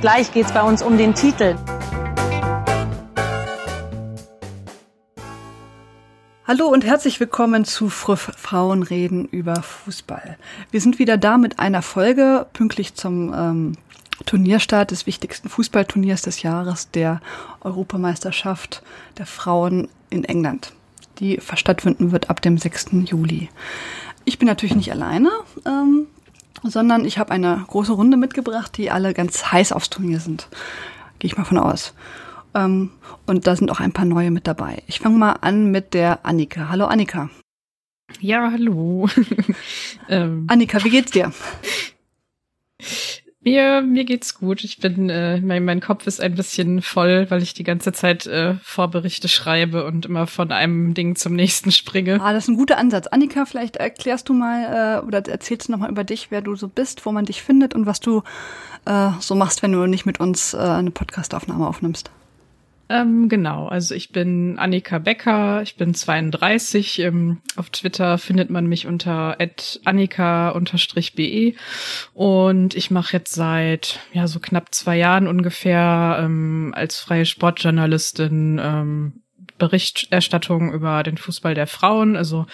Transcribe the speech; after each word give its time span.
Gleich 0.00 0.32
geht 0.32 0.46
es 0.46 0.52
bei 0.52 0.62
uns 0.62 0.80
um 0.80 0.96
den 0.96 1.12
Titel. 1.12 1.56
Hallo 6.46 6.68
und 6.68 6.84
herzlich 6.84 7.18
willkommen 7.18 7.64
zu 7.64 7.88
Früff 7.88 8.30
Frauen 8.36 8.84
reden 8.84 9.26
über 9.26 9.56
Fußball. 9.56 10.38
Wir 10.70 10.80
sind 10.80 11.00
wieder 11.00 11.16
da 11.16 11.36
mit 11.36 11.58
einer 11.58 11.82
Folge 11.82 12.46
pünktlich 12.52 12.94
zum 12.94 13.34
ähm, 13.34 13.72
Turnierstart 14.24 14.92
des 14.92 15.06
wichtigsten 15.06 15.48
Fußballturniers 15.48 16.22
des 16.22 16.42
Jahres, 16.42 16.92
der 16.92 17.20
Europameisterschaft 17.62 18.84
der 19.18 19.26
Frauen 19.26 19.88
in 20.10 20.22
England, 20.22 20.72
die 21.18 21.40
stattfinden 21.54 22.12
wird 22.12 22.30
ab 22.30 22.40
dem 22.40 22.56
6. 22.56 22.90
Juli. 23.04 23.48
Ich 24.24 24.38
bin 24.38 24.46
natürlich 24.46 24.76
nicht 24.76 24.92
alleine. 24.92 25.30
Ähm, 25.66 26.06
sondern 26.62 27.04
ich 27.04 27.18
habe 27.18 27.32
eine 27.32 27.64
große 27.66 27.92
Runde 27.92 28.16
mitgebracht, 28.16 28.76
die 28.76 28.90
alle 28.90 29.14
ganz 29.14 29.52
heiß 29.52 29.72
aufs 29.72 29.90
Turnier 29.90 30.20
sind. 30.20 30.48
Gehe 31.18 31.28
ich 31.30 31.36
mal 31.36 31.44
von 31.44 31.58
aus. 31.58 31.94
Ähm, 32.54 32.90
und 33.26 33.46
da 33.46 33.56
sind 33.56 33.70
auch 33.70 33.80
ein 33.80 33.92
paar 33.92 34.04
neue 34.04 34.30
mit 34.30 34.46
dabei. 34.46 34.82
Ich 34.86 35.00
fange 35.00 35.18
mal 35.18 35.32
an 35.32 35.70
mit 35.70 35.94
der 35.94 36.24
Annika. 36.24 36.68
Hallo 36.68 36.86
Annika. 36.86 37.30
Ja, 38.20 38.50
hallo. 38.50 39.08
ähm. 40.08 40.46
Annika, 40.48 40.82
wie 40.84 40.90
geht's 40.90 41.10
dir? 41.10 41.32
Mir, 43.48 43.80
mir 43.80 44.04
geht's 44.04 44.34
gut. 44.34 44.62
Ich 44.62 44.78
bin, 44.78 45.08
äh, 45.08 45.40
mein, 45.40 45.64
mein 45.64 45.80
Kopf 45.80 46.06
ist 46.06 46.20
ein 46.20 46.34
bisschen 46.34 46.82
voll, 46.82 47.26
weil 47.30 47.42
ich 47.42 47.54
die 47.54 47.64
ganze 47.64 47.92
Zeit 47.92 48.26
äh, 48.26 48.54
Vorberichte 48.62 49.26
schreibe 49.28 49.86
und 49.86 50.04
immer 50.04 50.26
von 50.26 50.52
einem 50.52 50.92
Ding 50.92 51.16
zum 51.16 51.34
nächsten 51.34 51.72
springe. 51.72 52.20
Ah, 52.20 52.34
das 52.34 52.44
ist 52.44 52.48
ein 52.48 52.56
guter 52.56 52.76
Ansatz. 52.76 53.06
Annika, 53.06 53.46
vielleicht 53.46 53.76
erklärst 53.76 54.28
du 54.28 54.34
mal 54.34 55.00
äh, 55.02 55.06
oder 55.06 55.26
erzählst 55.26 55.68
du 55.68 55.72
nochmal 55.72 55.90
über 55.90 56.04
dich, 56.04 56.30
wer 56.30 56.42
du 56.42 56.56
so 56.56 56.68
bist, 56.68 57.06
wo 57.06 57.12
man 57.12 57.24
dich 57.24 57.42
findet 57.42 57.74
und 57.74 57.86
was 57.86 58.00
du 58.00 58.22
äh, 58.84 59.10
so 59.20 59.34
machst, 59.34 59.62
wenn 59.62 59.72
du 59.72 59.86
nicht 59.86 60.04
mit 60.04 60.20
uns 60.20 60.52
äh, 60.52 60.58
eine 60.58 60.90
Podcastaufnahme 60.90 61.66
aufnimmst. 61.66 62.10
Ähm, 62.90 63.28
genau, 63.28 63.68
also 63.68 63.94
ich 63.94 64.12
bin 64.12 64.58
Annika 64.58 64.98
Becker, 64.98 65.60
ich 65.62 65.76
bin 65.76 65.92
32. 65.92 67.00
Ähm, 67.00 67.42
auf 67.56 67.68
Twitter 67.68 68.16
findet 68.16 68.48
man 68.48 68.66
mich 68.66 68.86
unter 68.86 69.36
annika-be 69.84 71.54
und 72.14 72.74
ich 72.74 72.90
mache 72.90 73.12
jetzt 73.12 73.34
seit 73.34 74.00
ja 74.12 74.26
so 74.26 74.40
knapp 74.40 74.74
zwei 74.74 74.96
Jahren 74.96 75.26
ungefähr 75.26 76.18
ähm, 76.20 76.72
als 76.74 76.98
freie 76.98 77.26
Sportjournalistin 77.26 78.58
ähm, 78.62 79.22
Berichterstattung 79.58 80.72
über 80.72 81.02
den 81.02 81.18
Fußball 81.18 81.54
der 81.54 81.66
Frauen, 81.66 82.16
also 82.16 82.46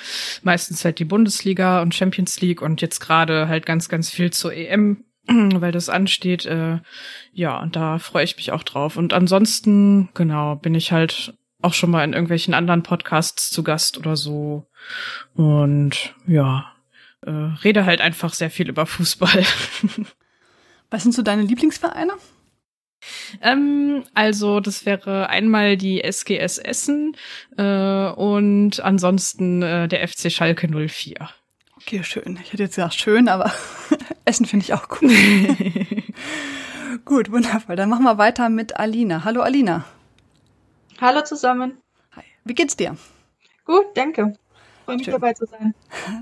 meistens 0.43 0.85
halt 0.85 0.99
die 0.99 1.05
Bundesliga 1.05 1.81
und 1.83 1.95
Champions 1.95 2.41
League 2.41 2.63
und 2.63 2.81
jetzt 2.81 2.99
gerade 2.99 3.47
halt 3.47 3.67
ganz, 3.67 3.89
ganz 3.89 4.11
viel 4.11 4.33
zur 4.33 4.53
EM 4.53 5.05
weil 5.27 5.73
das 5.73 5.89
ansteht. 5.89 6.47
Äh, 6.47 6.81
ja, 7.33 7.61
und 7.61 7.77
da 7.77 7.99
freue 7.99 8.25
ich 8.25 8.37
mich 8.37 8.53
auch 8.53 8.63
drauf. 8.63 8.97
Und 8.97 9.13
ansonsten, 9.13 10.09
genau, 10.15 10.57
bin 10.57 10.75
ich 10.75 10.93
halt 10.93 11.35
auch 11.63 11.75
schon 11.75 11.91
mal 11.91 12.05
in 12.05 12.13
irgendwelchen 12.13 12.55
anderen 12.55 12.83
Podcasts 12.83 13.51
zu 13.51 13.63
Gast 13.63 13.99
oder 13.99 14.17
so. 14.17 14.67
Und 15.35 16.15
ja, 16.27 16.73
äh, 17.23 17.31
rede 17.31 17.87
halt 17.87 18.01
einfach 18.01 18.35
sehr 18.35 18.51
viel 18.51 18.69
über 18.69 18.87
Fußball. 18.87 19.45
Was 20.91 21.03
sind 21.03 21.13
so 21.13 21.23
deine 21.23 21.43
Lieblingsvereine? 21.43 22.13
Ähm, 23.41 24.05
also 24.15 24.61
das 24.61 24.87
wäre 24.87 25.29
einmal 25.29 25.77
die 25.77 26.03
SGS 26.03 26.59
Essen 26.59 27.17
äh, 27.57 28.09
und 28.09 28.81
ansonsten 28.81 29.63
äh, 29.63 29.89
der 29.89 30.07
FC 30.07 30.31
Schalke 30.31 30.69
04. 30.69 31.29
Okay, 31.77 32.03
schön. 32.03 32.39
Ich 32.43 32.53
hätte 32.53 32.63
jetzt 32.63 32.77
gesagt 32.77 32.95
schön, 32.95 33.29
aber 33.29 33.53
Essen 34.25 34.47
finde 34.47 34.65
ich 34.65 34.73
auch 34.75 34.89
cool. 35.01 35.11
Gut, 37.05 37.31
wundervoll. 37.31 37.77
Dann 37.77 37.91
machen 37.91 38.05
wir 38.05 38.17
weiter 38.17 38.49
mit 38.49 38.77
Alina. 38.79 39.25
Hallo 39.25 39.43
Alina. 39.43 39.85
Hallo 41.01 41.23
zusammen. 41.23 41.79
Hi. 42.17 42.23
Wie 42.45 42.55
geht's 42.55 42.77
dir? 42.77 42.97
Gut, 43.65 43.85
danke. 43.95 44.35
Freue 44.85 44.97
mich 44.97 45.07
dabei 45.07 45.33
zu 45.33 45.47
sein. 45.47 45.75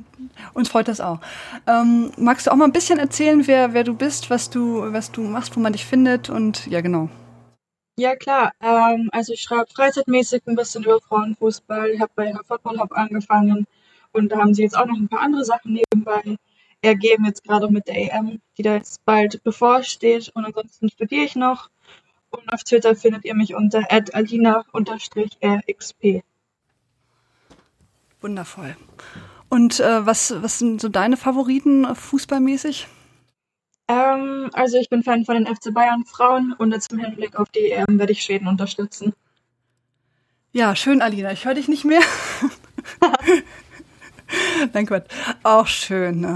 Uns 0.55 0.69
freut 0.69 0.89
das 0.89 1.01
auch. 1.01 1.21
Ähm, 1.67 2.13
magst 2.17 2.47
du 2.47 2.51
auch 2.51 2.57
mal 2.57 2.65
ein 2.65 2.73
bisschen 2.73 2.99
erzählen, 2.99 3.47
wer, 3.47 3.75
wer 3.75 3.85
du 3.85 3.95
bist, 3.95 4.31
was 4.31 4.51
du, 4.51 4.93
was 4.93 5.13
du 5.13 5.23
machst, 5.23 5.57
wo 5.57 5.61
man 5.61 5.73
dich 5.73 5.85
findet 5.85 6.31
und 6.31 6.67
ja, 6.67 6.81
genau. 6.81 7.09
Ja, 7.97 8.17
klar. 8.17 8.53
Ähm, 8.61 9.11
also 9.13 9.33
ich 9.33 9.43
schreibe 9.43 9.67
freizeitmäßig 9.73 10.43
ein 10.47 10.57
bisschen 10.57 10.85
über 10.85 11.01
Frauenfußball. 11.01 11.91
Ich 11.91 12.01
habe 12.01 12.13
bei 12.15 12.33
Football 12.47 12.81
Hub 12.81 12.93
angefangen 12.93 13.67
und 14.13 14.33
da 14.33 14.39
haben 14.39 14.55
sie 14.55 14.63
jetzt 14.63 14.77
auch 14.77 14.87
noch 14.87 14.97
ein 14.97 15.09
paar 15.09 15.21
andere 15.21 15.45
Sachen 15.45 15.73
nebenbei 15.73 16.37
ergeben, 16.83 17.25
jetzt 17.25 17.45
gerade 17.45 17.71
mit 17.71 17.87
der 17.87 17.97
EM, 17.97 18.41
die 18.59 18.63
da 18.63 18.75
jetzt 18.75 19.05
bald 19.05 19.43
bevorsteht. 19.43 20.31
Und 20.35 20.45
ansonsten 20.45 20.91
studiere 20.91 21.25
ich 21.25 21.37
noch. 21.37 21.71
Und 22.31 22.53
auf 22.53 22.65
Twitter 22.65 22.95
findet 22.97 23.25
ihr 23.25 23.35
mich 23.35 23.55
unter 23.55 23.87
alina-rxp. 23.91 24.63
Wundervoll. 28.21 28.77
Und 29.49 29.81
äh, 29.81 30.07
was, 30.07 30.35
was 30.43 30.59
sind 30.59 30.81
so 30.81 30.89
deine 30.89 31.17
Favoriten 31.17 31.85
äh, 31.85 31.95
fußballmäßig? 31.95 32.89
Ähm, 33.89 34.49
also 34.53 34.79
ich 34.79 34.89
bin 34.89 35.03
Fan 35.03 35.25
von 35.25 35.35
den 35.35 35.47
FC 35.47 35.75
Bayern 35.75 36.05
Frauen 36.07 36.55
und 36.57 36.73
jetzt 36.73 36.93
im 36.93 36.99
Hinblick 36.99 37.37
auf 37.37 37.51
die 37.51 37.71
EM 37.71 37.99
werde 37.99 38.13
ich 38.13 38.23
Schweden 38.23 38.49
unterstützen. 38.49 39.13
Ja, 40.53 40.77
schön, 40.77 41.03
Alina. 41.03 41.33
Ich 41.33 41.45
höre 41.45 41.55
dich 41.55 41.69
nicht 41.69 41.85
mehr. 41.85 42.01
Nein, 44.73 44.87
Quatsch. 44.87 45.11
Auch 45.43 45.67
schön. 45.67 46.27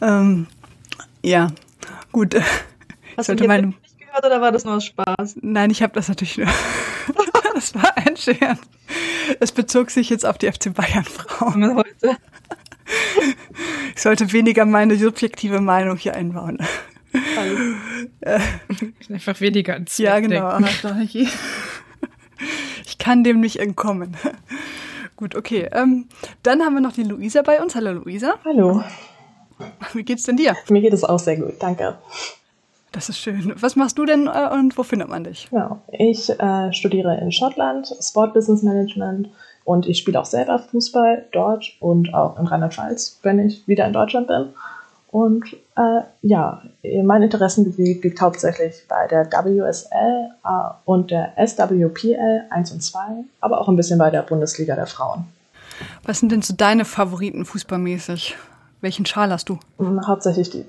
Ähm, 0.00 0.46
ja, 1.22 1.48
gut. 2.12 2.34
Hast 3.16 3.28
du 3.28 3.34
die 3.34 3.46
meine... 3.46 3.68
nicht 3.68 3.98
gehört 3.98 4.24
oder 4.24 4.40
war 4.40 4.52
das 4.52 4.64
nur 4.64 4.80
Spaß? 4.80 5.36
Nein, 5.42 5.70
ich 5.70 5.82
habe 5.82 5.92
das 5.94 6.08
natürlich 6.08 6.38
nur. 6.38 6.46
das 7.54 7.74
war 7.74 7.96
ein 7.96 8.16
Scherz. 8.16 8.60
Es 9.40 9.52
bezog 9.52 9.90
sich 9.90 10.08
jetzt 10.10 10.24
auf 10.24 10.38
die 10.38 10.50
FC 10.50 10.72
Bayern 10.72 11.04
Frauen 11.04 11.76
heute. 11.76 12.16
Ich 13.94 14.02
sollte 14.02 14.32
weniger 14.32 14.64
meine 14.64 14.96
subjektive 14.96 15.60
Meinung 15.60 15.98
hier 15.98 16.14
einbauen. 16.14 16.58
Äh, 18.20 18.40
Einfach 19.12 19.40
weniger 19.40 19.74
ans 19.74 19.98
Ja, 19.98 20.20
genau. 20.20 20.58
Ich 22.86 22.96
kann 22.98 23.24
dem 23.24 23.40
nicht 23.40 23.58
entkommen. 23.58 24.16
Gut, 25.18 25.34
okay. 25.34 25.68
Ähm, 25.72 26.06
dann 26.44 26.62
haben 26.62 26.74
wir 26.74 26.80
noch 26.80 26.92
die 26.92 27.02
Luisa 27.02 27.42
bei 27.42 27.60
uns. 27.60 27.74
Hallo 27.74 27.90
Luisa. 27.90 28.34
Hallo. 28.44 28.84
Wie 29.92 30.04
geht's 30.04 30.22
denn 30.22 30.36
dir? 30.36 30.54
Mir 30.70 30.80
geht 30.80 30.92
es 30.92 31.02
auch 31.02 31.18
sehr 31.18 31.36
gut, 31.36 31.54
danke. 31.58 31.98
Das 32.92 33.08
ist 33.08 33.18
schön. 33.18 33.52
Was 33.56 33.74
machst 33.74 33.98
du 33.98 34.06
denn 34.06 34.28
äh, 34.28 34.48
und 34.52 34.78
wo 34.78 34.84
findet 34.84 35.08
man 35.08 35.24
dich? 35.24 35.48
Ja, 35.50 35.82
ich 35.90 36.30
äh, 36.30 36.72
studiere 36.72 37.18
in 37.20 37.32
Schottland 37.32 37.92
Sport 38.00 38.32
Business 38.32 38.62
Management 38.62 39.28
und 39.64 39.88
ich 39.88 39.98
spiele 39.98 40.20
auch 40.20 40.24
selber 40.24 40.60
Fußball 40.60 41.26
dort 41.32 41.66
und 41.80 42.14
auch 42.14 42.38
in 42.38 42.46
Rheinland-Pfalz, 42.46 43.18
wenn 43.24 43.40
ich 43.40 43.66
wieder 43.66 43.88
in 43.88 43.92
Deutschland 43.92 44.28
bin. 44.28 44.50
Und 45.10 45.44
äh, 45.76 46.00
ja, 46.22 46.62
mein 47.02 47.22
Interessengebiet 47.22 48.04
liegt 48.04 48.20
hauptsächlich 48.20 48.84
bei 48.88 49.06
der 49.06 49.26
WSL 49.30 50.30
äh, 50.44 50.48
und 50.84 51.10
der 51.10 51.32
SWPL 51.44 52.42
1 52.50 52.72
und 52.72 52.82
2, 52.82 53.00
aber 53.40 53.60
auch 53.60 53.68
ein 53.68 53.76
bisschen 53.76 53.98
bei 53.98 54.10
der 54.10 54.22
Bundesliga 54.22 54.74
der 54.74 54.86
Frauen. 54.86 55.24
Was 56.04 56.20
sind 56.20 56.30
denn 56.30 56.42
so 56.42 56.54
deine 56.54 56.84
Favoriten 56.84 57.44
fußballmäßig? 57.46 58.36
Welchen 58.80 59.06
Schal 59.06 59.32
hast 59.32 59.48
du? 59.48 59.58
Hm, 59.78 60.06
hauptsächlich 60.06 60.50
die 60.50 60.66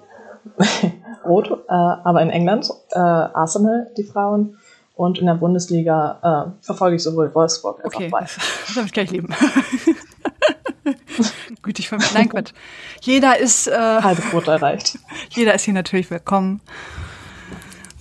Rot, 1.26 1.52
äh, 1.52 1.74
aber 1.74 2.22
in 2.22 2.30
England 2.30 2.70
äh, 2.92 3.00
Arsenal, 3.00 3.92
die 3.98 4.04
Frauen. 4.04 4.58
Und 4.96 5.18
in 5.18 5.28
der 5.28 5.36
Bundesliga 5.36 6.52
äh, 6.62 6.66
verfolge 6.66 6.98
ich 6.98 7.04
sowohl 7.04 7.34
Wolfsburg 7.34 7.80
als 7.84 7.96
okay, 7.96 8.08
auch 8.08 8.12
Bayern. 8.12 8.28
Das 8.66 8.76
darf 8.76 8.86
ich 8.86 8.92
gleich 8.92 9.12
lieben. 9.12 9.34
Gütig 11.70 11.92
mir. 11.92 12.00
Nein, 12.16 12.30
Quatsch. 12.30 12.52
Jeder 13.04 13.38
ist. 13.38 13.68
Äh, 13.68 13.74
Halbrot 13.78 14.48
erreicht. 14.48 14.98
Jeder 15.30 15.54
ist 15.54 15.66
hier 15.66 15.76
natürlich 15.76 16.10
willkommen. 16.10 16.62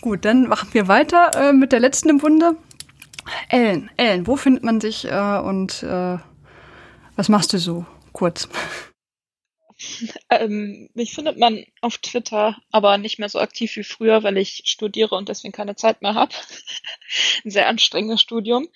Gut, 0.00 0.24
dann 0.24 0.48
machen 0.48 0.70
wir 0.72 0.88
weiter 0.88 1.32
äh, 1.34 1.52
mit 1.52 1.72
der 1.72 1.80
letzten 1.80 2.08
im 2.08 2.16
Bunde. 2.16 2.56
Ellen, 3.50 3.90
Ellen, 3.98 4.26
wo 4.26 4.36
findet 4.36 4.64
man 4.64 4.80
sich 4.80 5.04
äh, 5.04 5.38
und 5.40 5.82
äh, 5.82 6.16
was 7.14 7.28
machst 7.28 7.52
du 7.52 7.58
so? 7.58 7.84
Kurz. 8.12 8.48
ähm, 10.30 10.88
mich 10.94 11.12
findet 11.12 11.36
man 11.36 11.62
auf 11.82 11.98
Twitter, 11.98 12.56
aber 12.70 12.96
nicht 12.96 13.18
mehr 13.18 13.28
so 13.28 13.38
aktiv 13.38 13.76
wie 13.76 13.84
früher, 13.84 14.22
weil 14.22 14.38
ich 14.38 14.62
studiere 14.64 15.14
und 15.14 15.28
deswegen 15.28 15.52
keine 15.52 15.76
Zeit 15.76 16.00
mehr 16.00 16.14
habe. 16.14 16.32
Ein 17.44 17.50
sehr 17.50 17.68
anstrengendes 17.68 18.22
Studium. 18.22 18.66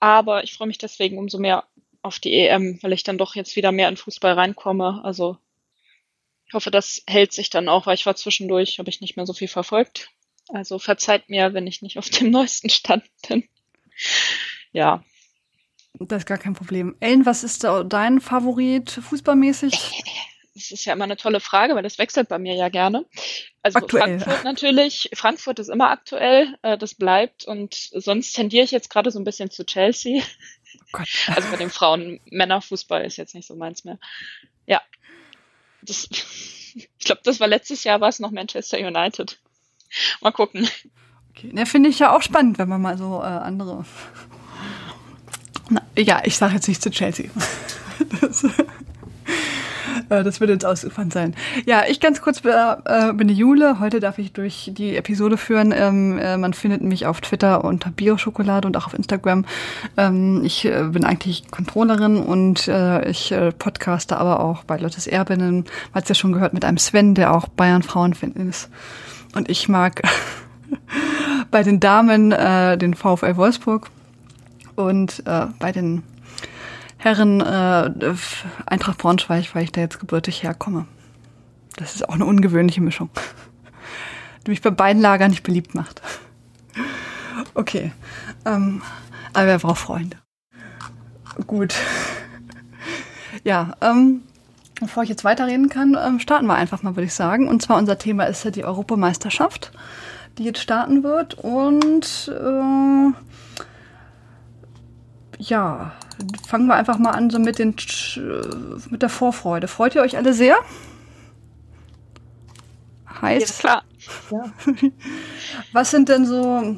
Aber 0.00 0.44
ich 0.44 0.52
freue 0.52 0.68
mich 0.68 0.76
deswegen 0.76 1.16
umso 1.16 1.38
mehr 1.38 1.64
auf 2.04 2.18
die 2.18 2.34
EM, 2.34 2.78
weil 2.82 2.92
ich 2.92 3.02
dann 3.02 3.18
doch 3.18 3.34
jetzt 3.34 3.56
wieder 3.56 3.72
mehr 3.72 3.88
in 3.88 3.96
Fußball 3.96 4.34
reinkomme. 4.34 5.00
Also 5.04 5.38
ich 6.46 6.52
hoffe, 6.52 6.70
das 6.70 7.02
hält 7.06 7.32
sich 7.32 7.48
dann 7.48 7.68
auch, 7.68 7.86
weil 7.86 7.94
ich 7.94 8.04
war 8.04 8.14
zwischendurch, 8.14 8.78
habe 8.78 8.90
ich 8.90 9.00
nicht 9.00 9.16
mehr 9.16 9.26
so 9.26 9.32
viel 9.32 9.48
verfolgt. 9.48 10.10
Also 10.48 10.78
verzeiht 10.78 11.30
mir, 11.30 11.54
wenn 11.54 11.66
ich 11.66 11.80
nicht 11.80 11.98
auf 11.98 12.10
dem 12.10 12.30
neuesten 12.30 12.68
Stand 12.68 13.04
bin. 13.26 13.48
Ja. 14.72 15.02
Das 15.94 16.22
ist 16.22 16.26
gar 16.26 16.38
kein 16.38 16.54
Problem. 16.54 16.94
Ellen, 17.00 17.24
was 17.24 17.42
ist 17.42 17.64
dein 17.64 18.20
Favorit 18.20 18.90
fußballmäßig? 18.90 19.74
Das 20.56 20.70
ist 20.70 20.84
ja 20.84 20.92
immer 20.92 21.02
eine 21.02 21.16
tolle 21.16 21.40
Frage, 21.40 21.74
weil 21.74 21.82
das 21.82 21.98
wechselt 21.98 22.28
bei 22.28 22.38
mir 22.38 22.54
ja 22.54 22.68
gerne. 22.68 23.06
Also 23.62 23.78
aktuell. 23.78 24.20
Frankfurt 24.20 24.44
natürlich. 24.44 25.10
Frankfurt 25.12 25.58
ist 25.58 25.68
immer 25.68 25.90
aktuell, 25.90 26.54
äh, 26.62 26.78
das 26.78 26.94
bleibt. 26.94 27.44
Und 27.44 27.74
sonst 27.74 28.34
tendiere 28.34 28.62
ich 28.62 28.70
jetzt 28.70 28.88
gerade 28.88 29.10
so 29.10 29.18
ein 29.18 29.24
bisschen 29.24 29.50
zu 29.50 29.66
Chelsea. 29.66 30.22
Gott. 30.92 31.08
Also 31.28 31.50
bei 31.50 31.56
den 31.56 31.70
Frauen, 31.70 32.20
Männerfußball 32.30 33.04
ist 33.04 33.16
jetzt 33.16 33.34
nicht 33.34 33.46
so 33.46 33.54
meins 33.54 33.84
mehr. 33.84 33.98
Ja. 34.66 34.80
Das, 35.82 36.08
ich 36.74 36.88
glaube, 37.04 37.22
das 37.24 37.40
war 37.40 37.48
letztes 37.48 37.84
Jahr 37.84 38.00
war 38.00 38.08
es 38.08 38.20
noch 38.20 38.30
Manchester 38.30 38.78
United. 38.78 39.38
Mal 40.20 40.32
gucken. 40.32 40.68
Okay. 41.30 41.50
Ne, 41.52 41.66
finde 41.66 41.90
ich 41.90 41.98
ja 41.98 42.14
auch 42.14 42.22
spannend, 42.22 42.58
wenn 42.58 42.68
man 42.68 42.80
mal 42.80 42.96
so 42.98 43.20
äh, 43.20 43.26
andere. 43.26 43.84
Na, 45.68 45.82
ja, 45.96 46.22
ich 46.24 46.36
sage 46.36 46.54
jetzt 46.54 46.68
nicht 46.68 46.82
zu 46.82 46.90
Chelsea. 46.90 47.30
das, 48.20 48.46
das 50.08 50.40
wird 50.40 50.50
jetzt 50.50 50.64
ausufern 50.64 51.10
sein. 51.10 51.34
Ja, 51.66 51.82
ich 51.88 52.00
ganz 52.00 52.20
kurz 52.20 52.42
äh, 52.44 53.12
bin 53.12 53.28
die 53.28 53.34
Jule. 53.34 53.80
Heute 53.80 54.00
darf 54.00 54.18
ich 54.18 54.32
durch 54.32 54.70
die 54.72 54.96
Episode 54.96 55.36
führen. 55.36 55.72
Ähm, 55.76 56.18
äh, 56.18 56.36
man 56.36 56.54
findet 56.54 56.82
mich 56.82 57.06
auf 57.06 57.20
Twitter 57.20 57.64
unter 57.64 57.90
Bioschokolade 57.90 58.66
und 58.66 58.76
auch 58.76 58.86
auf 58.86 58.94
Instagram. 58.94 59.44
Ähm, 59.96 60.42
ich 60.44 60.64
äh, 60.64 60.84
bin 60.84 61.04
eigentlich 61.04 61.50
Controllerin 61.50 62.16
und 62.16 62.68
äh, 62.68 63.08
ich 63.08 63.32
äh, 63.32 63.52
podcaste 63.52 64.16
aber 64.16 64.40
auch 64.40 64.64
bei 64.64 64.76
Lottes 64.76 65.06
Erbinnen. 65.06 65.64
Man 65.92 66.02
hat 66.02 66.08
ja 66.08 66.14
schon 66.14 66.32
gehört 66.32 66.54
mit 66.54 66.64
einem 66.64 66.78
Sven, 66.78 67.14
der 67.14 67.34
auch 67.34 67.48
Bayern 67.48 67.82
Frauenfan 67.82 68.32
ist. 68.32 68.68
Und 69.34 69.50
ich 69.50 69.68
mag 69.68 70.02
bei 71.50 71.62
den 71.62 71.80
Damen 71.80 72.32
äh, 72.32 72.78
den 72.78 72.94
VfL 72.94 73.36
Wolfsburg 73.36 73.90
und 74.76 75.22
äh, 75.26 75.46
bei 75.58 75.72
den 75.72 76.02
Herren 77.04 77.42
äh, 77.42 78.14
Eintracht 78.64 78.96
Braunschweig, 78.96 79.54
weil 79.54 79.64
ich 79.64 79.72
da 79.72 79.82
jetzt 79.82 80.00
gebürtig 80.00 80.42
herkomme. 80.42 80.86
Das 81.76 81.94
ist 81.94 82.08
auch 82.08 82.14
eine 82.14 82.24
ungewöhnliche 82.24 82.80
Mischung, 82.80 83.10
die 84.46 84.50
mich 84.50 84.62
bei 84.62 84.70
beiden 84.70 85.02
Lagern 85.02 85.30
nicht 85.30 85.42
beliebt 85.42 85.74
macht. 85.74 86.00
Okay, 87.56 87.92
ähm, 88.46 88.80
aber 89.32 89.46
wer 89.46 89.58
braucht 89.58 89.80
Freunde? 89.80 90.16
Gut. 91.46 91.74
Ja, 93.42 93.74
ähm, 93.82 94.22
bevor 94.80 95.02
ich 95.02 95.08
jetzt 95.10 95.24
weiterreden 95.24 95.68
kann, 95.68 95.98
ähm, 96.02 96.20
starten 96.20 96.46
wir 96.46 96.54
einfach 96.54 96.82
mal, 96.82 96.96
würde 96.96 97.06
ich 97.06 97.12
sagen. 97.12 97.48
Und 97.48 97.60
zwar 97.60 97.76
unser 97.76 97.98
Thema 97.98 98.24
ist 98.24 98.44
ja 98.44 98.50
die 98.50 98.64
Europameisterschaft, 98.64 99.72
die 100.38 100.44
jetzt 100.44 100.60
starten 100.60 101.02
wird. 101.02 101.34
Und 101.34 102.32
äh, 102.32 103.12
ja, 105.38 105.92
fangen 106.46 106.66
wir 106.66 106.74
einfach 106.74 106.98
mal 106.98 107.10
an 107.10 107.30
so 107.30 107.38
mit, 107.38 107.58
den, 107.58 107.74
mit 108.90 109.02
der 109.02 109.08
Vorfreude. 109.08 109.68
Freut 109.68 109.94
ihr 109.94 110.02
euch 110.02 110.16
alle 110.16 110.34
sehr? 110.34 110.56
Heiß? 113.20 113.48
Ja, 113.48 113.54
klar. 113.60 113.82
Was 115.72 115.90
sind 115.90 116.08
denn 116.08 116.26
so 116.26 116.76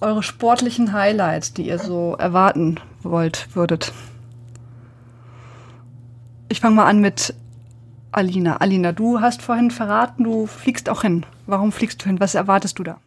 eure 0.00 0.22
sportlichen 0.22 0.92
Highlights, 0.92 1.54
die 1.54 1.66
ihr 1.66 1.78
so 1.78 2.16
erwarten 2.18 2.80
wollt, 3.02 3.48
würdet? 3.54 3.92
Ich 6.48 6.60
fange 6.60 6.76
mal 6.76 6.86
an 6.86 7.00
mit 7.00 7.34
Alina. 8.12 8.58
Alina, 8.58 8.92
du 8.92 9.20
hast 9.20 9.42
vorhin 9.42 9.70
verraten, 9.70 10.24
du 10.24 10.46
fliegst 10.46 10.88
auch 10.88 11.02
hin. 11.02 11.26
Warum 11.46 11.72
fliegst 11.72 12.02
du 12.02 12.06
hin? 12.06 12.20
Was 12.20 12.34
erwartest 12.34 12.78
du 12.78 12.84
da? 12.84 12.98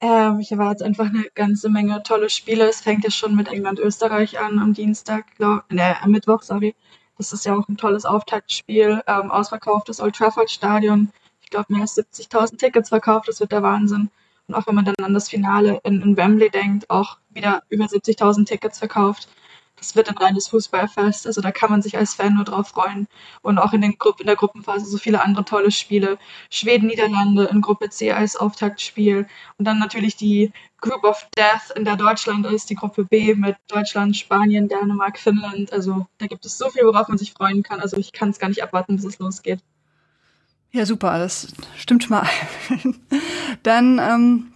Ähm, 0.00 0.38
ich 0.40 0.52
erwarte 0.52 0.84
einfach 0.84 1.06
eine 1.06 1.24
ganze 1.34 1.68
Menge 1.68 2.02
tolle 2.02 2.30
Spiele. 2.30 2.68
Es 2.68 2.80
fängt 2.80 3.04
ja 3.04 3.10
schon 3.10 3.34
mit 3.34 3.48
England-Österreich 3.48 4.38
an 4.38 4.58
am 4.58 4.72
Dienstag, 4.72 5.34
glaub, 5.36 5.70
ne, 5.72 6.00
am 6.02 6.10
Mittwoch, 6.12 6.42
sorry. 6.42 6.74
Das 7.16 7.32
ist 7.32 7.44
ja 7.44 7.56
auch 7.56 7.68
ein 7.68 7.76
tolles 7.76 8.04
Auftaktspiel. 8.04 9.02
Ähm, 9.06 9.30
ausverkauftes 9.30 10.00
Old 10.00 10.14
Trafford 10.16 10.50
Stadion. 10.50 11.10
Ich 11.42 11.50
glaube, 11.50 11.72
mehr 11.72 11.82
als 11.82 11.96
70.000 11.96 12.58
Tickets 12.58 12.90
verkauft. 12.90 13.28
Das 13.28 13.40
wird 13.40 13.52
der 13.52 13.62
Wahnsinn. 13.62 14.10
Und 14.46 14.54
auch 14.54 14.66
wenn 14.66 14.76
man 14.76 14.84
dann 14.84 14.94
an 15.02 15.14
das 15.14 15.28
Finale 15.28 15.80
in, 15.84 16.00
in 16.00 16.16
Wembley 16.16 16.50
denkt, 16.50 16.88
auch 16.90 17.18
wieder 17.30 17.62
über 17.68 17.86
70.000 17.86 18.46
Tickets 18.46 18.78
verkauft 18.78 19.28
das 19.78 19.96
wird 19.96 20.08
ein 20.08 20.18
reines 20.18 20.48
Fußballfest. 20.48 21.26
Also 21.26 21.40
da 21.40 21.50
kann 21.50 21.70
man 21.70 21.82
sich 21.82 21.96
als 21.96 22.14
Fan 22.14 22.34
nur 22.34 22.44
drauf 22.44 22.68
freuen. 22.68 23.08
Und 23.42 23.58
auch 23.58 23.72
in, 23.72 23.80
den 23.80 23.96
Gru 23.98 24.12
in 24.18 24.26
der 24.26 24.36
Gruppenphase 24.36 24.86
so 24.86 24.98
viele 24.98 25.22
andere 25.22 25.44
tolle 25.44 25.70
Spiele. 25.70 26.18
Schweden, 26.50 26.88
Niederlande 26.88 27.44
in 27.44 27.60
Gruppe 27.60 27.90
C 27.90 28.12
als 28.12 28.36
Auftaktspiel. 28.36 29.26
Und 29.56 29.64
dann 29.64 29.78
natürlich 29.78 30.16
die 30.16 30.52
Group 30.80 31.04
of 31.04 31.26
Death, 31.36 31.76
in 31.76 31.84
der 31.84 31.96
Deutschland 31.96 32.46
ist, 32.46 32.70
die 32.70 32.74
Gruppe 32.74 33.04
B 33.04 33.34
mit 33.34 33.56
Deutschland, 33.68 34.16
Spanien, 34.16 34.68
Dänemark, 34.68 35.18
Finnland. 35.18 35.72
Also 35.72 36.06
da 36.18 36.26
gibt 36.26 36.44
es 36.44 36.58
so 36.58 36.70
viel, 36.70 36.84
worauf 36.84 37.08
man 37.08 37.18
sich 37.18 37.32
freuen 37.32 37.62
kann. 37.62 37.80
Also 37.80 37.96
ich 37.96 38.12
kann 38.12 38.30
es 38.30 38.38
gar 38.38 38.48
nicht 38.48 38.62
abwarten, 38.62 38.96
bis 38.96 39.04
es 39.04 39.18
losgeht. 39.18 39.60
Ja, 40.70 40.84
super, 40.84 41.18
das 41.18 41.48
stimmt 41.76 42.04
schon 42.04 42.16
mal. 42.16 42.28
Dann, 43.62 43.98
ähm, 43.98 44.52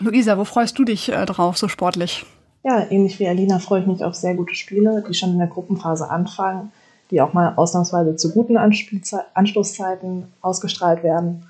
Luisa, 0.00 0.36
wo 0.36 0.44
freust 0.44 0.78
du 0.78 0.84
dich 0.84 1.10
äh, 1.10 1.24
drauf, 1.24 1.56
so 1.56 1.68
sportlich? 1.68 2.26
Ja, 2.64 2.86
ähnlich 2.90 3.18
wie 3.18 3.28
Alina 3.28 3.58
freue 3.58 3.80
ich 3.80 3.86
mich 3.86 4.04
auf 4.04 4.14
sehr 4.14 4.34
gute 4.34 4.54
Spiele, 4.54 5.04
die 5.08 5.14
schon 5.14 5.30
in 5.30 5.38
der 5.38 5.48
Gruppenphase 5.48 6.08
anfangen, 6.08 6.70
die 7.10 7.20
auch 7.20 7.32
mal 7.32 7.54
ausnahmsweise 7.56 8.16
zu 8.16 8.32
guten 8.32 8.56
Anstoßzeiten 8.56 10.32
ausgestrahlt 10.40 11.02
werden 11.02 11.46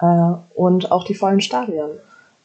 äh, 0.00 0.32
und 0.54 0.90
auch 0.90 1.04
die 1.04 1.14
vollen 1.14 1.42
Stadien. 1.42 1.90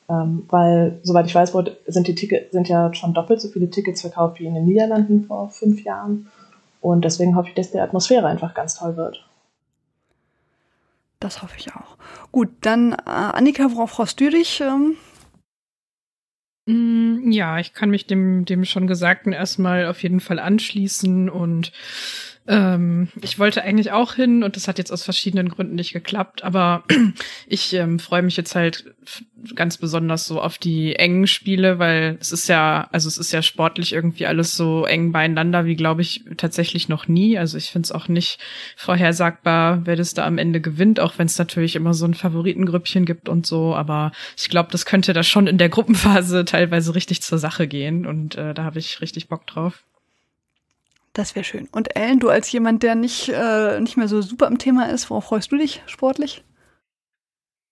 Ähm, 0.10 0.46
weil, 0.50 1.00
soweit 1.04 1.26
ich 1.26 1.36
weiß, 1.36 1.54
sind, 1.88 2.08
die 2.08 2.16
Ticket, 2.16 2.52
sind 2.52 2.68
ja 2.68 2.94
schon 2.94 3.14
doppelt 3.14 3.40
so 3.40 3.48
viele 3.48 3.70
Tickets 3.70 4.02
verkauft 4.02 4.40
wie 4.40 4.46
in 4.46 4.56
den 4.56 4.66
Niederlanden 4.66 5.24
vor 5.24 5.50
fünf 5.50 5.84
Jahren. 5.84 6.28
Und 6.82 7.06
deswegen 7.06 7.36
hoffe 7.38 7.50
ich, 7.50 7.56
dass 7.56 7.72
die 7.72 7.80
Atmosphäre 7.80 8.28
einfach 8.28 8.54
ganz 8.54 8.76
toll 8.76 8.98
wird. 8.98 9.26
Das 11.22 11.42
hoffe 11.42 11.56
ich 11.58 11.74
auch. 11.74 11.98
Gut, 12.32 12.50
dann 12.62 12.92
äh, 12.94 12.98
Annika, 13.06 13.72
worauf 13.72 13.92
freust 13.92 14.20
du 14.20 14.30
dich? 14.30 14.60
Ähm 14.60 14.98
ja, 16.68 17.60
ich 17.60 17.74
kann 17.74 17.90
mich 17.90 18.06
dem, 18.06 18.46
dem 18.46 18.66
schon 18.66 18.88
Gesagten 18.88 19.34
erstmal 19.34 19.88
auf 19.88 20.04
jeden 20.04 20.20
Fall 20.20 20.40
anschließen 20.40 21.30
und 21.30 21.72
ähm, 22.48 23.10
ich 23.22 23.38
wollte 23.38 23.64
eigentlich 23.64 23.92
auch 23.92 24.16
hin 24.16 24.44
und 24.44 24.56
das 24.56 24.68
hat 24.68 24.80
jetzt 24.80 24.92
aus 24.92 25.04
verschiedenen 25.04 25.50
Gründen 25.50 25.76
nicht 25.76 25.94
geklappt, 25.94 26.44
aber 26.44 26.84
ich 27.48 27.74
ähm, 27.74 28.00
freue 28.00 28.24
mich 28.24 28.36
jetzt 28.36 28.56
halt 28.56 28.94
ganz 29.56 29.78
besonders 29.78 30.26
so 30.26 30.42
auf 30.42 30.58
die 30.58 30.96
engen 30.96 31.28
Spiele, 31.28 31.78
weil 31.78 32.18
es 32.20 32.32
ist 32.32 32.50
ja, 32.50 32.88
also 32.92 33.08
es 33.08 33.18
ist 33.20 33.32
ja 33.32 33.44
sportlich 33.44 33.94
irgendwie 33.94 34.26
alles 34.26 34.56
so 34.58 34.86
eng 34.86 35.12
beieinander, 35.12 35.66
wie 35.66 35.76
glaube 35.76 36.02
ich 36.02 36.26
tatsächlich 36.38 36.90
noch 36.90 37.08
nie. 37.08 37.38
Also 37.38 37.58
ich 37.58 37.70
finde 37.70 37.86
es 37.86 37.92
auch 37.92 38.08
nicht 38.08 38.40
vorhersagbar, 38.76 39.86
wer 39.86 39.96
das 39.96 40.16
da 40.16 40.26
am 40.26 40.40
Ende 40.40 40.62
gewinnt, 40.62 41.00
auch 41.00 41.14
wenn 41.18 41.28
es 41.28 41.38
natürlich 41.38 41.76
immer 41.76 41.94
so 41.94 42.06
ein 42.06 42.16
Favoritengrüppchen 42.16 43.06
gibt 43.06 43.30
und 43.30 43.46
so. 43.46 43.76
Aber 43.76 44.12
ich 44.38 44.50
glaube, 44.50 44.70
das 44.72 44.86
könnte 44.86 45.14
da 45.14 45.22
schon 45.24 45.48
in 45.48 45.58
der 45.60 45.70
Gruppenphase 45.70 46.44
teilweise 46.46 46.96
richtig 46.96 47.22
zur 47.22 47.38
Sache 47.38 47.68
gehen 47.68 48.06
und 48.08 48.36
äh, 48.36 48.54
da 48.54 48.64
habe 48.64 48.80
ich 48.80 49.02
richtig 49.02 49.28
Bock 49.28 49.46
drauf. 49.46 49.84
Das 51.14 51.36
wäre 51.36 51.44
schön. 51.44 51.68
Und 51.72 51.96
Ellen, 51.96 52.20
du 52.20 52.30
als 52.30 52.52
jemand, 52.52 52.84
der 52.84 52.96
nicht, 52.96 53.30
äh, 53.30 53.80
nicht 53.82 53.98
mehr 53.98 54.08
so 54.08 54.22
super 54.22 54.48
im 54.48 54.58
Thema 54.58 54.90
ist, 54.90 55.10
worauf 55.10 55.26
freust 55.26 55.52
du 55.52 55.58
dich 55.58 55.82
sportlich? 55.86 56.44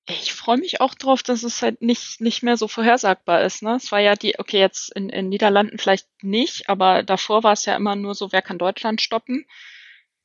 Ich 0.07 0.33
freue 0.33 0.57
mich 0.57 0.81
auch 0.81 0.95
drauf, 0.95 1.21
dass 1.21 1.43
es 1.43 1.61
halt 1.61 1.81
nicht, 1.81 2.19
nicht 2.19 2.41
mehr 2.41 2.57
so 2.57 2.67
vorhersagbar 2.67 3.43
ist. 3.43 3.61
Ne? 3.61 3.75
Es 3.75 3.91
war 3.91 3.99
ja 3.99 4.15
die, 4.15 4.39
okay, 4.39 4.59
jetzt 4.59 4.91
in, 4.95 5.09
in 5.09 5.29
Niederlanden 5.29 5.77
vielleicht 5.77 6.07
nicht, 6.23 6.67
aber 6.67 7.03
davor 7.03 7.43
war 7.43 7.53
es 7.53 7.65
ja 7.65 7.75
immer 7.75 7.95
nur 7.95 8.15
so, 8.15 8.31
wer 8.31 8.41
kann 8.41 8.57
Deutschland 8.57 9.01
stoppen? 9.01 9.45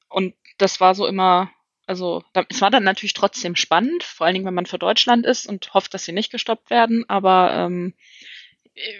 Und 0.08 0.34
das 0.56 0.80
war 0.80 0.94
so 0.94 1.06
immer, 1.06 1.50
also 1.86 2.24
es 2.48 2.62
war 2.62 2.70
dann 2.70 2.84
natürlich 2.84 3.12
trotzdem 3.12 3.56
spannend, 3.56 4.02
vor 4.04 4.26
allen 4.26 4.34
Dingen, 4.34 4.46
wenn 4.46 4.54
man 4.54 4.66
für 4.66 4.78
Deutschland 4.78 5.26
ist 5.26 5.46
und 5.46 5.74
hofft, 5.74 5.92
dass 5.92 6.04
sie 6.04 6.12
nicht 6.12 6.32
gestoppt 6.32 6.70
werden. 6.70 7.04
Aber 7.08 7.52
ähm, 7.52 7.92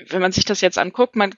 wenn 0.09 0.21
man 0.21 0.33
sich 0.33 0.45
das 0.45 0.61
jetzt 0.61 0.79
anguckt, 0.79 1.17
man 1.17 1.35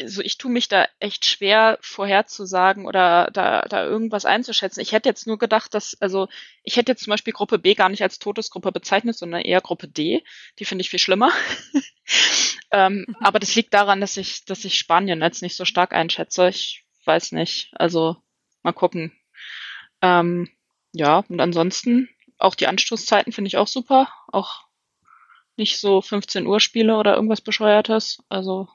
also 0.00 0.22
ich 0.22 0.38
tue 0.38 0.50
mich 0.50 0.68
da 0.68 0.86
echt 1.00 1.24
schwer 1.24 1.78
vorherzusagen 1.80 2.86
oder 2.86 3.30
da, 3.32 3.62
da 3.62 3.84
irgendwas 3.84 4.24
einzuschätzen. 4.24 4.80
Ich 4.80 4.92
hätte 4.92 5.08
jetzt 5.08 5.26
nur 5.26 5.38
gedacht, 5.38 5.74
dass, 5.74 5.96
also 6.00 6.28
ich 6.62 6.76
hätte 6.76 6.92
jetzt 6.92 7.04
zum 7.04 7.10
Beispiel 7.10 7.32
Gruppe 7.32 7.58
B 7.58 7.74
gar 7.74 7.88
nicht 7.88 8.02
als 8.02 8.18
Todesgruppe 8.18 8.72
bezeichnet, 8.72 9.16
sondern 9.16 9.42
eher 9.42 9.60
Gruppe 9.60 9.88
D. 9.88 10.24
Die 10.58 10.64
finde 10.64 10.82
ich 10.82 10.90
viel 10.90 10.98
schlimmer. 10.98 11.30
ähm, 12.72 13.04
mhm. 13.06 13.16
aber 13.20 13.38
das 13.38 13.54
liegt 13.54 13.74
daran, 13.74 14.00
dass 14.00 14.16
ich, 14.16 14.44
dass 14.44 14.64
ich 14.64 14.76
Spanien 14.76 15.22
jetzt 15.22 15.42
nicht 15.42 15.56
so 15.56 15.64
stark 15.64 15.92
einschätze. 15.92 16.48
Ich 16.48 16.84
weiß 17.04 17.32
nicht. 17.32 17.70
Also 17.74 18.16
mal 18.62 18.72
gucken. 18.72 19.12
Ähm, 20.02 20.48
ja, 20.92 21.24
und 21.28 21.40
ansonsten 21.40 22.08
auch 22.38 22.54
die 22.54 22.66
Anstoßzeiten 22.66 23.32
finde 23.32 23.48
ich 23.48 23.56
auch 23.56 23.68
super. 23.68 24.12
Auch 24.28 24.66
nicht 25.56 25.78
so 25.78 26.00
15 26.00 26.46
Uhr 26.46 26.60
Spiele 26.60 26.96
oder 26.96 27.14
irgendwas 27.14 27.40
bescheuertes. 27.40 28.22
Also 28.28 28.68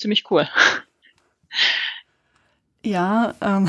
ziemlich 0.00 0.30
cool. 0.30 0.48
Ja, 2.82 3.34
ähm, 3.42 3.68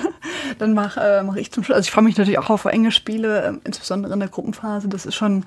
dann 0.58 0.74
mache 0.74 1.00
äh, 1.00 1.22
mach 1.22 1.36
ich 1.36 1.50
zum 1.50 1.64
Schluss. 1.64 1.76
Also 1.76 1.86
ich 1.86 1.90
freue 1.90 2.04
mich 2.04 2.18
natürlich 2.18 2.38
auch 2.38 2.50
auf 2.50 2.66
enge 2.66 2.92
Spiele, 2.92 3.42
äh, 3.42 3.52
insbesondere 3.64 4.12
in 4.12 4.20
der 4.20 4.28
Gruppenphase. 4.28 4.88
Das 4.88 5.06
ist 5.06 5.14
schon, 5.14 5.46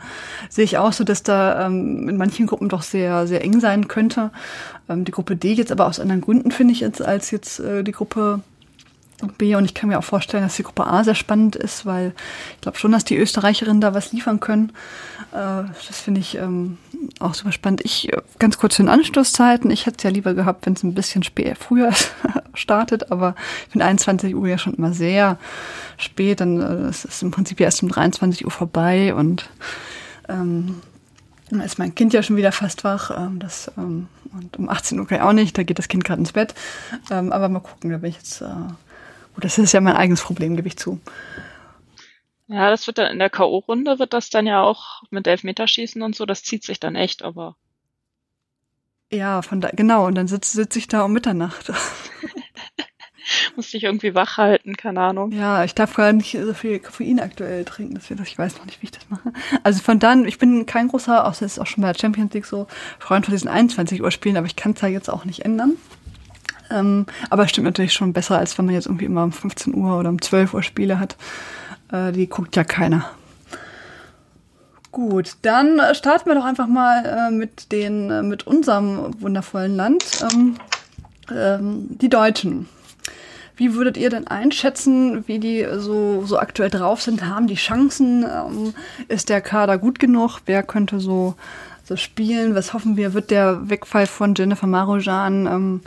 sehe 0.49 0.65
ich 0.65 0.79
auch 0.79 0.91
so, 0.91 1.03
dass 1.03 1.21
da 1.21 1.67
ähm, 1.67 2.09
in 2.09 2.17
manchen 2.17 2.47
Gruppen 2.47 2.67
doch 2.67 2.81
sehr, 2.81 3.27
sehr 3.27 3.43
eng 3.43 3.59
sein 3.59 3.87
könnte. 3.87 4.31
Ähm, 4.89 5.05
die 5.05 5.11
Gruppe 5.11 5.35
D 5.35 5.53
jetzt 5.53 5.71
aber 5.71 5.85
aus 5.85 5.99
anderen 5.99 6.21
Gründen 6.21 6.49
finde 6.49 6.73
ich 6.73 6.79
jetzt 6.79 7.01
als 7.01 7.29
jetzt 7.29 7.59
äh, 7.59 7.83
die 7.83 7.91
Gruppe 7.91 8.41
B. 9.37 9.55
Und 9.55 9.65
ich 9.65 9.73
kann 9.73 9.89
mir 9.89 9.97
auch 9.97 10.03
vorstellen, 10.03 10.43
dass 10.43 10.55
die 10.55 10.63
Gruppe 10.63 10.85
A 10.85 11.03
sehr 11.03 11.15
spannend 11.15 11.55
ist, 11.55 11.85
weil 11.85 12.13
ich 12.55 12.61
glaube 12.61 12.77
schon, 12.77 12.91
dass 12.91 13.05
die 13.05 13.17
Österreicherinnen 13.17 13.81
da 13.81 13.93
was 13.93 14.11
liefern 14.11 14.39
können. 14.39 14.71
Äh, 15.31 15.63
das 15.87 16.01
finde 16.01 16.21
ich 16.21 16.35
ähm, 16.35 16.77
auch 17.19 17.33
super 17.33 17.51
spannend. 17.51 17.81
Ich 17.83 18.11
äh, 18.11 18.21
ganz 18.39 18.57
kurz 18.57 18.75
zu 18.75 18.83
den 18.83 18.89
Anstoßzeiten. 18.89 19.71
Ich 19.71 19.85
hätte 19.85 19.97
es 19.97 20.03
ja 20.03 20.09
lieber 20.09 20.33
gehabt, 20.33 20.65
wenn 20.65 20.73
es 20.73 20.83
ein 20.83 20.93
bisschen 20.93 21.23
später 21.23 21.55
früher 21.55 21.91
startet, 22.53 23.11
aber 23.11 23.35
ich 23.65 23.71
finde 23.71 23.85
21 23.85 24.35
Uhr 24.35 24.47
ja 24.47 24.57
schon 24.57 24.73
immer 24.73 24.93
sehr 24.93 25.37
spät. 25.97 26.41
Dann 26.41 26.59
äh, 26.59 26.87
es 26.89 27.05
ist 27.05 27.23
im 27.23 27.31
Prinzip 27.31 27.59
erst 27.59 27.83
um 27.83 27.89
23 27.89 28.45
Uhr 28.45 28.51
vorbei 28.51 29.13
und 29.13 29.49
ähm, 30.27 30.81
dann 31.49 31.61
ist 31.61 31.77
mein 31.77 31.93
Kind 31.93 32.13
ja 32.13 32.23
schon 32.23 32.37
wieder 32.37 32.51
fast 32.51 32.83
wach. 32.83 33.11
Ähm, 33.15 33.39
das, 33.39 33.71
ähm, 33.77 34.07
und 34.33 34.57
um 34.57 34.69
18 34.69 34.99
Uhr 34.99 35.07
kann 35.07 35.19
ich 35.19 35.23
auch 35.23 35.33
nicht, 35.33 35.57
da 35.57 35.63
geht 35.63 35.79
das 35.79 35.87
Kind 35.87 36.03
gerade 36.03 36.19
ins 36.19 36.33
Bett. 36.33 36.55
Ähm, 37.11 37.31
aber 37.31 37.49
mal 37.49 37.59
gucken, 37.59 37.91
da 37.91 37.97
bin 37.97 38.09
ich 38.09 38.17
jetzt. 38.17 38.41
Äh, 38.41 38.47
das 39.41 39.57
ist 39.57 39.73
ja 39.73 39.81
mein 39.81 39.95
eigenes 39.95 40.21
Problem, 40.21 40.55
gebe 40.55 40.67
ich 40.67 40.77
zu. 40.77 40.99
Ja, 42.47 42.69
das 42.69 42.85
wird 42.85 42.99
dann 42.99 43.11
in 43.11 43.19
der 43.19 43.29
K.O.-Runde 43.29 43.97
wird 43.97 44.13
das 44.13 44.29
dann 44.29 44.45
ja 44.45 44.61
auch 44.61 45.01
mit 45.09 45.25
Elfmeterschießen 45.25 46.01
und 46.01 46.15
so, 46.15 46.25
das 46.25 46.43
zieht 46.43 46.63
sich 46.63 46.79
dann 46.79 46.95
echt, 46.95 47.23
aber. 47.23 47.55
Ja, 49.11 49.41
von 49.41 49.61
da, 49.61 49.69
genau, 49.69 50.05
und 50.05 50.15
dann 50.15 50.27
sitze 50.27 50.55
sitz 50.55 50.75
ich 50.75 50.87
da 50.87 51.03
um 51.03 51.13
Mitternacht. 51.13 51.71
Muss 53.55 53.71
dich 53.71 53.83
irgendwie 53.83 54.13
wach 54.13 54.37
halten, 54.37 54.77
keine 54.77 55.01
Ahnung. 55.01 55.31
Ja, 55.31 55.63
ich 55.63 55.73
darf 55.73 55.95
gar 55.95 56.13
nicht 56.13 56.37
so 56.39 56.53
viel 56.53 56.79
Koffein 56.79 57.19
aktuell 57.19 57.65
trinken, 57.65 57.95
deswegen, 57.95 58.21
ich 58.21 58.37
weiß 58.37 58.57
noch 58.57 58.65
nicht, 58.65 58.81
wie 58.81 58.85
ich 58.85 58.91
das 58.91 59.09
mache. 59.09 59.33
Also 59.63 59.81
von 59.81 59.97
dann, 59.97 60.25
ich 60.25 60.37
bin 60.37 60.67
kein 60.67 60.89
großer, 60.89 61.25
auch 61.25 61.29
das 61.29 61.41
ist 61.41 61.59
auch 61.59 61.65
schon 61.65 61.81
bei 61.81 61.91
der 61.91 61.99
Champions 61.99 62.33
League 62.33 62.45
so, 62.45 62.67
Freund 62.99 63.25
von 63.25 63.33
diesen 63.33 63.47
21 63.47 64.03
Uhr 64.03 64.11
Spielen, 64.11 64.37
aber 64.37 64.45
ich 64.45 64.55
kann 64.55 64.73
es 64.73 64.81
ja 64.81 64.87
jetzt 64.87 65.09
auch 65.09 65.25
nicht 65.25 65.43
ändern. 65.43 65.77
Ähm, 66.69 67.05
aber 67.29 67.47
stimmt 67.47 67.65
natürlich 67.65 67.93
schon 67.93 68.13
besser, 68.13 68.37
als 68.37 68.57
wenn 68.57 68.65
man 68.65 68.75
jetzt 68.75 68.87
irgendwie 68.87 69.05
immer 69.05 69.23
um 69.23 69.31
15 69.31 69.75
Uhr 69.75 69.97
oder 69.99 70.09
um 70.09 70.21
12 70.21 70.53
Uhr 70.53 70.63
Spiele 70.63 70.99
hat. 70.99 71.15
Äh, 71.91 72.11
die 72.11 72.27
guckt 72.27 72.55
ja 72.55 72.63
keiner. 72.63 73.05
Gut, 74.91 75.35
dann 75.41 75.81
starten 75.93 76.29
wir 76.29 76.35
doch 76.35 76.45
einfach 76.45 76.67
mal 76.67 77.05
äh, 77.05 77.31
mit 77.31 77.71
den, 77.73 78.09
äh, 78.09 78.23
mit 78.23 78.47
unserem 78.47 79.13
wundervollen 79.19 79.75
Land, 79.75 80.23
ähm, 80.31 80.55
ähm, 81.29 81.87
die 81.89 82.07
Deutschen. 82.07 82.69
Wie 83.57 83.73
würdet 83.73 83.97
ihr 83.97 84.09
denn 84.09 84.27
einschätzen, 84.27 85.27
wie 85.27 85.39
die 85.39 85.65
so, 85.77 86.25
so 86.25 86.37
aktuell 86.39 86.69
drauf 86.69 87.01
sind? 87.01 87.25
Haben 87.25 87.47
die 87.47 87.55
Chancen? 87.55 88.23
Ähm, 88.23 88.73
ist 89.07 89.29
der 89.29 89.41
Kader 89.41 89.77
gut 89.77 89.99
genug? 89.99 90.39
Wer 90.45 90.63
könnte 90.63 90.99
so, 90.99 91.35
so 91.83 91.95
spielen? 91.95 92.55
Was 92.55 92.73
hoffen 92.73 92.97
wir? 92.97 93.13
Wird 93.13 93.31
der 93.31 93.69
Wegfall 93.69 94.07
von 94.07 94.35
Jennifer 94.35 94.67
Marojan, 94.67 95.45
ähm, 95.45 95.81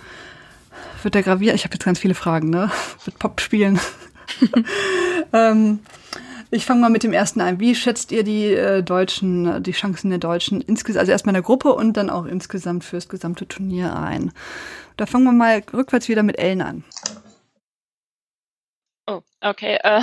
wird 1.02 1.14
der 1.14 1.22
graviert? 1.22 1.54
Ich 1.54 1.64
habe 1.64 1.74
jetzt 1.74 1.84
ganz 1.84 1.98
viele 1.98 2.14
Fragen, 2.14 2.50
ne? 2.50 2.70
Wird 3.04 3.18
Pop 3.18 3.40
spielen? 3.40 3.80
ähm, 5.32 5.80
ich 6.50 6.64
fange 6.64 6.80
mal 6.80 6.90
mit 6.90 7.02
dem 7.02 7.12
ersten 7.12 7.40
an. 7.40 7.60
Wie 7.60 7.74
schätzt 7.74 8.10
ihr 8.10 8.24
die 8.24 8.46
äh, 8.46 8.82
Deutschen, 8.82 9.62
die 9.62 9.72
Chancen 9.72 10.10
der 10.10 10.18
Deutschen 10.18 10.60
insgesamt, 10.62 11.00
also 11.00 11.12
erstmal 11.12 11.32
in 11.32 11.40
der 11.40 11.42
Gruppe 11.42 11.74
und 11.74 11.96
dann 11.96 12.10
auch 12.10 12.24
insgesamt 12.24 12.84
fürs 12.84 13.08
gesamte 13.08 13.46
Turnier 13.46 13.96
ein? 13.96 14.32
Da 14.96 15.06
fangen 15.06 15.24
wir 15.24 15.32
mal 15.32 15.62
rückwärts 15.72 16.08
wieder 16.08 16.22
mit 16.22 16.38
Ellen 16.38 16.62
an. 16.62 16.84
Oh, 19.06 19.22
okay. 19.40 19.78
Äh, 19.82 20.02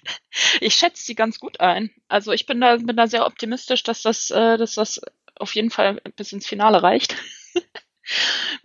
ich 0.60 0.74
schätze 0.74 1.02
sie 1.02 1.14
ganz 1.14 1.40
gut 1.40 1.60
ein. 1.60 1.90
Also 2.08 2.32
ich 2.32 2.46
bin 2.46 2.60
da, 2.60 2.76
bin 2.76 2.96
da 2.96 3.06
sehr 3.06 3.26
optimistisch, 3.26 3.82
dass 3.82 4.02
das, 4.02 4.30
äh, 4.30 4.56
dass 4.56 4.74
das 4.74 5.00
auf 5.36 5.54
jeden 5.54 5.70
Fall 5.70 6.00
bis 6.16 6.32
ins 6.32 6.46
Finale 6.46 6.82
reicht. 6.82 7.16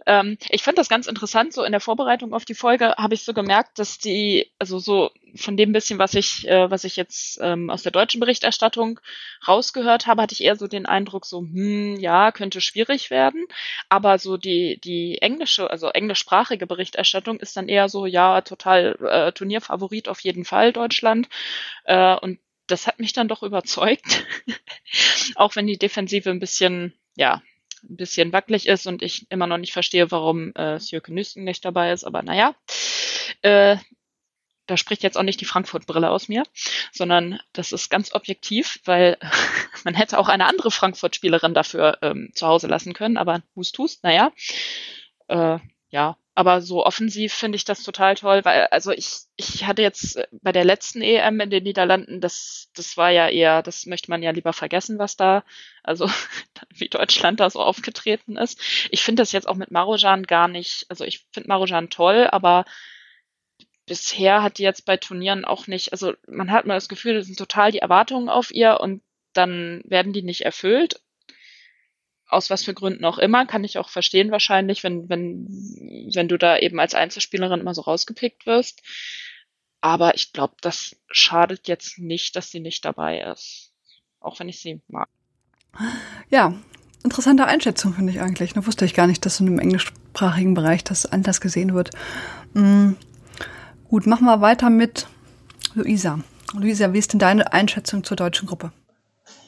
Ähm, 0.06 0.38
ich 0.50 0.64
fand 0.64 0.78
das 0.78 0.90
ganz 0.90 1.08
interessant. 1.08 1.54
So 1.54 1.64
in 1.64 1.72
der 1.72 1.82
Vorbereitung 1.82 2.34
auf 2.34 2.46
die 2.46 2.54
Folge 2.54 2.96
habe 2.98 3.14
ich 3.14 3.24
so 3.24 3.34
gemerkt, 3.34 3.80
dass 3.80 3.98
die, 3.98 4.52
also 4.60 4.80
so 4.80 5.12
von 5.36 5.58
dem 5.58 5.72
bisschen, 5.72 6.00
was 6.00 6.14
ich, 6.14 6.48
äh, 6.48 6.70
was 6.70 6.84
ich 6.84 6.96
jetzt 6.96 7.40
ähm, 7.42 7.70
aus 7.70 7.84
der 7.84 7.92
deutschen 7.92 8.20
Berichterstattung 8.20 9.00
rausgehört 9.48 10.08
habe, 10.08 10.22
hatte 10.22 10.34
ich 10.34 10.44
eher 10.44 10.56
so 10.56 10.68
den 10.68 10.86
Eindruck, 10.86 11.26
so, 11.26 11.40
hm, 11.40 12.00
ja, 12.00 12.32
könnte 12.32 12.62
schwierig 12.62 13.10
werden. 13.10 13.46
Aber 13.90 14.20
so 14.20 14.38
die, 14.38 14.80
die 14.84 15.22
englische, 15.22 15.70
also 15.70 15.90
englischsprachige 15.90 16.68
Berichterstattung 16.68 17.40
ist 17.40 17.58
dann 17.58 17.70
eher 17.70 17.90
so, 17.90 18.06
ja, 18.06 18.42
total 18.42 18.98
äh, 19.02 19.32
Turnierfavorit 19.32 20.08
auf 20.08 20.20
jeden 20.22 20.46
Fall 20.46 20.74
Deutschland. 20.74 21.30
Äh, 21.86 22.16
und 22.18 22.40
das 22.68 22.88
hat 22.88 23.00
mich 23.00 23.14
dann 23.14 23.28
doch 23.28 23.44
überzeugt. 23.44 24.26
Auch 25.36 25.56
wenn 25.56 25.68
die 25.68 25.78
Defensive 25.78 26.30
ein 26.30 26.40
bisschen, 26.40 26.94
ja, 27.16 27.42
ein 27.84 27.98
bisschen 27.98 28.34
wackelig 28.34 28.68
ist 28.68 28.88
und 28.88 29.02
ich 29.02 29.30
immer 29.30 29.48
noch 29.48 29.58
nicht 29.58 29.74
verstehe, 29.74 30.12
warum 30.12 30.54
äh, 30.56 30.80
Sjöke 30.80 31.14
Nüsten 31.14 31.44
nicht 31.44 31.64
dabei 31.66 31.92
ist. 31.92 32.04
Aber 32.04 32.24
naja, 32.24 32.56
äh, 33.42 33.78
da 34.66 34.78
spricht 34.78 35.04
jetzt 35.04 35.18
auch 35.18 35.24
nicht 35.24 35.42
die 35.42 35.46
Frankfurt-Brille 35.46 36.10
aus 36.10 36.30
mir, 36.30 36.44
sondern 36.92 37.40
das 37.52 37.72
ist 37.72 37.90
ganz 37.90 38.14
objektiv, 38.14 38.80
weil 38.86 39.18
man 39.84 39.94
hätte 39.94 40.18
auch 40.18 40.30
eine 40.30 40.46
andere 40.46 40.72
Frankfurt-Spielerin 40.72 41.54
dafür 41.54 41.98
ähm, 42.02 42.32
zu 42.34 42.48
Hause 42.48 42.68
lassen 42.68 42.94
können, 42.94 43.18
aber 43.18 43.44
hust, 43.56 43.78
hust, 43.78 44.04
naja. 44.04 44.32
Äh, 45.28 45.60
ja, 45.90 46.18
aber 46.36 46.62
so 46.62 46.86
offensiv 46.86 47.34
finde 47.34 47.58
ich 47.58 47.66
das 47.66 47.84
total 47.84 48.16
toll, 48.16 48.44
weil 48.44 48.68
also 48.72 48.92
ich 48.92 49.22
ich 49.36 49.66
hatte 49.66 49.82
jetzt 49.84 50.18
äh, 50.18 50.28
bei 50.42 50.52
der 50.52 50.66
letzten 50.66 51.02
EM 51.02 51.40
in 51.40 51.50
den 51.50 51.64
Niederlanden, 51.64 52.22
das 52.22 52.70
das 52.76 52.98
war 52.98 53.12
ja 53.12 53.30
eher, 53.30 53.62
das 53.62 53.86
möchte 53.86 54.10
man 54.10 54.24
ja 54.24 54.32
lieber 54.32 54.54
vergessen, 54.54 54.98
was 55.00 55.16
da 55.16 55.44
also 55.84 56.08
wie 56.74 56.90
Deutschland 56.90 57.40
da 57.40 57.50
so 57.50 57.62
aufgetreten 57.62 58.38
ist. 58.38 58.60
Ich 58.92 59.04
finde 59.04 59.22
das 59.22 59.32
jetzt 59.32 59.48
auch 59.48 59.56
mit 59.56 59.72
Marojan 59.72 60.24
gar 60.24 60.48
nicht, 60.48 60.86
also 60.90 61.04
ich 61.06 61.26
finde 61.32 61.50
Marojan 61.50 61.90
toll, 61.90 62.28
aber 62.32 62.66
bisher 63.86 64.44
hat 64.44 64.58
die 64.58 64.64
jetzt 64.64 64.86
bei 64.86 64.98
Turnieren 64.98 65.46
auch 65.46 65.68
nicht, 65.68 65.92
also 65.92 66.14
man 66.28 66.52
hat 66.52 66.66
mal 66.66 66.76
das 66.76 66.90
Gefühl, 66.90 67.16
das 67.16 67.28
sind 67.28 67.38
total 67.38 67.72
die 67.72 67.80
Erwartungen 67.80 68.30
auf 68.30 68.52
ihr 68.52 68.80
und 68.80 69.04
dann 69.34 69.82
werden 69.86 70.14
die 70.14 70.24
nicht 70.24 70.42
erfüllt 70.42 71.02
aus 72.34 72.50
was 72.50 72.64
für 72.64 72.74
Gründen 72.74 73.06
auch 73.06 73.18
immer, 73.18 73.46
kann 73.46 73.64
ich 73.64 73.78
auch 73.78 73.90
verstehen 73.90 74.32
wahrscheinlich, 74.32 74.84
wenn, 74.84 75.10
wenn, 75.10 75.48
wenn 76.14 76.28
du 76.28 76.38
da 76.38 76.58
eben 76.58 76.80
als 76.80 76.94
Einzelspielerin 76.94 77.62
immer 77.62 77.74
so 77.74 77.82
rausgepickt 77.82 78.46
wirst. 78.46 78.82
Aber 79.82 80.16
ich 80.16 80.34
glaube, 80.34 80.56
das 80.62 80.96
schadet 81.10 81.68
jetzt 81.68 82.00
nicht, 82.00 82.36
dass 82.36 82.50
sie 82.50 82.60
nicht 82.60 82.86
dabei 82.86 83.20
ist. 83.20 83.74
Auch 84.20 84.40
wenn 84.40 84.48
ich 84.48 84.60
sie 84.60 84.82
mag. 84.88 85.10
Ja, 86.30 86.54
interessante 87.04 87.46
Einschätzung 87.46 87.94
finde 87.94 88.14
ich 88.14 88.22
eigentlich. 88.22 88.54
Da 88.54 88.66
wusste 88.66 88.86
ich 88.86 88.94
gar 88.94 89.08
nicht, 89.08 89.26
dass 89.26 89.40
in 89.40 89.48
einem 89.48 89.60
englischsprachigen 89.60 90.54
Bereich 90.54 90.84
das 90.84 91.06
anders 91.06 91.42
gesehen 91.42 91.74
wird. 91.74 91.92
Mhm. 92.54 92.96
Gut, 93.90 94.08
machen 94.08 94.26
wir 94.26 94.42
weiter 94.42 94.70
mit 94.70 95.08
Luisa. 95.76 96.20
Luisa, 96.54 96.94
wie 96.94 97.00
ist 97.00 97.14
denn 97.14 97.20
deine 97.20 97.52
Einschätzung 97.52 98.04
zur 98.04 98.18
deutschen 98.18 98.48
Gruppe? 98.48 98.72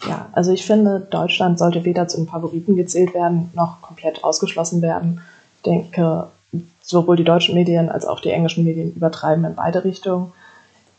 Ja, 0.08 0.30
also 0.34 0.52
ich 0.52 0.66
finde, 0.66 1.00
Deutschland 1.10 1.58
sollte 1.58 1.84
weder 1.86 2.08
zum 2.08 2.28
Favoriten 2.28 2.76
gezählt 2.76 3.14
werden, 3.14 3.52
noch 3.56 3.82
komplett 3.82 4.24
ausgeschlossen 4.24 4.82
werden. 4.82 5.22
Ich 5.58 5.62
denke, 5.64 6.28
sowohl 6.82 7.16
die 7.16 7.24
deutschen 7.24 7.56
Medien 7.56 7.90
als 7.90 8.06
auch 8.06 8.20
die 8.20 8.30
englischen 8.30 8.64
Medien 8.64 8.94
übertreiben 8.94 9.46
in 9.46 9.56
beide 9.56 9.84
Richtungen. 9.84 10.32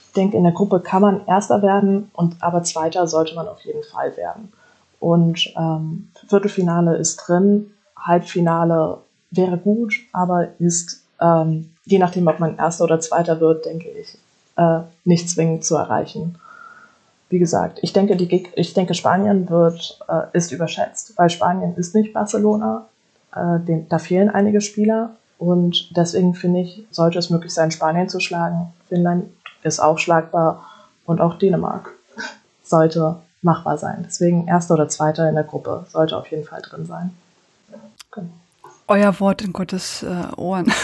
Ich 0.01 0.13
denke, 0.13 0.37
in 0.37 0.43
der 0.43 0.53
Gruppe 0.53 0.81
kann 0.81 1.03
man 1.03 1.27
Erster 1.27 1.63
werden, 1.63 2.11
und 2.15 2.43
aber 2.43 2.63
Zweiter 2.65 3.07
sollte 3.07 3.35
man 3.35 3.49
auf 3.49 3.61
jeden 3.61 3.85
Fall 3.85 4.17
werden. 4.17 4.53
Und 4.99 5.53
ähm, 5.57 6.09
Viertelfinale 6.29 6.97
ist 6.97 7.17
drin, 7.17 7.71
Halbfinale 7.99 8.99
wäre 9.31 9.59
gut, 9.59 9.95
aber 10.13 10.49
ist, 10.59 11.03
ähm, 11.21 11.71
je 11.85 11.99
nachdem, 11.99 12.27
ob 12.27 12.41
man 12.41 12.57
Erster 12.57 12.85
oder 12.85 12.99
Zweiter 12.99 13.41
wird, 13.41 13.67
denke 13.67 13.89
ich, 13.91 14.19
äh, 14.57 14.81
nicht 15.05 15.29
zwingend 15.31 15.65
zu 15.65 15.77
erreichen 15.77 16.39
wie 17.29 17.39
gesagt, 17.39 17.79
ich 17.83 17.93
denke, 17.93 18.17
die, 18.17 18.47
ich 18.55 18.75
denke 18.75 18.95
Spanien 18.95 19.49
wird, 19.51 19.99
äh, 20.09 20.23
ist 20.33 20.53
überschätzt, 20.53 21.15
weil 21.17 21.31
Spanien 21.31 21.75
ist 21.77 21.95
nicht 21.95 22.13
Barcelona. 22.13 22.87
Äh, 23.35 23.61
den, 23.61 23.89
da 23.89 23.99
fehlen 23.99 24.31
einige 24.31 24.61
Spieler 24.61 25.11
und 25.39 25.97
deswegen 25.97 26.35
finde 26.35 26.61
ich, 26.61 26.87
sollte 26.91 27.19
es 27.19 27.31
möglich 27.31 27.53
sein, 27.53 27.71
Spanien 27.71 28.09
zu 28.09 28.21
schlagen. 28.21 28.73
Finnland 28.89 29.27
ist 29.63 29.81
auch 29.81 29.99
schlagbar 29.99 30.65
und 31.05 31.21
auch 31.21 31.39
Dänemark 31.39 31.93
sollte 32.63 33.17
machbar 33.43 33.79
sein. 33.79 34.05
Deswegen 34.07 34.47
erster 34.47 34.75
oder 34.75 34.89
zweiter 34.89 35.29
in 35.29 35.35
der 35.35 35.45
Gruppe 35.45 35.85
sollte 35.91 36.17
auf 36.17 36.31
jeden 36.31 36.45
Fall 36.45 36.63
drin 36.63 36.87
sein. 36.87 37.11
Genau. 38.13 38.29
Euer 38.89 39.19
Wort 39.19 39.43
in 39.43 39.53
Gottes 39.53 40.05
äh, 40.05 40.35
Ohren. 40.37 40.73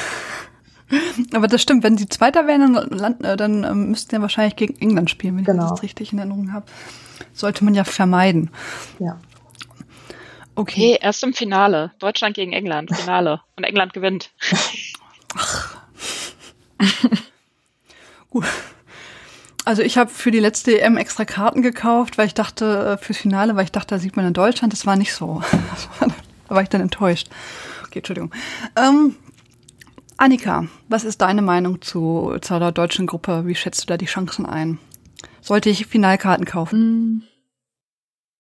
Aber 1.33 1.49
das 1.49 1.63
stimmt, 1.63 1.83
wenn 1.83 1.97
sie 1.97 2.09
Zweiter 2.09 2.47
wären, 2.47 2.75
dann, 2.75 3.21
äh, 3.21 3.37
dann 3.37 3.65
ähm, 3.65 3.91
müssten 3.91 4.11
sie 4.11 4.17
ja 4.17 4.23
wahrscheinlich 4.23 4.57
gegen 4.57 4.79
England 4.81 5.11
spielen, 5.11 5.37
wenn 5.37 5.45
genau. 5.45 5.65
ich 5.65 5.71
das 5.71 5.83
richtig 5.83 6.13
in 6.13 6.19
Erinnerung 6.19 6.53
habe. 6.53 6.67
Sollte 7.33 7.65
man 7.65 7.75
ja 7.75 7.85
vermeiden. 7.85 8.51
Ja. 8.99 9.19
Okay. 10.55 10.81
Hey, 10.81 10.99
erst 11.01 11.23
im 11.23 11.33
Finale. 11.33 11.93
Deutschland 11.99 12.37
gegen 12.37 12.53
England, 12.53 12.95
Finale. 12.95 13.41
Und 13.57 13.65
England 13.65 13.95
gewinnt. 13.95 14.31
Ach. 15.35 15.79
Gut. 18.31 18.45
Also 19.65 19.83
ich 19.83 19.97
habe 19.97 20.11
für 20.11 20.31
die 20.31 20.41
letzte 20.41 20.81
EM 20.81 20.97
extra 20.97 21.25
Karten 21.25 21.63
gekauft, 21.63 22.19
weil 22.19 22.27
ich 22.27 22.35
dachte, 22.35 22.99
äh, 23.01 23.03
fürs 23.03 23.19
Finale, 23.19 23.55
weil 23.55 23.65
ich 23.65 23.73
dachte, 23.73 23.95
da 23.95 23.99
sieht 23.99 24.17
man 24.17 24.27
in 24.27 24.33
Deutschland. 24.33 24.73
Das 24.73 24.87
war 24.87 24.97
nicht 24.97 25.15
so. 25.15 25.43
da 26.49 26.55
war 26.55 26.63
ich 26.63 26.69
dann 26.69 26.81
enttäuscht. 26.81 27.29
Okay, 27.87 28.01
Entschuldigung. 28.01 28.33
Ähm, 28.75 29.17
Annika, 30.23 30.67
was 30.89 31.03
ist 31.03 31.21
deine 31.21 31.43
Meinung 31.43 31.83
zu, 31.83 32.37
zur 32.43 32.71
deutschen 32.71 33.09
Gruppe? 33.09 33.45
Wie 33.45 33.57
schätzt 33.57 33.83
du 33.83 33.87
da 33.89 33.97
die 33.97 34.07
Chancen 34.07 34.47
ein? 34.47 34.79
Sollte 35.41 35.69
ich 35.69 35.89
Finalkarten 35.89 36.45
kaufen? 36.45 37.25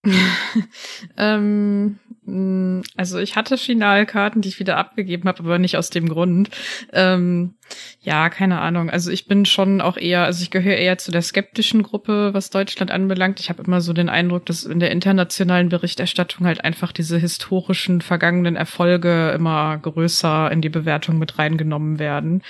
ähm, 1.16 1.98
Mm, 2.24 2.82
also 2.96 3.18
ich 3.18 3.34
hatte 3.34 3.58
Finalkarten, 3.58 4.42
die 4.42 4.48
ich 4.48 4.60
wieder 4.60 4.76
abgegeben 4.76 5.28
habe, 5.28 5.40
aber 5.40 5.58
nicht 5.58 5.76
aus 5.76 5.90
dem 5.90 6.08
Grund. 6.08 6.50
Ähm, 6.92 7.54
ja, 8.00 8.30
keine 8.30 8.60
Ahnung. 8.60 8.90
Also 8.90 9.10
ich 9.10 9.26
bin 9.26 9.44
schon 9.44 9.80
auch 9.80 9.96
eher, 9.96 10.24
also 10.24 10.42
ich 10.42 10.50
gehöre 10.50 10.76
eher 10.76 10.98
zu 10.98 11.10
der 11.10 11.22
skeptischen 11.22 11.82
Gruppe, 11.82 12.32
was 12.32 12.50
Deutschland 12.50 12.92
anbelangt. 12.92 13.40
Ich 13.40 13.48
habe 13.48 13.62
immer 13.64 13.80
so 13.80 13.92
den 13.92 14.08
Eindruck, 14.08 14.46
dass 14.46 14.62
in 14.64 14.78
der 14.78 14.92
internationalen 14.92 15.68
Berichterstattung 15.68 16.46
halt 16.46 16.64
einfach 16.64 16.92
diese 16.92 17.18
historischen 17.18 18.00
vergangenen 18.00 18.54
Erfolge 18.54 19.32
immer 19.32 19.76
größer 19.78 20.50
in 20.52 20.60
die 20.60 20.68
Bewertung 20.68 21.18
mit 21.18 21.38
reingenommen 21.38 21.98
werden 21.98 22.42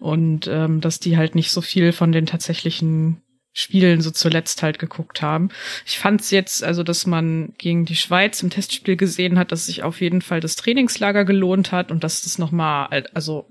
und 0.00 0.48
ähm, 0.48 0.80
dass 0.82 1.00
die 1.00 1.16
halt 1.16 1.34
nicht 1.34 1.50
so 1.50 1.62
viel 1.62 1.92
von 1.92 2.12
den 2.12 2.26
tatsächlichen 2.26 3.22
Spielen 3.56 4.00
so 4.00 4.10
zuletzt 4.10 4.62
halt 4.62 4.80
geguckt 4.80 5.22
haben. 5.22 5.48
Ich 5.86 5.98
fand 5.98 6.20
es 6.20 6.30
jetzt, 6.32 6.64
also 6.64 6.82
dass 6.82 7.06
man 7.06 7.54
gegen 7.56 7.84
die 7.84 7.94
Schweiz 7.94 8.42
im 8.42 8.50
Testspiel 8.50 8.96
gesehen 8.96 9.38
hat, 9.38 9.52
dass 9.52 9.66
sich 9.66 9.84
auf 9.84 10.00
jeden 10.00 10.22
Fall 10.22 10.40
das 10.40 10.56
Trainingslager 10.56 11.24
gelohnt 11.24 11.70
hat 11.70 11.92
und 11.92 12.02
dass 12.02 12.22
das 12.22 12.38
nochmal, 12.38 13.06
also 13.14 13.46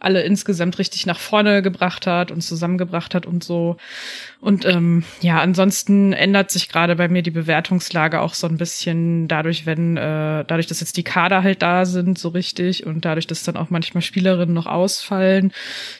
alle 0.00 0.22
insgesamt 0.22 0.78
richtig 0.80 1.06
nach 1.06 1.20
vorne 1.20 1.62
gebracht 1.62 2.08
hat 2.08 2.32
und 2.32 2.40
zusammengebracht 2.40 3.14
hat 3.14 3.26
und 3.26 3.44
so. 3.44 3.76
Und 4.40 4.66
ähm, 4.66 5.04
ja, 5.20 5.40
ansonsten 5.40 6.12
ändert 6.12 6.50
sich 6.50 6.68
gerade 6.68 6.96
bei 6.96 7.08
mir 7.08 7.22
die 7.22 7.30
Bewertungslage 7.30 8.20
auch 8.20 8.34
so 8.34 8.46
ein 8.46 8.58
bisschen 8.58 9.28
dadurch, 9.28 9.66
wenn, 9.66 9.96
äh, 9.96 10.44
dadurch, 10.44 10.66
dass 10.66 10.80
jetzt 10.80 10.96
die 10.96 11.04
Kader 11.04 11.42
halt 11.42 11.62
da 11.62 11.86
sind, 11.86 12.18
so 12.18 12.30
richtig, 12.30 12.84
und 12.84 13.04
dadurch, 13.04 13.26
dass 13.26 13.44
dann 13.44 13.56
auch 13.56 13.70
manchmal 13.70 14.02
Spielerinnen 14.02 14.54
noch 14.54 14.66
ausfallen. 14.66 15.52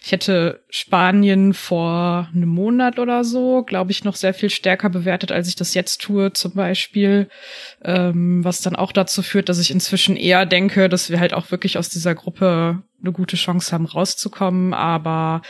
Ich 0.04 0.12
hätte 0.12 0.60
Spanien 0.68 1.54
vor 1.54 2.28
einem 2.34 2.48
Monat 2.48 2.98
oder 2.98 3.24
so, 3.24 3.43
glaube 3.66 3.92
ich, 3.92 4.04
noch 4.04 4.16
sehr 4.16 4.34
viel 4.34 4.50
stärker 4.50 4.90
bewertet, 4.90 5.32
als 5.32 5.48
ich 5.48 5.54
das 5.54 5.74
jetzt 5.74 6.00
tue, 6.00 6.32
zum 6.32 6.52
Beispiel. 6.52 7.28
Ähm, 7.84 8.44
was 8.44 8.60
dann 8.60 8.76
auch 8.76 8.92
dazu 8.92 9.22
führt, 9.22 9.48
dass 9.48 9.58
ich 9.58 9.70
inzwischen 9.70 10.16
eher 10.16 10.46
denke, 10.46 10.88
dass 10.88 11.10
wir 11.10 11.20
halt 11.20 11.34
auch 11.34 11.50
wirklich 11.50 11.78
aus 11.78 11.88
dieser 11.88 12.14
Gruppe 12.14 12.82
eine 13.04 13.12
gute 13.12 13.36
Chance 13.36 13.72
haben, 13.72 13.86
rauszukommen. 13.86 14.74
Aber 14.74 15.42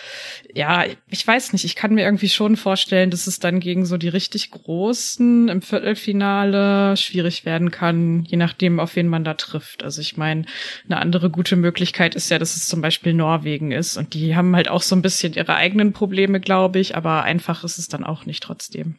ja, 0.53 0.85
ich 1.09 1.27
weiß 1.27 1.53
nicht, 1.53 1.65
ich 1.65 1.77
kann 1.77 1.95
mir 1.95 2.05
irgendwie 2.05 2.29
schon 2.29 2.57
vorstellen, 2.57 3.11
dass 3.11 3.27
es 3.27 3.39
dann 3.39 3.61
gegen 3.61 3.87
so 3.87 3.97
die 3.97 4.09
richtig 4.09 4.51
Großen 4.51 5.49
im 5.49 5.63
Viertelfinale 5.63 6.97
schwierig 6.97 7.45
werden 7.45 7.71
kann, 7.71 8.25
je 8.25 8.37
nachdem, 8.37 8.81
auf 8.81 8.97
wen 8.97 9.09
man 9.09 9.25
da 9.25 9.35
trifft. 9.35 9.83
Also 9.83 10.01
ich 10.01 10.17
meine, 10.17 10.45
eine 10.87 10.99
andere 10.99 11.31
gute 11.31 11.57
Möglichkeit 11.57 12.15
ist 12.15 12.31
ja, 12.31 12.39
dass 12.39 12.57
es 12.57 12.67
zum 12.67 12.81
Beispiel 12.81 13.15
Norwegen 13.15 13.73
ist. 13.73 13.97
Und 13.97 14.15
die 14.15 14.37
haben 14.37 14.55
halt 14.55 14.69
auch 14.69 14.83
so 14.83 14.95
ein 14.95 15.03
bisschen 15.03 15.35
ihre 15.35 15.55
eigenen 15.55 15.93
Probleme, 15.93 16.40
glaube 16.40 16.79
ich, 16.79 16.97
aber 16.97 17.23
einfach 17.23 17.64
ist 17.64 17.79
es 17.79 17.88
dann 17.88 18.05
auch 18.05 18.27
nicht 18.27 18.43
trotzdem. 18.43 18.97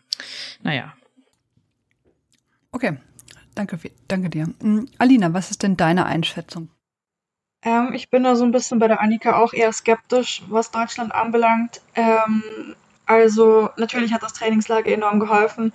Naja. 0.63 0.94
Okay, 2.72 2.98
danke, 3.54 3.80
danke 4.08 4.30
dir. 4.30 4.50
Hm, 4.60 4.89
Alina, 4.98 5.34
was 5.34 5.52
ist 5.52 5.63
denn 5.63 5.78
deine 5.78 6.06
Einschätzung? 6.06 6.70
Ähm, 7.65 7.93
ich 7.93 8.10
bin 8.10 8.23
da 8.23 8.36
so 8.36 8.45
ein 8.45 8.51
bisschen 8.51 8.80
bei 8.80 8.88
der 8.88 9.01
Annika 9.01 9.38
auch 9.38 9.51
eher 9.51 9.73
skeptisch, 9.73 10.43
was 10.47 10.71
Deutschland 10.71 11.13
anbelangt. 11.13 11.82
Ähm, 11.95 12.75
also 13.08 13.69
natürlich 13.75 14.13
hat 14.13 14.23
das 14.23 14.34
Trainingslager 14.34 14.91
enorm 14.91 15.19
geholfen. 15.19 15.73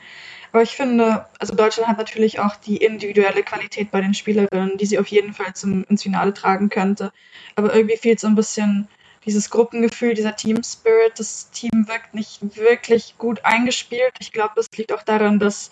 Aber 0.52 0.62
ich 0.62 0.70
finde, 0.70 1.26
also 1.38 1.54
Deutschland 1.54 1.88
hat 1.88 1.98
natürlich 1.98 2.40
auch 2.40 2.56
die 2.56 2.76
individuelle 2.78 3.42
Qualität 3.42 3.90
bei 3.90 4.00
den 4.00 4.14
Spielerinnen, 4.14 4.78
die 4.78 4.86
sie 4.86 4.98
auf 4.98 5.06
jeden 5.08 5.32
Fall 5.32 5.54
zum, 5.54 5.84
ins 5.84 6.02
Finale 6.02 6.32
tragen 6.32 6.70
könnte. 6.70 7.12
Aber 7.56 7.74
irgendwie 7.74 7.96
fehlt 7.96 8.18
so 8.20 8.26
ein 8.26 8.34
bisschen 8.34 8.88
dieses 9.26 9.50
Gruppengefühl, 9.50 10.14
dieser 10.14 10.34
Team 10.34 10.62
Spirit. 10.64 11.18
Das 11.18 11.50
Team 11.50 11.86
wirkt 11.86 12.14
nicht 12.14 12.56
wirklich 12.56 13.14
gut 13.18 13.44
eingespielt. 13.44 14.12
Ich 14.18 14.32
glaube, 14.32 14.52
das 14.56 14.66
liegt 14.76 14.92
auch 14.92 15.02
daran, 15.02 15.38
dass 15.38 15.70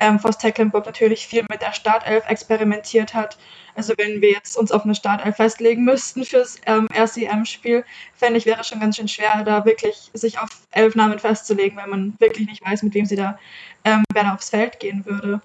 ähm, 0.00 0.18
Voss 0.18 0.38
Tecklenburg 0.38 0.84
natürlich 0.84 1.26
viel 1.26 1.44
mit 1.48 1.62
der 1.62 1.72
Startelf 1.72 2.28
experimentiert 2.28 3.14
hat 3.14 3.38
also 3.78 3.94
wenn 3.96 4.20
wir 4.20 4.32
jetzt 4.32 4.56
uns 4.56 4.72
auf 4.72 4.84
eine 4.84 4.96
Startelf 4.96 5.36
festlegen 5.36 5.84
müssten 5.84 6.24
fürs 6.24 6.56
ähm, 6.66 6.88
erste 6.92 7.24
EM-Spiel, 7.24 7.84
fände 8.12 8.36
ich, 8.36 8.44
wäre 8.44 8.64
schon 8.64 8.80
ganz 8.80 8.96
schön 8.96 9.06
schwer, 9.06 9.44
da 9.44 9.64
wirklich 9.64 10.10
sich 10.14 10.40
auf 10.40 10.50
elf 10.72 10.96
Namen 10.96 11.20
festzulegen, 11.20 11.78
wenn 11.78 11.88
man 11.88 12.14
wirklich 12.18 12.48
nicht 12.48 12.64
weiß, 12.64 12.82
mit 12.82 12.94
wem 12.94 13.06
sie 13.06 13.14
da, 13.14 13.38
ähm, 13.84 14.02
wer 14.12 14.24
da 14.24 14.34
aufs 14.34 14.50
Feld 14.50 14.80
gehen 14.80 15.06
würde. 15.06 15.40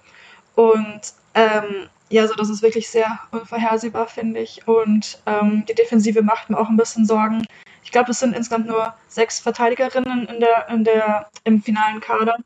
Und 0.56 1.00
ähm, 1.34 1.88
ja, 2.10 2.26
so 2.26 2.34
das 2.34 2.50
ist 2.50 2.62
wirklich 2.62 2.88
sehr 2.88 3.20
unvorhersehbar, 3.30 4.08
finde 4.08 4.40
ich. 4.40 4.66
Und 4.66 5.22
ähm, 5.26 5.64
die 5.68 5.74
Defensive 5.74 6.22
macht 6.22 6.50
mir 6.50 6.58
auch 6.58 6.68
ein 6.68 6.76
bisschen 6.76 7.06
Sorgen. 7.06 7.46
Ich 7.84 7.92
glaube, 7.92 8.10
es 8.10 8.18
sind 8.18 8.34
insgesamt 8.34 8.66
nur 8.66 8.94
sechs 9.06 9.38
Verteidigerinnen 9.38 10.26
in 10.26 10.40
der, 10.40 10.68
in 10.70 10.82
der, 10.82 11.28
im 11.44 11.62
finalen 11.62 12.00
Kader. 12.00 12.36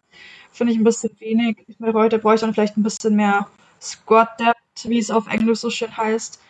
Finde 0.53 0.75
ich 0.75 0.79
ein 0.79 0.85
bisschen 0.85 1.17
wenig. 1.19 1.65
Ich 1.67 1.81
meine, 1.81 1.95
heute 1.95 2.19
bräuchte 2.19 2.45
man 2.45 2.53
vielleicht 2.53 2.77
ein 2.77 2.83
bisschen 2.83 3.17
mehr 3.17 3.49
Squad-Depth 3.81 4.59
wie 4.85 4.99
es 4.99 5.11
auf 5.11 5.27
Englisch 5.27 5.61
so 5.61 5.71
schön 5.71 5.97
heißt. 5.97 6.41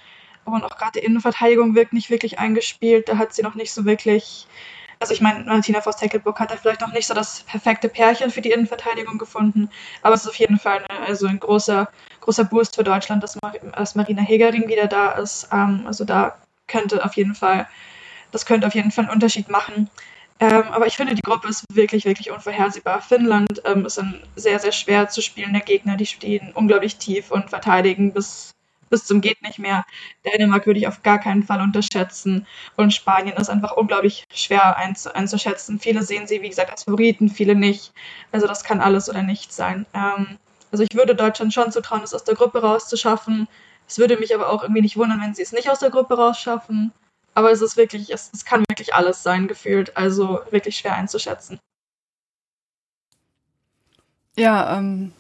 Und 0.45 0.65
auch 0.65 0.77
gerade 0.77 1.01
die 1.01 1.07
Innenverteidigung 1.07 1.75
wirkt 1.75 1.93
nicht 1.93 2.11
wirklich 2.11 2.39
eingespielt. 2.39 3.09
Da 3.09 3.19
hat 3.19 3.35
sie 3.35 3.43
noch 3.43 3.55
nicht 3.55 3.73
so 3.73 3.85
wirklich. 3.85 4.47
Also 5.01 5.15
ich 5.15 5.21
meine, 5.21 5.45
Martina 5.45 5.81
Voss 5.81 5.97
Tecklenburg 5.97 6.41
hat 6.41 6.51
da 6.51 6.57
vielleicht 6.57 6.81
noch 6.81 6.93
nicht 6.93 7.07
so 7.07 7.15
das 7.15 7.43
perfekte 7.45 7.89
Pärchen 7.89 8.31
für 8.31 8.41
die 8.41 8.51
Innenverteidigung 8.51 9.19
gefunden. 9.19 9.71
Aber 10.03 10.15
es 10.15 10.23
ist 10.23 10.29
auf 10.29 10.35
jeden 10.37 10.59
Fall 10.59 10.85
eine, 10.89 11.07
also 11.07 11.27
ein 11.27 11.39
großer, 11.39 11.89
großer 12.21 12.45
Boost 12.45 12.75
für 12.75 12.83
Deutschland, 12.85 13.23
dass, 13.23 13.37
Mar 13.41 13.53
dass 13.77 13.95
Marina 13.95 14.23
Hegering 14.23 14.67
wieder 14.69 14.87
da 14.87 15.13
ist. 15.13 15.49
Ähm, 15.53 15.85
also 15.87 16.05
da 16.05 16.37
könnte 16.67 17.05
auf 17.05 17.15
jeden 17.15 17.35
Fall, 17.35 17.69
das 18.33 18.45
könnte 18.45 18.67
auf 18.67 18.75
jeden 18.75 18.91
Fall 18.91 19.05
einen 19.05 19.15
Unterschied 19.15 19.49
machen. 19.49 19.89
Ähm, 20.41 20.65
aber 20.71 20.87
ich 20.87 20.97
finde, 20.97 21.15
die 21.15 21.23
Gruppe 21.23 21.49
ist 21.49 21.65
wirklich, 21.73 22.05
wirklich 22.05 22.31
unvorhersehbar. 22.31 23.01
Finnland 23.03 23.61
ähm, 23.65 23.85
ist 23.87 23.99
ein 23.99 24.23
sehr, 24.37 24.59
sehr 24.61 24.73
schwer 24.73 25.09
zu 25.09 25.21
spielender 25.21 25.61
Gegner. 25.61 25.97
Die 25.97 26.07
stehen 26.07 26.53
unglaublich 26.55 26.97
tief 26.97 27.33
und 27.33 27.51
verteidigen 27.51 28.13
bis, 28.13 28.53
bis 28.89 29.05
zum 29.05 29.21
geht 29.21 29.43
nicht 29.43 29.59
mehr. 29.59 29.85
Dänemark 30.25 30.67
würde 30.67 30.79
ich 30.79 30.87
auf 30.87 31.03
gar 31.03 31.19
keinen 31.19 31.43
Fall 31.43 31.61
unterschätzen. 31.61 32.47
Und 32.77 32.95
Spanien 32.95 33.37
ist 33.37 33.51
einfach 33.51 33.77
unglaublich 33.77 34.27
schwer 34.33 34.77
einzu 34.77 35.13
einzuschätzen. 35.13 35.81
Viele 35.81 36.05
sehen 36.05 36.29
sie, 36.29 36.41
wie 36.41 36.49
gesagt, 36.49 36.71
als 36.71 36.85
Favoriten, 36.85 37.29
viele 37.29 37.57
nicht. 37.57 37.93
Also 38.31 38.47
das 38.47 38.63
kann 38.63 38.81
alles 38.81 39.09
oder 39.11 39.25
nichts 39.25 39.57
sein. 39.57 39.87
Ähm, 39.93 40.39
also 40.71 40.85
ich 40.85 40.97
würde 40.97 41.17
Deutschland 41.17 41.53
schon 41.53 41.73
zutrauen, 41.73 42.03
es 42.03 42.15
aus 42.15 42.25
der 42.25 42.37
Gruppe 42.37 42.63
rauszuschaffen. 42.63 43.49
Es 43.89 43.99
würde 43.99 44.19
mich 44.19 44.35
aber 44.35 44.51
auch 44.51 44.63
irgendwie 44.63 44.83
nicht 44.83 44.97
wundern, 44.97 45.21
wenn 45.21 45.35
sie 45.35 45.43
es 45.43 45.53
nicht 45.53 45.71
aus 45.71 45.81
der 45.81 45.91
Gruppe 45.91 46.17
rausschaffen. 46.17 46.93
Aber 47.39 47.53
es 47.53 47.63
ist 47.63 47.77
wirklich, 47.77 48.13
es, 48.13 48.31
es 48.35 48.45
kann 48.45 48.65
wirklich 48.69 48.95
alles 48.95 49.23
sein, 49.23 49.47
gefühlt. 49.47 49.97
Also 49.97 50.41
wirklich 50.51 50.77
schwer 50.77 50.97
einzuschätzen. 50.97 51.61
Ja, 54.37 54.77
ähm, 54.77 55.13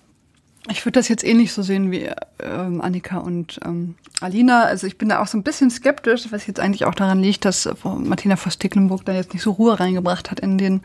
ich 0.69 0.85
würde 0.85 0.99
das 0.99 1.07
jetzt 1.07 1.23
ähnlich 1.23 1.53
so 1.53 1.63
sehen 1.63 1.93
wie 1.93 2.11
ähm, 2.41 2.81
Annika 2.81 3.19
und 3.19 3.61
ähm, 3.65 3.95
Alina. 4.21 4.65
Also 4.65 4.89
ich 4.89 4.99
bin 4.99 5.11
da 5.11 5.23
auch 5.23 5.29
so 5.29 5.39
ein 5.39 5.45
bisschen 5.45 5.71
skeptisch, 5.71 6.27
was 6.33 6.49
jetzt 6.49 6.59
eigentlich 6.59 6.87
auch 6.87 6.95
daran 6.97 7.21
liegt, 7.21 7.45
dass 7.45 7.67
äh, 7.67 7.75
Martina 7.85 8.35
Voss-Tecklenburg 8.35 9.05
da 9.05 9.13
jetzt 9.13 9.33
nicht 9.33 9.45
so 9.45 9.53
Ruhe 9.53 9.79
reingebracht 9.79 10.33
hat 10.33 10.41
in 10.41 10.59
den 10.59 10.81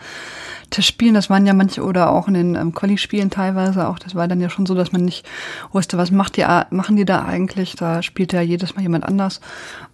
Testspielen. 0.70 1.16
Das 1.16 1.32
waren 1.32 1.48
ja 1.48 1.56
manche 1.56 1.82
oder 1.82 2.12
auch 2.12 2.28
in 2.28 2.36
den 2.36 2.54
ähm, 2.54 2.76
Quali-Spielen 2.76 3.32
teilweise 3.32 3.88
auch. 3.88 3.98
Das 3.98 4.14
war 4.14 4.28
dann 4.28 4.40
ja 4.40 4.52
schon 4.52 4.68
so, 4.68 4.76
dass 4.76 4.92
man 4.92 5.04
nicht 5.04 5.26
wusste, 5.72 5.98
was 5.98 6.12
macht 6.12 6.38
die, 6.38 6.46
machen 6.70 6.96
die 6.96 7.06
da 7.06 7.26
eigentlich. 7.26 7.76
Da 7.76 8.04
spielt 8.04 8.34
ja 8.34 8.42
jedes 8.42 8.76
Mal 8.76 8.84
jemand 8.84 9.06
anders. 9.06 9.42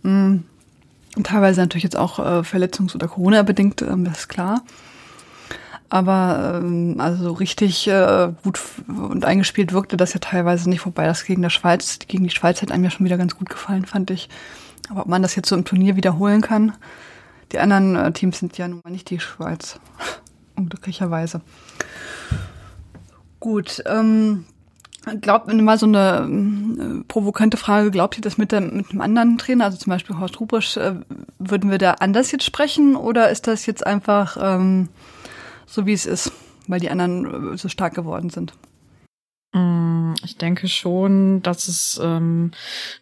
Mhm. 0.04 0.44
Teilweise 1.24 1.62
natürlich 1.62 1.84
jetzt 1.84 1.98
auch 1.98 2.20
äh, 2.20 2.40
verletzungs- 2.42 2.96
oder 2.96 3.08
Corona-bedingt, 3.08 3.82
ähm, 3.82 4.06
das 4.06 4.20
ist 4.20 4.28
klar. 4.30 4.64
Aber 5.90 6.62
ähm, 6.64 6.96
also 7.00 7.24
so 7.24 7.32
richtig 7.34 7.88
äh, 7.88 8.32
gut 8.44 8.60
und 8.88 9.26
eingespielt 9.26 9.74
wirkte 9.74 9.98
das 9.98 10.14
ja 10.14 10.20
teilweise 10.20 10.70
nicht, 10.70 10.86
wobei 10.86 11.06
das 11.06 11.26
gegen 11.26 11.42
der 11.42 11.50
Schweiz, 11.50 11.98
gegen 12.08 12.24
die 12.24 12.30
Schweiz 12.30 12.62
hat 12.62 12.72
einem 12.72 12.84
ja 12.84 12.92
schon 12.92 13.06
wieder 13.06 13.18
ganz 13.18 13.36
gut 13.36 13.50
gefallen, 13.50 13.86
fand 13.86 14.12
ich. 14.12 14.30
Aber 14.90 15.02
ob 15.02 15.08
man 15.08 15.22
das 15.24 15.36
jetzt 15.36 15.50
so 15.50 15.56
im 15.56 15.66
Turnier 15.66 15.96
wiederholen 15.96 16.42
kann, 16.42 16.74
die 17.52 17.60
anderen 17.60 17.96
äh, 17.96 18.12
Teams 18.12 18.40
sind 18.40 18.58
ja 18.58 18.68
nun 18.68 18.82
mal 18.84 18.92
nicht 18.92 19.10
die 19.10 19.20
Schweiz. 19.20 19.80
Unglücklicherweise. 20.56 21.42
Gut, 23.40 23.82
ähm, 23.88 24.46
Glaubt, 25.22 25.52
mal 25.52 25.78
so 25.78 25.86
eine 25.86 26.28
äh, 26.30 27.04
provokante 27.08 27.58
Frage, 27.58 27.92
glaubt 27.92 28.18
ihr 28.18 28.22
das 28.22 28.38
mit, 28.38 28.52
dem 28.52 28.78
mit 28.78 28.92
einem 28.92 29.02
anderen 29.02 29.38
Trainer, 29.38 29.66
also 29.66 29.78
zum 29.78 29.92
Beispiel 29.92 30.18
Horst 30.18 30.40
Rubisch, 30.40 30.78
äh, 30.78 30.96
würden 31.38 31.72
wir 31.72 31.78
da 31.78 31.94
anders 31.94 32.32
jetzt 32.32 32.46
sprechen 32.46 32.96
oder 32.96 33.30
ist 33.30 33.48
das 33.48 33.66
jetzt 33.66 33.86
einfach 33.86 34.38
ähm, 34.40 34.90
so, 35.66 35.86
wie 35.86 35.94
es 35.94 36.06
ist, 36.06 36.32
weil 36.68 36.80
die 36.80 36.90
anderen 36.90 37.54
äh, 37.54 37.58
so 37.58 37.70
stark 37.70 37.94
geworden 37.94 38.30
sind? 38.30 38.54
Mm, 39.52 40.14
ich 40.24 40.38
denke 40.38 40.68
schon, 40.68 41.42
dass 41.42 41.68
es 41.68 42.00
ähm, 42.04 42.52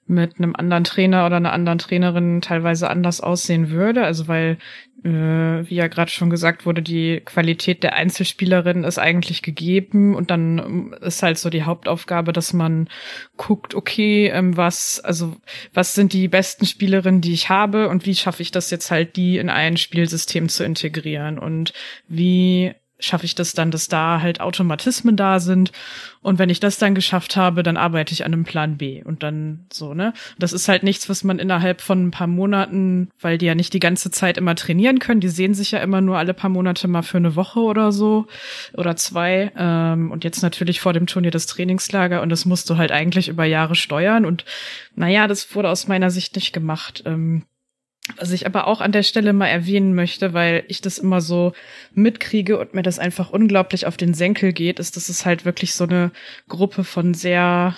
mit 0.06 0.38
einem 0.38 0.56
anderen 0.56 0.86
Trainer 0.86 1.26
oder 1.26 1.36
einer 1.36 1.52
anderen 1.52 1.78
Trainerin 1.78 2.42
teilweise 2.42 2.90
anders 2.90 3.20
aussehen 3.20 3.70
würde. 3.70 4.06
Also 4.06 4.30
weil, 4.30 4.58
äh, 5.04 5.10
wie 5.10 5.76
ja 5.76 5.88
gerade 5.88 6.10
schon 6.10 6.30
gesagt 6.30 6.66
wurde, 6.66 6.82
die 6.82 7.22
Qualität 7.26 7.84
der 7.84 7.96
Einzelspielerin 7.96 8.86
ist 8.86 8.98
eigentlich 8.98 9.42
gegeben 9.42 10.16
und 10.16 10.32
dann 10.32 10.58
ähm, 10.60 10.96
ist 11.02 11.22
halt 11.22 11.38
so 11.38 11.50
die 11.50 11.64
Hauptaufgabe, 11.64 12.32
dass 12.32 12.54
man 12.54 12.88
guckt, 13.36 13.76
okay, 13.76 14.28
ähm, 14.28 14.56
was, 14.56 15.02
also 15.02 15.36
was 15.74 15.96
sind 15.96 16.14
die 16.14 16.30
besten 16.30 16.66
Spielerinnen, 16.66 17.20
die 17.20 17.34
ich 17.34 17.50
habe 17.50 17.90
und 17.90 18.06
wie 18.06 18.16
schaffe 18.16 18.42
ich 18.42 18.52
das 18.52 18.70
jetzt 18.72 18.90
halt, 18.90 19.18
die 19.18 19.38
in 19.38 19.50
ein 19.50 19.76
Spielsystem 19.76 20.48
zu 20.48 20.64
integrieren 20.64 21.40
und 21.40 21.74
wie 22.08 22.74
schaffe 23.00 23.26
ich 23.26 23.36
das 23.36 23.54
dann, 23.54 23.72
dass 23.72 23.88
da 23.88 24.22
halt 24.22 24.42
Automatismen 24.42 25.16
da 25.16 25.40
sind. 25.40 25.72
Und 26.22 26.40
wenn 26.40 26.50
ich 26.50 26.60
das 26.60 26.78
dann 26.78 26.96
geschafft 26.96 27.36
habe, 27.36 27.64
dann 27.64 27.78
arbeite 27.78 28.12
ich 28.14 28.26
an 28.26 28.34
einem 28.34 28.44
Plan 28.44 28.78
B. 28.78 29.04
Und 29.04 29.24
dann 29.24 29.66
so, 29.72 29.94
ne? 29.94 30.14
Das 30.40 30.52
ist 30.52 30.68
halt 30.68 30.84
nichts, 30.84 31.08
was 31.10 31.24
man 31.24 31.40
innerhalb 31.40 31.82
von 31.82 32.08
ein 32.08 32.12
paar 32.12 32.28
Monaten, 32.28 33.10
weil 33.22 33.38
die 33.38 33.46
ja 33.46 33.56
nicht 33.56 33.74
die 33.74 33.80
ganze 33.80 34.12
Zeit 34.12 34.38
immer 34.38 34.56
trainieren 34.56 35.00
können. 35.00 35.22
Die 35.22 35.30
sehen 35.30 35.54
sich 35.54 35.72
ja 35.72 35.80
immer 35.80 36.02
nur 36.02 36.18
alle 36.18 36.34
paar 36.34 36.50
Monate 36.50 36.88
mal 36.88 37.04
für 37.04 37.18
eine 37.18 37.36
Woche 37.36 37.60
oder 37.60 37.92
so 37.92 38.28
oder 38.74 38.96
zwei. 38.96 39.52
Ähm, 39.56 40.12
und 40.12 40.24
jetzt 40.24 40.42
natürlich 40.42 40.82
vor 40.82 40.94
dem 40.94 41.08
Turnier 41.08 41.32
das 41.32 41.46
Trainingslager. 41.46 42.22
Und 42.22 42.30
das 42.30 42.46
musst 42.46 42.70
du 42.70 42.78
halt 42.78 42.92
eigentlich 42.92 43.30
über 43.30 43.46
Jahre 43.46 43.76
steuern. 43.76 44.26
Und 44.26 44.44
naja, 44.96 45.28
das 45.28 45.56
wurde 45.56 45.70
aus 45.70 45.88
meiner 45.88 46.10
Sicht 46.10 46.36
nicht 46.36 46.52
gemacht. 46.52 47.04
Ähm, 47.06 47.44
was 48.16 48.32
ich 48.32 48.46
aber 48.46 48.68
auch 48.68 48.82
an 48.82 48.92
der 48.92 49.04
Stelle 49.04 49.34
mal 49.34 49.48
erwähnen 49.48 49.94
möchte, 49.94 50.34
weil 50.34 50.64
ich 50.68 50.82
das 50.82 50.98
immer 50.98 51.22
so 51.22 51.54
mitkriege 51.94 52.58
und 52.58 52.74
mir 52.74 52.84
das 52.84 53.00
einfach 53.00 53.30
unglaublich 53.30 53.86
auf 53.86 53.98
den 53.98 54.14
Senkel 54.14 54.54
geht, 54.54 54.80
ist, 54.80 54.96
dass 54.96 55.10
es 55.10 55.26
halt 55.26 55.46
wirklich 55.46 55.74
so 55.74 55.84
eine 55.84 56.12
Gruppe 56.48 56.84
von 56.84 57.14
sehr 57.14 57.76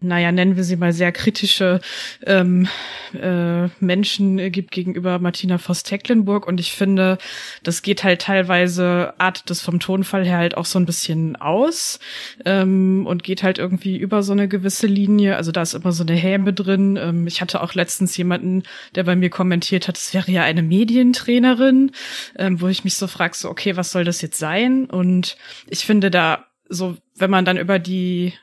naja, 0.00 0.32
nennen 0.32 0.56
wir 0.56 0.64
sie 0.64 0.76
mal 0.76 0.92
sehr 0.92 1.12
kritische 1.12 1.80
ähm, 2.26 2.68
äh, 3.14 3.68
Menschen 3.80 4.52
gibt 4.52 4.70
gegenüber 4.70 5.18
Martina 5.18 5.58
Voss-Tecklenburg. 5.58 6.46
Und 6.46 6.60
ich 6.60 6.72
finde, 6.72 7.18
das 7.62 7.82
geht 7.82 8.04
halt 8.04 8.22
teilweise, 8.22 9.14
artet 9.18 9.48
das 9.50 9.60
vom 9.60 9.80
Tonfall 9.80 10.26
her 10.26 10.38
halt 10.38 10.56
auch 10.56 10.66
so 10.66 10.78
ein 10.78 10.86
bisschen 10.86 11.36
aus 11.36 11.98
ähm, 12.44 13.06
und 13.06 13.22
geht 13.22 13.42
halt 13.42 13.58
irgendwie 13.58 13.96
über 13.96 14.22
so 14.22 14.32
eine 14.32 14.46
gewisse 14.46 14.86
Linie. 14.86 15.36
Also 15.36 15.52
da 15.52 15.62
ist 15.62 15.74
immer 15.74 15.92
so 15.92 16.04
eine 16.04 16.14
Häme 16.14 16.52
drin. 16.52 16.98
Ähm, 17.00 17.26
ich 17.26 17.40
hatte 17.40 17.62
auch 17.62 17.74
letztens 17.74 18.16
jemanden, 18.16 18.62
der 18.94 19.04
bei 19.04 19.16
mir 19.16 19.30
kommentiert 19.30 19.88
hat, 19.88 19.96
es 19.96 20.12
wäre 20.12 20.30
ja 20.30 20.42
eine 20.42 20.62
Medientrainerin, 20.62 21.92
ähm, 22.36 22.60
wo 22.60 22.68
ich 22.68 22.84
mich 22.84 22.96
so 22.96 23.06
frage, 23.06 23.34
so, 23.34 23.48
okay, 23.48 23.76
was 23.76 23.90
soll 23.90 24.04
das 24.04 24.20
jetzt 24.20 24.38
sein? 24.38 24.84
Und 24.84 25.36
ich 25.68 25.86
finde 25.86 26.10
da 26.10 26.46
so, 26.68 26.96
wenn 27.14 27.30
man 27.30 27.44
dann 27.44 27.56
über 27.56 27.78
die 27.78 28.34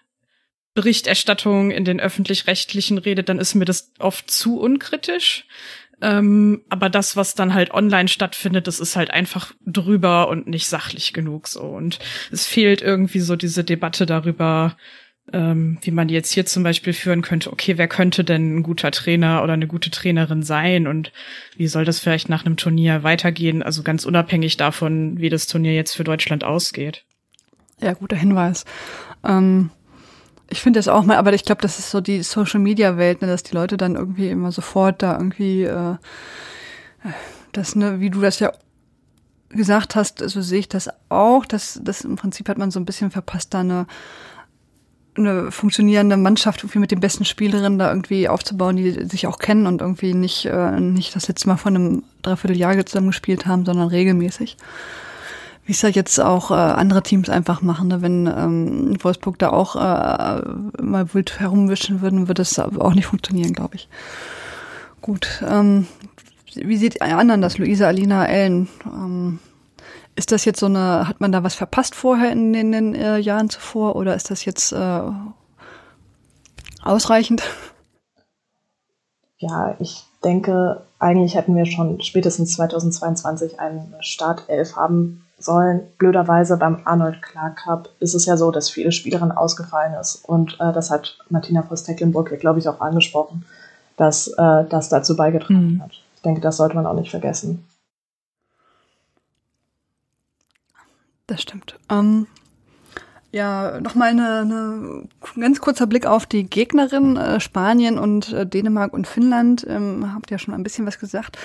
Berichterstattung 0.74 1.72
in 1.72 1.86
den 1.86 2.00
öffentlich-rechtlichen 2.00 2.98
redet, 2.98 3.30
dann 3.30 3.40
ist 3.40 3.56
mir 3.56 3.66
das 3.66 3.92
oft 4.00 4.32
zu 4.32 4.60
unkritisch. 4.60 5.46
Ähm, 6.02 6.62
aber 6.70 6.90
das, 6.90 7.16
was 7.16 7.36
dann 7.36 7.54
halt 7.54 7.72
online 7.72 8.08
stattfindet, 8.08 8.68
das 8.68 8.80
ist 8.80 8.96
halt 8.96 9.12
einfach 9.12 9.54
drüber 9.66 10.30
und 10.30 10.48
nicht 10.48 10.68
sachlich 10.68 11.14
genug 11.14 11.48
so. 11.48 11.62
Und 11.62 12.00
es 12.32 12.48
fehlt 12.48 12.82
irgendwie 12.82 13.20
so 13.20 13.36
diese 13.36 13.64
Debatte 13.64 14.06
darüber, 14.06 14.78
ähm, 15.32 15.78
wie 15.82 15.92
man 15.92 16.10
jetzt 16.10 16.32
hier 16.32 16.46
zum 16.46 16.64
Beispiel 16.64 16.94
führen 16.94 17.22
könnte. 17.22 17.52
Okay, 17.52 17.78
wer 17.78 17.88
könnte 17.88 18.24
denn 18.24 18.58
ein 18.58 18.64
guter 18.64 18.90
Trainer 18.92 19.44
oder 19.44 19.54
eine 19.54 19.68
gute 19.68 19.92
Trainerin 19.92 20.42
sein 20.42 20.88
und 20.88 21.12
wie 21.56 21.68
soll 21.68 21.86
das 21.86 22.00
vielleicht 22.00 22.30
nach 22.30 22.46
einem 22.46 22.58
Turnier 22.58 23.04
weitergehen? 23.04 23.62
Also 23.62 23.84
ganz 23.84 24.06
unabhängig 24.06 24.58
davon, 24.58 25.20
wie 25.20 25.30
das 25.30 25.46
Turnier 25.46 25.74
jetzt 25.74 25.94
für 25.94 26.04
Deutschland 26.04 26.44
ausgeht. 26.44 27.06
Ja, 27.80 27.94
guter 27.94 28.18
Hinweis. 28.18 28.66
Ähm 29.24 29.70
ich 30.52 30.62
finde 30.62 30.80
das 30.80 30.90
auch 30.90 31.04
mal, 31.04 31.18
aber 31.18 31.34
ich 31.34 31.46
glaube, 31.46 31.62
das 31.62 31.80
ist 31.80 31.92
so 31.92 32.02
die 32.02 32.24
Social 32.24 32.60
Media 32.60 32.98
Welt, 32.98 33.22
ne, 33.22 33.28
dass 33.28 33.44
die 33.44 33.56
Leute 33.56 33.78
dann 33.78 33.96
irgendwie 33.96 34.30
immer 34.30 34.52
sofort 34.52 35.02
da 35.02 35.14
irgendwie 35.14 35.64
äh, 35.64 35.96
das, 37.54 37.76
ne, 37.76 38.00
wie 38.02 38.10
du 38.10 38.20
das 38.20 38.40
ja 38.40 38.52
gesagt 39.50 39.96
hast, 39.96 40.20
so 40.20 40.42
sehe 40.42 40.60
ich 40.60 40.70
das 40.70 40.90
auch. 41.10 41.46
dass 41.46 41.80
das 41.84 42.02
im 42.02 42.18
Prinzip 42.18 42.50
hat 42.50 42.58
man 42.58 42.70
so 42.70 42.80
ein 42.80 42.86
bisschen 42.86 43.12
verpasst, 43.12 43.54
da 43.54 43.62
eine, 43.62 43.88
eine 45.18 45.52
funktionierende 45.52 46.18
Mannschaft 46.18 46.64
irgendwie 46.64 46.80
mit 46.80 46.92
den 46.92 47.00
besten 47.00 47.24
Spielerinnen 47.24 47.80
da 47.80 47.90
irgendwie 47.90 48.28
aufzubauen, 48.28 48.76
die 48.76 48.92
sich 49.08 49.28
auch 49.28 49.40
kennen 49.40 49.68
und 49.68 49.80
irgendwie 49.80 50.14
nicht, 50.14 50.46
äh, 50.46 50.80
nicht 50.80 51.16
das 51.16 51.30
letzte 51.30 51.48
Mal 51.48 51.58
von 51.58 51.76
einem 51.76 52.04
Dreivierteljahr 52.24 52.86
zusammen 52.86 53.08
gespielt 53.08 53.46
haben, 53.46 53.66
sondern 53.66 53.88
regelmäßig 53.88 54.58
wie 55.66 55.72
es 55.72 55.82
ja 55.82 55.90
jetzt 55.90 56.20
auch 56.20 56.52
äh, 56.52 56.56
andere 56.56 57.04
Teams 57.04 57.30
einfach 57.30 57.62
machen. 57.62 57.90
Ne? 57.90 58.02
Wenn 58.02 58.28
ähm, 58.28 59.04
Wolfsburg 59.04 59.38
da 59.40 59.50
auch 59.50 59.76
äh, 59.76 60.82
mal 60.82 61.14
wild 61.14 61.40
herumwischen 61.40 62.02
würden, 62.02 62.28
würde 62.28 62.42
es 62.42 62.58
auch 62.60 62.94
nicht 62.94 63.06
funktionieren, 63.08 63.54
glaube 63.54 63.76
ich. 63.76 63.88
Gut. 65.02 65.44
Ähm, 65.48 65.88
wie 66.54 66.78
sieht 66.78 66.96
ihr 66.96 67.18
anderen 67.18 67.42
das, 67.42 67.58
Luisa, 67.58 67.88
Alina, 67.88 68.26
Ellen? 68.26 68.68
Ähm, 68.86 69.40
ist 70.16 70.32
das 70.32 70.46
jetzt 70.46 70.60
so 70.60 70.66
eine, 70.66 71.08
hat 71.08 71.22
man 71.22 71.32
da 71.32 71.44
was 71.44 71.56
verpasst 71.56 71.96
vorher 71.96 72.32
in, 72.32 72.54
in 72.54 72.72
den 72.72 72.96
äh, 72.96 73.18
Jahren 73.18 73.50
zuvor 73.50 73.96
oder 73.96 74.16
ist 74.16 74.30
das 74.30 74.44
jetzt 74.46 74.72
äh, 74.74 75.02
ausreichend? 76.84 77.44
Ja, 79.38 79.76
ich 79.80 80.04
denke, 80.24 80.84
eigentlich 81.00 81.36
hätten 81.36 81.56
wir 81.56 81.66
schon 81.66 82.02
spätestens 82.02 82.54
2022 82.54 83.60
einen 83.60 83.96
Startelf 84.02 84.76
haben 84.76 85.26
sollen. 85.44 85.82
Blöderweise 85.98 86.58
beim 86.58 86.82
Arnold 86.86 87.22
Clark 87.22 87.64
Cup 87.64 87.90
ist 88.00 88.14
es 88.14 88.26
ja 88.26 88.38
so, 88.38 88.52
dass 88.52 88.70
viele 88.70 88.92
Spielerinnen 88.92 89.32
ausgefallen 89.36 89.94
ist. 90.00 90.24
Und 90.26 90.54
äh, 90.60 90.72
das 90.74 90.90
hat 90.90 91.18
Martina 91.30 91.62
Post-Tecklenburg 91.62 92.32
ja, 92.32 92.38
glaube 92.38 92.60
ich, 92.60 92.68
auch 92.68 92.82
angesprochen, 92.82 93.46
dass 93.98 94.28
äh, 94.28 94.66
das 94.70 94.90
dazu 94.90 95.16
beigetragen 95.16 95.76
mhm. 95.76 95.84
hat. 95.84 95.92
Ich 96.16 96.22
denke, 96.22 96.42
das 96.42 96.58
sollte 96.58 96.76
man 96.76 96.86
auch 96.86 96.94
nicht 96.94 97.12
vergessen. 97.12 97.66
Das 101.28 101.42
stimmt. 101.42 101.80
Ähm, 101.90 102.28
ja, 103.34 103.80
nochmal 103.80 104.10
eine, 104.10 104.40
eine 104.40 105.04
ganz 105.40 105.62
kurzer 105.62 105.88
Blick 105.88 106.06
auf 106.06 106.26
die 106.26 106.44
Gegnerin 106.44 107.16
äh, 107.16 107.40
Spanien 107.40 107.98
und 107.98 108.34
äh, 108.34 108.46
Dänemark 108.46 108.94
und 108.94 109.08
Finnland. 109.08 109.66
Ähm, 109.70 110.14
habt 110.14 110.32
ja 110.32 110.38
schon 110.38 110.54
ein 110.54 110.64
bisschen 110.64 110.86
was 110.86 111.00
gesagt. 111.00 111.38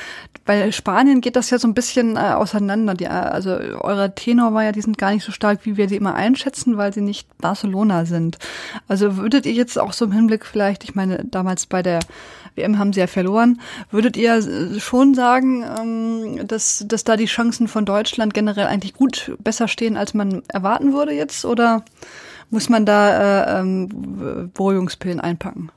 Bei 0.45 0.73
Spanien 0.73 1.21
geht 1.21 1.37
das 1.37 1.51
ja 1.51 1.59
so 1.59 1.69
ein 1.69 1.75
bisschen 1.75 2.17
äh, 2.17 2.21
auseinander. 2.21 2.95
Die, 2.95 3.05
äh, 3.05 3.09
also 3.09 3.51
eure 3.51 4.13
Tenor 4.17 4.53
war 4.53 4.65
ja, 4.65 4.73
die 4.73 4.81
sind 4.83 4.99
gar 4.99 5.13
nicht 5.13 5.25
so 5.25 5.31
stark, 5.31 5.61
wie 5.63 5.77
wir 5.77 5.89
sie 5.89 5.97
immer 5.97 6.17
einschätzen, 6.17 6.77
weil 6.77 6.93
sie 6.93 7.03
nicht 7.03 7.29
Barcelona 7.39 8.05
sind. 8.05 8.39
Also 8.89 9.17
würdet 9.17 9.47
ihr 9.47 9.53
jetzt 9.53 9.79
auch 9.79 9.93
so 9.93 10.07
im 10.07 10.13
Hinblick 10.13 10.45
vielleicht, 10.45 10.83
ich 10.83 10.97
meine, 10.97 11.25
damals 11.25 11.67
bei 11.67 11.85
der 11.85 12.01
WM 12.57 12.79
haben 12.79 12.93
sie 12.93 13.01
ja 13.01 13.07
verloren. 13.07 13.61
Würdet 13.91 14.17
ihr 14.17 14.81
schon 14.81 15.15
sagen, 15.15 16.47
dass, 16.47 16.85
dass 16.87 17.05
da 17.05 17.17
die 17.17 17.27
Chancen 17.27 17.69
von 17.69 17.85
Deutschland 17.85 18.35
generell 18.35 18.67
eigentlich 18.67 18.95
gut 18.95 19.37
besser 19.39 19.69
stehen, 19.69 19.97
als 19.97 20.15
man 20.15 20.43
erwarten 20.49 20.93
würde 20.93 21.13
jetzt? 21.13 21.45
Oder 21.45 21.85
muss 22.51 22.69
man 22.69 22.87
da 22.87 23.61
äh, 23.61 23.87
Beruhigungspillen 23.87 25.21
einpacken? 25.21 25.71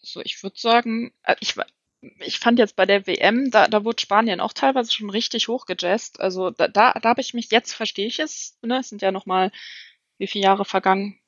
So, 0.00 0.20
ich 0.20 0.42
würde 0.42 0.58
sagen, 0.58 1.12
ich, 1.40 1.54
ich 2.18 2.38
fand 2.38 2.58
jetzt 2.58 2.74
bei 2.74 2.86
der 2.86 3.06
WM, 3.06 3.50
da, 3.50 3.68
da 3.68 3.84
wurde 3.84 4.00
Spanien 4.00 4.40
auch 4.40 4.52
teilweise 4.52 4.92
schon 4.92 5.10
richtig 5.10 5.48
hochgejazzt. 5.48 6.20
Also 6.20 6.50
da, 6.50 6.68
da, 6.68 6.92
da 6.94 7.08
habe 7.08 7.20
ich 7.20 7.34
mich, 7.34 7.50
jetzt 7.50 7.72
verstehe 7.72 8.08
ich 8.08 8.18
es, 8.18 8.58
ne? 8.62 8.80
Es 8.80 8.88
sind 8.88 9.02
ja 9.02 9.12
noch 9.12 9.26
mal 9.26 9.52
wie 10.18 10.26
viele 10.26 10.44
Jahre 10.44 10.64
vergangen? 10.64 11.18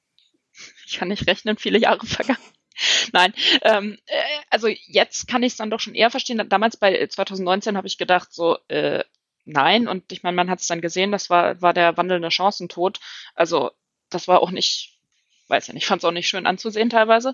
Ich 0.86 0.98
kann 0.98 1.08
nicht 1.08 1.26
rechnen, 1.26 1.56
viele 1.56 1.78
Jahre 1.78 2.06
vergangen. 2.06 2.53
Nein, 3.12 3.32
ähm, 3.62 3.98
äh, 4.06 4.22
also 4.50 4.68
jetzt 4.68 5.28
kann 5.28 5.42
ich 5.42 5.52
es 5.52 5.56
dann 5.56 5.70
doch 5.70 5.80
schon 5.80 5.94
eher 5.94 6.10
verstehen. 6.10 6.48
Damals 6.48 6.76
bei 6.76 7.06
2019 7.06 7.76
habe 7.76 7.86
ich 7.86 7.98
gedacht, 7.98 8.32
so, 8.32 8.58
äh, 8.68 9.04
nein. 9.44 9.88
Und 9.88 10.10
ich 10.12 10.22
meine, 10.22 10.36
man 10.36 10.50
hat 10.50 10.60
es 10.60 10.66
dann 10.66 10.80
gesehen, 10.80 11.12
das 11.12 11.30
war, 11.30 11.60
war 11.62 11.72
der 11.74 11.96
wandelnde 11.96 12.30
Chancentod. 12.30 13.00
Also 13.34 13.70
das 14.10 14.28
war 14.28 14.40
auch 14.42 14.50
nicht, 14.50 14.98
weiß 15.48 15.68
ja 15.68 15.74
nicht, 15.74 15.86
fand 15.86 16.00
es 16.00 16.04
auch 16.04 16.12
nicht 16.12 16.28
schön 16.28 16.46
anzusehen 16.46 16.90
teilweise. 16.90 17.32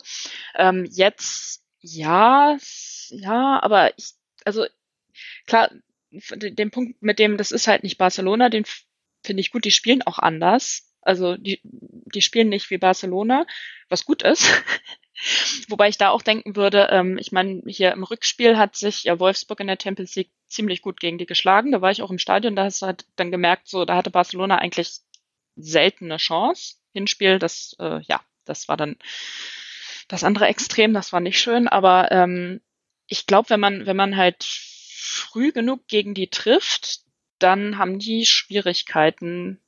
Ähm, 0.57 0.87
jetzt, 0.91 1.63
ja, 1.81 2.57
ja, 3.11 3.61
aber 3.63 3.97
ich, 3.99 4.13
also 4.45 4.67
klar, 5.47 5.71
den 6.11 6.71
Punkt 6.71 7.03
mit 7.03 7.19
dem, 7.19 7.37
das 7.37 7.53
ist 7.53 7.69
halt 7.69 7.83
nicht 7.85 7.99
Barcelona, 7.99 8.49
den 8.49 8.65
finde 9.25 9.41
ich 9.41 9.51
gut, 9.51 9.65
die 9.65 9.71
spielen 9.71 10.03
auch 10.03 10.19
anders. 10.19 10.87
Also 11.03 11.37
die, 11.37 11.61
die 11.63 12.23
spielen 12.23 12.49
nicht 12.49 12.71
wie 12.71 12.79
Barcelona, 12.79 13.47
was 13.89 14.05
gut 14.05 14.23
ist. 14.23 14.45
Wobei 15.69 15.89
ich 15.89 15.99
da 15.99 16.11
auch 16.11 16.23
denken 16.23 16.57
würde, 16.57 16.89
ähm, 16.91 17.19
ich 17.19 17.33
meine, 17.33 17.63
hier 17.67 17.93
im 17.93 18.05
Rückspiel 18.05 18.57
hat 18.57 18.77
sich 18.77 19.05
ja 19.05 19.19
Wolfsburg 19.19 19.61
in 19.61 19.67
der 19.67 19.79
Champions 19.81 20.15
League 20.15 20.31
ziemlich 20.47 20.83
gut 20.83 21.01
gegen 21.01 21.19
die 21.19 21.27
geschlagen. 21.27 21.73
Da 21.73 21.81
war 21.81 21.91
ich 21.91 22.03
auch 22.03 22.11
im 22.11 22.19
Stadion, 22.19 22.57
da 22.57 22.65
hast 22.65 22.83
du 22.83 22.87
halt 22.87 23.05
dann 23.17 23.31
gemerkt, 23.31 23.69
so, 23.69 23.85
da 23.85 23.97
hatte 23.97 24.11
Barcelona 24.11 24.59
eigentlich 24.59 25.01
selten 25.57 26.07
eine 26.07 26.17
Chance. 26.17 26.77
Hinspiel, 26.93 27.39
das, 27.39 27.77
äh, 27.79 28.01
ja, 28.03 28.21
das 28.45 28.69
war 28.69 28.77
dann 28.77 28.97
das 30.09 30.25
andere 30.25 30.47
Extrem, 30.47 30.93
das 30.93 31.13
war 31.13 31.21
nicht 31.21 31.39
schön, 31.39 31.69
aber 31.69 32.11
ähm, 32.11 32.61
ich 33.07 33.27
glaube, 33.27 33.51
wenn 33.51 33.61
man, 33.61 33.87
wenn 33.87 33.97
man 33.97 34.17
halt 34.17 34.45
früh 34.45 35.53
genug 35.53 35.87
gegen 35.87 36.15
die 36.15 36.29
trifft, 36.29 37.01
dann 37.39 37.79
haben 37.79 37.99
die 37.99 38.27
Schwierigkeiten, 38.27 39.61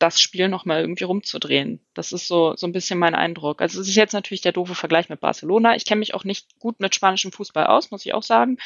das 0.00 0.20
Spiel 0.20 0.48
nochmal 0.48 0.80
irgendwie 0.80 1.04
rumzudrehen. 1.04 1.78
Das 1.94 2.12
ist 2.12 2.26
so, 2.26 2.56
so 2.56 2.66
ein 2.66 2.72
bisschen 2.72 2.98
mein 2.98 3.14
Eindruck. 3.14 3.60
Also 3.60 3.80
es 3.80 3.88
ist 3.88 3.94
jetzt 3.94 4.14
natürlich 4.14 4.40
der 4.40 4.52
doofe 4.52 4.74
Vergleich 4.74 5.10
mit 5.10 5.20
Barcelona. 5.20 5.76
Ich 5.76 5.84
kenne 5.84 6.00
mich 6.00 6.14
auch 6.14 6.24
nicht 6.24 6.58
gut 6.58 6.80
mit 6.80 6.94
spanischem 6.94 7.32
Fußball 7.32 7.66
aus, 7.66 7.90
muss 7.90 8.06
ich 8.06 8.14
auch 8.14 8.22
sagen. 8.22 8.56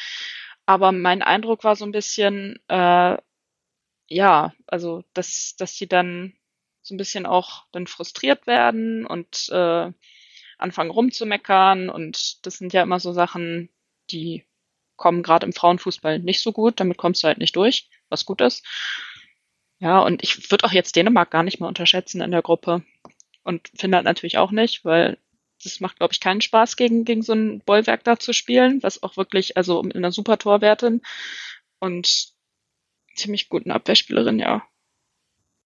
Aber 0.65 0.93
mein 0.93 1.21
Eindruck 1.21 1.63
war 1.65 1.75
so 1.75 1.85
ein 1.85 1.91
bisschen, 1.91 2.57
äh, 2.69 3.17
ja, 4.07 4.53
also 4.65 5.03
dass, 5.13 5.55
dass 5.57 5.75
die 5.75 5.87
dann 5.87 6.33
so 6.81 6.95
ein 6.95 6.97
bisschen 6.97 7.25
auch 7.25 7.65
dann 7.73 7.87
frustriert 7.87 8.47
werden 8.47 9.05
und 9.05 9.49
äh, 9.49 9.91
anfangen 10.57 10.89
rumzumeckern. 10.89 11.89
Und 11.89 12.45
das 12.45 12.57
sind 12.57 12.71
ja 12.71 12.81
immer 12.81 13.01
so 13.01 13.11
Sachen, 13.11 13.69
die 14.09 14.45
kommen 14.95 15.21
gerade 15.21 15.45
im 15.45 15.53
Frauenfußball 15.53 16.19
nicht 16.19 16.41
so 16.41 16.53
gut. 16.53 16.79
Damit 16.79 16.97
kommst 16.97 17.23
du 17.23 17.27
halt 17.27 17.39
nicht 17.39 17.57
durch, 17.57 17.89
was 18.07 18.25
gut 18.25 18.39
ist. 18.39 18.65
Ja, 19.85 19.99
und 19.99 20.23
ich 20.23 20.49
würde 20.49 20.65
auch 20.65 20.71
jetzt 20.71 20.95
Dänemark 20.95 21.29
gar 21.29 21.43
nicht 21.43 21.59
mehr 21.59 21.69
unterschätzen 21.69 22.19
in 22.19 22.31
der 22.31 22.41
Gruppe. 22.41 22.83
Und 23.43 23.69
Finnland 23.75 24.05
natürlich 24.05 24.39
auch 24.39 24.49
nicht, 24.49 24.83
weil 24.83 25.19
das 25.63 25.79
macht, 25.79 25.97
glaube 25.97 26.11
ich, 26.11 26.19
keinen 26.19 26.41
Spaß, 26.41 26.75
gegen, 26.75 27.05
gegen 27.05 27.21
so 27.21 27.33
ein 27.33 27.59
Bollwerk 27.59 28.03
da 28.03 28.17
zu 28.17 28.33
spielen, 28.33 28.81
was 28.81 29.03
auch 29.03 29.15
wirklich, 29.15 29.57
also 29.57 29.83
in 29.83 29.91
einer 29.91 30.11
super 30.11 30.39
Torwertin 30.39 31.03
und 31.77 32.29
ziemlich 33.15 33.47
guten 33.47 33.69
Abwehrspielerin, 33.69 34.39
ja. 34.39 34.63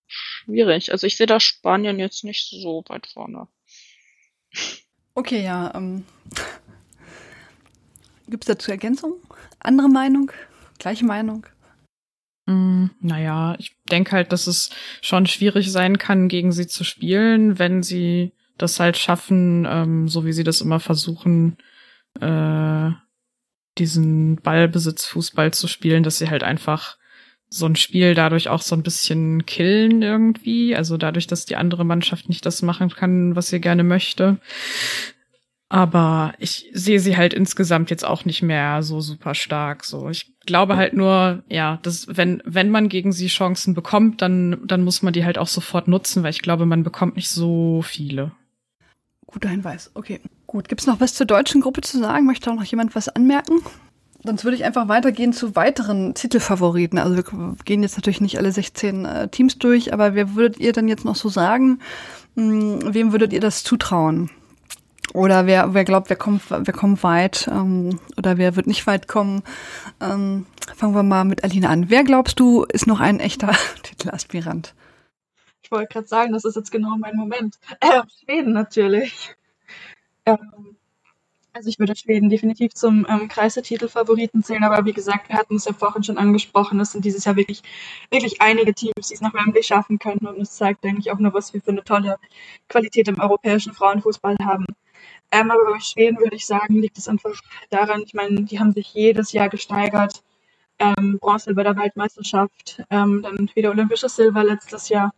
Schwierig. 0.05 0.91
Also 0.91 1.08
ich 1.08 1.15
sehe 1.15 1.25
da 1.25 1.39
Spanien 1.39 1.97
jetzt 1.97 2.25
nicht 2.25 2.49
so 2.49 2.84
weit 2.89 3.08
vorne. 3.08 3.47
Okay, 5.13 5.45
ja. 5.45 5.73
Ähm, 5.73 6.03
Gibt 8.27 8.43
es 8.43 8.47
dazu 8.49 8.69
Ergänzungen? 8.71 9.21
Andere 9.60 9.88
Meinung? 9.88 10.29
Gleiche 10.77 11.05
Meinung? 11.05 11.45
Mm, 12.50 12.90
naja, 13.00 13.56
ich 13.60 13.76
denke 13.92 14.14
halt, 14.14 14.32
dass 14.32 14.48
es 14.48 14.72
schon 15.02 15.28
schwierig 15.28 15.72
sein 15.72 16.00
kann, 16.00 16.28
gegen 16.28 16.52
sie 16.52 16.66
zu 16.66 16.84
spielen, 16.84 17.60
wenn 17.60 17.84
sie 17.84 18.34
das 18.58 18.80
halt 18.80 18.98
schaffen, 18.98 19.68
ähm, 19.70 20.08
so 20.08 20.26
wie 20.26 20.34
sie 20.34 20.44
das 20.44 20.62
immer 20.62 20.80
versuchen, 20.80 21.58
äh, 22.20 22.90
diesen 23.78 24.38
Ballbesitzfußball 24.38 25.54
zu 25.54 25.68
spielen, 25.68 26.02
dass 26.02 26.18
sie 26.18 26.30
halt 26.30 26.44
einfach 26.44 26.98
so 27.50 27.68
ein 27.68 27.76
Spiel 27.76 28.16
dadurch 28.16 28.50
auch 28.50 28.64
so 28.64 28.76
ein 28.76 28.84
bisschen 28.84 29.46
killen 29.46 30.02
irgendwie. 30.02 30.76
Also 30.76 30.98
dadurch, 30.98 31.28
dass 31.28 31.46
die 31.46 31.56
andere 31.56 31.86
Mannschaft 31.86 32.30
nicht 32.30 32.46
das 32.48 32.64
machen 32.64 32.90
kann, 32.90 33.36
was 33.36 33.48
sie 33.50 33.62
gerne 33.62 33.84
möchte. 33.84 34.38
Aber 35.71 36.34
ich 36.39 36.67
sehe 36.73 36.99
sie 36.99 37.15
halt 37.15 37.32
insgesamt 37.32 37.91
jetzt 37.91 38.03
auch 38.03 38.25
nicht 38.25 38.41
mehr 38.41 38.82
so 38.82 39.01
super 39.01 39.36
stark. 39.36 39.86
So, 39.86 40.10
ich 40.10 40.34
glaube 40.47 40.77
halt 40.77 40.93
nur, 40.93 41.43
ja, 41.47 41.77
dass 41.84 42.08
wenn 42.10 42.41
wenn 42.43 42.71
man 42.71 42.89
gegen 42.89 43.12
sie 43.12 43.27
Chancen 43.27 43.75
bekommt, 43.75 44.23
dann 44.23 44.62
dann 44.65 44.84
muss 44.84 45.03
man 45.03 45.13
die 45.13 45.25
halt 45.25 45.38
auch 45.38 45.47
sofort 45.47 45.88
nutzen, 45.88 46.23
weil 46.23 46.32
ich 46.32 46.41
glaube, 46.41 46.65
man 46.65 46.82
bekommt 46.82 47.15
nicht 47.15 47.29
so 47.29 47.84
viele. 47.84 48.32
Guter 49.27 49.49
Hinweis. 49.49 49.91
Okay, 49.93 50.21
gut. 50.47 50.69
Gibt's 50.69 50.88
noch 50.88 50.99
was 50.99 51.13
zur 51.13 51.27
deutschen 51.27 51.62
Gruppe 51.62 51.82
zu 51.82 51.99
sagen? 51.99 52.25
Möchte 52.25 52.49
auch 52.49 52.55
noch 52.55 52.63
jemand 52.63 52.95
was 52.95 53.08
anmerken? 53.08 53.62
Sonst 54.23 54.43
würde 54.43 54.58
ich 54.58 54.65
einfach 54.65 54.88
weitergehen 54.88 55.34
zu 55.34 55.55
weiteren 55.55 56.15
Titelfavoriten. 56.15 56.97
Also 56.97 57.15
wir 57.15 57.55
gehen 57.63 57.84
jetzt 57.84 57.95
natürlich 57.95 58.21
nicht 58.21 58.39
alle 58.39 58.51
16 58.51 59.05
äh, 59.05 59.27
Teams 59.29 59.60
durch, 59.60 59.93
aber 59.93 60.15
wer 60.15 60.34
würdet 60.34 60.60
ihr 60.60 60.73
dann 60.73 60.88
jetzt 60.88 61.05
noch 61.05 61.15
so 61.15 61.29
sagen? 61.29 61.79
Mh, 62.34 62.82
hm, 62.82 62.93
wem 62.93 63.12
würdet 63.12 63.34
ihr 63.34 63.39
das 63.39 63.63
zutrauen? 63.63 64.32
Oder 65.13 65.48
wer, 65.48 65.74
wer 65.74 65.86
glaubt, 65.86 66.10
wer 66.10 66.17
kommt, 66.17 66.43
wer 66.50 66.74
kommt 66.74 67.04
weit 67.04 67.50
ähm, 67.52 68.00
oder 68.17 68.38
wer 68.38 68.56
wird 68.56 68.67
nicht 68.67 68.86
weit 68.86 69.08
kommen? 69.08 69.41
Ähm, 70.00 70.45
fangen 70.76 70.93
wir 70.93 71.04
mal 71.04 71.26
mit 71.26 71.43
Aline 71.43 71.69
an. 71.69 71.89
Wer 71.89 72.04
glaubst 72.04 72.39
du, 72.39 72.63
ist 72.63 72.88
noch 72.88 73.00
ein 73.00 73.19
echter 73.19 73.52
Titelaspirant? 73.84 74.76
Ich 75.62 75.72
wollte 75.72 75.93
gerade 75.93 76.08
sagen, 76.08 76.34
das 76.34 76.45
ist 76.45 76.56
jetzt 76.56 76.72
genau 76.72 76.95
mein 76.98 77.15
Moment. 77.15 77.60
Äh, 77.80 78.02
Schweden 78.24 78.54
natürlich. 78.54 79.36
Ähm, 80.26 80.78
also 81.54 81.69
ich 81.69 81.80
würde 81.80 81.95
Schweden 81.95 82.30
definitiv 82.30 82.74
zum 82.74 83.06
ähm, 83.10 83.28
Kreisetitelfavoriten 83.28 84.43
zählen, 84.43 84.63
aber 84.63 84.86
wie 84.86 84.93
gesagt, 84.93 85.30
wir 85.30 85.38
hatten 85.38 85.56
es 85.56 85.65
ja 85.65 85.74
vorhin 85.74 86.04
schon 86.04 86.17
angesprochen, 86.17 86.80
es 86.80 86.91
sind 86.91 87.04
dieses 87.04 87.26
Jahr 87.26 87.36
wirklich, 87.36 87.63
wirklich 88.12 88.41
einige 88.41 88.74
Teams, 88.74 89.08
die 89.08 89.15
es 89.15 89.22
nach 89.22 89.34
Wembley 89.34 89.63
schaffen 89.63 90.00
können 90.00 90.26
und 90.28 90.39
es 90.39 90.52
zeigt, 90.52 90.84
denke 90.84 91.02
ich, 91.02 91.12
auch 91.12 91.19
nur, 91.19 91.34
was 91.34 91.54
wir 91.54 91.62
für 91.62 91.72
eine 91.72 91.84
tolle 91.84 92.17
Qualität 92.69 93.08
im 93.08 93.19
europäischen 93.19 93.74
Frauenfußball 93.74 94.38
haben. 94.43 94.65
Ähm, 95.32 95.52
aber 95.52 95.65
bei 95.65 95.80
Schweden 95.80 96.18
würde 96.20 96.36
ich 96.36 96.46
sagen, 96.46 96.76
liegt 96.76 96.98
es 96.98 97.08
einfach 97.08 97.34
daran, 97.70 98.02
ich 98.04 98.13
meine, 98.13 98.44
die 98.44 98.60
haben 98.60 98.74
sich 98.74 98.94
jedes 98.94 99.32
Jahr 99.32 99.50
gesteigert. 99.50 100.24
Ähm, 100.80 101.20
Bronze 101.20 101.54
bei 101.54 101.63
der 101.63 101.76
Weltmeisterschaft, 101.76 102.82
ähm, 102.89 103.22
dann 103.22 103.52
wieder 103.54 103.72
olympisches 103.72 104.15
Silber 104.15 104.44
letztes 104.44 104.89
Jahr. 104.89 105.13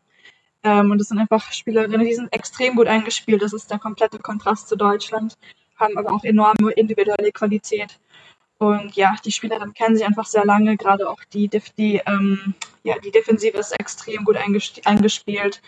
Ähm, 0.64 0.92
und 0.92 0.98
das 1.00 1.08
sind 1.10 1.20
einfach 1.20 1.52
Spielerinnen, 1.52 2.06
die 2.06 2.16
sind 2.16 2.34
extrem 2.34 2.76
gut 2.76 2.88
eingespielt. 2.88 3.42
Das 3.42 3.54
ist 3.54 3.70
der 3.72 3.80
komplette 3.80 4.20
Kontrast 4.20 4.68
zu 4.68 4.76
Deutschland, 4.76 5.38
haben 5.78 5.98
aber 5.98 6.14
auch 6.14 6.24
enorme 6.24 6.72
individuelle 6.72 7.32
Qualität. 7.32 8.00
Und 8.62 8.96
ja, 8.96 9.16
die 9.26 9.32
Spielerinnen 9.32 9.74
kennen 9.74 9.96
sich 9.96 10.06
einfach 10.06 10.28
sehr 10.28 10.46
lange, 10.46 10.78
gerade 10.78 11.10
auch 11.10 11.24
die, 11.34 11.50
die, 11.50 12.00
ähm, 12.06 12.54
ja, 12.84 12.94
die 13.04 13.10
Defensive 13.10 13.58
ist 13.58 13.72
extrem 13.72 14.24
gut 14.24 14.38
eingespielt. 14.38 15.64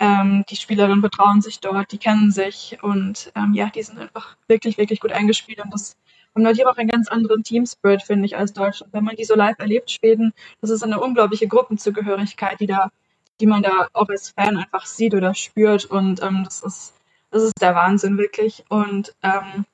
Ähm, 0.00 0.44
die 0.50 0.56
Spielerinnen 0.56 1.00
betrauen 1.00 1.40
sich 1.40 1.60
dort, 1.60 1.92
die 1.92 1.98
kennen 1.98 2.32
sich. 2.32 2.78
Und 2.82 3.30
ähm, 3.36 3.54
ja, 3.54 3.70
die 3.70 3.84
sind 3.84 4.00
einfach 4.00 4.36
wirklich, 4.48 4.76
wirklich 4.76 4.98
gut 4.98 5.12
eingespielt. 5.12 5.60
Und 5.62 5.72
das 5.72 5.96
haben 6.34 6.42
natürlich 6.42 6.66
auch 6.66 6.78
einen 6.78 6.88
ganz 6.88 7.06
anderen 7.06 7.44
Teamspirit, 7.44 8.02
finde 8.02 8.26
ich, 8.26 8.36
als 8.36 8.52
Deutschland. 8.52 8.92
Wenn 8.92 9.04
man 9.04 9.14
die 9.14 9.24
so 9.24 9.36
live 9.36 9.60
erlebt, 9.60 9.92
Schweden, 9.92 10.32
das 10.60 10.70
ist 10.70 10.82
eine 10.82 10.98
unglaubliche 10.98 11.46
Gruppenzugehörigkeit, 11.46 12.58
die 12.58 12.66
da, 12.66 12.90
die 13.38 13.46
man 13.46 13.62
da 13.62 13.86
auch 13.92 14.08
als 14.08 14.30
Fan 14.30 14.56
einfach 14.56 14.86
sieht 14.86 15.14
oder 15.14 15.32
spürt. 15.36 15.84
Und 15.84 16.20
ähm, 16.24 16.42
das 16.44 16.60
ist, 16.64 16.94
das 17.30 17.44
ist 17.44 17.60
der 17.60 17.76
Wahnsinn 17.76 18.18
wirklich. 18.18 18.64
Und 18.68 19.14
ähm, 19.22 19.64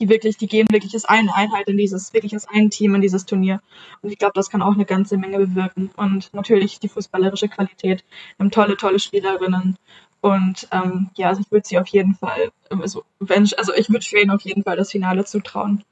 die 0.00 0.08
wirklich, 0.08 0.36
die 0.36 0.46
gehen 0.46 0.66
wirklich 0.70 0.94
als 0.94 1.04
eine 1.04 1.34
Einheit 1.34 1.68
in 1.68 1.76
dieses, 1.76 2.12
wirklich 2.12 2.34
als 2.34 2.46
ein 2.48 2.70
Team 2.70 2.94
in 2.94 3.00
dieses 3.00 3.26
Turnier. 3.26 3.60
Und 4.02 4.10
ich 4.10 4.18
glaube, 4.18 4.32
das 4.34 4.50
kann 4.50 4.62
auch 4.62 4.74
eine 4.74 4.84
ganze 4.84 5.16
Menge 5.16 5.38
bewirken. 5.38 5.90
Und 5.96 6.32
natürlich 6.32 6.80
die 6.80 6.88
fußballerische 6.88 7.48
Qualität, 7.48 8.04
haben 8.38 8.50
tolle, 8.50 8.76
tolle 8.76 8.98
Spielerinnen. 8.98 9.76
Und 10.20 10.68
ähm, 10.72 11.10
ja, 11.16 11.28
also 11.28 11.42
ich 11.42 11.50
würde 11.50 11.66
sie 11.66 11.78
auf 11.78 11.88
jeden 11.88 12.14
Fall, 12.14 12.50
also, 12.70 13.04
wenn, 13.20 13.48
also 13.56 13.74
ich 13.74 13.90
würde 13.90 14.04
Schweden 14.04 14.30
auf 14.30 14.40
jeden 14.40 14.62
Fall 14.62 14.76
das 14.76 14.90
Finale 14.90 15.24
zutrauen. 15.24 15.84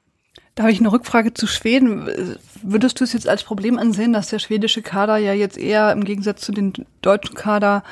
Da 0.55 0.63
habe 0.63 0.71
ich 0.71 0.79
eine 0.79 0.91
Rückfrage 0.91 1.33
zu 1.33 1.47
Schweden. 1.47 2.37
Würdest 2.61 2.99
du 2.99 3.03
es 3.03 3.13
jetzt 3.13 3.27
als 3.27 3.43
Problem 3.43 3.77
ansehen, 3.77 4.13
dass 4.13 4.29
der 4.29 4.39
schwedische 4.39 4.81
Kader 4.83 5.17
ja 5.17 5.33
jetzt 5.33 5.57
eher 5.57 5.91
im 5.91 6.03
Gegensatz 6.03 6.41
zu 6.41 6.51
dem 6.51 6.73
deutschen 7.01 7.35
Kader 7.35 7.83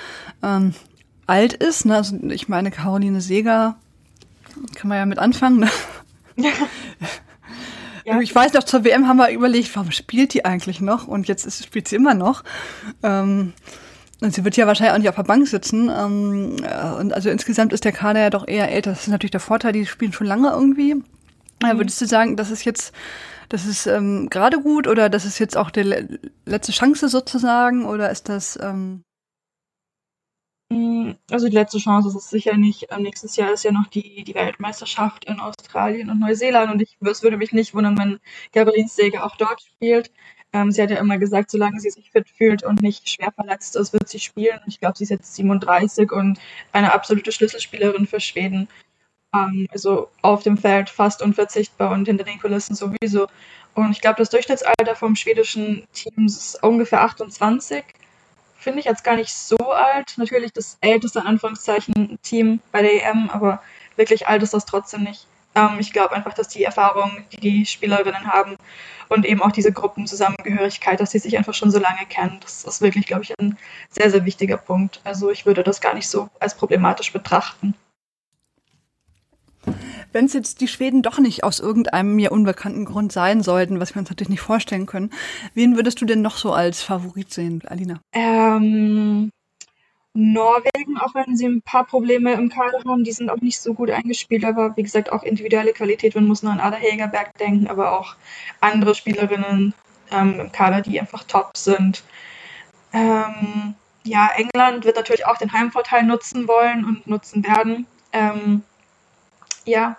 ähm, 0.44 0.74
alt 1.26 1.54
ist? 1.54 1.86
Ne? 1.86 1.96
Also 1.96 2.18
ich 2.30 2.50
meine, 2.50 2.70
Caroline 2.70 3.22
Seger 3.22 3.78
kann 4.76 4.90
man 4.90 4.98
ja 4.98 5.06
mit 5.06 5.18
anfangen. 5.18 5.60
Ne? 5.60 5.70
Ja. 8.06 8.20
Ich 8.20 8.34
weiß 8.34 8.54
noch, 8.54 8.64
zur 8.64 8.84
WM 8.84 9.08
haben 9.08 9.18
wir 9.18 9.30
überlegt, 9.30 9.76
warum 9.76 9.92
spielt 9.92 10.34
die 10.34 10.44
eigentlich 10.44 10.82
noch? 10.82 11.08
Und 11.08 11.28
jetzt 11.28 11.46
ist, 11.46 11.64
spielt 11.64 11.88
sie 11.88 11.96
immer 11.96 12.14
noch. 12.14 12.44
Ähm, 13.04 13.54
und 14.22 14.34
sie 14.34 14.44
wird 14.44 14.58
ja 14.58 14.68
wahrscheinlich 14.68 14.94
auch 14.94 14.98
nicht 14.98 15.10
auf 15.10 15.16
der 15.16 15.24
Bank 15.24 15.48
sitzen. 15.48 15.90
Ähm, 15.90 16.56
äh, 16.64 17.00
und 17.00 17.14
also 17.14 17.30
insgesamt 17.30 17.74
ist 17.74 17.86
der 17.86 17.92
Kader 17.92 18.22
ja 18.22 18.30
doch 18.30 18.48
eher 18.48 18.72
älter. 18.72 18.92
Das 18.92 19.02
ist 19.02 19.08
natürlich 19.08 19.32
der 19.32 19.40
Vorteil, 19.40 19.74
die 19.74 19.86
spielen 19.86 20.14
schon 20.14 20.28
lange 20.28 20.50
irgendwie. 20.50 20.96
Mhm. 20.96 21.04
würdest 21.78 22.02
du 22.02 22.08
sagen, 22.08 22.36
das 22.38 22.50
ist 22.50 22.66
jetzt, 22.66 22.92
das 23.50 23.66
ist 23.66 23.86
ähm, 23.86 24.30
gerade 24.30 24.60
gut 24.60 24.88
oder 24.88 25.10
das 25.10 25.26
ist 25.26 25.38
jetzt 25.38 25.56
auch 25.56 25.70
die 25.70 26.18
letzte 26.46 26.72
Chance 26.72 27.08
sozusagen? 27.08 27.86
Oder 27.86 28.10
ist 28.10 28.30
das. 28.30 28.58
Ähm 28.62 29.04
also 31.30 31.50
die 31.50 31.56
letzte 31.56 31.80
Chance 31.80 32.10
ist 32.10 32.16
es 32.16 32.30
sicher 32.30 32.56
nicht. 32.56 32.88
Nächstes 32.98 33.36
Jahr 33.36 33.52
ist 33.52 33.64
ja 33.64 33.72
noch 33.72 33.88
die, 33.88 34.24
die 34.24 34.36
Weltmeisterschaft 34.36 35.26
in 35.26 35.40
Australien 35.40 36.10
und 36.10 36.20
Neuseeland 36.20 36.72
und 36.72 36.82
ich, 36.82 36.98
es 37.02 37.24
würde 37.24 37.38
mich 37.38 37.52
nicht 37.52 37.74
wundern, 37.74 37.98
wenn 37.98 38.20
Caroline 38.54 38.88
Seger 38.88 39.26
auch 39.26 39.36
dort 39.36 39.62
spielt. 39.62 40.12
Ähm, 40.54 40.72
sie 40.72 40.82
hat 40.82 40.90
ja 40.90 40.98
immer 41.00 41.18
gesagt, 41.18 41.52
solange 41.52 41.80
sie 41.80 41.90
sich 41.90 42.12
fit 42.12 42.30
fühlt 42.30 42.64
und 42.64 42.82
nicht 42.82 43.10
schwer 43.10 43.32
verletzt 43.32 43.76
ist, 43.76 43.94
wird 43.94 44.08
sie 44.08 44.20
spielen. 44.20 44.60
Ich 44.68 44.80
glaube, 44.80 44.98
sie 44.98 45.04
ist 45.04 45.10
jetzt 45.10 45.36
37 45.36 46.12
und 46.12 46.40
eine 46.72 46.94
absolute 46.94 47.32
Schlüsselspielerin 47.32 48.08
für 48.08 48.20
Schweden. 48.20 48.68
Ähm, 49.34 49.68
also 49.72 50.10
auf 50.22 50.44
dem 50.44 50.58
Feld 50.58 50.90
fast 50.90 51.22
unverzichtbar 51.22 51.92
und 51.92 52.06
hinter 52.06 52.24
den 52.24 52.40
Kulissen 52.40 52.76
sowieso. 52.76 53.28
Und 53.76 53.92
ich 53.92 54.02
glaube, 54.02 54.18
das 54.18 54.30
Durchschnittsalter 54.30 54.96
vom 54.96 55.16
schwedischen 55.16 55.86
Team 55.94 56.26
ist 56.26 56.62
ungefähr 56.64 57.02
28 57.02 57.84
finde 58.62 58.80
ich 58.80 58.86
jetzt 58.86 59.04
gar 59.04 59.16
nicht 59.16 59.34
so 59.34 59.58
alt. 59.58 60.14
Natürlich 60.18 60.54
das 60.54 60.78
älteste 60.82 61.26
Anführungszeichen 61.26 62.20
Team 62.22 62.60
bei 62.72 62.82
der 62.82 63.06
EM, 63.08 63.30
aber 63.30 63.62
wirklich 63.96 64.28
alt 64.28 64.44
ist 64.44 64.54
das 64.54 64.66
trotzdem 64.66 65.04
nicht. 65.04 65.28
Ähm, 65.56 65.78
ich 65.80 65.92
glaube 65.92 66.14
einfach, 66.14 66.34
dass 66.34 66.48
die 66.48 66.64
Erfahrung, 66.64 67.24
die 67.32 67.40
die 67.40 67.66
Spielerinnen 67.66 68.28
haben 68.28 68.56
und 69.10 69.26
eben 69.26 69.42
auch 69.42 69.52
diese 69.52 69.74
Gruppenzusammengehörigkeit, 69.74 71.00
dass 71.00 71.12
sie 71.12 71.20
sich 71.20 71.38
einfach 71.38 71.54
schon 71.54 71.72
so 71.72 71.80
lange 71.80 72.06
kennen, 72.08 72.38
das 72.42 72.64
ist 72.64 72.82
wirklich, 72.82 73.08
glaube 73.08 73.24
ich, 73.24 73.38
ein 73.40 73.58
sehr, 73.90 74.10
sehr 74.10 74.26
wichtiger 74.26 74.58
Punkt. 74.58 75.02
Also 75.04 75.32
ich 75.32 75.46
würde 75.46 75.64
das 75.64 75.82
gar 75.82 75.94
nicht 75.94 76.08
so 76.08 76.30
als 76.40 76.56
problematisch 76.56 77.12
betrachten. 77.12 77.74
Wenn 80.14 80.26
es 80.26 80.34
jetzt 80.34 80.62
die 80.62 80.68
Schweden 80.68 81.02
doch 81.02 81.20
nicht 81.20 81.44
aus 81.44 81.60
irgendeinem 81.60 82.16
mir 82.16 82.32
unbekannten 82.32 82.86
Grund 82.86 83.12
sein 83.12 83.42
sollten, 83.44 83.80
was 83.80 83.96
wir 83.96 84.00
uns 84.00 84.10
natürlich 84.10 84.30
nicht 84.30 84.42
vorstellen 84.42 84.86
können, 84.86 85.12
wen 85.54 85.76
würdest 85.76 86.02
du 86.02 86.06
denn 86.06 86.22
noch 86.22 86.38
so 86.38 86.52
als 86.54 86.84
Favorit 86.84 87.34
sehen, 87.34 87.62
Alina? 87.66 88.02
Ähm, 88.14 89.32
Norwegen, 90.14 90.98
auch 90.98 91.16
wenn 91.16 91.38
sie 91.38 91.46
ein 91.46 91.62
paar 91.62 91.86
Probleme 91.86 92.34
im 92.34 92.50
Kader 92.50 92.80
haben, 92.86 93.04
die 93.06 93.14
sind 93.14 93.30
auch 93.30 93.40
nicht 93.40 93.62
so 93.62 93.74
gut 93.74 93.90
eingespielt, 93.90 94.44
aber 94.44 94.76
wie 94.76 94.84
gesagt 94.84 95.12
auch 95.12 95.24
individuelle 95.24 95.72
Qualität. 95.72 96.16
Man 96.16 96.28
muss 96.28 96.44
nur 96.44 96.52
an 96.52 96.60
Ada 96.60 96.78
Hegerberg 96.78 97.38
denken, 97.38 97.68
aber 97.68 97.98
auch 97.98 98.16
andere 98.60 98.94
Spielerinnen 98.94 99.74
ähm, 100.12 100.40
im 100.40 100.52
Kader, 100.52 100.82
die 100.82 101.00
einfach 101.00 101.24
top 101.24 101.56
sind. 101.56 102.04
Ähm, 102.92 103.76
ja, 104.04 104.30
England 104.36 104.84
wird 104.84 104.98
natürlich 104.98 105.26
auch 105.26 105.38
den 105.38 105.54
Heimvorteil 105.54 106.04
nutzen 106.04 106.48
wollen 106.48 106.84
und 106.84 107.08
nutzen 107.08 107.44
werden. 107.46 107.88
Ähm, 108.12 108.64
ja, 109.66 109.98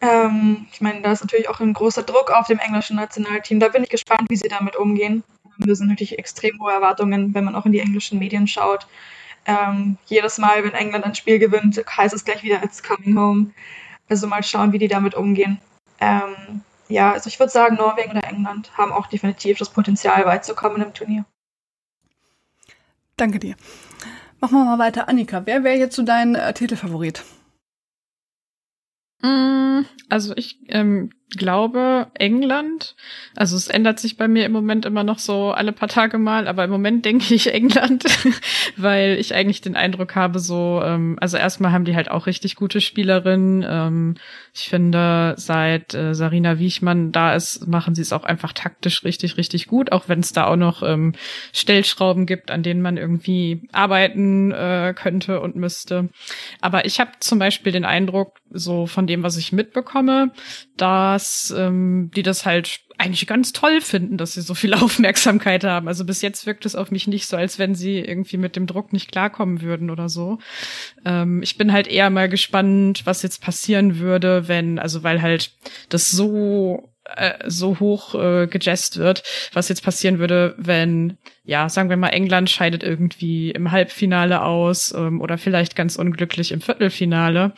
ähm, 0.00 0.66
ich 0.72 0.80
meine, 0.80 1.02
da 1.02 1.12
ist 1.12 1.20
natürlich 1.20 1.48
auch 1.48 1.60
ein 1.60 1.72
großer 1.72 2.02
Druck 2.02 2.30
auf 2.30 2.46
dem 2.46 2.58
englischen 2.58 2.96
Nationalteam. 2.96 3.60
Da 3.60 3.68
bin 3.68 3.82
ich 3.82 3.90
gespannt, 3.90 4.28
wie 4.30 4.36
sie 4.36 4.48
damit 4.48 4.76
umgehen. 4.76 5.22
Wir 5.58 5.76
sind 5.76 5.88
natürlich 5.88 6.18
extrem 6.18 6.58
hohe 6.60 6.72
Erwartungen, 6.72 7.34
wenn 7.34 7.44
man 7.44 7.54
auch 7.54 7.66
in 7.66 7.72
die 7.72 7.80
englischen 7.80 8.18
Medien 8.18 8.46
schaut. 8.46 8.86
Ähm, 9.46 9.98
jedes 10.06 10.38
Mal, 10.38 10.64
wenn 10.64 10.72
England 10.72 11.04
ein 11.04 11.14
Spiel 11.14 11.38
gewinnt, 11.38 11.82
heißt 11.96 12.14
es 12.14 12.24
gleich 12.24 12.42
wieder, 12.42 12.62
it's 12.62 12.82
coming 12.82 13.16
home. 13.18 13.50
Also 14.08 14.26
mal 14.26 14.42
schauen, 14.42 14.72
wie 14.72 14.78
die 14.78 14.88
damit 14.88 15.14
umgehen. 15.14 15.60
Ähm, 16.00 16.62
ja, 16.88 17.12
also 17.12 17.28
ich 17.28 17.38
würde 17.38 17.52
sagen, 17.52 17.76
Norwegen 17.76 18.10
oder 18.10 18.24
England 18.24 18.76
haben 18.76 18.92
auch 18.92 19.06
definitiv 19.06 19.58
das 19.58 19.70
Potenzial, 19.70 20.24
weit 20.24 20.44
zu 20.44 20.54
kommen 20.54 20.82
im 20.82 20.94
Turnier. 20.94 21.24
Danke 23.16 23.38
dir. 23.38 23.54
Machen 24.40 24.58
wir 24.58 24.64
mal 24.64 24.78
weiter. 24.78 25.08
Annika, 25.08 25.42
wer 25.44 25.62
wäre 25.62 25.76
jetzt 25.76 25.94
so 25.94 26.02
dein 26.02 26.34
äh, 26.34 26.54
Titelfavorit? 26.54 27.22
Mm, 29.22 29.84
also 30.08 30.34
ich 30.36 30.58
ähm, 30.68 31.10
glaube 31.30 32.08
England. 32.14 32.94
Also 33.36 33.56
es 33.56 33.68
ändert 33.68 33.98
sich 33.98 34.16
bei 34.16 34.28
mir 34.28 34.44
im 34.44 34.52
Moment 34.52 34.84
immer 34.84 35.04
noch 35.04 35.18
so 35.18 35.52
alle 35.52 35.72
paar 35.72 35.88
Tage 35.88 36.18
mal, 36.18 36.48
aber 36.48 36.64
im 36.64 36.70
Moment 36.70 37.04
denke 37.04 37.34
ich 37.34 37.52
England, 37.54 38.04
weil 38.76 39.16
ich 39.18 39.34
eigentlich 39.34 39.60
den 39.60 39.76
Eindruck 39.76 40.16
habe, 40.16 40.38
so, 40.38 40.82
ähm, 40.84 41.16
also 41.20 41.36
erstmal 41.36 41.72
haben 41.72 41.84
die 41.84 41.94
halt 41.94 42.10
auch 42.10 42.26
richtig 42.26 42.56
gute 42.56 42.80
Spielerinnen. 42.80 43.64
Ähm, 43.68 44.14
ich 44.52 44.68
finde, 44.68 45.34
seit 45.36 45.94
äh, 45.94 46.14
Sarina 46.14 46.58
Wiechmann 46.58 47.12
da 47.12 47.34
ist, 47.34 47.66
machen 47.66 47.94
sie 47.94 48.02
es 48.02 48.12
auch 48.12 48.24
einfach 48.24 48.52
taktisch 48.52 49.04
richtig, 49.04 49.36
richtig 49.36 49.66
gut, 49.66 49.92
auch 49.92 50.08
wenn 50.08 50.20
es 50.20 50.32
da 50.32 50.46
auch 50.46 50.56
noch 50.56 50.82
ähm, 50.82 51.12
Stellschrauben 51.52 52.26
gibt, 52.26 52.50
an 52.50 52.62
denen 52.62 52.82
man 52.82 52.96
irgendwie 52.96 53.68
arbeiten 53.72 54.50
äh, 54.52 54.94
könnte 54.96 55.40
und 55.40 55.56
müsste. 55.56 56.08
Aber 56.60 56.84
ich 56.84 57.00
habe 57.00 57.12
zum 57.20 57.38
Beispiel 57.38 57.72
den 57.72 57.84
Eindruck, 57.84 58.38
so 58.50 58.86
von 58.86 59.06
dem, 59.06 59.22
was 59.22 59.36
ich 59.36 59.52
mitbekomme, 59.52 60.32
dass 60.76 61.19
ähm, 61.56 62.10
die 62.14 62.22
das 62.22 62.46
halt 62.46 62.80
eigentlich 62.98 63.26
ganz 63.26 63.52
toll 63.52 63.80
finden, 63.80 64.18
dass 64.18 64.34
sie 64.34 64.42
so 64.42 64.54
viel 64.54 64.74
Aufmerksamkeit 64.74 65.64
haben. 65.64 65.88
Also 65.88 66.04
bis 66.04 66.22
jetzt 66.22 66.46
wirkt 66.46 66.66
es 66.66 66.76
auf 66.76 66.90
mich 66.90 67.06
nicht 67.06 67.26
so, 67.26 67.36
als 67.36 67.58
wenn 67.58 67.74
sie 67.74 67.98
irgendwie 67.98 68.36
mit 68.36 68.56
dem 68.56 68.66
Druck 68.66 68.92
nicht 68.92 69.10
klarkommen 69.10 69.62
würden 69.62 69.90
oder 69.90 70.08
so. 70.08 70.38
Ähm, 71.04 71.42
ich 71.42 71.56
bin 71.56 71.72
halt 71.72 71.88
eher 71.88 72.10
mal 72.10 72.28
gespannt, 72.28 73.02
was 73.06 73.22
jetzt 73.22 73.42
passieren 73.42 73.98
würde, 73.98 74.48
wenn, 74.48 74.78
also 74.78 75.02
weil 75.02 75.22
halt 75.22 75.52
das 75.88 76.10
so 76.10 76.90
äh, 77.16 77.38
so 77.46 77.80
hoch 77.80 78.14
äh, 78.14 78.46
gejazzt 78.46 78.98
wird, 78.98 79.22
was 79.52 79.68
jetzt 79.68 79.82
passieren 79.82 80.18
würde, 80.18 80.54
wenn, 80.58 81.16
ja, 81.44 81.68
sagen 81.68 81.88
wir 81.88 81.96
mal, 81.96 82.10
England 82.10 82.50
scheidet 82.50 82.82
irgendwie 82.82 83.50
im 83.50 83.70
Halbfinale 83.70 84.42
aus 84.42 84.92
ähm, 84.96 85.20
oder 85.20 85.38
vielleicht 85.38 85.74
ganz 85.74 85.96
unglücklich 85.96 86.52
im 86.52 86.60
Viertelfinale 86.60 87.54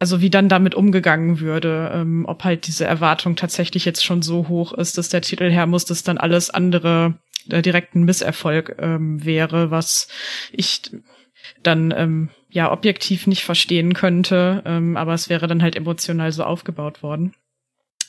also 0.00 0.22
wie 0.22 0.30
dann 0.30 0.48
damit 0.48 0.74
umgegangen 0.74 1.40
würde, 1.40 1.92
ähm, 1.94 2.24
ob 2.26 2.42
halt 2.42 2.66
diese 2.66 2.86
Erwartung 2.86 3.36
tatsächlich 3.36 3.84
jetzt 3.84 4.02
schon 4.02 4.22
so 4.22 4.48
hoch 4.48 4.72
ist, 4.72 4.96
dass 4.98 5.10
der 5.10 5.20
Titel 5.20 5.50
her 5.50 5.66
muss, 5.66 5.84
dass 5.84 6.02
dann 6.02 6.16
alles 6.16 6.48
andere 6.48 7.14
äh, 7.50 7.60
direkt 7.60 7.94
ein 7.94 8.04
Misserfolg 8.04 8.76
ähm, 8.78 9.22
wäre, 9.24 9.70
was 9.70 10.08
ich 10.52 10.90
dann 11.62 11.92
ähm, 11.94 12.30
ja 12.48 12.72
objektiv 12.72 13.26
nicht 13.26 13.44
verstehen 13.44 13.92
könnte, 13.92 14.62
ähm, 14.64 14.96
aber 14.96 15.12
es 15.12 15.28
wäre 15.28 15.46
dann 15.46 15.62
halt 15.62 15.76
emotional 15.76 16.32
so 16.32 16.44
aufgebaut 16.44 17.02
worden. 17.02 17.34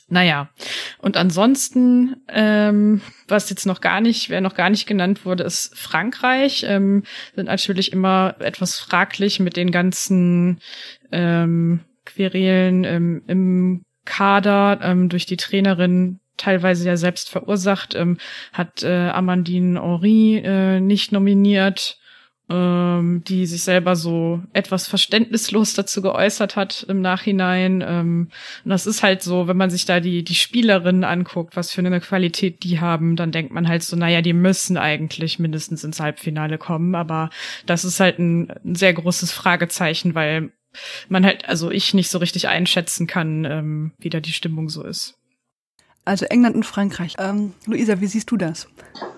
Naja, 0.08 0.50
und 0.98 1.16
ansonsten, 1.16 2.16
ähm, 2.28 3.00
was 3.28 3.48
jetzt 3.48 3.64
noch 3.64 3.80
gar 3.80 4.02
nicht, 4.02 4.28
wer 4.28 4.42
noch 4.42 4.54
gar 4.54 4.68
nicht 4.68 4.86
genannt 4.86 5.24
wurde, 5.24 5.44
ist 5.44 5.74
Frankreich. 5.78 6.66
Ähm, 6.68 7.04
sind 7.34 7.46
natürlich 7.46 7.92
immer 7.92 8.34
etwas 8.40 8.78
fraglich 8.78 9.40
mit 9.40 9.56
den 9.56 9.70
ganzen 9.70 10.60
ähm, 11.12 11.80
Querelen 12.04 12.84
ähm, 12.84 13.22
im 13.26 13.84
Kader 14.04 14.80
ähm, 14.82 15.08
durch 15.08 15.26
die 15.26 15.36
Trainerin 15.36 16.18
teilweise 16.36 16.86
ja 16.86 16.96
selbst 16.96 17.30
verursacht, 17.30 17.94
ähm, 17.94 18.18
hat 18.52 18.82
äh, 18.82 19.10
Amandine 19.10 19.80
Henry 19.80 20.38
äh, 20.44 20.80
nicht 20.80 21.12
nominiert 21.12 21.98
ähm, 22.52 23.22
die 23.26 23.46
sich 23.46 23.62
selber 23.62 23.96
so 23.96 24.42
etwas 24.52 24.86
verständnislos 24.86 25.74
dazu 25.74 26.02
geäußert 26.02 26.56
hat 26.56 26.84
im 26.88 27.00
Nachhinein. 27.00 27.82
Ähm, 27.86 28.28
und 28.64 28.70
das 28.70 28.86
ist 28.86 29.02
halt 29.02 29.22
so, 29.22 29.48
wenn 29.48 29.56
man 29.56 29.70
sich 29.70 29.86
da 29.86 30.00
die, 30.00 30.22
die 30.22 30.34
Spielerinnen 30.34 31.04
anguckt, 31.04 31.56
was 31.56 31.72
für 31.72 31.80
eine 31.80 32.00
Qualität 32.00 32.62
die 32.64 32.80
haben, 32.80 33.16
dann 33.16 33.32
denkt 33.32 33.52
man 33.52 33.68
halt 33.68 33.82
so, 33.82 33.96
naja, 33.96 34.22
die 34.22 34.32
müssen 34.32 34.76
eigentlich 34.76 35.38
mindestens 35.38 35.84
ins 35.84 36.00
Halbfinale 36.00 36.58
kommen. 36.58 36.94
Aber 36.94 37.30
das 37.66 37.84
ist 37.84 38.00
halt 38.00 38.18
ein, 38.18 38.50
ein 38.64 38.74
sehr 38.74 38.92
großes 38.92 39.32
Fragezeichen, 39.32 40.14
weil 40.14 40.52
man 41.08 41.24
halt, 41.24 41.48
also 41.48 41.70
ich 41.70 41.94
nicht 41.94 42.10
so 42.10 42.18
richtig 42.18 42.48
einschätzen 42.48 43.06
kann, 43.06 43.44
ähm, 43.44 43.92
wie 43.98 44.10
da 44.10 44.20
die 44.20 44.32
Stimmung 44.32 44.68
so 44.68 44.82
ist. 44.82 45.14
Also 46.04 46.26
England 46.26 46.56
und 46.56 46.66
Frankreich. 46.66 47.14
Ähm, 47.18 47.54
Luisa, 47.66 48.00
wie 48.00 48.06
siehst 48.06 48.30
du 48.30 48.36
das? 48.36 48.66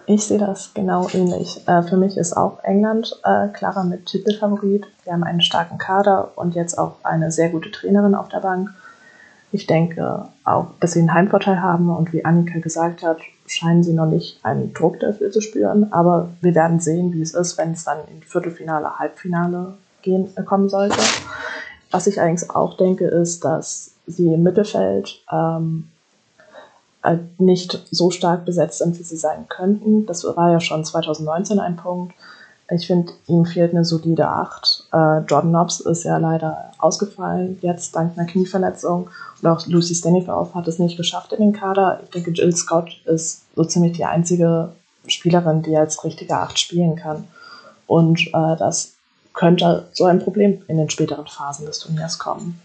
Ich 0.06 0.24
sehe 0.24 0.38
das 0.38 0.72
genau 0.74 1.08
ähnlich. 1.14 1.66
Äh, 1.66 1.82
für 1.82 1.96
mich 1.96 2.18
ist 2.18 2.34
auch 2.34 2.62
England 2.62 3.10
äh, 3.24 3.48
klarer 3.48 3.84
mit 3.84 4.04
Titelfavorit. 4.06 4.86
Wir 5.04 5.14
haben 5.14 5.24
einen 5.24 5.40
starken 5.40 5.78
Kader 5.78 6.32
und 6.36 6.54
jetzt 6.54 6.78
auch 6.78 6.96
eine 7.02 7.32
sehr 7.32 7.48
gute 7.48 7.70
Trainerin 7.70 8.14
auf 8.14 8.28
der 8.28 8.40
Bank. 8.40 8.70
Ich 9.50 9.66
denke 9.66 10.28
auch, 10.42 10.66
dass 10.80 10.92
sie 10.92 10.98
einen 10.98 11.14
Heimvorteil 11.14 11.62
haben 11.62 11.88
und 11.88 12.12
wie 12.12 12.24
Annika 12.24 12.58
gesagt 12.58 13.02
hat, 13.02 13.18
scheinen 13.46 13.82
sie 13.82 13.94
noch 13.94 14.06
nicht 14.06 14.44
einen 14.44 14.74
Druck 14.74 15.00
dafür 15.00 15.30
zu 15.30 15.40
spüren. 15.40 15.90
Aber 15.92 16.30
wir 16.42 16.54
werden 16.54 16.80
sehen, 16.80 17.14
wie 17.14 17.22
es 17.22 17.32
ist, 17.32 17.56
wenn 17.56 17.72
es 17.72 17.84
dann 17.84 17.98
in 18.12 18.22
Viertelfinale, 18.22 18.98
Halbfinale 18.98 19.74
gehen, 20.04 20.30
äh, 20.36 20.42
kommen 20.42 20.68
sollte. 20.68 20.98
Was 21.90 22.06
ich 22.06 22.20
allerdings 22.20 22.50
auch 22.50 22.76
denke, 22.76 23.06
ist, 23.06 23.44
dass 23.44 23.92
sie 24.06 24.32
im 24.32 24.42
Mittelfeld 24.42 25.22
ähm, 25.32 25.88
halt 27.02 27.40
nicht 27.40 27.86
so 27.90 28.10
stark 28.10 28.44
besetzt 28.44 28.78
sind, 28.78 28.98
wie 28.98 29.02
sie 29.02 29.16
sein 29.16 29.46
könnten. 29.48 30.06
Das 30.06 30.24
war 30.24 30.52
ja 30.52 30.60
schon 30.60 30.84
2019 30.84 31.58
ein 31.58 31.76
Punkt. 31.76 32.14
Ich 32.70 32.86
finde, 32.86 33.12
ihm 33.26 33.44
fehlt 33.44 33.72
eine 33.72 33.84
solide 33.84 34.26
Acht. 34.26 34.84
Äh, 34.92 35.18
Jordan 35.18 35.50
Knobs 35.50 35.80
ist 35.80 36.04
ja 36.04 36.16
leider 36.16 36.72
ausgefallen, 36.78 37.58
jetzt 37.60 37.94
dank 37.94 38.16
einer 38.16 38.26
Knieverletzung. 38.26 39.10
Und 39.42 39.48
auch 39.48 39.66
Lucy 39.66 39.94
Stanislav 39.94 40.54
hat 40.54 40.66
es 40.66 40.78
nicht 40.78 40.96
geschafft 40.96 41.32
in 41.34 41.40
den 41.40 41.52
Kader. 41.52 42.00
Ich 42.02 42.10
denke, 42.10 42.30
Jill 42.30 42.56
Scott 42.56 43.00
ist 43.04 43.42
so 43.54 43.64
ziemlich 43.64 43.92
die 43.92 44.06
einzige 44.06 44.70
Spielerin, 45.06 45.62
die 45.62 45.76
als 45.76 46.02
richtige 46.04 46.36
Acht 46.36 46.58
spielen 46.58 46.96
kann. 46.96 47.24
Und 47.86 48.28
äh, 48.28 48.56
das 48.58 48.93
könnte 49.34 49.88
so 49.92 50.04
ein 50.04 50.20
Problem 50.20 50.62
in 50.68 50.78
den 50.78 50.88
späteren 50.88 51.26
Phasen 51.26 51.66
des 51.66 51.80
Turniers 51.80 52.18
kommen. 52.18 52.60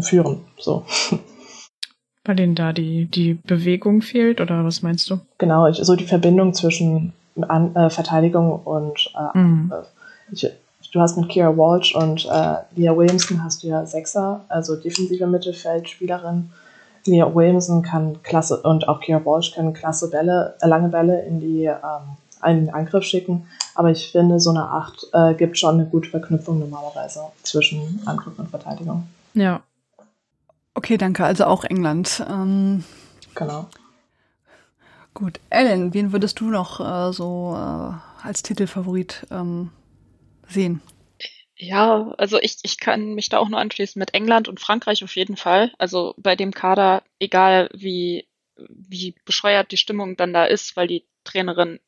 Führen, 0.00 0.40
so. 0.58 0.84
Weil 2.24 2.40
ihnen 2.40 2.54
da 2.54 2.72
die, 2.72 3.06
die 3.06 3.34
Bewegung 3.34 4.02
fehlt 4.02 4.40
oder 4.40 4.64
was 4.64 4.82
meinst 4.82 5.08
du? 5.08 5.20
Genau, 5.38 5.66
ich, 5.68 5.78
so 5.78 5.96
die 5.96 6.04
Verbindung 6.06 6.52
zwischen 6.54 7.12
An 7.48 7.74
äh, 7.74 7.88
Verteidigung 7.88 8.60
und 8.64 9.10
äh, 9.16 9.38
mhm. 9.38 9.72
ich, 10.32 10.50
du 10.92 11.00
hast 11.00 11.16
mit 11.16 11.28
Kira 11.28 11.56
Walsh 11.56 11.94
und 11.94 12.26
äh, 12.26 12.56
Leah 12.74 12.96
Williamson 12.96 13.42
hast 13.42 13.62
du 13.62 13.68
ja 13.68 13.86
Sechser, 13.86 14.44
also 14.48 14.76
defensive 14.76 15.26
Mittelfeldspielerin. 15.26 16.50
Leah 17.06 17.34
Williamson 17.34 17.82
kann 17.82 18.22
klasse 18.22 18.60
und 18.62 18.88
auch 18.88 19.00
Kira 19.00 19.24
Walsh 19.24 19.54
können 19.54 19.72
klasse 19.72 20.10
Bälle, 20.10 20.56
äh, 20.60 20.66
lange 20.66 20.88
Bälle 20.88 21.22
in 21.22 21.40
die 21.40 21.64
ähm, 21.64 22.16
einen 22.46 22.70
Angriff 22.70 23.04
schicken. 23.04 23.46
Aber 23.74 23.90
ich 23.90 24.10
finde, 24.10 24.40
so 24.40 24.50
eine 24.50 24.70
Acht 24.70 25.06
äh, 25.12 25.34
gibt 25.34 25.58
schon 25.58 25.74
eine 25.74 25.86
gute 25.86 26.08
Verknüpfung 26.08 26.58
normalerweise 26.58 27.20
zwischen 27.42 28.00
Angriff 28.06 28.38
und 28.38 28.48
Verteidigung. 28.48 29.06
Ja, 29.34 29.62
Okay, 30.76 30.98
danke. 30.98 31.24
Also 31.24 31.46
auch 31.46 31.64
England. 31.64 32.22
Ähm, 32.28 32.84
genau. 33.34 33.68
Gut. 35.14 35.40
Ellen, 35.48 35.94
wen 35.94 36.12
würdest 36.12 36.38
du 36.38 36.50
noch 36.50 36.80
äh, 36.80 37.12
so 37.14 37.54
äh, 37.54 38.26
als 38.26 38.42
Titelfavorit 38.42 39.26
ähm, 39.30 39.70
sehen? 40.48 40.82
Ja, 41.56 42.14
also 42.18 42.38
ich, 42.38 42.58
ich 42.62 42.76
kann 42.76 43.14
mich 43.14 43.30
da 43.30 43.38
auch 43.38 43.48
nur 43.48 43.58
anschließen 43.58 43.98
mit 43.98 44.12
England 44.12 44.48
und 44.48 44.60
Frankreich 44.60 45.02
auf 45.02 45.16
jeden 45.16 45.38
Fall. 45.38 45.72
Also 45.78 46.14
bei 46.18 46.36
dem 46.36 46.52
Kader, 46.52 47.02
egal 47.18 47.70
wie, 47.72 48.28
wie 48.58 49.14
bescheuert 49.24 49.72
die 49.72 49.78
Stimmung 49.78 50.18
dann 50.18 50.34
da 50.34 50.44
ist, 50.44 50.76
weil 50.76 50.88
die 50.88 51.06
Trainerin, 51.24 51.80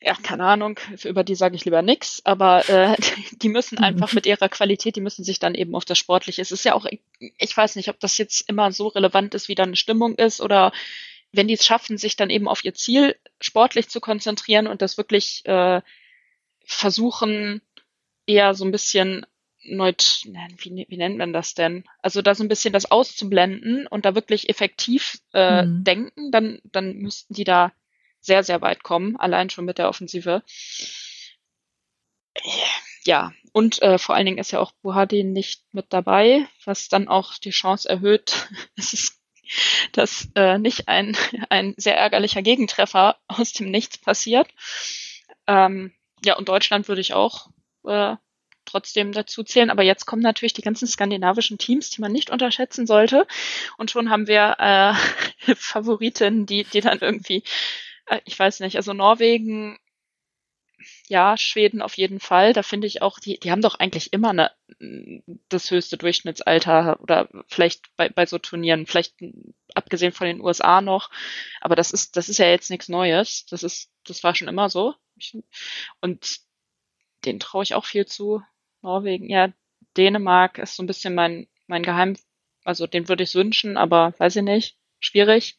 ja, 0.00 0.14
keine 0.14 0.44
Ahnung, 0.44 0.78
über 1.04 1.24
die 1.24 1.34
sage 1.34 1.56
ich 1.56 1.64
lieber 1.64 1.82
nix, 1.82 2.22
aber 2.24 2.68
äh, 2.68 2.96
die 3.42 3.48
müssen 3.48 3.78
einfach 3.78 4.12
mit 4.12 4.26
ihrer 4.26 4.48
Qualität, 4.48 4.96
die 4.96 5.00
müssen 5.00 5.24
sich 5.24 5.40
dann 5.40 5.54
eben 5.54 5.74
auf 5.74 5.84
das 5.84 5.98
Sportliche. 5.98 6.40
Es 6.40 6.52
ist 6.52 6.64
ja 6.64 6.74
auch, 6.74 6.86
ich 7.18 7.56
weiß 7.56 7.76
nicht, 7.76 7.88
ob 7.88 7.98
das 7.98 8.16
jetzt 8.18 8.48
immer 8.48 8.70
so 8.70 8.88
relevant 8.88 9.34
ist, 9.34 9.48
wie 9.48 9.54
dann 9.54 9.70
eine 9.70 9.76
Stimmung 9.76 10.14
ist 10.14 10.40
oder 10.40 10.72
wenn 11.32 11.48
die 11.48 11.54
es 11.54 11.66
schaffen, 11.66 11.98
sich 11.98 12.16
dann 12.16 12.30
eben 12.30 12.48
auf 12.48 12.64
ihr 12.64 12.74
Ziel 12.74 13.16
sportlich 13.40 13.88
zu 13.88 14.00
konzentrieren 14.00 14.66
und 14.66 14.82
das 14.82 14.96
wirklich 14.96 15.44
äh, 15.46 15.82
versuchen, 16.64 17.60
eher 18.26 18.54
so 18.54 18.64
ein 18.64 18.72
bisschen 18.72 19.26
neut, 19.64 20.22
wie, 20.58 20.86
wie 20.88 20.96
nennt 20.96 21.18
man 21.18 21.32
das 21.32 21.54
denn? 21.54 21.84
Also 22.00 22.22
da 22.22 22.34
so 22.34 22.44
ein 22.44 22.48
bisschen 22.48 22.72
das 22.72 22.90
auszublenden 22.90 23.86
und 23.86 24.04
da 24.04 24.14
wirklich 24.14 24.48
effektiv 24.48 25.18
äh, 25.34 25.64
mhm. 25.64 25.84
denken, 25.84 26.30
dann, 26.30 26.60
dann 26.64 26.96
müssten 26.96 27.34
die 27.34 27.44
da 27.44 27.72
sehr, 28.28 28.44
sehr 28.44 28.60
weit 28.60 28.84
kommen, 28.84 29.16
allein 29.16 29.50
schon 29.50 29.64
mit 29.64 29.78
der 29.78 29.88
Offensive. 29.88 30.42
Ja, 33.04 33.32
und 33.52 33.82
äh, 33.82 33.98
vor 33.98 34.14
allen 34.14 34.26
Dingen 34.26 34.38
ist 34.38 34.52
ja 34.52 34.60
auch 34.60 34.72
Buhadi 34.82 35.24
nicht 35.24 35.62
mit 35.72 35.86
dabei, 35.88 36.46
was 36.64 36.88
dann 36.88 37.08
auch 37.08 37.38
die 37.38 37.50
Chance 37.50 37.88
erhöht, 37.88 38.48
dass 39.92 40.28
äh, 40.36 40.58
nicht 40.58 40.88
ein, 40.88 41.16
ein 41.48 41.74
sehr 41.76 41.96
ärgerlicher 41.96 42.42
Gegentreffer 42.42 43.16
aus 43.26 43.52
dem 43.52 43.70
Nichts 43.70 43.98
passiert. 43.98 44.48
Ähm, 45.46 45.92
ja, 46.24 46.36
und 46.36 46.48
Deutschland 46.48 46.86
würde 46.86 47.00
ich 47.00 47.14
auch 47.14 47.48
äh, 47.84 48.16
trotzdem 48.68 49.12
dazu 49.12 49.42
zählen. 49.42 49.70
Aber 49.70 49.82
jetzt 49.82 50.06
kommen 50.06 50.22
natürlich 50.22 50.52
die 50.52 50.62
ganzen 50.62 50.86
skandinavischen 50.86 51.58
Teams, 51.58 51.90
die 51.90 52.00
man 52.00 52.12
nicht 52.12 52.30
unterschätzen 52.30 52.86
sollte. 52.86 53.26
Und 53.78 53.90
schon 53.90 54.10
haben 54.10 54.26
wir 54.26 54.56
äh, 54.58 55.54
Favoritinnen, 55.56 56.46
die, 56.46 56.64
die 56.64 56.80
dann 56.80 56.98
irgendwie, 57.00 57.42
ich 58.24 58.38
weiß 58.38 58.60
nicht, 58.60 58.76
also 58.76 58.92
Norwegen 58.92 59.78
ja, 61.08 61.36
Schweden 61.36 61.82
auf 61.82 61.96
jeden 61.96 62.20
Fall. 62.20 62.52
Da 62.52 62.62
finde 62.62 62.86
ich 62.86 63.02
auch, 63.02 63.18
die, 63.18 63.38
die 63.38 63.50
haben 63.50 63.62
doch 63.62 63.78
eigentlich 63.78 64.12
immer 64.12 64.30
eine, 64.30 64.52
das 65.48 65.70
höchste 65.70 65.96
Durchschnittsalter 65.96 67.00
oder 67.00 67.28
vielleicht 67.48 67.94
bei, 67.96 68.08
bei 68.08 68.26
so 68.26 68.38
Turnieren, 68.38 68.86
vielleicht 68.86 69.14
abgesehen 69.74 70.12
von 70.12 70.26
den 70.26 70.40
USA 70.40 70.80
noch. 70.80 71.10
Aber 71.60 71.76
das 71.76 71.90
ist, 71.90 72.16
das 72.16 72.28
ist 72.28 72.38
ja 72.38 72.46
jetzt 72.46 72.70
nichts 72.70 72.88
Neues. 72.88 73.46
Das 73.46 73.62
ist, 73.62 73.90
das 74.04 74.22
war 74.22 74.34
schon 74.34 74.48
immer 74.48 74.68
so. 74.70 74.94
Und 76.00 76.40
den 77.24 77.40
traue 77.40 77.64
ich 77.64 77.74
auch 77.74 77.84
viel 77.84 78.06
zu. 78.06 78.42
Norwegen, 78.82 79.28
ja, 79.28 79.52
Dänemark 79.96 80.58
ist 80.58 80.76
so 80.76 80.82
ein 80.82 80.86
bisschen 80.86 81.14
mein, 81.14 81.48
mein 81.66 81.82
Geheim, 81.82 82.16
also 82.64 82.86
den 82.86 83.08
würde 83.08 83.24
ich 83.24 83.34
wünschen, 83.34 83.76
aber 83.76 84.14
weiß 84.18 84.36
ich 84.36 84.42
nicht. 84.42 84.76
Schwierig. 85.00 85.58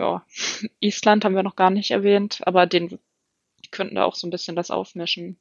Ja, 0.00 0.24
Island 0.80 1.24
haben 1.24 1.36
wir 1.36 1.42
noch 1.42 1.56
gar 1.56 1.70
nicht 1.70 1.90
erwähnt, 1.90 2.40
aber 2.46 2.66
den 2.66 2.98
die 3.62 3.68
könnten 3.70 3.96
da 3.96 4.04
auch 4.04 4.14
so 4.14 4.26
ein 4.26 4.30
bisschen 4.30 4.56
das 4.56 4.70
aufmischen. 4.70 5.38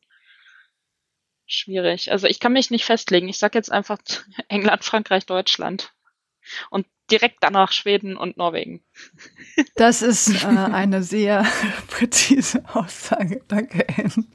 Schwierig. 1.45 2.11
Also 2.11 2.27
ich 2.27 2.39
kann 2.39 2.53
mich 2.53 2.69
nicht 2.69 2.85
festlegen. 2.85 3.29
Ich 3.29 3.39
sag 3.39 3.55
jetzt 3.55 3.71
einfach 3.71 3.97
England, 4.49 4.83
Frankreich, 4.83 5.25
Deutschland. 5.25 5.93
Und 6.69 6.85
direkt 7.09 7.37
danach 7.41 7.71
Schweden 7.71 8.17
und 8.17 8.37
Norwegen. 8.37 8.83
Das 9.75 10.01
ist 10.01 10.43
äh, 10.43 10.47
eine 10.47 11.03
sehr 11.03 11.45
präzise 11.87 12.63
Aussage. 12.73 13.41
Danke, 13.47 13.85
Anne. 13.97 14.25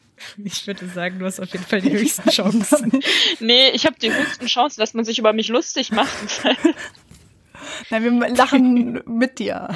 Ich 0.42 0.66
würde 0.66 0.86
sagen, 0.88 1.18
du 1.18 1.26
hast 1.26 1.40
auf 1.40 1.50
jeden 1.50 1.64
Fall 1.64 1.82
die 1.82 1.92
höchsten 1.92 2.30
Chancen. 2.30 3.02
nee, 3.40 3.68
ich 3.70 3.84
habe 3.84 3.96
die 3.98 4.12
höchsten 4.12 4.46
Chancen, 4.46 4.80
dass 4.80 4.94
man 4.94 5.04
sich 5.04 5.18
über 5.18 5.32
mich 5.34 5.48
lustig 5.48 5.92
macht. 5.92 6.42
Nein, 7.90 8.04
wir 8.04 8.28
lachen 8.30 9.02
mit 9.06 9.38
dir. 9.38 9.68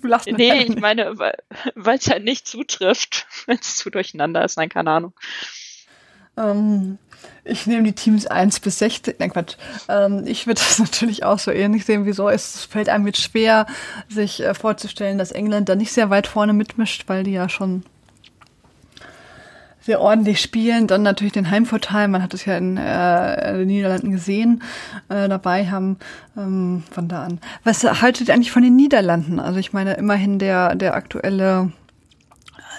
Du 0.00 0.08
lachst 0.08 0.26
mit 0.26 0.38
nee, 0.38 0.62
ich 0.62 0.76
meine, 0.78 1.18
weil 1.18 1.98
es 1.98 2.08
halt 2.08 2.24
nicht 2.24 2.46
zutrifft, 2.46 3.26
wenn 3.46 3.58
es 3.58 3.76
zu 3.76 3.90
durcheinander 3.90 4.44
ist. 4.44 4.56
Nein, 4.56 4.68
keine 4.68 4.90
Ahnung. 4.90 5.12
Ähm, 6.36 6.98
ich 7.44 7.66
nehme 7.66 7.82
die 7.82 7.94
Teams 7.94 8.26
1 8.26 8.60
bis 8.60 8.78
16. 8.78 9.14
Nein, 9.18 9.32
Quatsch. 9.32 9.56
Ähm, 9.88 10.24
ich 10.26 10.46
würde 10.46 10.60
das 10.66 10.78
natürlich 10.78 11.24
auch 11.24 11.38
so 11.38 11.50
ähnlich 11.50 11.84
sehen. 11.84 12.06
Wieso? 12.06 12.28
Es 12.28 12.64
fällt 12.64 12.88
einem 12.88 13.06
jetzt 13.06 13.22
schwer, 13.22 13.66
sich 14.08 14.42
äh, 14.42 14.54
vorzustellen, 14.54 15.18
dass 15.18 15.32
England 15.32 15.68
da 15.68 15.74
nicht 15.74 15.92
sehr 15.92 16.10
weit 16.10 16.26
vorne 16.26 16.52
mitmischt, 16.52 17.04
weil 17.08 17.24
die 17.24 17.32
ja 17.32 17.48
schon 17.48 17.84
sehr 19.88 20.02
ordentlich 20.02 20.42
spielen. 20.42 20.86
Dann 20.86 21.02
natürlich 21.02 21.32
den 21.32 21.50
Heimvorteil, 21.50 22.08
man 22.08 22.22
hat 22.22 22.34
es 22.34 22.44
ja 22.44 22.58
in 22.58 22.76
äh, 22.76 23.56
den 23.56 23.68
Niederlanden 23.68 24.10
gesehen, 24.10 24.62
äh, 25.08 25.30
dabei 25.30 25.70
haben. 25.70 25.96
Ähm, 26.36 26.82
von 26.90 27.08
da 27.08 27.24
an. 27.24 27.40
Was 27.64 27.82
haltet 27.84 28.28
ihr 28.28 28.34
eigentlich 28.34 28.52
von 28.52 28.62
den 28.62 28.76
Niederlanden? 28.76 29.40
Also 29.40 29.58
ich 29.58 29.72
meine, 29.72 29.94
immerhin 29.94 30.38
der, 30.38 30.74
der 30.74 30.94
aktuelle 30.94 31.72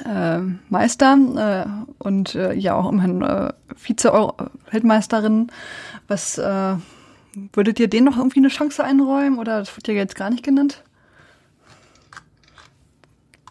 äh, 0.05 0.37
Meister 0.69 1.17
äh, 1.35 1.83
und 1.97 2.35
äh, 2.35 2.53
ja 2.53 2.75
auch 2.75 2.87
immerhin 2.87 3.23
äh, 3.23 3.53
Vize-Weltmeisterin. 3.75 5.51
Was 6.07 6.37
äh, 6.37 6.75
würdet 7.53 7.79
ihr 7.79 7.87
denen 7.87 8.05
noch 8.05 8.17
irgendwie 8.17 8.39
eine 8.39 8.49
Chance 8.49 8.83
einräumen 8.83 9.39
oder 9.39 9.57
das 9.57 9.75
wird 9.75 9.87
ja 9.87 9.95
jetzt 9.95 10.15
gar 10.15 10.29
nicht 10.29 10.43
genannt? 10.43 10.83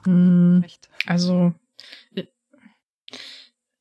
Hm, 0.05 0.63
also 1.07 1.55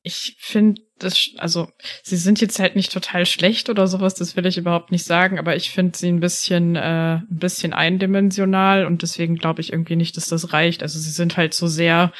ich 0.08 0.36
finde 0.38 0.80
das, 0.98 1.30
also 1.36 1.68
sie 2.02 2.16
sind 2.16 2.40
jetzt 2.40 2.58
halt 2.58 2.76
nicht 2.76 2.90
total 2.90 3.26
schlecht 3.26 3.68
oder 3.68 3.86
sowas, 3.86 4.14
das 4.14 4.36
will 4.36 4.46
ich 4.46 4.56
überhaupt 4.56 4.90
nicht 4.90 5.04
sagen, 5.04 5.38
aber 5.38 5.54
ich 5.54 5.70
finde 5.70 5.96
sie 5.96 6.08
ein 6.08 6.20
bisschen, 6.20 6.76
äh, 6.76 7.16
ein 7.16 7.26
bisschen 7.28 7.74
eindimensional 7.74 8.86
und 8.86 9.02
deswegen 9.02 9.36
glaube 9.36 9.60
ich 9.60 9.70
irgendwie 9.70 9.96
nicht, 9.96 10.16
dass 10.16 10.26
das 10.26 10.54
reicht. 10.54 10.82
Also 10.82 10.98
sie 10.98 11.10
sind 11.10 11.36
halt 11.36 11.52
so 11.52 11.66
sehr 11.68 12.10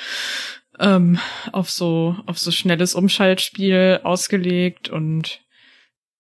ähm, 0.79 1.19
auf 1.51 1.71
so 1.71 2.17
auf 2.27 2.39
so 2.39 2.51
schnelles 2.51 2.95
Umschaltspiel 2.95 4.01
ausgelegt 4.05 4.91
und 4.91 5.41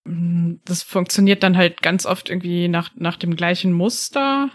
mm, 0.04 0.54
das 0.64 0.82
funktioniert 0.82 1.42
dann 1.42 1.56
halt 1.56 1.82
ganz 1.82 2.06
oft 2.06 2.30
irgendwie 2.30 2.68
nach 2.68 2.90
nach 2.96 3.16
dem 3.16 3.36
gleichen 3.36 3.72
Muster 3.72 4.50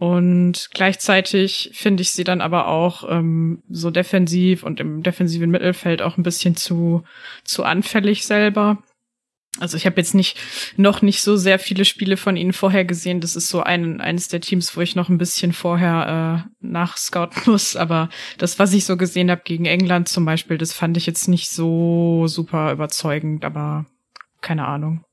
und 0.00 0.70
gleichzeitig 0.72 1.72
finde 1.74 2.00
ich 2.00 2.12
sie 2.12 2.24
dann 2.24 2.40
aber 2.40 2.68
auch 2.68 3.04
ähm, 3.06 3.62
so 3.68 3.90
defensiv 3.90 4.62
und 4.62 4.80
im 4.80 5.02
defensiven 5.02 5.50
Mittelfeld 5.50 6.00
auch 6.00 6.16
ein 6.16 6.22
bisschen 6.22 6.56
zu, 6.56 7.04
zu 7.44 7.64
anfällig 7.64 8.24
selber. 8.24 8.82
Also 9.58 9.76
ich 9.76 9.84
habe 9.84 10.00
jetzt 10.00 10.14
nicht 10.14 10.38
noch 10.78 11.02
nicht 11.02 11.20
so 11.20 11.36
sehr 11.36 11.58
viele 11.58 11.84
Spiele 11.84 12.16
von 12.16 12.38
ihnen 12.38 12.54
vorher 12.54 12.86
gesehen. 12.86 13.20
Das 13.20 13.36
ist 13.36 13.48
so 13.48 13.62
ein 13.62 14.00
eines 14.00 14.28
der 14.28 14.40
Teams, 14.40 14.74
wo 14.74 14.80
ich 14.80 14.96
noch 14.96 15.10
ein 15.10 15.18
bisschen 15.18 15.52
vorher 15.52 16.46
äh, 16.46 16.66
nachscouten 16.66 17.42
muss. 17.52 17.76
Aber 17.76 18.08
das, 18.38 18.58
was 18.58 18.72
ich 18.72 18.86
so 18.86 18.96
gesehen 18.96 19.30
habe 19.30 19.42
gegen 19.44 19.66
England 19.66 20.08
zum 20.08 20.24
Beispiel, 20.24 20.56
das 20.56 20.72
fand 20.72 20.96
ich 20.96 21.04
jetzt 21.04 21.28
nicht 21.28 21.50
so 21.50 22.26
super 22.26 22.72
überzeugend. 22.72 23.44
Aber 23.44 23.84
keine 24.40 24.66
Ahnung. 24.66 25.04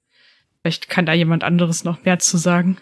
Vielleicht 0.62 0.88
kann 0.88 1.06
da 1.06 1.12
jemand 1.12 1.44
anderes 1.44 1.84
noch 1.84 2.06
mehr 2.06 2.20
zu 2.20 2.38
sagen. 2.38 2.78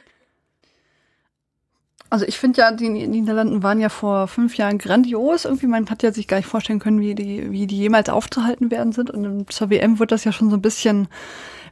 Also 2.10 2.26
ich 2.26 2.38
finde 2.38 2.62
ja, 2.62 2.72
die 2.72 2.90
Niederlanden 2.90 3.64
waren 3.64 3.82
ja 3.82 3.90
vor 3.90 4.28
fünf 4.28 4.56
Jahren 4.58 4.78
grandios. 4.78 5.46
Irgendwie, 5.46 5.68
man 5.68 5.90
hat 5.90 6.04
ja 6.04 6.12
sich 6.12 6.28
gar 6.28 6.38
nicht 6.38 6.46
vorstellen 6.46 6.80
können, 6.80 7.00
wie 7.00 7.16
die, 7.16 7.52
wie 7.52 7.68
die 7.68 7.78
jemals 7.78 8.10
aufzuhalten 8.10 8.72
werden 8.72 8.94
sind. 8.94 9.10
Und 9.10 9.52
zur 9.52 9.70
WM 9.70 10.00
wird 10.00 10.12
das 10.12 10.24
ja 10.24 10.32
schon 10.32 10.50
so 10.50 10.58
ein 10.58 10.62
bisschen 10.62 11.08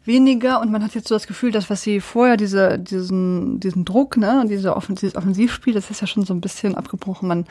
weniger 0.06 0.60
und 0.62 0.72
man 0.72 0.84
hat 0.84 0.96
jetzt 0.96 1.08
so 1.08 1.16
das 1.16 1.28
Gefühl, 1.28 1.52
dass 1.52 1.70
was 1.70 1.82
sie 1.82 2.02
vorher, 2.02 2.38
diese, 2.38 2.78
diesen, 2.78 3.60
diesen 3.60 3.86
Druck, 3.86 4.18
ne, 4.18 4.46
diese 4.50 4.76
Offen 4.76 4.96
dieses 4.96 5.16
Offensivspiel, 5.16 5.74
das 5.74 5.90
ist 5.90 6.02
ja 6.02 6.08
schon 6.08 6.26
so 6.26 6.34
ein 6.34 6.42
bisschen 6.42 6.76
abgebrochen. 6.76 7.28
Man, 7.28 7.46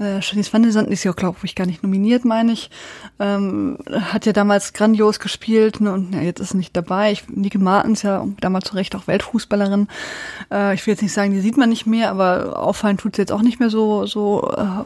äh, 0.00 0.20
Janice 0.20 0.52
Van 0.52 0.62
der 0.62 0.88
ist 0.88 1.04
ja, 1.04 1.12
glaube 1.12 1.38
ich, 1.44 1.54
gar 1.54 1.66
nicht 1.66 1.82
nominiert, 1.82 2.24
meine 2.24 2.52
ich, 2.52 2.70
ähm, 3.18 3.78
hat 3.90 4.26
ja 4.26 4.32
damals 4.32 4.72
grandios 4.72 5.20
gespielt, 5.20 5.80
ne, 5.80 5.92
und 5.92 6.14
ja, 6.14 6.20
jetzt 6.20 6.40
ist 6.40 6.54
nicht 6.54 6.76
dabei. 6.76 7.12
Ich, 7.12 7.28
Nike 7.28 7.58
Martens 7.58 8.02
ja 8.02 8.26
damals 8.40 8.66
zu 8.66 8.74
Recht 8.74 8.96
auch 8.96 9.06
Weltfußballerin. 9.06 9.88
Äh, 10.50 10.74
ich 10.74 10.86
will 10.86 10.92
jetzt 10.92 11.02
nicht 11.02 11.12
sagen, 11.12 11.32
die 11.32 11.40
sieht 11.40 11.56
man 11.56 11.68
nicht 11.68 11.86
mehr, 11.86 12.10
aber 12.10 12.58
auffallen 12.58 12.98
tut 12.98 13.16
sie 13.16 13.22
jetzt 13.22 13.32
auch 13.32 13.42
nicht 13.42 13.60
mehr 13.60 13.70
so, 13.70 14.06
so 14.06 14.52
äh, 14.56 14.84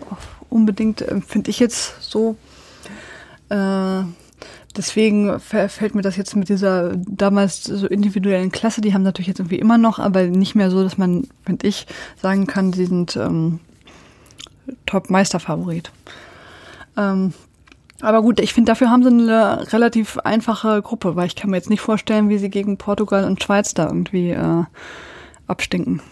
unbedingt, 0.50 1.00
äh, 1.02 1.20
finde 1.20 1.50
ich 1.50 1.58
jetzt 1.58 2.02
so. 2.02 2.36
Äh, 3.48 4.02
deswegen 4.76 5.38
fällt 5.40 5.94
mir 5.94 6.02
das 6.02 6.16
jetzt 6.16 6.36
mit 6.36 6.48
dieser 6.48 6.96
damals 6.96 7.64
so 7.64 7.86
individuellen 7.86 8.52
Klasse, 8.52 8.80
die 8.80 8.94
haben 8.94 9.02
natürlich 9.02 9.28
jetzt 9.28 9.40
irgendwie 9.40 9.58
immer 9.58 9.78
noch, 9.78 9.98
aber 9.98 10.24
nicht 10.24 10.54
mehr 10.54 10.70
so, 10.70 10.82
dass 10.82 10.98
man, 10.98 11.28
finde 11.44 11.66
ich, 11.66 11.86
sagen 12.20 12.46
kann, 12.46 12.72
sie 12.72 12.86
sind 12.86 13.16
ähm, 13.16 13.60
Top-Meisterfavorit. 14.86 15.90
Ähm, 16.96 17.32
aber 18.00 18.22
gut, 18.22 18.40
ich 18.40 18.52
finde, 18.52 18.70
dafür 18.70 18.90
haben 18.90 19.02
sie 19.02 19.10
eine 19.10 19.72
relativ 19.72 20.18
einfache 20.18 20.82
Gruppe, 20.82 21.14
weil 21.14 21.26
ich 21.26 21.36
kann 21.36 21.50
mir 21.50 21.56
jetzt 21.56 21.70
nicht 21.70 21.80
vorstellen, 21.80 22.28
wie 22.28 22.38
sie 22.38 22.50
gegen 22.50 22.76
Portugal 22.76 23.24
und 23.24 23.42
Schweiz 23.42 23.74
da 23.74 23.86
irgendwie 23.86 24.30
äh, 24.30 24.64
abstinken. 25.46 26.02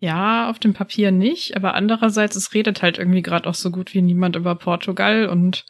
Ja, 0.00 0.48
auf 0.48 0.60
dem 0.60 0.74
Papier 0.74 1.10
nicht, 1.10 1.56
aber 1.56 1.74
andererseits, 1.74 2.36
es 2.36 2.54
redet 2.54 2.82
halt 2.82 2.98
irgendwie 2.98 3.22
gerade 3.22 3.48
auch 3.48 3.54
so 3.54 3.72
gut 3.72 3.94
wie 3.94 4.02
niemand 4.02 4.36
über 4.36 4.54
Portugal 4.54 5.26
und 5.26 5.64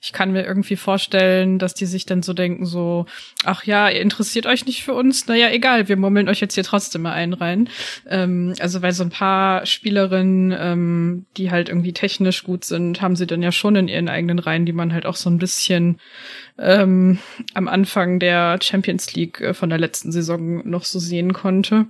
ich 0.00 0.12
kann 0.12 0.32
mir 0.32 0.44
irgendwie 0.44 0.76
vorstellen, 0.76 1.58
dass 1.58 1.74
die 1.74 1.84
sich 1.84 2.06
dann 2.06 2.22
so 2.22 2.32
denken, 2.32 2.64
so, 2.64 3.04
ach 3.44 3.64
ja, 3.64 3.90
ihr 3.90 4.00
interessiert 4.00 4.46
euch 4.46 4.64
nicht 4.64 4.84
für 4.84 4.94
uns, 4.94 5.26
naja, 5.28 5.50
egal, 5.50 5.88
wir 5.88 5.96
murmeln 5.96 6.28
euch 6.30 6.40
jetzt 6.40 6.54
hier 6.54 6.64
trotzdem 6.64 7.02
mal 7.02 7.12
einen 7.12 7.34
rein. 7.34 7.68
Ähm, 8.08 8.54
also 8.58 8.80
weil 8.80 8.92
so 8.92 9.02
ein 9.02 9.10
paar 9.10 9.66
Spielerinnen, 9.66 10.54
ähm, 10.58 11.26
die 11.36 11.50
halt 11.50 11.68
irgendwie 11.68 11.92
technisch 11.92 12.44
gut 12.44 12.64
sind, 12.64 13.02
haben 13.02 13.16
sie 13.16 13.26
dann 13.26 13.42
ja 13.42 13.52
schon 13.52 13.76
in 13.76 13.88
ihren 13.88 14.08
eigenen 14.08 14.38
Reihen, 14.38 14.66
die 14.66 14.72
man 14.72 14.92
halt 14.92 15.06
auch 15.06 15.16
so 15.16 15.28
ein 15.28 15.38
bisschen 15.38 15.98
ähm, 16.58 17.18
am 17.54 17.68
Anfang 17.68 18.18
der 18.18 18.58
Champions 18.62 19.14
League 19.14 19.40
äh, 19.40 19.54
von 19.54 19.70
der 19.70 19.78
letzten 19.78 20.12
Saison 20.12 20.66
noch 20.68 20.84
so 20.84 20.98
sehen 20.98 21.32
konnte. 21.32 21.86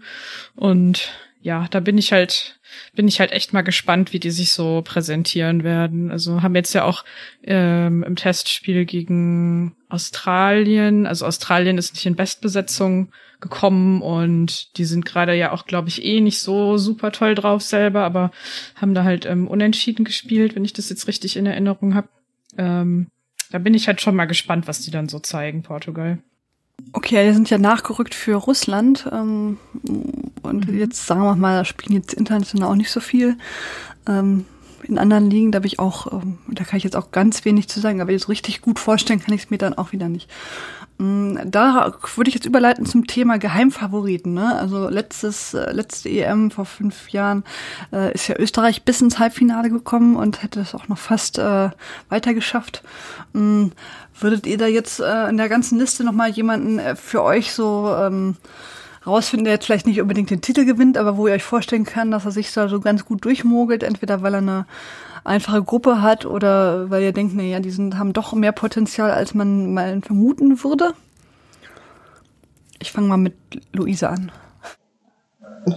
Und 0.54 1.12
ja, 1.44 1.68
da 1.70 1.80
bin 1.80 1.98
ich 1.98 2.10
halt, 2.10 2.58
bin 2.94 3.06
ich 3.06 3.20
halt 3.20 3.30
echt 3.30 3.52
mal 3.52 3.60
gespannt, 3.60 4.14
wie 4.14 4.18
die 4.18 4.30
sich 4.30 4.54
so 4.54 4.80
präsentieren 4.82 5.62
werden. 5.62 6.10
Also 6.10 6.42
haben 6.42 6.54
jetzt 6.54 6.72
ja 6.72 6.84
auch 6.84 7.04
ähm, 7.42 8.02
im 8.02 8.16
Testspiel 8.16 8.86
gegen 8.86 9.76
Australien, 9.90 11.06
also 11.06 11.26
Australien 11.26 11.76
ist 11.76 11.92
nicht 11.92 12.06
in 12.06 12.16
Bestbesetzung 12.16 13.12
gekommen 13.42 14.00
und 14.00 14.78
die 14.78 14.86
sind 14.86 15.04
gerade 15.04 15.34
ja 15.34 15.52
auch, 15.52 15.66
glaube 15.66 15.90
ich, 15.90 16.02
eh 16.02 16.22
nicht 16.22 16.40
so 16.40 16.78
super 16.78 17.12
toll 17.12 17.34
drauf 17.34 17.60
selber, 17.60 18.04
aber 18.04 18.30
haben 18.74 18.94
da 18.94 19.04
halt 19.04 19.26
ähm, 19.26 19.46
unentschieden 19.46 20.06
gespielt, 20.06 20.56
wenn 20.56 20.64
ich 20.64 20.72
das 20.72 20.88
jetzt 20.88 21.08
richtig 21.08 21.36
in 21.36 21.44
Erinnerung 21.44 21.94
habe. 21.94 22.08
Ähm, 22.56 23.08
da 23.50 23.58
bin 23.58 23.74
ich 23.74 23.86
halt 23.86 24.00
schon 24.00 24.16
mal 24.16 24.24
gespannt, 24.24 24.66
was 24.66 24.80
die 24.80 24.90
dann 24.90 25.10
so 25.10 25.18
zeigen, 25.18 25.62
Portugal. 25.62 26.20
Okay, 26.92 27.24
wir 27.24 27.34
sind 27.34 27.50
ja 27.50 27.58
nachgerückt 27.58 28.14
für 28.14 28.36
Russland. 28.36 29.08
Ähm, 29.12 29.58
und 30.42 30.68
mhm. 30.68 30.78
jetzt 30.78 31.06
sagen 31.06 31.22
wir 31.22 31.36
mal, 31.36 31.64
spielen 31.64 31.96
jetzt 31.96 32.14
international 32.14 32.68
auch 32.68 32.76
nicht 32.76 32.90
so 32.90 33.00
viel. 33.00 33.36
Ähm, 34.06 34.44
in 34.82 34.98
anderen 34.98 35.30
Ligen, 35.30 35.50
da 35.50 35.56
habe 35.56 35.66
ich 35.66 35.78
auch, 35.78 36.12
ähm, 36.12 36.38
da 36.48 36.64
kann 36.64 36.76
ich 36.76 36.84
jetzt 36.84 36.96
auch 36.96 37.10
ganz 37.10 37.44
wenig 37.44 37.68
zu 37.68 37.80
sagen, 37.80 38.00
aber 38.00 38.12
jetzt 38.12 38.28
richtig 38.28 38.60
gut 38.60 38.78
vorstellen 38.78 39.20
kann 39.20 39.34
ich 39.34 39.44
es 39.44 39.50
mir 39.50 39.58
dann 39.58 39.74
auch 39.74 39.92
wieder 39.92 40.08
nicht. 40.08 40.30
Ähm, 41.00 41.38
da 41.44 41.92
würde 42.14 42.28
ich 42.28 42.34
jetzt 42.34 42.46
überleiten 42.46 42.86
zum 42.86 43.06
Thema 43.06 43.38
Geheimfavoriten. 43.38 44.34
Ne? 44.34 44.54
Also 44.58 44.88
letztes, 44.88 45.54
äh, 45.54 45.72
letzte 45.72 46.08
EM 46.08 46.50
vor 46.50 46.64
fünf 46.64 47.10
Jahren 47.10 47.44
äh, 47.92 48.12
ist 48.12 48.28
ja 48.28 48.36
Österreich 48.38 48.84
bis 48.84 49.00
ins 49.00 49.18
Halbfinale 49.18 49.70
gekommen 49.70 50.16
und 50.16 50.42
hätte 50.42 50.60
es 50.60 50.74
auch 50.74 50.88
noch 50.88 50.98
fast 50.98 51.38
äh, 51.38 51.70
weiter 52.08 52.34
geschafft. 52.34 52.82
Ähm, 53.34 53.72
Würdet 54.20 54.46
ihr 54.46 54.58
da 54.58 54.66
jetzt 54.66 55.00
äh, 55.00 55.28
in 55.28 55.36
der 55.36 55.48
ganzen 55.48 55.78
Liste 55.78 56.04
nochmal 56.04 56.30
jemanden 56.30 56.78
äh, 56.78 56.94
für 56.94 57.22
euch 57.22 57.52
so 57.52 57.92
ähm, 57.98 58.36
rausfinden, 59.04 59.44
der 59.44 59.54
jetzt 59.54 59.66
vielleicht 59.66 59.86
nicht 59.86 60.00
unbedingt 60.00 60.30
den 60.30 60.40
Titel 60.40 60.64
gewinnt, 60.64 60.96
aber 60.96 61.16
wo 61.16 61.26
ihr 61.26 61.34
euch 61.34 61.42
vorstellen 61.42 61.84
kann, 61.84 62.12
dass 62.12 62.24
er 62.24 62.30
sich 62.30 62.52
da 62.52 62.68
so 62.68 62.80
ganz 62.80 63.04
gut 63.04 63.24
durchmogelt, 63.24 63.82
entweder 63.82 64.22
weil 64.22 64.34
er 64.34 64.38
eine 64.38 64.66
einfache 65.24 65.62
Gruppe 65.62 66.02
hat 66.02 66.26
oder 66.26 66.90
weil 66.90 67.02
ihr 67.02 67.12
denkt, 67.12 67.34
naja, 67.34 67.60
die 67.60 67.70
sind, 67.70 67.98
haben 67.98 68.12
doch 68.12 68.34
mehr 68.34 68.52
Potenzial, 68.52 69.10
als 69.10 69.34
man 69.34 69.72
mal 69.72 70.00
vermuten 70.02 70.62
würde? 70.62 70.92
Ich 72.78 72.92
fange 72.92 73.08
mal 73.08 73.16
mit 73.16 73.34
Luise 73.72 74.08
an. 74.08 74.30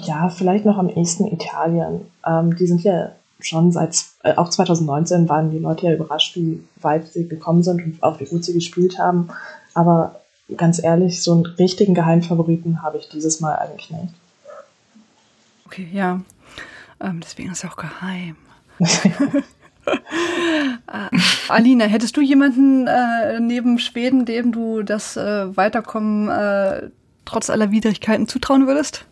Ja, 0.02 0.30
vielleicht 0.30 0.66
noch 0.66 0.78
am 0.78 0.90
ehesten 0.90 1.26
Italien. 1.28 2.02
Ähm, 2.26 2.56
die 2.58 2.68
sind 2.68 2.84
ja 2.84 3.14
schon 3.40 3.72
seit, 3.72 4.04
äh, 4.24 4.36
auch 4.36 4.50
2019 4.50 5.30
waren 5.30 5.52
die 5.52 5.60
Leute 5.60 5.86
ja 5.86 5.94
überrascht, 5.94 6.36
wie 6.36 6.62
weit 6.82 7.08
sie 7.08 7.28
gekommen 7.28 7.64
sind 7.64 7.82
und 7.84 8.04
auch 8.04 8.20
wie 8.20 8.26
gut 8.26 8.44
sie 8.44 8.54
gespielt 8.54 9.00
haben. 9.00 9.30
Aber 9.74 10.20
ganz 10.58 10.84
ehrlich, 10.84 11.24
so 11.24 11.34
einen 11.34 11.46
richtigen 11.46 11.94
Geheimfavoriten 11.94 12.82
habe 12.82 12.98
ich 12.98 13.08
dieses 13.10 13.40
Mal 13.40 13.56
eigentlich 13.56 13.92
nicht. 13.92 14.14
Okay, 15.66 15.88
ja. 15.94 16.22
Ähm, 17.00 17.22
deswegen 17.22 17.52
ist 17.52 17.64
es 17.64 17.70
auch 17.70 17.78
geheim. 17.78 18.36
Alina, 21.48 21.86
hättest 21.86 22.18
du 22.18 22.22
jemanden 22.22 22.88
äh, 22.88 23.40
neben 23.40 23.80
Schweden, 23.80 24.26
dem 24.26 24.52
du 24.52 24.84
das 24.84 25.18
äh, 25.18 25.56
Weiterkommen 25.56 26.30
äh, 26.30 26.90
trotz 27.26 27.50
aller 27.50 27.72
Widrigkeiten 27.72 28.28
zutrauen 28.28 28.68
würdest? 28.68 29.06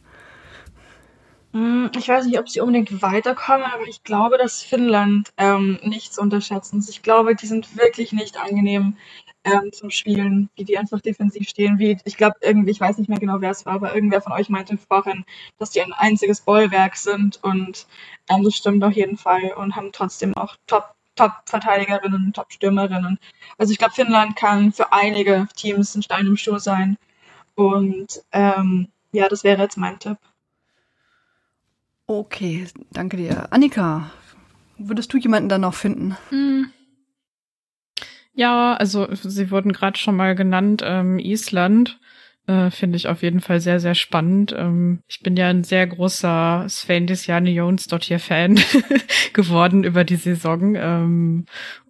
Hm, 1.53 1.89
ich 1.97 2.09
weiß 2.09 2.25
nicht, 2.25 2.37
ob 2.37 2.49
sie 2.49 2.59
unbedingt 2.59 3.01
weiterkommen, 3.01 3.65
aber 3.73 3.87
ich 3.87 4.03
glaube, 4.03 4.37
dass 4.37 4.61
Finnland 4.61 5.31
ähm, 5.37 5.79
nichts 5.83 6.19
unterschätzen. 6.19 6.85
Ich 6.89 7.01
glaube, 7.01 7.33
die 7.33 7.47
sind 7.47 7.77
wirklich 7.77 8.11
nicht 8.11 8.37
angenehm 8.37 8.97
ähm, 9.45 9.71
zum 9.71 9.91
Spielen, 9.91 10.49
wie 10.55 10.65
die 10.65 10.77
einfach 10.77 10.99
defensiv 10.99 11.47
stehen. 11.47 11.79
Wie, 11.79 11.97
ich 12.03 12.17
glaube, 12.17 12.35
irgendwie, 12.41 12.71
ich 12.71 12.81
weiß 12.81 12.97
nicht 12.97 13.07
mehr 13.07 13.19
genau, 13.19 13.39
wer 13.39 13.51
es 13.51 13.65
war, 13.65 13.73
aber 13.73 13.95
irgendwer 13.95 14.21
von 14.21 14.33
euch 14.33 14.49
meinte 14.49 14.77
vorhin, 14.77 15.23
dass 15.59 15.69
die 15.69 15.81
ein 15.81 15.93
einziges 15.93 16.41
Bollwerk 16.41 16.97
sind 16.97 17.41
und 17.43 17.87
ähm, 18.29 18.43
das 18.43 18.55
stimmt 18.55 18.83
auf 18.83 18.93
jeden 18.93 19.17
Fall 19.17 19.53
und 19.55 19.75
haben 19.75 19.91
trotzdem 19.91 20.35
auch 20.35 20.55
Top 20.67 20.95
Top-Verteidigerinnen, 21.15 22.33
Top-Stürmerinnen. 22.33 23.19
Also 23.57 23.71
ich 23.71 23.77
glaube, 23.77 23.93
Finnland 23.93 24.35
kann 24.35 24.73
für 24.73 24.91
einige 24.91 25.47
Teams 25.55 25.95
ein 25.95 26.03
Stein 26.03 26.27
im 26.27 26.35
Schuh 26.35 26.57
sein. 26.57 26.97
Und 27.55 28.21
ähm, 28.33 28.89
ja, 29.13 29.29
das 29.29 29.45
wäre 29.45 29.61
jetzt 29.61 29.77
mein 29.77 29.97
Tipp. 29.97 30.17
Okay, 32.05 32.67
danke 32.91 33.15
dir. 33.15 33.47
Annika, 33.51 34.11
würdest 34.77 35.13
du 35.13 35.17
jemanden 35.17 35.47
dann 35.47 35.61
noch 35.61 35.73
finden? 35.73 36.17
Hm. 36.31 36.71
Ja, 38.37 38.73
also 38.75 39.07
sie 39.13 39.49
wurden 39.49 39.71
gerade 39.71 39.97
schon 39.97 40.15
mal 40.17 40.35
genannt, 40.35 40.81
ähm, 40.85 41.19
Island. 41.19 41.97
Äh, 42.47 42.69
Finde 42.69 42.97
ich 42.97 43.07
auf 43.07 43.23
jeden 43.23 43.41
Fall 43.41 43.59
sehr, 43.59 43.79
sehr 43.79 43.95
spannend. 43.95 44.53
Ähm, 44.55 44.99
ich 45.07 45.21
bin 45.21 45.35
ja 45.35 45.49
ein 45.49 45.63
sehr 45.63 45.87
großer 45.87 46.65
Sven 46.69 47.07
Disjane 47.07 47.49
Jones 47.49 47.87
dort 47.87 48.03
hier 48.03 48.19
Fan 48.19 48.59
geworden 49.33 49.83
über 49.83 50.03
die 50.03 50.15
Saison. 50.15 50.75
Ähm, 50.75 51.45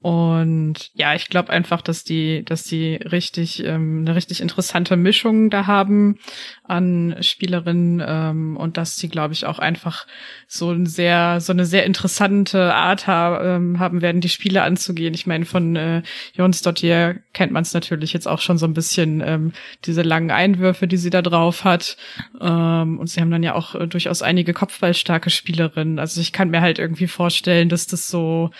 und 0.05 0.91
ja, 0.93 1.15
ich 1.15 1.29
glaube 1.29 1.49
einfach, 1.49 1.81
dass 1.81 2.03
die, 2.03 2.45
dass 2.45 2.63
die 2.63 2.93
richtig 2.93 3.65
ähm, 3.65 4.03
eine 4.05 4.15
richtig 4.15 4.39
interessante 4.39 4.97
Mischung 4.97 5.49
da 5.49 5.65
haben 5.65 6.19
an 6.63 7.15
Spielerinnen 7.21 8.03
ähm, 8.05 8.55
und 8.55 8.77
dass 8.77 8.97
sie, 8.97 9.09
glaube 9.09 9.33
ich, 9.33 9.47
auch 9.47 9.57
einfach 9.57 10.05
so 10.47 10.69
ein 10.69 10.85
sehr, 10.85 11.41
so 11.41 11.53
eine 11.53 11.65
sehr 11.65 11.87
interessante 11.87 12.75
Art 12.75 13.07
ha 13.07 13.55
ähm, 13.55 13.79
haben 13.79 14.03
werden, 14.03 14.21
die 14.21 14.29
Spiele 14.29 14.61
anzugehen. 14.61 15.15
Ich 15.15 15.25
meine, 15.25 15.45
von 15.45 15.75
äh, 15.75 16.03
Jons 16.35 16.61
Dottier 16.61 17.19
kennt 17.33 17.51
man 17.51 17.63
es 17.63 17.73
natürlich 17.73 18.13
jetzt 18.13 18.27
auch 18.27 18.41
schon 18.41 18.59
so 18.59 18.67
ein 18.67 18.75
bisschen 18.75 19.23
ähm, 19.25 19.53
diese 19.85 20.03
langen 20.03 20.29
Einwürfe, 20.45 20.87
die 20.87 20.97
sie 20.97 21.09
da 21.09 21.21
drauf 21.21 21.63
hat. 21.63 21.97
Ähm, 22.39 22.99
und 22.99 23.07
sie 23.07 23.19
haben 23.19 23.31
dann 23.31 23.43
ja 23.43 23.55
auch 23.55 23.75
äh, 23.75 23.87
durchaus 23.87 24.21
einige 24.21 24.53
kopfballstarke 24.53 25.29
Spielerinnen. 25.29 25.99
Also 25.99 26.21
ich 26.21 26.31
kann 26.31 26.49
mir 26.49 26.61
halt 26.61 26.79
irgendwie 26.79 27.07
vorstellen, 27.07 27.69
dass 27.69 27.87
das 27.87 28.07
so 28.07 28.51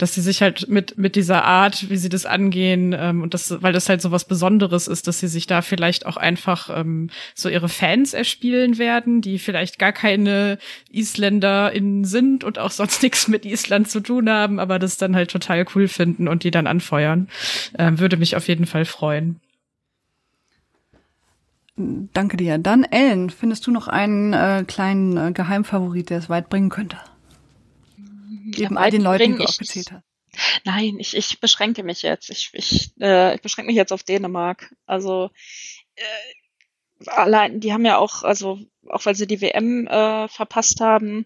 dass 0.00 0.14
sie 0.14 0.22
sich 0.22 0.40
halt 0.40 0.66
mit 0.68 0.96
mit 0.96 1.14
dieser 1.14 1.44
Art, 1.44 1.90
wie 1.90 1.98
sie 1.98 2.08
das 2.08 2.24
angehen 2.24 2.96
ähm, 2.98 3.22
und 3.22 3.34
das, 3.34 3.62
weil 3.62 3.74
das 3.74 3.88
halt 3.90 4.00
so 4.00 4.10
was 4.10 4.24
Besonderes 4.24 4.88
ist, 4.88 5.06
dass 5.06 5.20
sie 5.20 5.28
sich 5.28 5.46
da 5.46 5.60
vielleicht 5.60 6.06
auch 6.06 6.16
einfach 6.16 6.70
ähm, 6.74 7.10
so 7.34 7.50
ihre 7.50 7.68
Fans 7.68 8.14
erspielen 8.14 8.78
werden, 8.78 9.20
die 9.20 9.38
vielleicht 9.38 9.78
gar 9.78 9.92
keine 9.92 10.58
IsländerInnen 10.90 12.04
sind 12.04 12.44
und 12.44 12.58
auch 12.58 12.70
sonst 12.70 13.02
nichts 13.02 13.28
mit 13.28 13.44
Island 13.44 13.90
zu 13.90 14.00
tun 14.00 14.30
haben, 14.30 14.58
aber 14.58 14.78
das 14.78 14.96
dann 14.96 15.14
halt 15.14 15.30
total 15.30 15.66
cool 15.74 15.86
finden 15.86 16.28
und 16.28 16.44
die 16.44 16.50
dann 16.50 16.66
anfeuern. 16.66 17.28
Ähm, 17.78 17.98
würde 17.98 18.16
mich 18.16 18.36
auf 18.36 18.48
jeden 18.48 18.64
Fall 18.64 18.86
freuen. 18.86 19.38
Danke 22.12 22.36
dir. 22.36 22.58
Dann 22.58 22.84
Ellen, 22.84 23.30
findest 23.30 23.66
du 23.66 23.70
noch 23.70 23.88
einen 23.88 24.32
äh, 24.32 24.64
kleinen 24.66 25.16
äh, 25.16 25.32
Geheimfavorit, 25.32 26.10
der 26.10 26.18
es 26.18 26.28
weit 26.28 26.48
bringen 26.48 26.70
könnte? 26.70 26.98
Eben 28.56 28.78
all 28.78 28.90
den 28.90 29.02
Leuten, 29.02 29.32
die 29.32 29.38
du 29.38 29.44
aufgezählt 29.44 29.92
hast. 29.92 30.04
Nein, 30.64 30.98
ich, 30.98 31.16
ich 31.16 31.40
beschränke 31.40 31.82
mich 31.82 32.02
jetzt. 32.02 32.30
Ich, 32.30 32.50
ich, 32.52 32.92
äh, 33.00 33.34
ich 33.34 33.42
beschränke 33.42 33.68
mich 33.68 33.76
jetzt 33.76 33.92
auf 33.92 34.02
Dänemark. 34.02 34.74
Also 34.86 35.30
äh, 35.96 37.06
allein, 37.06 37.60
die 37.60 37.72
haben 37.72 37.84
ja 37.84 37.98
auch, 37.98 38.22
also 38.22 38.58
auch 38.88 39.04
weil 39.06 39.14
sie 39.14 39.26
die 39.26 39.40
WM 39.40 39.86
äh, 39.86 40.28
verpasst 40.28 40.80
haben, 40.80 41.24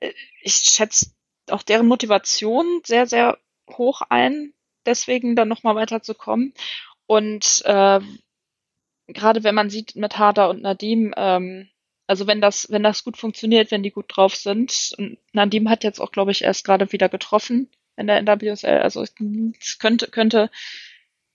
äh, 0.00 0.12
ich 0.42 0.54
schätze 0.54 1.06
auch 1.50 1.62
deren 1.62 1.86
Motivation 1.86 2.80
sehr, 2.84 3.06
sehr 3.06 3.38
hoch 3.70 4.02
ein, 4.08 4.52
deswegen 4.86 5.36
dann 5.36 5.48
nochmal 5.48 5.74
weiterzukommen. 5.74 6.54
Und 7.06 7.62
äh, 7.66 8.00
gerade 9.06 9.44
wenn 9.44 9.54
man 9.54 9.70
sieht 9.70 9.96
mit 9.96 10.18
Harder 10.18 10.48
und 10.50 10.62
Nadim, 10.62 11.12
ähm, 11.16 11.68
also 12.06 12.26
wenn 12.26 12.40
das, 12.40 12.70
wenn 12.70 12.82
das 12.82 13.04
gut 13.04 13.16
funktioniert, 13.16 13.70
wenn 13.70 13.82
die 13.82 13.90
gut 13.90 14.06
drauf 14.08 14.34
sind. 14.34 14.94
Und 14.98 15.18
Nadim 15.32 15.68
hat 15.68 15.84
jetzt 15.84 16.00
auch, 16.00 16.12
glaube 16.12 16.32
ich, 16.32 16.42
erst 16.42 16.64
gerade 16.64 16.92
wieder 16.92 17.08
getroffen 17.08 17.70
in 17.96 18.06
der 18.06 18.20
NWSL. 18.20 18.80
Also 18.80 19.02
es 19.02 19.14
könnte, 19.78 20.08
könnte, 20.08 20.50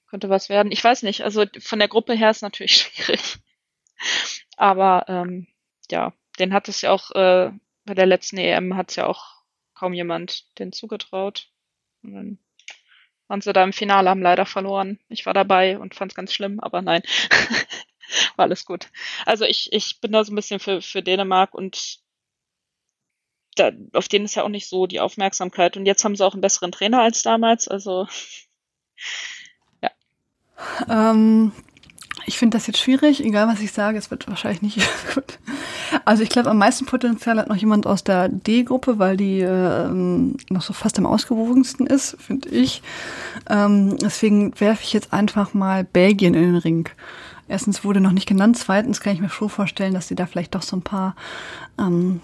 könnte 0.07 0.29
was 0.29 0.49
werden. 0.49 0.71
Ich 0.71 0.83
weiß 0.83 1.03
nicht. 1.03 1.23
Also 1.23 1.45
von 1.59 1.79
der 1.79 1.87
Gruppe 1.87 2.13
her 2.13 2.29
ist 2.29 2.41
natürlich 2.41 2.73
schwierig. 2.81 3.37
Aber 4.57 5.05
ähm, 5.07 5.47
ja, 5.89 6.13
den 6.37 6.53
hat 6.53 6.69
es 6.69 6.81
ja 6.81 6.91
auch 6.91 7.11
äh, 7.11 7.51
bei 7.85 7.93
der 7.95 8.05
letzten 8.05 8.37
EM 8.37 8.75
hat 8.75 8.91
es 8.91 8.97
ja 8.97 9.07
auch 9.07 9.39
kaum 9.73 9.93
jemand 9.93 10.45
den 10.59 10.71
zugetraut. 10.71 11.49
Und 12.03 12.13
dann 12.13 12.39
sie 13.41 13.53
da 13.53 13.63
im 13.63 13.73
Finale, 13.73 14.09
haben 14.09 14.21
leider 14.21 14.45
verloren. 14.45 14.99
Ich 15.07 15.25
war 15.25 15.33
dabei 15.33 15.77
und 15.77 15.95
fand 15.95 16.11
es 16.11 16.15
ganz 16.15 16.33
schlimm, 16.33 16.59
aber 16.59 16.81
nein. 16.81 17.03
war 18.35 18.43
alles 18.43 18.65
gut. 18.65 18.89
Also 19.25 19.45
ich, 19.45 19.71
ich 19.71 20.01
bin 20.01 20.11
da 20.11 20.23
so 20.23 20.31
ein 20.31 20.35
bisschen 20.35 20.59
für, 20.59 20.81
für 20.81 21.03
Dänemark 21.03 21.53
und 21.53 21.99
da, 23.55 23.71
auf 23.93 24.07
den 24.07 24.25
ist 24.25 24.35
ja 24.35 24.43
auch 24.43 24.49
nicht 24.49 24.67
so 24.67 24.87
die 24.87 24.99
Aufmerksamkeit. 24.99 25.77
Und 25.77 25.85
jetzt 25.85 26.03
haben 26.03 26.15
sie 26.15 26.25
auch 26.25 26.33
einen 26.33 26.41
besseren 26.41 26.71
Trainer 26.71 27.01
als 27.01 27.21
damals. 27.21 27.67
Also 27.67 28.07
ja. 29.81 29.91
Ähm, 30.89 31.51
ich 32.25 32.37
finde 32.37 32.57
das 32.57 32.67
jetzt 32.67 32.79
schwierig, 32.79 33.23
egal 33.23 33.47
was 33.47 33.59
ich 33.59 33.71
sage, 33.71 33.97
es 33.97 34.11
wird 34.11 34.27
wahrscheinlich 34.27 34.61
nicht 34.61 34.79
gut. 35.15 35.39
Also 36.05 36.23
ich 36.23 36.29
glaube, 36.29 36.49
am 36.49 36.57
meisten 36.57 36.85
Potenzial 36.85 37.37
hat 37.37 37.49
noch 37.49 37.55
jemand 37.55 37.87
aus 37.87 38.03
der 38.03 38.29
D-Gruppe, 38.29 38.99
weil 38.99 39.17
die 39.17 39.39
ähm, 39.39 40.37
noch 40.49 40.61
so 40.61 40.73
fast 40.73 40.97
am 40.99 41.05
ausgewogensten 41.05 41.87
ist, 41.87 42.17
finde 42.19 42.49
ich. 42.49 42.81
Ähm, 43.49 43.97
deswegen 43.97 44.59
werfe 44.59 44.83
ich 44.83 44.93
jetzt 44.93 45.13
einfach 45.13 45.53
mal 45.53 45.83
Belgien 45.83 46.33
in 46.33 46.43
den 46.43 46.55
Ring. 46.55 46.89
Erstens 47.47 47.83
wurde 47.83 47.99
noch 47.99 48.11
nicht 48.11 48.27
genannt, 48.27 48.57
zweitens 48.57 49.01
kann 49.01 49.13
ich 49.13 49.21
mir 49.21 49.29
schon 49.29 49.49
vorstellen, 49.49 49.93
dass 49.93 50.07
sie 50.07 50.15
da 50.15 50.27
vielleicht 50.27 50.53
doch 50.53 50.61
so 50.61 50.77
ein 50.77 50.83
paar 50.83 51.15
ähm, 51.79 52.21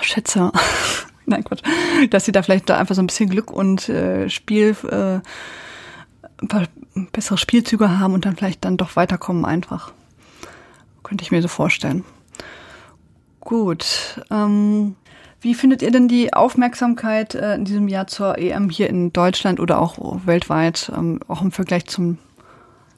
Schätze, 0.00 0.50
nein 1.26 1.44
Quatsch, 1.44 1.62
dass 2.10 2.24
sie 2.24 2.32
da 2.32 2.42
vielleicht 2.42 2.70
da 2.70 2.78
einfach 2.78 2.94
so 2.94 3.02
ein 3.02 3.06
bisschen 3.06 3.28
Glück 3.28 3.50
und 3.50 3.88
äh, 3.88 4.30
Spiel, 4.30 4.74
äh, 4.90 5.20
ein 6.42 6.48
paar 6.48 6.64
bessere 7.12 7.38
Spielzüge 7.38 7.98
haben 7.98 8.14
und 8.14 8.24
dann 8.24 8.36
vielleicht 8.36 8.64
dann 8.64 8.76
doch 8.76 8.96
weiterkommen 8.96 9.44
einfach. 9.44 9.92
Könnte 11.02 11.22
ich 11.22 11.30
mir 11.30 11.42
so 11.42 11.48
vorstellen. 11.48 12.04
Gut. 13.40 14.20
Ähm, 14.30 14.96
wie 15.40 15.54
findet 15.54 15.82
ihr 15.82 15.92
denn 15.92 16.08
die 16.08 16.32
Aufmerksamkeit 16.32 17.34
äh, 17.34 17.54
in 17.54 17.64
diesem 17.64 17.86
Jahr 17.86 18.08
zur 18.08 18.38
EM 18.38 18.70
hier 18.70 18.90
in 18.90 19.12
Deutschland 19.12 19.60
oder 19.60 19.80
auch 19.80 19.96
weltweit, 20.26 20.90
ähm, 20.96 21.20
auch 21.28 21.42
im 21.42 21.52
Vergleich 21.52 21.86
zum 21.86 22.18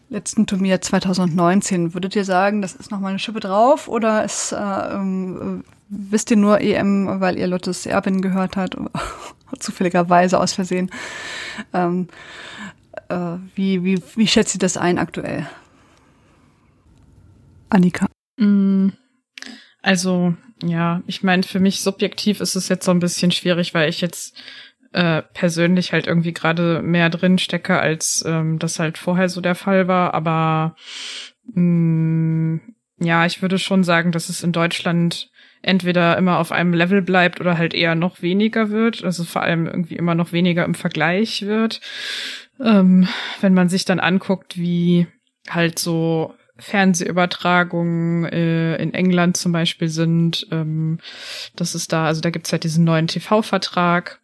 letzten 0.08 0.46
Turnier 0.46 0.80
2019? 0.80 1.92
Würdet 1.92 2.16
ihr 2.16 2.24
sagen, 2.24 2.62
das 2.62 2.74
ist 2.74 2.90
nochmal 2.90 3.10
eine 3.10 3.18
Schippe 3.18 3.40
drauf 3.40 3.88
oder 3.88 4.24
ist, 4.24 4.52
äh, 4.52 4.56
ähm, 4.56 5.64
wisst 5.90 6.30
ihr 6.30 6.38
nur 6.38 6.62
EM, 6.62 7.20
weil 7.20 7.36
ihr 7.36 7.46
Lottes 7.46 7.84
Erbin 7.84 8.22
gehört 8.22 8.56
habt, 8.56 8.78
zufälligerweise 9.58 10.40
aus 10.40 10.54
Versehen? 10.54 10.90
Ähm, 11.74 12.08
äh, 12.08 12.57
wie, 13.54 13.84
wie, 13.84 14.02
wie 14.16 14.26
schätzt 14.26 14.54
ihr 14.54 14.60
das 14.60 14.76
ein 14.76 14.98
aktuell? 14.98 15.46
Annika. 17.70 18.06
Mm, 18.36 18.88
also, 19.82 20.34
ja, 20.62 21.02
ich 21.06 21.22
meine, 21.22 21.42
für 21.42 21.60
mich 21.60 21.80
subjektiv 21.80 22.40
ist 22.40 22.56
es 22.56 22.68
jetzt 22.68 22.84
so 22.84 22.90
ein 22.90 23.00
bisschen 23.00 23.30
schwierig, 23.30 23.74
weil 23.74 23.88
ich 23.88 24.00
jetzt 24.00 24.36
äh, 24.92 25.22
persönlich 25.34 25.92
halt 25.92 26.06
irgendwie 26.06 26.32
gerade 26.32 26.82
mehr 26.82 27.10
drin 27.10 27.38
stecke, 27.38 27.78
als 27.78 28.24
ähm, 28.26 28.58
das 28.58 28.78
halt 28.78 28.98
vorher 28.98 29.28
so 29.28 29.40
der 29.40 29.54
Fall 29.54 29.88
war. 29.88 30.14
Aber 30.14 30.76
mh, 31.54 31.62
mm, 31.62 32.60
ja, 33.00 33.26
ich 33.26 33.42
würde 33.42 33.58
schon 33.58 33.84
sagen, 33.84 34.10
dass 34.12 34.28
es 34.28 34.42
in 34.42 34.52
Deutschland 34.52 35.30
entweder 35.62 36.16
immer 36.16 36.38
auf 36.38 36.52
einem 36.52 36.72
Level 36.72 37.02
bleibt 37.02 37.40
oder 37.40 37.58
halt 37.58 37.74
eher 37.74 37.94
noch 37.94 38.22
weniger 38.22 38.70
wird. 38.70 39.04
Also 39.04 39.24
vor 39.24 39.42
allem 39.42 39.66
irgendwie 39.66 39.96
immer 39.96 40.14
noch 40.14 40.32
weniger 40.32 40.64
im 40.64 40.74
Vergleich 40.74 41.42
wird. 41.42 41.80
Ähm, 42.60 43.08
wenn 43.40 43.54
man 43.54 43.68
sich 43.68 43.84
dann 43.84 44.00
anguckt, 44.00 44.58
wie 44.58 45.06
halt 45.48 45.78
so 45.78 46.34
Fernsehübertragungen 46.58 48.24
äh, 48.24 48.76
in 48.76 48.92
England 48.92 49.36
zum 49.36 49.52
Beispiel 49.52 49.88
sind. 49.88 50.46
Ähm, 50.50 50.98
das 51.54 51.74
ist 51.74 51.92
da, 51.92 52.06
also 52.06 52.20
da 52.20 52.30
gibt's 52.30 52.52
halt 52.52 52.64
diesen 52.64 52.84
neuen 52.84 53.06
TV-Vertrag 53.06 54.20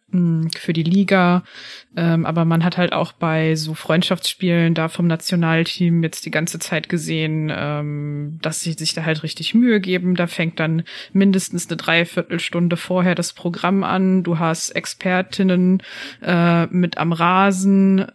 für 0.57 0.73
die 0.73 0.83
Liga. 0.83 1.43
Ähm, 1.97 2.25
aber 2.25 2.43
man 2.45 2.63
hat 2.63 2.77
halt 2.77 2.91
auch 2.91 3.13
bei 3.13 3.55
so 3.55 3.73
Freundschaftsspielen 3.73 4.73
da 4.73 4.89
vom 4.89 5.07
Nationalteam 5.07 6.03
jetzt 6.03 6.25
die 6.25 6.31
ganze 6.31 6.59
Zeit 6.59 6.89
gesehen, 6.89 7.51
ähm, 7.55 8.37
dass 8.41 8.59
sie 8.59 8.73
sich 8.73 8.93
da 8.93 9.05
halt 9.05 9.23
richtig 9.23 9.53
Mühe 9.53 9.79
geben. 9.79 10.15
Da 10.15 10.27
fängt 10.27 10.59
dann 10.59 10.83
mindestens 11.13 11.67
eine 11.67 11.77
Dreiviertelstunde 11.77 12.75
vorher 12.77 13.15
das 13.15 13.33
Programm 13.33 13.83
an. 13.83 14.23
Du 14.23 14.39
hast 14.39 14.71
Expertinnen 14.71 15.81
äh, 16.21 16.65
mit 16.67 16.97
am 16.97 17.13
Rasen 17.13 18.05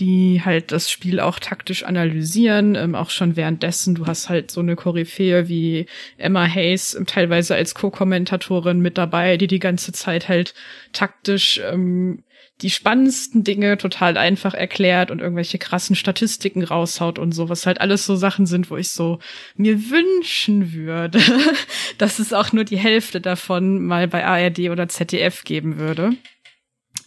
die 0.00 0.40
halt 0.44 0.72
das 0.72 0.90
Spiel 0.90 1.20
auch 1.20 1.38
taktisch 1.38 1.84
analysieren, 1.84 2.74
ähm, 2.74 2.94
auch 2.94 3.10
schon 3.10 3.36
währenddessen. 3.36 3.94
Du 3.94 4.06
hast 4.06 4.28
halt 4.28 4.50
so 4.50 4.60
eine 4.60 4.74
Koryphäe 4.74 5.48
wie 5.48 5.86
Emma 6.16 6.46
Hayes 6.46 6.94
ähm, 6.94 7.06
teilweise 7.06 7.54
als 7.54 7.74
Co-Kommentatorin 7.74 8.80
mit 8.80 8.98
dabei, 8.98 9.36
die 9.36 9.46
die 9.46 9.58
ganze 9.58 9.92
Zeit 9.92 10.28
halt 10.28 10.54
taktisch 10.92 11.60
ähm, 11.70 12.24
die 12.62 12.70
spannendsten 12.70 13.42
Dinge 13.42 13.78
total 13.78 14.18
einfach 14.18 14.52
erklärt 14.52 15.10
und 15.10 15.20
irgendwelche 15.20 15.58
krassen 15.58 15.96
Statistiken 15.96 16.62
raushaut 16.62 17.18
und 17.18 17.32
so, 17.32 17.48
was 17.48 17.64
halt 17.66 17.80
alles 17.80 18.04
so 18.04 18.16
Sachen 18.16 18.44
sind, 18.44 18.70
wo 18.70 18.76
ich 18.76 18.90
so 18.90 19.18
mir 19.56 19.90
wünschen 19.90 20.74
würde, 20.74 21.20
dass 21.98 22.18
es 22.18 22.32
auch 22.32 22.52
nur 22.52 22.64
die 22.64 22.76
Hälfte 22.76 23.20
davon 23.20 23.84
mal 23.84 24.08
bei 24.08 24.26
ARD 24.26 24.70
oder 24.70 24.88
ZDF 24.88 25.44
geben 25.44 25.78
würde. 25.78 26.12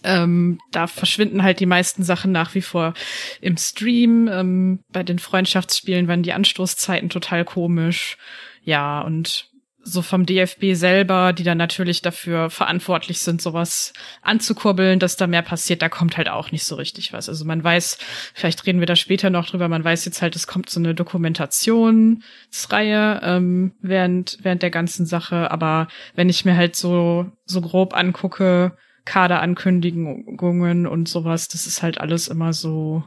Ähm, 0.04 0.60
da 0.72 0.88
verschwinden 0.88 1.44
halt 1.44 1.60
die 1.60 1.66
meisten 1.66 2.04
Sachen 2.04 2.32
nach 2.32 2.56
wie 2.56 2.62
vor 2.62 2.94
im 3.42 3.58
Stream. 3.58 4.30
Ähm, 4.32 4.80
bei 4.92 5.04
den 5.04 5.20
Freundschaftsspielen 5.20 6.08
waren 6.08 6.24
die 6.24 6.34
Anstoßzeiten 6.34 7.10
total 7.10 7.46
komisch. 7.46 8.18
Ja, 8.64 9.02
und 9.02 9.54
so 9.84 10.02
vom 10.02 10.26
DFB 10.26 10.74
selber, 10.74 11.34
die 11.34 11.44
dann 11.44 11.58
natürlich 11.58 12.02
dafür 12.02 12.50
verantwortlich 12.50 13.20
sind, 13.20 13.42
sowas 13.42 13.92
anzukurbeln, 14.22 15.00
dass 15.00 15.18
da 15.18 15.28
mehr 15.28 15.42
passiert, 15.42 15.82
da 15.82 15.90
kommt 15.90 16.16
halt 16.16 16.30
auch 16.30 16.52
nicht 16.52 16.64
so 16.64 16.76
richtig 16.76 17.12
was. 17.12 17.28
Also 17.28 17.44
man 17.44 17.62
weiß, 17.64 17.98
vielleicht 18.34 18.66
reden 18.66 18.80
wir 18.80 18.88
da 18.88 18.96
später 18.96 19.30
noch 19.30 19.46
drüber, 19.46 19.68
man 19.68 19.84
weiß 19.84 20.06
jetzt 20.06 20.22
halt, 20.22 20.38
es 20.38 20.48
kommt 20.48 20.70
so 20.70 20.80
eine 20.80 20.96
Dokumentationsreihe 20.96 23.20
ähm, 23.24 23.74
während, 23.82 24.38
während 24.42 24.64
der 24.64 24.72
ganzen 24.72 25.06
Sache, 25.06 25.52
aber 25.52 25.90
wenn 26.16 26.30
ich 26.30 26.46
mir 26.46 26.56
halt 26.56 26.78
so, 26.78 27.30
so 27.46 27.60
grob 27.60 27.94
angucke, 27.94 28.78
Kaderankündigungen 29.06 30.88
und 30.88 31.08
sowas, 31.10 31.48
das 31.48 31.68
ist 31.68 31.84
halt 31.84 32.00
alles 32.00 32.28
immer 32.28 32.54
so, 32.54 33.04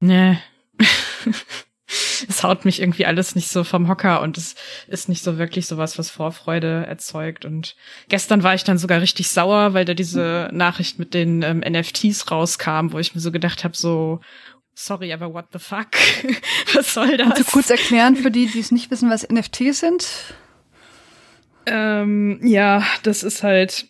ne. 0.00 0.40
es 2.28 2.42
haut 2.42 2.64
mich 2.64 2.80
irgendwie 2.80 3.06
alles 3.06 3.34
nicht 3.34 3.48
so 3.48 3.64
vom 3.64 3.88
Hocker 3.88 4.22
und 4.22 4.38
es 4.38 4.54
ist 4.88 5.08
nicht 5.08 5.22
so 5.22 5.38
wirklich 5.38 5.66
sowas, 5.66 5.98
was 5.98 6.10
Vorfreude 6.10 6.86
erzeugt. 6.86 7.44
Und 7.44 7.76
gestern 8.08 8.42
war 8.42 8.54
ich 8.54 8.64
dann 8.64 8.78
sogar 8.78 9.00
richtig 9.00 9.28
sauer, 9.28 9.74
weil 9.74 9.84
da 9.84 9.94
diese 9.94 10.48
Nachricht 10.52 10.98
mit 10.98 11.14
den 11.14 11.42
ähm, 11.42 11.60
NFTs 11.60 12.30
rauskam, 12.30 12.92
wo 12.92 12.98
ich 12.98 13.14
mir 13.14 13.20
so 13.20 13.32
gedacht 13.32 13.64
habe, 13.64 13.76
so, 13.76 14.20
sorry, 14.74 15.12
aber 15.12 15.32
what 15.32 15.46
the 15.52 15.58
fuck? 15.58 15.88
was 16.74 16.94
soll 16.94 17.16
das? 17.16 17.28
Kannst 17.28 17.48
du 17.48 17.52
kurz 17.52 17.70
erklären 17.70 18.16
für 18.16 18.30
die, 18.30 18.46
die 18.46 18.60
es 18.60 18.72
nicht 18.72 18.90
wissen, 18.90 19.10
was 19.10 19.28
NFTs 19.28 19.80
sind? 19.80 20.06
Ähm, 21.66 22.40
ja, 22.42 22.84
das 23.02 23.22
ist 23.22 23.42
halt 23.42 23.88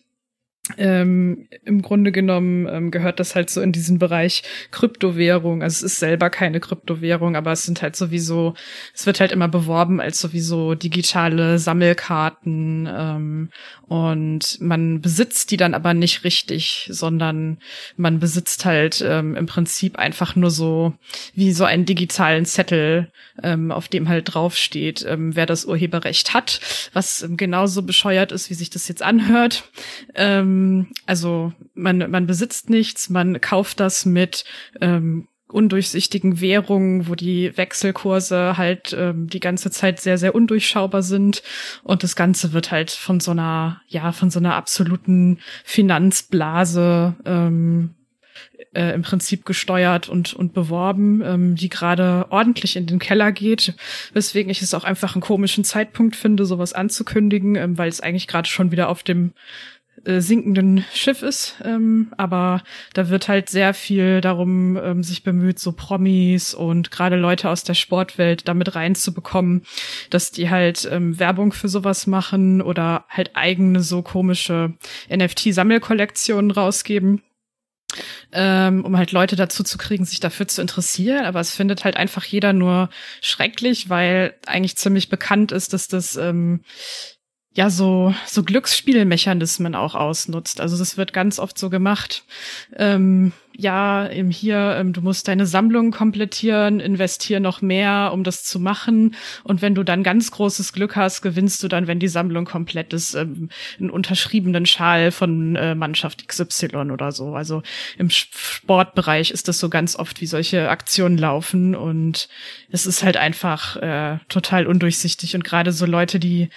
ähm, 0.79 1.47
im 1.64 1.81
Grunde 1.81 2.11
genommen 2.11 2.67
ähm, 2.69 2.91
gehört 2.91 3.21
das 3.21 3.37
halt 3.37 3.51
so 3.51 3.61
in 3.61 3.71
diesen 3.71 3.99
Bereich 3.99 4.43
Kryptowährung. 4.73 5.62
Also 5.62 5.87
es 5.87 5.93
ist 5.93 6.01
selber 6.01 6.29
keine 6.29 6.59
Kryptowährung, 6.59 7.37
aber 7.37 7.53
es 7.53 7.62
sind 7.62 7.83
halt 7.83 7.95
sowieso, 7.95 8.55
es 8.93 9.07
wird 9.07 9.21
halt 9.21 9.31
immer 9.31 9.47
beworben 9.47 10.01
als 10.01 10.19
sowieso 10.19 10.75
digitale 10.75 11.61
Sammelkarten 11.61 12.89
ähm, 12.91 13.51
und 13.87 14.61
man 14.61 15.01
besitzt 15.01 15.53
die 15.53 15.57
dann 15.57 15.75
aber 15.75 15.95
nicht 15.95 16.25
richtig, 16.25 16.89
sondern 16.91 17.59
man 17.97 18.19
besitzt 18.19 18.64
halt 18.64 19.05
ähm, 19.07 19.37
im 19.37 19.47
Prinzip 19.47 19.97
einfach 19.97 20.35
nur 20.35 20.51
so 20.51 20.95
wie 21.35 21.53
so 21.53 21.64
einen 21.64 21.85
digitalen 21.85 22.45
Zettel, 22.45 23.12
ähm, 23.41 23.71
auf 23.71 23.87
dem 23.87 24.09
halt 24.09 24.35
draufsteht, 24.35 25.07
ähm, 25.09 25.37
wer 25.37 25.47
das 25.47 25.64
Urheberrecht 25.64 26.35
hat, 26.35 26.61
was 26.93 27.23
ähm, 27.23 27.37
genauso 27.37 27.83
bescheuert 27.83 28.33
ist, 28.33 28.51
wie 28.51 28.55
sich 28.55 28.71
das 28.71 28.89
jetzt 28.89 29.03
anhört. 29.03 29.71
Ähm, 30.17 30.56
ähm, 30.57 30.89
also 31.07 31.53
man, 31.75 32.11
man 32.11 32.27
besitzt 32.27 32.71
nichts, 32.71 33.11
man 33.11 33.41
kauft 33.41 33.81
das 33.81 34.07
mit 34.07 34.45
ähm, 34.81 35.29
undurchsichtigen 35.49 36.41
Währungen, 36.41 37.09
wo 37.09 37.15
die 37.15 37.57
Wechselkurse 37.57 38.57
halt 38.57 38.95
ähm, 38.99 39.29
die 39.29 39.41
ganze 39.41 39.71
Zeit 39.71 40.01
sehr, 40.01 40.19
sehr 40.19 40.35
undurchschaubar 40.35 41.03
sind. 41.03 41.43
Und 41.85 42.03
das 42.03 42.17
Ganze 42.17 42.53
wird 42.53 42.73
halt 42.73 42.91
von 42.91 43.21
so 43.21 43.31
einer, 43.31 43.81
ja, 43.87 44.11
von 44.13 44.31
so 44.31 44.41
einer 44.41 44.55
absoluten 44.55 45.39
Finanzblase 45.65 47.15
ähm, 47.25 47.95
äh, 48.75 48.93
im 48.95 49.03
Prinzip 49.03 49.47
gesteuert 49.47 50.09
und, 50.09 50.35
und 50.35 50.53
beworben, 50.53 51.23
ähm, 51.25 51.57
die 51.57 51.69
gerade 51.69 52.27
ordentlich 52.31 52.77
in 52.77 52.87
den 52.87 52.99
Keller 52.99 53.33
geht, 53.33 53.75
weswegen 54.13 54.51
ich 54.51 54.63
es 54.63 54.75
auch 54.75 54.85
einfach 54.85 55.15
einen 55.15 55.23
komischen 55.23 55.65
Zeitpunkt 55.65 56.17
finde, 56.17 56.45
sowas 56.45 56.73
anzukündigen, 56.73 57.55
ähm, 57.55 57.79
weil 57.79 57.89
es 57.89 58.01
eigentlich 58.01 58.27
gerade 58.27 58.49
schon 58.49 58.73
wieder 58.73 58.89
auf 58.89 59.03
dem 59.03 59.33
äh, 60.05 60.20
sinkenden 60.20 60.84
Schiff 60.92 61.22
ist. 61.22 61.57
Ähm, 61.64 62.12
aber 62.16 62.62
da 62.94 63.09
wird 63.09 63.28
halt 63.28 63.49
sehr 63.49 63.74
viel 63.74 64.20
darum 64.20 64.76
ähm, 64.76 65.03
sich 65.03 65.22
bemüht, 65.22 65.59
so 65.59 65.72
Promis 65.72 66.55
und 66.55 66.90
gerade 66.90 67.16
Leute 67.16 67.49
aus 67.51 67.64
der 67.64 67.74
Sportwelt 67.74 68.47
damit 68.47 68.74
reinzubekommen, 68.74 69.62
dass 70.11 70.30
die 70.30 70.51
halt 70.51 70.88
ähm, 70.90 71.18
Werbung 71.18 71.53
für 71.53 71.68
sowas 71.68 72.07
machen 72.07 72.62
oder 72.62 73.05
halt 73.09 73.30
eigene 73.34 73.80
so 73.80 74.03
komische 74.03 74.74
NFT-Sammelkollektionen 75.11 76.51
rausgeben. 76.51 77.22
Ähm, 78.32 78.84
um 78.84 78.97
halt 78.97 79.12
Leute 79.12 79.36
dazu 79.36 79.62
zu 79.62 79.78
kriegen, 79.78 80.05
sich 80.05 80.20
dafür 80.20 80.49
zu 80.49 80.61
interessieren. 80.61 81.24
Aber 81.24 81.40
es 81.40 81.55
findet 81.55 81.84
halt 81.84 81.97
einfach 81.97 82.24
jeder 82.24 82.53
nur 82.53 82.90
schrecklich, 83.22 83.88
weil 83.88 84.34
eigentlich 84.47 84.76
ziemlich 84.76 85.09
bekannt 85.09 85.53
ist, 85.53 85.72
dass 85.72 85.88
das 85.88 86.16
ähm, 86.16 86.61
ja 87.57 87.71
so 87.71 88.15
so 88.27 88.43
Glücksspielmechanismen 88.43 89.75
auch 89.75 89.95
ausnutzt. 89.95 90.61
Also 90.61 90.77
das 90.77 90.97
wird 90.99 91.13
ganz 91.13 91.39
oft 91.39 91.59
so 91.59 91.71
gemacht. 91.71 92.25
Ähm, 92.77 93.33
ja, 93.59 94.11
eben 94.11 94.31
hier, 94.31 94.77
ähm, 94.79 94.93
du 94.93 95.01
musst 95.01 95.29
deine 95.29 95.47
Sammlung 95.47 95.91
komplettieren, 95.91 96.79
investier 96.79 97.41
noch 97.41 97.63
mehr, 97.63 98.11
um 98.13 98.23
das 98.23 98.45
zu 98.45 98.61
machen. 98.61 99.15
Und 99.45 99.63
wenn 99.63 99.75
du 99.75 99.83
dann 99.83 100.03
ganz 100.03 100.31
großes 100.31 100.75
Glück 100.75 100.95
hast, 100.95 101.23
gewinnst 101.23 101.63
du 101.63 101.69
dann, 101.69 101.87
wenn 101.87 101.99
die 101.99 102.09
Sammlung 102.09 102.45
komplett 102.45 102.93
ist, 102.93 103.15
ähm, 103.15 103.49
einen 103.81 103.89
unterschriebenen 103.89 104.67
Schal 104.67 105.11
von 105.11 105.57
äh, 105.57 105.75
Mannschaft 105.75 106.29
XY 106.29 106.91
oder 106.93 107.13
so. 107.13 107.35
Also 107.35 107.63
im 107.97 108.11
Sportbereich 108.11 109.31
ist 109.31 109.49
das 109.49 109.59
so 109.59 109.71
ganz 109.71 109.97
oft, 109.97 110.21
wie 110.21 110.27
solche 110.27 110.69
Aktionen 110.69 111.17
laufen. 111.17 111.75
Und 111.75 112.29
es 112.71 112.85
ist 112.85 113.03
halt 113.03 113.17
einfach 113.17 113.77
äh, 113.77 114.19
total 114.29 114.67
undurchsichtig. 114.67 115.35
Und 115.35 115.45
gerade 115.45 115.73
so 115.73 115.87
Leute, 115.87 116.21
die 116.21 116.51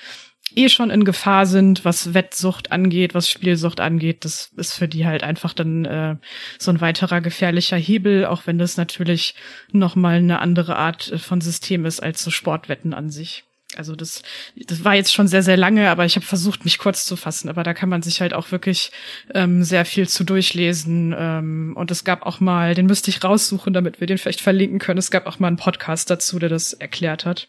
eh 0.56 0.70
schon 0.70 0.90
in 0.90 1.04
Gefahr 1.04 1.46
sind, 1.46 1.86
was 1.86 2.14
Wettsucht 2.14 2.72
angeht, 2.72 3.14
was 3.14 3.30
Spielsucht 3.30 3.80
angeht. 3.80 4.26
Das 4.26 4.52
ist 4.58 4.74
für 4.74 4.88
die 4.88 5.06
halt 5.06 5.24
einfach 5.24 5.54
dann 5.54 5.86
äh, 5.86 6.16
so 6.58 6.72
ein 6.72 6.82
weiterer 6.82 7.22
gefährlicher 7.22 7.78
Hebel, 7.78 8.26
auch 8.26 8.44
wenn 8.46 8.58
das 8.58 8.78
natürlich 8.78 9.36
nochmal 9.72 10.18
eine 10.18 10.40
andere 10.40 10.76
Art 10.76 11.14
von 11.18 11.42
System 11.42 11.86
ist 11.86 12.02
als 12.02 12.24
so 12.24 12.32
Sportwetten 12.32 12.94
an 12.94 13.10
sich. 13.10 13.44
Also 13.76 13.96
das, 13.96 14.24
das 14.56 14.84
war 14.84 14.96
jetzt 14.96 15.14
schon 15.14 15.28
sehr, 15.28 15.44
sehr 15.44 15.58
lange, 15.58 15.90
aber 15.90 16.04
ich 16.06 16.16
habe 16.16 16.26
versucht, 16.26 16.66
mich 16.66 16.80
kurz 16.80 17.06
zu 17.06 17.16
fassen. 17.16 17.50
Aber 17.50 17.64
da 17.64 17.74
kann 17.74 17.90
man 17.90 18.02
sich 18.02 18.20
halt 18.20 18.34
auch 18.34 18.52
wirklich 18.52 18.92
ähm, 19.34 19.64
sehr 19.64 19.86
viel 19.86 20.08
zu 20.08 20.24
durchlesen. 20.24 21.16
Ähm, 21.18 21.74
und 21.76 21.92
es 21.92 22.04
gab 22.04 22.26
auch 22.26 22.40
mal, 22.40 22.74
den 22.74 22.88
müsste 22.88 23.12
ich 23.12 23.24
raussuchen, 23.24 23.74
damit 23.74 24.00
wir 24.00 24.08
den 24.08 24.18
vielleicht 24.18 24.42
verlinken 24.42 24.80
können. 24.80 24.98
Es 24.98 25.12
gab 25.12 25.28
auch 25.28 25.40
mal 25.40 25.48
einen 25.48 25.58
Podcast 25.58 26.10
dazu, 26.10 26.40
der 26.40 26.50
das 26.50 26.74
erklärt 26.74 27.26
hat. 27.26 27.48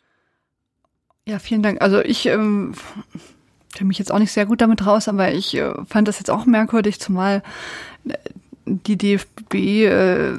Ja, 1.27 1.39
vielen 1.39 1.63
Dank. 1.63 1.81
Also 1.81 2.01
ich 2.01 2.27
ähm, 2.27 2.75
kenne 3.75 3.89
mich 3.89 3.99
jetzt 3.99 4.13
auch 4.13 4.19
nicht 4.19 4.33
sehr 4.33 4.47
gut 4.47 4.61
damit 4.61 4.85
raus, 4.87 5.09
aber 5.09 5.33
ich 5.33 5.55
äh, 5.57 5.73
fand 5.87 6.09
das 6.09 6.19
jetzt 6.19 6.31
auch 6.31 6.47
merkwürdig, 6.47 7.01
zumal 7.01 7.43
äh, 8.09 8.15
die 8.65 8.97
DFB, 8.97 9.55
äh, 9.55 10.39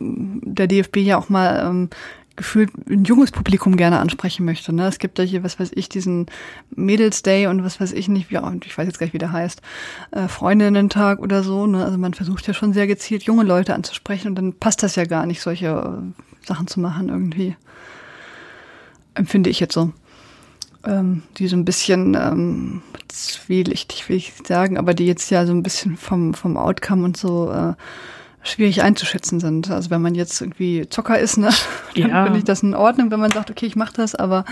der 0.00 0.66
DFB 0.66 0.98
ja 0.98 1.18
auch 1.18 1.28
mal 1.28 1.64
ähm, 1.64 1.90
gefühlt 2.38 2.70
ein 2.88 3.04
junges 3.04 3.32
Publikum 3.32 3.76
gerne 3.76 3.98
ansprechen 3.98 4.44
möchte. 4.44 4.72
Ne? 4.72 4.86
Es 4.86 4.98
gibt 4.98 5.18
ja 5.18 5.24
hier, 5.24 5.42
was 5.42 5.58
weiß 5.58 5.70
ich, 5.74 5.88
diesen 5.88 6.26
Mädels 6.70 7.22
Day 7.22 7.48
und 7.48 7.64
was 7.64 7.80
weiß 7.80 7.92
ich 7.92 8.08
nicht, 8.08 8.30
wie, 8.30 8.38
ich 8.64 8.78
weiß 8.78 8.86
jetzt 8.86 8.98
gar 8.98 9.06
nicht, 9.06 9.12
wie 9.12 9.18
der 9.18 9.32
heißt, 9.32 9.60
äh, 10.12 10.28
Freundinnen-Tag 10.28 11.18
oder 11.18 11.42
so. 11.42 11.66
Ne? 11.66 11.84
Also 11.84 11.98
man 11.98 12.14
versucht 12.14 12.46
ja 12.46 12.54
schon 12.54 12.72
sehr 12.72 12.86
gezielt 12.86 13.24
junge 13.24 13.42
Leute 13.42 13.74
anzusprechen 13.74 14.28
und 14.28 14.34
dann 14.36 14.52
passt 14.52 14.82
das 14.82 14.94
ja 14.94 15.04
gar 15.04 15.26
nicht, 15.26 15.40
solche 15.40 15.66
äh, 15.66 16.46
Sachen 16.46 16.68
zu 16.68 16.80
machen 16.80 17.08
irgendwie. 17.08 17.56
Empfinde 19.14 19.50
ich 19.50 19.58
jetzt 19.58 19.74
so 19.74 19.92
ähm, 20.84 21.22
die 21.36 21.48
so 21.48 21.56
ein 21.56 21.64
bisschen 21.64 22.14
ähm, 22.14 22.82
zwielichtig, 23.08 24.08
will 24.08 24.16
ich 24.16 24.32
sagen, 24.46 24.78
aber 24.78 24.94
die 24.94 25.06
jetzt 25.06 25.30
ja 25.30 25.46
so 25.46 25.52
ein 25.52 25.62
bisschen 25.62 25.96
vom, 25.96 26.34
vom 26.34 26.56
Outcome 26.56 27.04
und 27.04 27.16
so 27.16 27.50
äh, 27.50 27.74
schwierig 28.42 28.82
einzuschätzen 28.82 29.40
sind. 29.40 29.70
Also 29.70 29.90
wenn 29.90 30.02
man 30.02 30.14
jetzt 30.14 30.40
irgendwie 30.40 30.88
Zocker 30.88 31.18
ist, 31.18 31.36
ne, 31.36 31.50
dann 31.94 32.10
ja. 32.10 32.24
finde 32.24 32.38
ich 32.38 32.44
das 32.44 32.62
in 32.62 32.74
Ordnung, 32.74 33.10
wenn 33.10 33.20
man 33.20 33.30
sagt, 33.30 33.50
okay, 33.50 33.66
ich 33.66 33.76
mache 33.76 33.94
das, 33.94 34.14
aber 34.14 34.44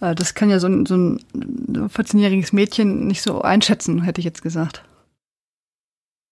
äh, 0.00 0.14
das 0.14 0.34
kann 0.34 0.50
ja 0.50 0.58
so 0.58 0.68
ein, 0.68 0.86
so 0.86 0.96
ein 0.96 1.20
14-jähriges 1.34 2.54
Mädchen 2.54 3.06
nicht 3.06 3.22
so 3.22 3.42
einschätzen, 3.42 4.02
hätte 4.02 4.20
ich 4.20 4.24
jetzt 4.24 4.42
gesagt 4.42 4.82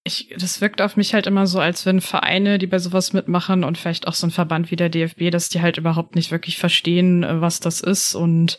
ich, 0.08 0.34
das 0.36 0.60
wirkt 0.60 0.82
auf 0.82 0.96
mich 0.96 1.14
halt 1.14 1.26
immer 1.26 1.46
so, 1.46 1.60
als 1.60 1.86
wenn 1.86 2.00
Vereine, 2.00 2.58
die 2.58 2.66
bei 2.66 2.78
sowas 2.78 3.12
mitmachen 3.12 3.62
und 3.62 3.78
vielleicht 3.78 4.08
auch 4.08 4.14
so 4.14 4.26
ein 4.26 4.32
Verband 4.32 4.70
wie 4.70 4.76
der 4.76 4.88
DFB, 4.88 5.30
dass 5.30 5.48
die 5.48 5.60
halt 5.60 5.78
überhaupt 5.78 6.16
nicht 6.16 6.30
wirklich 6.30 6.58
verstehen, 6.58 7.22
äh, 7.22 7.40
was 7.40 7.60
das 7.60 7.80
ist 7.80 8.14
und 8.14 8.58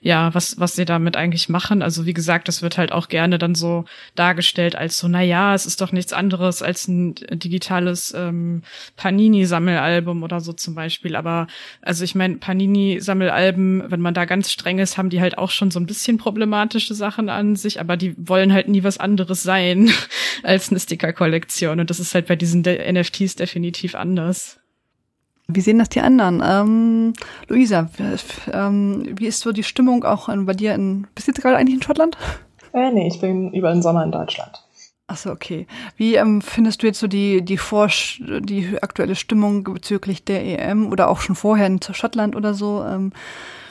ja, 0.00 0.32
was, 0.34 0.60
was 0.60 0.76
sie 0.76 0.84
damit 0.84 1.16
eigentlich 1.16 1.48
machen. 1.48 1.82
Also 1.82 2.06
wie 2.06 2.12
gesagt, 2.12 2.48
das 2.48 2.62
wird 2.62 2.78
halt 2.78 2.92
auch 2.92 3.08
gerne 3.08 3.38
dann 3.38 3.54
so 3.54 3.84
dargestellt 4.14 4.76
als 4.76 4.98
so, 4.98 5.08
na 5.08 5.22
ja, 5.22 5.54
es 5.54 5.66
ist 5.66 5.80
doch 5.80 5.92
nichts 5.92 6.12
anderes 6.12 6.62
als 6.62 6.86
ein 6.86 7.14
digitales 7.32 8.14
ähm, 8.16 8.62
Panini-Sammelalbum 8.96 10.22
oder 10.22 10.40
so 10.40 10.52
zum 10.52 10.74
Beispiel. 10.74 11.16
Aber 11.16 11.48
also 11.82 12.04
ich 12.04 12.14
meine, 12.14 12.36
Panini-Sammelalben, 12.36 13.90
wenn 13.90 14.00
man 14.00 14.14
da 14.14 14.26
ganz 14.26 14.52
streng 14.52 14.78
ist, 14.78 14.96
haben 14.96 15.10
die 15.10 15.20
halt 15.20 15.38
auch 15.38 15.50
schon 15.50 15.70
so 15.70 15.80
ein 15.80 15.86
bisschen 15.86 16.18
problematische 16.18 16.94
Sachen 16.94 17.28
an 17.28 17.56
sich, 17.56 17.80
aber 17.80 17.96
die 17.96 18.14
wollen 18.16 18.52
halt 18.52 18.68
nie 18.68 18.84
was 18.84 18.98
anderes 18.98 19.42
sein 19.42 19.90
als 20.42 20.70
eine 20.70 20.78
Sticker-Kollektion. 20.86 21.80
Und 21.80 21.90
das 21.90 22.00
ist 22.00 22.14
halt 22.14 22.26
bei 22.26 22.36
diesen 22.36 22.62
NFTs 22.62 23.36
definitiv 23.36 23.94
anders. 23.94 24.58
Wie 25.48 25.60
sehen 25.60 25.78
das 25.78 25.88
die 25.88 26.00
anderen? 26.00 26.42
Ähm, 26.44 27.12
Luisa, 27.48 27.88
ähm, 28.52 29.06
wie 29.16 29.26
ist 29.26 29.40
so 29.40 29.52
die 29.52 29.62
Stimmung 29.62 30.04
auch 30.04 30.28
bei 30.28 30.54
dir 30.54 30.74
in, 30.74 31.06
bist 31.14 31.28
du 31.28 31.32
jetzt 31.32 31.42
gerade 31.42 31.56
eigentlich 31.56 31.76
in 31.76 31.82
Schottland? 31.82 32.16
Äh, 32.72 32.90
nee, 32.90 33.06
ich 33.06 33.20
bin 33.20 33.52
über 33.52 33.72
den 33.72 33.82
Sommer 33.82 34.02
in 34.02 34.10
Deutschland. 34.10 34.62
Achso, 35.08 35.30
okay. 35.30 35.68
Wie 35.96 36.16
ähm, 36.16 36.42
findest 36.42 36.82
du 36.82 36.88
jetzt 36.88 36.98
so 36.98 37.06
die, 37.06 37.42
die, 37.42 37.58
Vorsch 37.58 38.20
die 38.20 38.76
aktuelle 38.82 39.14
Stimmung 39.14 39.62
bezüglich 39.62 40.24
der 40.24 40.44
EM 40.44 40.90
oder 40.90 41.08
auch 41.08 41.20
schon 41.20 41.36
vorher 41.36 41.68
in 41.68 41.80
Schottland 41.80 42.34
oder 42.34 42.54
so? 42.54 42.84
Ähm, 42.84 43.12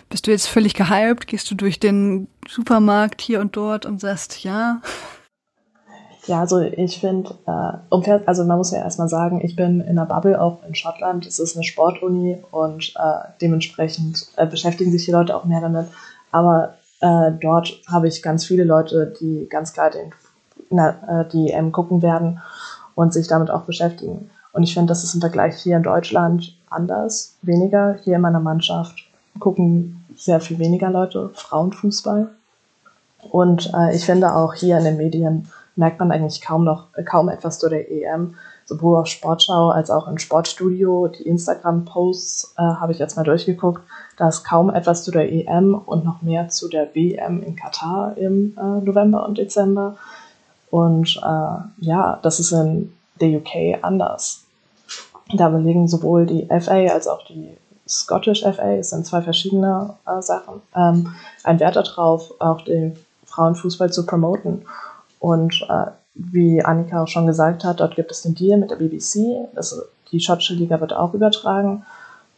bist 0.09 0.28
du 0.28 0.32
jetzt 0.32 0.47
völlig 0.47 0.76
gehypt? 0.76 1.28
Gehst 1.28 1.51
du 1.51 1.55
durch 1.55 1.78
den 1.78 2.30
Supermarkt 2.47 3.22
hier 3.22 3.41
und 3.41 3.57
dort 3.57 3.86
und 3.86 3.99
sagst, 3.99 4.45
ja? 4.45 4.82
Ja, 6.28 6.40
also 6.40 6.60
ich 6.60 7.00
finde, 7.00 7.36
äh, 7.46 8.20
also 8.26 8.46
man 8.46 8.58
muss 8.58 8.72
ja 8.72 8.80
erstmal 8.80 9.10
sagen, 9.10 9.42
ich 9.44 9.56
bin 9.56 9.82
in 9.82 10.00
einer 10.00 10.08
Bubble 10.08 10.42
auch 10.42 10.64
in 10.68 10.74
Schottland. 10.74 11.26
Es 11.28 11.38
ist 11.38 11.56
eine 11.56 11.64
Sportuni 11.64 12.38
und 12.52 12.94
äh, 12.96 13.28
dementsprechend 13.42 14.28
äh, 14.36 14.48
beschäftigen 14.48 14.92
sich 14.92 15.06
die 15.06 15.12
Leute 15.12 15.36
auch 15.36 15.46
mehr 15.46 15.62
damit. 15.62 15.88
Aber 16.32 16.76
äh, 17.02 17.32
dort 17.40 17.74
habe 17.88 18.08
ich 18.08 18.24
ganz 18.24 18.46
viele 18.46 18.64
Leute, 18.64 19.14
die 19.20 19.48
ganz 19.50 19.74
klar 19.74 19.92
den, 19.92 20.14
na, 20.72 21.22
äh, 21.22 21.30
die 21.30 21.52
EM 21.52 21.72
gucken 21.72 22.02
werden 22.02 22.42
und 22.96 23.14
sich 23.14 23.28
damit 23.28 23.52
auch 23.52 23.64
beschäftigen. 23.64 24.32
Und 24.52 24.64
ich 24.64 24.74
finde, 24.74 24.88
das 24.88 25.04
ist 25.04 25.14
im 25.14 25.22
Vergleich 25.22 25.58
hier 25.58 25.78
in 25.78 25.84
Deutschland 25.84 26.58
anders, 26.70 27.36
weniger. 27.44 27.98
Hier 28.04 28.16
in 28.16 28.22
meiner 28.22 28.40
Mannschaft 28.40 28.96
gucken 29.40 30.06
sehr 30.16 30.40
viel 30.40 30.58
weniger 30.58 30.90
Leute 30.90 31.30
Frauenfußball. 31.34 32.30
Und 33.32 33.72
äh, 33.76 33.96
ich 33.96 34.06
finde 34.06 34.34
auch 34.34 34.54
hier 34.54 34.78
in 34.78 34.86
den 34.86 34.98
Medien 34.98 35.48
merkt 35.76 36.00
man 36.00 36.12
eigentlich 36.12 36.42
kaum 36.42 36.64
noch, 36.64 36.88
kaum 37.06 37.30
etwas 37.30 37.60
zu 37.60 37.70
der 37.70 37.92
EM. 37.92 38.36
Sowohl 38.66 39.00
auf 39.00 39.08
Sportschau 39.08 39.70
als 39.70 39.92
auch 39.92 40.08
im 40.08 40.18
Sportstudio. 40.18 41.08
Die 41.08 41.24
Instagram-Posts 41.24 42.56
äh, 42.58 42.62
habe 42.62 42.94
ich 42.94 43.00
jetzt 43.00 43.16
mal 43.16 43.24
durchgeguckt. 43.24 43.82
Da 44.18 44.30
ist 44.30 44.44
kaum 44.44 44.70
etwas 44.70 45.04
zu 45.04 45.12
der 45.12 45.32
EM 45.32 45.76
und 45.76 46.04
noch 46.04 46.22
mehr 46.22 46.50
zu 46.50 46.68
der 46.68 46.96
WM 46.96 47.44
in 47.44 47.56
Katar 47.56 48.18
im 48.18 48.58
äh, 48.58 48.82
November 48.86 49.26
und 49.26 49.38
Dezember. 49.38 49.98
Und 50.72 51.18
äh, 51.24 51.86
ja, 51.86 52.20
das 52.22 52.40
ist 52.40 52.52
in 52.52 52.94
der 53.22 53.38
UK 53.38 53.84
anders. 53.84 54.44
Da 55.34 55.50
belegen 55.50 55.88
sowohl 55.88 56.26
die 56.26 56.48
FA 56.48 56.88
als 56.88 57.08
auch 57.08 57.24
die 57.26 57.56
Scottish 57.88 58.42
FA, 58.42 58.76
es 58.76 58.90
sind 58.90 59.06
zwei 59.06 59.22
verschiedene 59.22 59.96
äh, 60.08 60.22
Sachen, 60.22 60.62
ähm, 60.76 61.14
ein 61.44 61.60
Wert 61.60 61.76
darauf, 61.76 62.34
auch 62.40 62.62
den 62.62 62.98
Frauenfußball 63.26 63.92
zu 63.92 64.06
promoten. 64.06 64.66
Und 65.26 65.66
äh, 65.68 65.88
wie 66.14 66.64
Annika 66.64 67.02
auch 67.02 67.08
schon 67.08 67.26
gesagt 67.26 67.64
hat, 67.64 67.80
dort 67.80 67.96
gibt 67.96 68.12
es 68.12 68.22
den 68.22 68.36
Deal 68.36 68.60
mit 68.60 68.70
der 68.70 68.76
BBC. 68.76 69.50
Also 69.56 69.78
die 70.12 70.20
schottische 70.20 70.54
Liga 70.54 70.80
wird 70.80 70.94
auch 70.94 71.16
übertragen. 71.16 71.84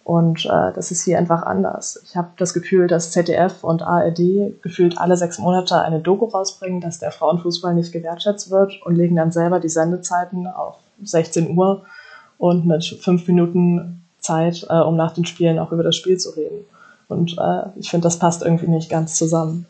Und 0.06 0.46
äh, 0.46 0.72
das 0.74 0.90
ist 0.90 1.04
hier 1.04 1.18
einfach 1.18 1.44
anders. 1.44 2.02
Ich 2.06 2.16
habe 2.16 2.30
das 2.38 2.54
Gefühl, 2.54 2.88
dass 2.88 3.12
ZDF 3.12 3.66
und 3.66 3.82
ARD 3.82 4.54
gefühlt 4.62 4.98
alle 4.98 5.18
sechs 5.18 5.38
Monate 5.38 5.82
eine 5.82 6.00
Doku 6.00 6.28
rausbringen, 6.28 6.80
dass 6.80 7.00
der 7.00 7.12
Frauenfußball 7.12 7.76
nicht 7.76 7.92
gewertschätzt 7.92 8.52
wird 8.52 8.82
und 8.86 8.96
legen 8.96 9.18
dann 9.18 9.34
selber 9.34 9.60
die 9.60 9.68
Sendezeiten 9.68 10.48
auf 10.48 10.76
16 11.04 11.58
Uhr 11.58 11.84
und 12.38 12.66
mit 12.66 12.86
fünf 12.86 13.28
Minuten 13.28 14.06
Zeit, 14.20 14.66
äh, 14.70 14.80
um 14.80 14.96
nach 14.96 15.12
den 15.12 15.26
Spielen 15.26 15.60
auch 15.60 15.74
über 15.74 15.84
das 15.84 15.98
Spiel 15.98 16.18
zu 16.18 16.30
reden. 16.30 16.64
Und 17.10 17.36
äh, 17.38 17.64
ich 17.76 17.90
finde, 17.90 18.06
das 18.06 18.18
passt 18.18 18.44
irgendwie 18.44 18.70
nicht 18.70 18.90
ganz 18.90 19.18
zusammen. 19.18 19.66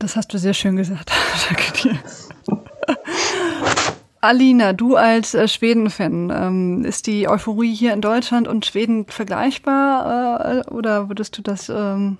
Das 0.00 0.16
hast 0.16 0.32
du 0.32 0.38
sehr 0.38 0.54
schön 0.54 0.76
gesagt. 0.76 1.12
Danke 1.48 1.72
dir. 1.82 1.98
Alina, 4.22 4.72
du 4.72 4.96
als 4.96 5.34
äh, 5.34 5.46
Schweden-Fan, 5.46 6.30
ähm, 6.30 6.84
ist 6.84 7.06
die 7.06 7.28
Euphorie 7.28 7.74
hier 7.74 7.92
in 7.92 8.00
Deutschland 8.00 8.48
und 8.48 8.66
Schweden 8.66 9.06
vergleichbar 9.06 10.66
äh, 10.66 10.70
oder 10.70 11.08
würdest 11.08 11.36
du 11.38 11.42
das 11.42 11.68
ähm, 11.68 12.18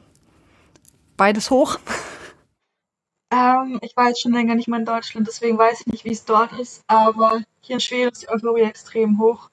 beides 1.17 1.51
hoch? 1.51 1.79
Ähm, 3.33 3.79
ich 3.83 3.97
war 3.97 4.09
jetzt 4.09 4.23
schon 4.23 4.33
länger 4.33 4.55
nicht 4.55 4.69
mehr 4.69 4.79
in 4.79 4.87
Deutschland, 4.87 5.27
deswegen 5.27 5.59
weiß 5.59 5.81
ich 5.81 5.87
nicht, 5.87 6.05
wie 6.05 6.13
es 6.13 6.25
dort 6.25 6.53
ist, 6.59 6.83
aber 6.87 7.43
hier 7.61 7.75
in 7.75 7.81
Schweden 7.81 8.11
ist 8.11 8.23
die 8.23 8.29
Euphorie 8.29 8.63
extrem 8.63 9.19
hoch. 9.19 9.50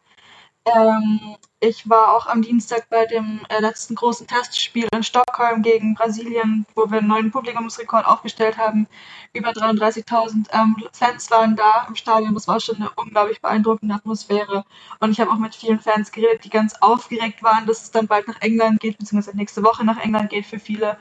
Ähm, 0.75 1.37
ich 1.59 1.89
war 1.89 2.15
auch 2.15 2.27
am 2.27 2.41
Dienstag 2.41 2.89
bei 2.89 3.05
dem 3.05 3.41
äh, 3.49 3.59
letzten 3.59 3.95
großen 3.95 4.27
Testspiel 4.27 4.87
in 4.93 5.01
Stockholm 5.01 5.63
gegen 5.63 5.95
Brasilien, 5.95 6.65
wo 6.75 6.91
wir 6.91 6.99
einen 6.99 7.07
neuen 7.07 7.31
Publikumsrekord 7.31 8.05
aufgestellt 8.05 8.57
haben. 8.57 8.87
Über 9.33 9.51
33.000 9.51 10.47
ähm, 10.53 10.75
Fans 10.91 11.31
waren 11.31 11.55
da 11.55 11.85
im 11.87 11.95
Stadion. 11.95 12.33
Das 12.33 12.47
war 12.47 12.59
schon 12.59 12.75
eine 12.75 12.91
unglaublich 12.95 13.41
beeindruckende 13.41 13.95
Atmosphäre. 13.95 14.65
Und 14.99 15.11
ich 15.11 15.19
habe 15.19 15.31
auch 15.31 15.37
mit 15.37 15.55
vielen 15.55 15.79
Fans 15.79 16.11
geredet, 16.11 16.43
die 16.43 16.49
ganz 16.49 16.75
aufgeregt 16.81 17.41
waren, 17.43 17.65
dass 17.65 17.83
es 17.83 17.91
dann 17.91 18.07
bald 18.07 18.27
nach 18.27 18.41
England 18.41 18.79
geht, 18.79 18.97
beziehungsweise 18.97 19.37
nächste 19.37 19.63
Woche 19.63 19.85
nach 19.85 19.97
England 19.97 20.29
geht 20.29 20.45
für 20.45 20.59
viele. 20.59 20.97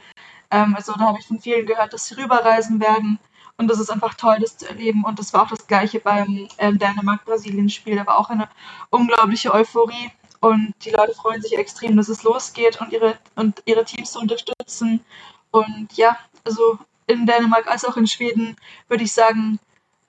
Ähm, 0.50 0.74
also 0.76 0.92
da 0.92 1.00
habe 1.00 1.18
ich 1.18 1.26
von 1.26 1.40
vielen 1.40 1.66
gehört, 1.66 1.92
dass 1.92 2.06
sie 2.06 2.14
rüberreisen 2.14 2.80
werden. 2.80 3.18
Und 3.58 3.68
das 3.68 3.80
ist 3.80 3.90
einfach 3.90 4.14
toll, 4.14 4.36
das 4.40 4.58
zu 4.58 4.68
erleben. 4.68 5.04
Und 5.04 5.18
das 5.18 5.32
war 5.32 5.42
auch 5.42 5.48
das 5.48 5.66
Gleiche 5.66 6.00
beim 6.00 6.48
ähm, 6.58 6.78
Dänemark-Brasilien-Spiel. 6.78 7.96
Da 7.96 8.06
war 8.06 8.18
auch 8.18 8.30
eine 8.30 8.48
unglaubliche 8.90 9.52
Euphorie. 9.52 10.10
Und 10.40 10.74
die 10.84 10.90
Leute 10.90 11.14
freuen 11.14 11.40
sich 11.40 11.56
extrem, 11.56 11.96
dass 11.96 12.08
es 12.08 12.22
losgeht 12.22 12.80
und 12.80 12.92
ihre, 12.92 13.18
und 13.34 13.62
ihre 13.64 13.84
Teams 13.84 14.12
zu 14.12 14.20
unterstützen. 14.20 15.04
Und 15.50 15.88
ja, 15.94 16.18
also 16.44 16.78
in 17.06 17.26
Dänemark 17.26 17.66
als 17.66 17.84
auch 17.84 17.96
in 17.96 18.06
Schweden 18.06 18.56
würde 18.88 19.04
ich 19.04 19.12
sagen, 19.12 19.58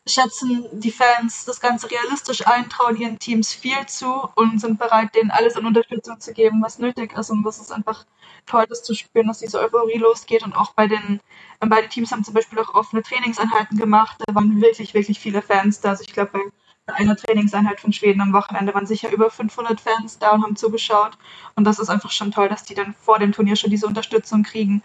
schätzen 0.08 0.68
die 0.72 0.92
Fans 0.92 1.46
das 1.46 1.60
Ganze 1.60 1.90
realistisch 1.90 2.46
ein, 2.48 2.70
trauen 2.70 2.98
ihren 2.98 3.20
Teams 3.20 3.54
viel 3.54 3.86
zu 3.88 4.30
und 4.36 4.60
sind 4.60 4.80
bereit, 4.80 5.14
denen 5.16 5.32
alles 5.32 5.56
an 5.56 5.66
Unterstützung 5.66 6.20
zu 6.20 6.34
geben, 6.34 6.62
was 6.62 6.80
nötig 6.80 7.18
ist. 7.18 7.30
Und 7.30 7.44
das 7.44 7.60
ist 7.60 7.72
einfach 7.72 8.06
toll, 8.46 8.66
das 8.70 8.84
zu 8.84 8.94
spüren, 8.96 9.28
dass 9.28 9.40
diese 9.40 9.60
Euphorie 9.60 9.98
losgeht. 9.98 10.44
Und 10.44 10.54
auch 10.54 10.74
bei 10.74 10.88
den, 10.88 11.20
äh, 11.60 11.68
beide 11.68 11.90
Teams 11.90 12.12
haben 12.12 12.24
zum 12.24 12.34
Beispiel 12.34 12.60
auch 12.60 12.74
offene 12.74 13.04
Trainingseinheiten 13.04 13.78
gemacht. 13.78 14.18
Da 14.26 14.36
waren 14.36 14.62
wirklich, 14.62 14.94
wirklich 14.94 15.20
viele 15.20 15.42
Fans 15.42 15.82
da. 15.82 15.90
Also 15.90 16.04
ich 16.04 16.14
glaube, 16.14 16.40
bei 16.86 16.94
einer 16.94 17.18
Trainingseinheit 17.18 17.82
von 17.82 17.92
Schweden 17.92 18.22
am 18.22 18.34
Wochenende 18.34 18.74
waren 18.74 18.88
sicher 18.88 19.12
über 19.12 19.30
500 19.30 19.80
Fans 19.80 20.20
da 20.20 20.32
und 20.32 20.44
haben 20.44 20.56
zugeschaut. 20.56 21.18
Und 21.56 21.66
das 21.66 21.80
ist 21.80 21.90
einfach 21.90 22.12
schon 22.12 22.32
toll, 22.32 22.50
dass 22.50 22.64
die 22.64 22.76
dann 22.76 22.96
vor 23.02 23.20
dem 23.20 23.34
Turnier 23.34 23.58
schon 23.58 23.72
diese 23.72 23.88
Unterstützung 23.88 24.44
kriegen. 24.44 24.82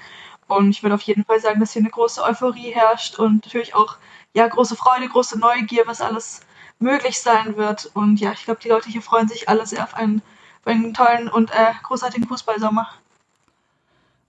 Und 0.48 0.70
ich 0.70 0.82
würde 0.82 0.96
auf 0.96 1.02
jeden 1.02 1.24
Fall 1.24 1.40
sagen, 1.40 1.60
dass 1.60 1.72
hier 1.72 1.80
eine 1.80 1.90
große 1.90 2.22
Euphorie 2.22 2.72
herrscht 2.72 3.18
und 3.18 3.46
natürlich 3.46 3.74
auch 3.74 3.96
ja, 4.34 4.46
große 4.48 4.76
Freude, 4.76 5.08
große 5.08 5.38
Neugier, 5.38 5.84
was 5.86 6.00
alles 6.00 6.40
möglich 6.78 7.20
sein 7.20 7.56
wird. 7.56 7.90
Und 7.94 8.20
ja, 8.20 8.32
ich 8.32 8.44
glaube, 8.44 8.60
die 8.62 8.68
Leute 8.68 8.90
hier 8.90 9.02
freuen 9.02 9.28
sich 9.28 9.48
alle 9.48 9.66
sehr 9.66 9.84
auf 9.84 9.94
einen, 9.94 10.22
auf 10.60 10.66
einen 10.66 10.94
tollen 10.94 11.28
und 11.28 11.50
äh, 11.50 11.72
großartigen 11.82 12.26
Fußballsommer. 12.26 12.88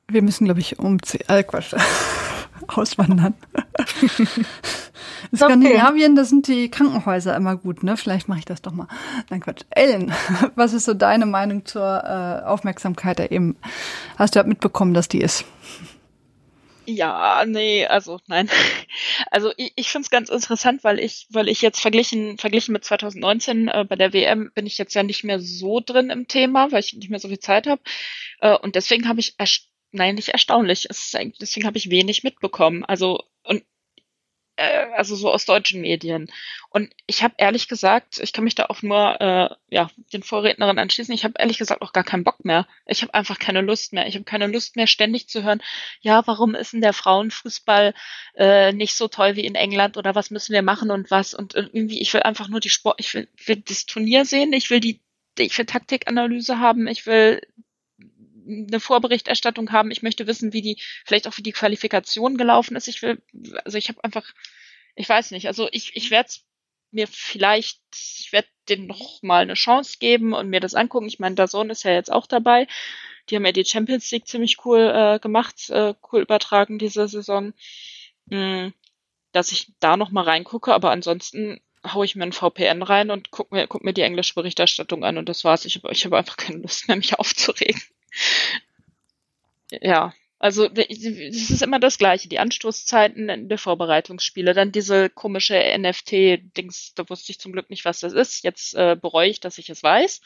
Wir 0.07 0.21
müssen, 0.21 0.45
glaube 0.45 0.59
ich, 0.59 0.79
um 0.79 0.97
äh, 1.27 1.43
Quatsch, 1.43 1.73
auswandern. 2.67 3.33
In 5.31 5.37
Skandinavien, 5.37 6.15
da 6.15 6.25
sind 6.25 6.47
die 6.47 6.69
Krankenhäuser 6.69 7.35
immer 7.35 7.55
gut, 7.55 7.81
ne? 7.81 7.97
Vielleicht 7.97 8.27
mache 8.27 8.39
ich 8.39 8.45
das 8.45 8.61
doch 8.61 8.71
mal. 8.71 8.87
Nein, 9.29 9.39
Quatsch. 9.39 9.63
Ellen, 9.71 10.13
was 10.55 10.73
ist 10.73 10.85
so 10.85 10.93
deine 10.93 11.25
Meinung 11.25 11.65
zur 11.65 11.81
äh, 11.81 12.45
Aufmerksamkeit 12.45 13.19
der 13.19 13.31
eben? 13.31 13.55
Hast 14.17 14.35
du 14.35 14.39
ja 14.39 14.45
mitbekommen, 14.45 14.93
dass 14.93 15.07
die 15.07 15.21
ist? 15.21 15.45
Ja, 16.85 17.45
nee, 17.45 17.85
also 17.85 18.19
nein. 18.27 18.49
Also 19.31 19.51
ich, 19.57 19.73
ich 19.75 19.89
finde 19.89 20.05
es 20.05 20.09
ganz 20.09 20.29
interessant, 20.29 20.83
weil 20.83 20.99
ich, 20.99 21.27
weil 21.31 21.47
ich 21.49 21.61
jetzt 21.61 21.79
verglichen, 21.79 22.37
verglichen 22.37 22.73
mit 22.73 22.83
2019 22.85 23.67
äh, 23.67 23.85
bei 23.87 23.95
der 23.95 24.13
WM 24.13 24.51
bin 24.53 24.65
ich 24.65 24.77
jetzt 24.77 24.93
ja 24.93 25.03
nicht 25.03 25.23
mehr 25.23 25.39
so 25.39 25.79
drin 25.79 26.09
im 26.09 26.27
Thema, 26.27 26.71
weil 26.71 26.81
ich 26.81 26.93
nicht 26.93 27.09
mehr 27.09 27.19
so 27.19 27.29
viel 27.29 27.39
Zeit 27.39 27.67
habe. 27.67 27.81
Äh, 28.39 28.55
und 28.57 28.75
deswegen 28.75 29.07
habe 29.07 29.19
ich 29.21 29.35
nein, 29.91 30.15
nicht 30.15 30.29
erstaunlich. 30.29 30.87
Es 30.89 31.13
ist 31.13 31.17
deswegen 31.41 31.65
habe 31.65 31.77
ich 31.77 31.89
wenig 31.89 32.23
mitbekommen. 32.23 32.83
Also 32.83 33.23
also 34.93 35.15
so 35.15 35.31
aus 35.31 35.45
deutschen 35.45 35.81
Medien. 35.81 36.31
Und 36.69 36.93
ich 37.07 37.23
habe 37.23 37.35
ehrlich 37.37 37.67
gesagt, 37.67 38.19
ich 38.19 38.33
kann 38.33 38.43
mich 38.43 38.55
da 38.55 38.65
auch 38.65 38.81
nur 38.81 39.19
äh, 39.21 39.49
ja 39.69 39.89
den 40.11 40.23
Vorrednerinnen 40.23 40.79
anschließen. 40.79 41.13
Ich 41.13 41.23
habe 41.23 41.35
ehrlich 41.37 41.57
gesagt 41.57 41.81
auch 41.81 41.93
gar 41.93 42.03
keinen 42.03 42.23
Bock 42.23 42.43
mehr. 42.45 42.67
Ich 42.85 43.01
habe 43.01 43.13
einfach 43.13 43.39
keine 43.39 43.61
Lust 43.61 43.93
mehr. 43.93 44.07
Ich 44.07 44.15
habe 44.15 44.25
keine 44.25 44.47
Lust 44.47 44.75
mehr, 44.75 44.87
ständig 44.87 45.27
zu 45.27 45.43
hören. 45.43 45.61
Ja, 46.01 46.25
warum 46.25 46.55
ist 46.55 46.73
denn 46.73 46.81
der 46.81 46.93
Frauenfußball 46.93 47.93
äh, 48.35 48.73
nicht 48.73 48.95
so 48.95 49.07
toll 49.07 49.35
wie 49.35 49.45
in 49.45 49.55
England 49.55 49.97
oder 49.97 50.15
was 50.15 50.31
müssen 50.31 50.53
wir 50.53 50.61
machen 50.61 50.91
und 50.91 51.11
was 51.11 51.33
und 51.33 51.55
irgendwie 51.55 52.01
ich 52.01 52.13
will 52.13 52.21
einfach 52.21 52.47
nur 52.47 52.59
die 52.59 52.69
Sport. 52.69 52.99
Ich 52.99 53.13
will, 53.13 53.27
will 53.45 53.63
das 53.67 53.85
Turnier 53.85 54.25
sehen. 54.25 54.53
Ich 54.53 54.69
will 54.69 54.79
die 54.79 55.01
ich 55.37 55.57
will 55.57 55.65
Taktikanalyse 55.65 56.59
haben. 56.59 56.87
Ich 56.87 57.07
will 57.07 57.41
eine 58.47 58.79
Vorberichterstattung 58.79 59.71
haben. 59.71 59.91
Ich 59.91 60.03
möchte 60.03 60.27
wissen, 60.27 60.53
wie 60.53 60.61
die, 60.61 60.77
vielleicht 61.05 61.27
auch 61.27 61.37
wie 61.37 61.43
die 61.43 61.51
Qualifikation 61.51 62.37
gelaufen 62.37 62.75
ist. 62.75 62.87
Ich 62.87 63.01
will, 63.01 63.21
also 63.63 63.77
ich 63.77 63.89
habe 63.89 64.03
einfach, 64.03 64.33
ich 64.95 65.09
weiß 65.09 65.31
nicht, 65.31 65.47
also 65.47 65.67
ich, 65.71 65.95
ich 65.95 66.11
werde 66.11 66.29
mir 66.91 67.07
vielleicht, 67.07 67.81
ich 68.19 68.31
werde 68.31 68.47
denen 68.69 68.87
noch 68.87 69.21
mal 69.21 69.41
eine 69.41 69.55
Chance 69.55 69.97
geben 69.99 70.33
und 70.33 70.49
mir 70.49 70.59
das 70.59 70.75
angucken. 70.75 71.07
Ich 71.07 71.19
meine, 71.19 71.47
Sohn 71.47 71.69
ist 71.69 71.83
ja 71.83 71.91
jetzt 71.91 72.11
auch 72.11 72.27
dabei. 72.27 72.67
Die 73.29 73.35
haben 73.35 73.45
ja 73.45 73.51
die 73.51 73.65
Champions 73.65 74.11
League 74.11 74.27
ziemlich 74.27 74.65
cool 74.65 74.79
äh, 74.79 75.19
gemacht, 75.19 75.69
äh, 75.69 75.93
cool 76.11 76.21
übertragen 76.21 76.77
diese 76.77 77.07
Saison. 77.07 77.53
Hm, 78.29 78.73
dass 79.31 79.51
ich 79.51 79.73
da 79.79 79.97
noch 79.97 80.11
mal 80.11 80.23
reingucke, 80.23 80.73
aber 80.73 80.91
ansonsten 80.91 81.59
hau 81.85 82.03
ich 82.03 82.15
mir 82.15 82.23
ein 82.23 82.31
VPN 82.31 82.81
rein 82.83 83.11
und 83.11 83.31
guck 83.31 83.51
mir, 83.51 83.67
guck 83.67 83.83
mir 83.83 83.93
die 83.93 84.01
englische 84.01 84.35
Berichterstattung 84.35 85.03
an 85.03 85.17
und 85.17 85.27
das 85.27 85.43
war's. 85.43 85.65
Ich 85.65 85.75
habe 85.75 85.91
ich 85.91 86.05
hab 86.05 86.13
einfach 86.13 86.37
keine 86.37 86.59
Lust 86.59 86.87
mehr, 86.87 86.97
mich 86.97 87.17
aufzuregen. 87.19 87.81
Ja, 89.81 90.13
also 90.43 90.69
es 90.73 91.49
ist 91.49 91.61
immer 91.61 91.79
das 91.79 91.97
Gleiche, 91.97 92.27
die 92.27 92.37
Anstoßzeiten 92.37 93.47
der 93.47 93.57
Vorbereitungsspiele, 93.57 94.53
dann 94.53 94.73
diese 94.73 95.09
komische 95.09 95.55
NFT-Dings, 95.55 96.95
da 96.95 97.09
wusste 97.09 97.31
ich 97.31 97.39
zum 97.39 97.53
Glück 97.53 97.69
nicht, 97.69 97.85
was 97.85 98.01
das 98.01 98.11
ist. 98.11 98.43
Jetzt 98.43 98.75
äh, 98.75 98.97
bereue 99.01 99.29
ich, 99.29 99.39
dass 99.39 99.57
ich 99.57 99.69
es 99.69 99.81
weiß. 99.83 100.19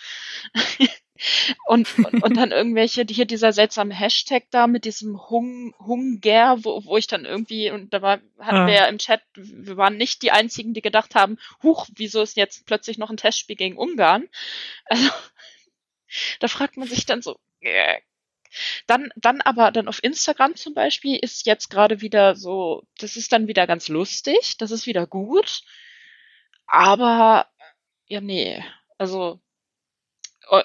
und, 1.67 1.99
und, 1.99 2.23
und 2.23 2.35
dann 2.35 2.51
irgendwelche, 2.51 3.05
hier 3.07 3.25
dieser 3.25 3.53
seltsame 3.53 3.93
Hashtag 3.93 4.45
da 4.49 4.65
mit 4.65 4.85
diesem 4.85 5.29
Hung, 5.29 5.75
Hunger, 5.77 6.65
wo, 6.65 6.83
wo 6.83 6.97
ich 6.97 7.05
dann 7.05 7.25
irgendwie, 7.25 7.69
und 7.69 7.93
da 7.93 8.01
war, 8.01 8.19
hatten 8.39 8.55
ah. 8.55 8.65
wir 8.65 8.73
ja 8.73 8.85
im 8.85 8.97
Chat, 8.97 9.21
wir 9.35 9.77
waren 9.77 9.97
nicht 9.97 10.23
die 10.23 10.31
einzigen, 10.31 10.73
die 10.73 10.81
gedacht 10.81 11.13
haben, 11.13 11.37
huch, 11.61 11.89
wieso 11.95 12.23
ist 12.23 12.37
jetzt 12.37 12.65
plötzlich 12.65 12.97
noch 12.97 13.11
ein 13.11 13.17
Testspiel 13.17 13.55
gegen 13.55 13.77
Ungarn? 13.77 14.27
Also, 14.85 15.11
da 16.39 16.47
fragt 16.47 16.75
man 16.75 16.87
sich 16.87 17.05
dann 17.05 17.21
so, 17.21 17.37
äh, 17.61 17.99
dann, 18.87 19.09
dann 19.15 19.41
aber 19.41 19.71
dann 19.71 19.87
auf 19.87 20.03
Instagram 20.03 20.55
zum 20.55 20.73
Beispiel 20.73 21.17
ist 21.17 21.45
jetzt 21.45 21.69
gerade 21.69 22.01
wieder 22.01 22.35
so, 22.35 22.83
das 22.97 23.17
ist 23.17 23.31
dann 23.33 23.47
wieder 23.47 23.67
ganz 23.67 23.87
lustig, 23.87 24.57
das 24.57 24.71
ist 24.71 24.85
wieder 24.87 25.07
gut. 25.07 25.61
Aber 26.65 27.47
ja, 28.07 28.21
nee. 28.21 28.63
Also 28.97 29.39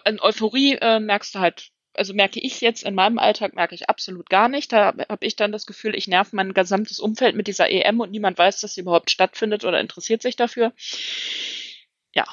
in 0.04 0.20
Euphorie 0.20 0.74
äh, 0.80 1.00
merkst 1.00 1.34
du 1.34 1.38
halt, 1.40 1.70
also 1.94 2.14
merke 2.14 2.40
ich 2.40 2.60
jetzt 2.60 2.84
in 2.84 2.94
meinem 2.94 3.18
Alltag, 3.18 3.54
merke 3.54 3.74
ich 3.74 3.88
absolut 3.88 4.30
gar 4.30 4.48
nicht. 4.48 4.72
Da 4.72 4.94
habe 5.08 5.26
ich 5.26 5.36
dann 5.36 5.52
das 5.52 5.66
Gefühl, 5.66 5.94
ich 5.94 6.08
nerv 6.08 6.32
mein 6.32 6.54
gesamtes 6.54 6.98
Umfeld 6.98 7.36
mit 7.36 7.46
dieser 7.46 7.70
EM 7.70 8.00
und 8.00 8.10
niemand 8.10 8.38
weiß, 8.38 8.60
dass 8.60 8.74
sie 8.74 8.80
überhaupt 8.80 9.10
stattfindet 9.10 9.64
oder 9.64 9.80
interessiert 9.80 10.22
sich 10.22 10.36
dafür. 10.36 10.72
Ja, 12.14 12.24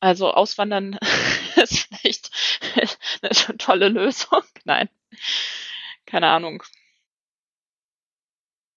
also 0.00 0.30
auswandern 0.30 0.98
ist 1.56 1.88
vielleicht 1.88 2.29
eine 3.22 3.58
tolle 3.58 3.88
Lösung. 3.88 4.42
Nein, 4.64 4.88
keine 6.06 6.28
Ahnung. 6.28 6.62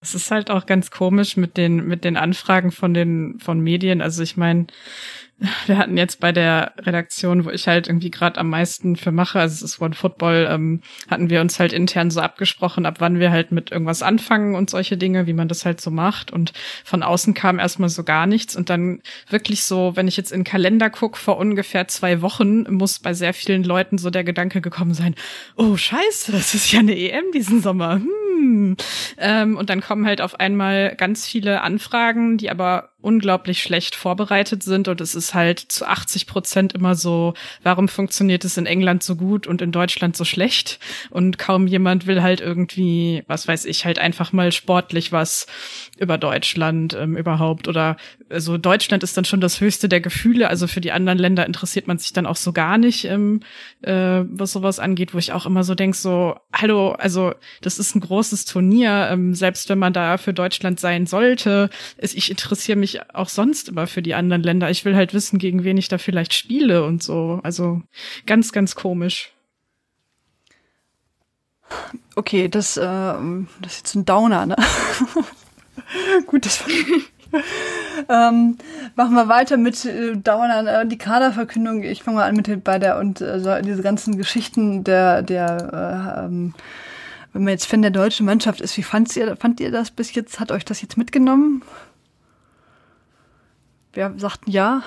Es 0.00 0.14
ist 0.14 0.30
halt 0.30 0.50
auch 0.50 0.66
ganz 0.66 0.90
komisch 0.90 1.36
mit 1.36 1.56
den 1.56 1.86
mit 1.86 2.04
den 2.04 2.18
Anfragen 2.18 2.72
von 2.72 2.92
den 2.92 3.40
von 3.40 3.60
Medien. 3.60 4.02
Also 4.02 4.22
ich 4.22 4.36
meine, 4.36 4.66
wir 5.66 5.78
hatten 5.78 5.96
jetzt 5.96 6.20
bei 6.20 6.32
der 6.32 6.72
Redaktion, 6.78 7.44
wo 7.44 7.50
ich 7.50 7.66
halt 7.66 7.88
irgendwie 7.88 8.10
gerade 8.10 8.38
am 8.38 8.50
meisten 8.50 8.96
für 8.96 9.10
mache, 9.10 9.40
also 9.40 9.54
es 9.54 9.62
ist 9.62 9.80
One 9.80 9.94
Football, 9.94 10.48
ähm, 10.50 10.80
hatten 11.10 11.28
wir 11.28 11.40
uns 11.40 11.58
halt 11.58 11.72
intern 11.72 12.10
so 12.10 12.20
abgesprochen, 12.20 12.86
ab 12.86 12.96
wann 13.00 13.18
wir 13.18 13.30
halt 13.30 13.50
mit 13.50 13.72
irgendwas 13.72 14.02
anfangen 14.02 14.54
und 14.54 14.70
solche 14.70 14.96
Dinge, 14.96 15.26
wie 15.26 15.32
man 15.32 15.48
das 15.48 15.64
halt 15.64 15.80
so 15.80 15.90
macht. 15.90 16.32
Und 16.32 16.52
von 16.84 17.02
außen 17.02 17.34
kam 17.34 17.58
erstmal 17.58 17.88
so 17.88 18.04
gar 18.04 18.26
nichts. 18.26 18.54
Und 18.54 18.70
dann 18.70 19.00
wirklich 19.28 19.64
so, 19.64 19.96
wenn 19.96 20.08
ich 20.08 20.16
jetzt 20.16 20.30
in 20.30 20.40
den 20.40 20.44
Kalender 20.44 20.90
gucke, 20.90 21.18
vor 21.18 21.36
ungefähr 21.36 21.88
zwei 21.88 22.22
Wochen 22.22 22.62
muss 22.72 23.00
bei 23.00 23.12
sehr 23.12 23.34
vielen 23.34 23.64
Leuten 23.64 23.98
so 23.98 24.10
der 24.10 24.24
Gedanke 24.24 24.60
gekommen 24.60 24.94
sein, 24.94 25.14
oh 25.56 25.76
scheiße, 25.76 26.32
das 26.32 26.54
ist 26.54 26.70
ja 26.70 26.80
eine 26.80 26.96
EM 26.96 27.24
diesen 27.34 27.60
Sommer. 27.60 27.96
Hm. 27.96 28.76
Ähm, 29.18 29.56
und 29.56 29.70
dann 29.70 29.80
kommen 29.80 30.06
halt 30.06 30.20
auf 30.20 30.38
einmal 30.38 30.94
ganz 30.96 31.26
viele 31.26 31.62
Anfragen, 31.62 32.36
die 32.36 32.50
aber 32.50 32.93
unglaublich 33.04 33.62
schlecht 33.62 33.94
vorbereitet 33.94 34.62
sind. 34.62 34.88
Und 34.88 35.00
es 35.00 35.14
ist 35.14 35.34
halt 35.34 35.60
zu 35.60 35.86
80 35.86 36.26
Prozent 36.26 36.72
immer 36.72 36.94
so, 36.94 37.34
warum 37.62 37.88
funktioniert 37.88 38.44
es 38.44 38.56
in 38.56 38.66
England 38.66 39.02
so 39.02 39.16
gut 39.16 39.46
und 39.46 39.62
in 39.62 39.72
Deutschland 39.72 40.16
so 40.16 40.24
schlecht? 40.24 40.78
Und 41.10 41.38
kaum 41.38 41.66
jemand 41.66 42.06
will 42.06 42.22
halt 42.22 42.40
irgendwie, 42.40 43.22
was 43.26 43.46
weiß 43.46 43.66
ich, 43.66 43.84
halt 43.84 43.98
einfach 43.98 44.32
mal 44.32 44.52
sportlich 44.52 45.12
was 45.12 45.46
über 45.98 46.18
Deutschland 46.18 46.94
ähm, 46.94 47.16
überhaupt. 47.16 47.68
Oder 47.68 47.96
also 48.30 48.58
Deutschland 48.58 49.02
ist 49.02 49.16
dann 49.16 49.24
schon 49.24 49.40
das 49.40 49.60
höchste 49.60 49.88
der 49.88 50.00
Gefühle, 50.00 50.48
also 50.48 50.66
für 50.66 50.80
die 50.80 50.92
anderen 50.92 51.18
Länder 51.18 51.46
interessiert 51.46 51.86
man 51.86 51.98
sich 51.98 52.12
dann 52.12 52.26
auch 52.26 52.36
so 52.36 52.52
gar 52.52 52.78
nicht, 52.78 53.04
ähm, 53.04 53.40
äh, 53.82 54.22
was 54.24 54.52
sowas 54.52 54.78
angeht, 54.78 55.14
wo 55.14 55.18
ich 55.18 55.32
auch 55.32 55.46
immer 55.46 55.62
so 55.62 55.74
denk 55.74 55.94
so, 55.94 56.36
hallo, 56.52 56.92
also 56.92 57.34
das 57.60 57.78
ist 57.78 57.94
ein 57.94 58.00
großes 58.00 58.44
Turnier, 58.46 59.08
ähm, 59.10 59.34
selbst 59.34 59.68
wenn 59.68 59.78
man 59.78 59.92
da 59.92 60.16
für 60.16 60.32
Deutschland 60.32 60.80
sein 60.80 61.06
sollte, 61.06 61.70
ist, 61.98 62.14
ich 62.14 62.30
interessiere 62.30 62.78
mich 62.78 62.93
ich 62.94 63.14
auch 63.14 63.28
sonst 63.28 63.68
immer 63.68 63.86
für 63.86 64.02
die 64.02 64.14
anderen 64.14 64.42
Länder. 64.42 64.70
Ich 64.70 64.84
will 64.84 64.96
halt 64.96 65.14
wissen, 65.14 65.38
gegen 65.38 65.64
wen 65.64 65.76
ich 65.76 65.88
da 65.88 65.98
vielleicht 65.98 66.32
spiele 66.34 66.84
und 66.84 67.02
so. 67.02 67.40
Also 67.42 67.82
ganz, 68.26 68.52
ganz 68.52 68.74
komisch. 68.74 69.32
Okay, 72.14 72.48
das, 72.48 72.76
äh, 72.76 72.82
das 72.82 73.72
ist 73.72 73.78
jetzt 73.78 73.94
ein 73.94 74.04
Downer, 74.04 74.46
ne? 74.46 74.56
Gut, 76.26 76.46
das 76.46 76.64
ähm, 78.08 78.58
machen 78.94 79.14
wir 79.14 79.28
weiter 79.28 79.56
mit 79.56 79.84
äh, 79.84 80.16
Downern, 80.16 80.66
äh, 80.66 80.86
die 80.86 80.98
Kaderverkündung. 80.98 81.82
Ich 81.82 82.02
fange 82.02 82.18
mal 82.18 82.28
an 82.28 82.36
mit 82.36 82.64
bei 82.64 82.78
der 82.78 82.98
und 82.98 83.20
äh, 83.20 83.62
diese 83.62 83.82
ganzen 83.82 84.16
Geschichten 84.16 84.84
der, 84.84 85.22
der 85.22 86.16
äh, 86.20 86.24
ähm, 86.26 86.54
wenn 87.32 87.42
man 87.42 87.50
jetzt 87.50 87.66
Fan 87.66 87.82
der 87.82 87.90
deutschen 87.90 88.26
Mannschaft 88.26 88.60
ist, 88.60 88.76
wie 88.76 88.82
fandt 88.82 89.14
ihr, 89.16 89.36
fand 89.36 89.58
ihr 89.58 89.72
das 89.72 89.90
bis 89.90 90.14
jetzt? 90.14 90.38
Hat 90.38 90.52
euch 90.52 90.64
das 90.64 90.80
jetzt 90.80 90.96
mitgenommen? 90.96 91.62
Wer 93.94 94.12
sagt 94.18 94.48
ja? 94.48 94.82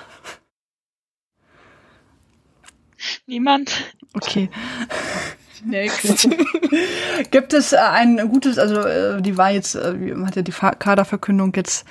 Niemand. 3.25 3.93
Okay. 4.13 4.49
Next. 5.63 6.29
Gibt 7.31 7.53
es 7.53 7.73
äh, 7.73 7.77
ein 7.77 8.17
gutes, 8.29 8.57
also 8.57 8.81
äh, 8.81 9.21
die 9.21 9.37
war 9.37 9.51
jetzt, 9.51 9.75
äh, 9.75 10.15
hat 10.25 10.35
ja 10.35 10.41
die 10.41 10.51
Kaderverkündung 10.51 11.53
jetzt 11.55 11.85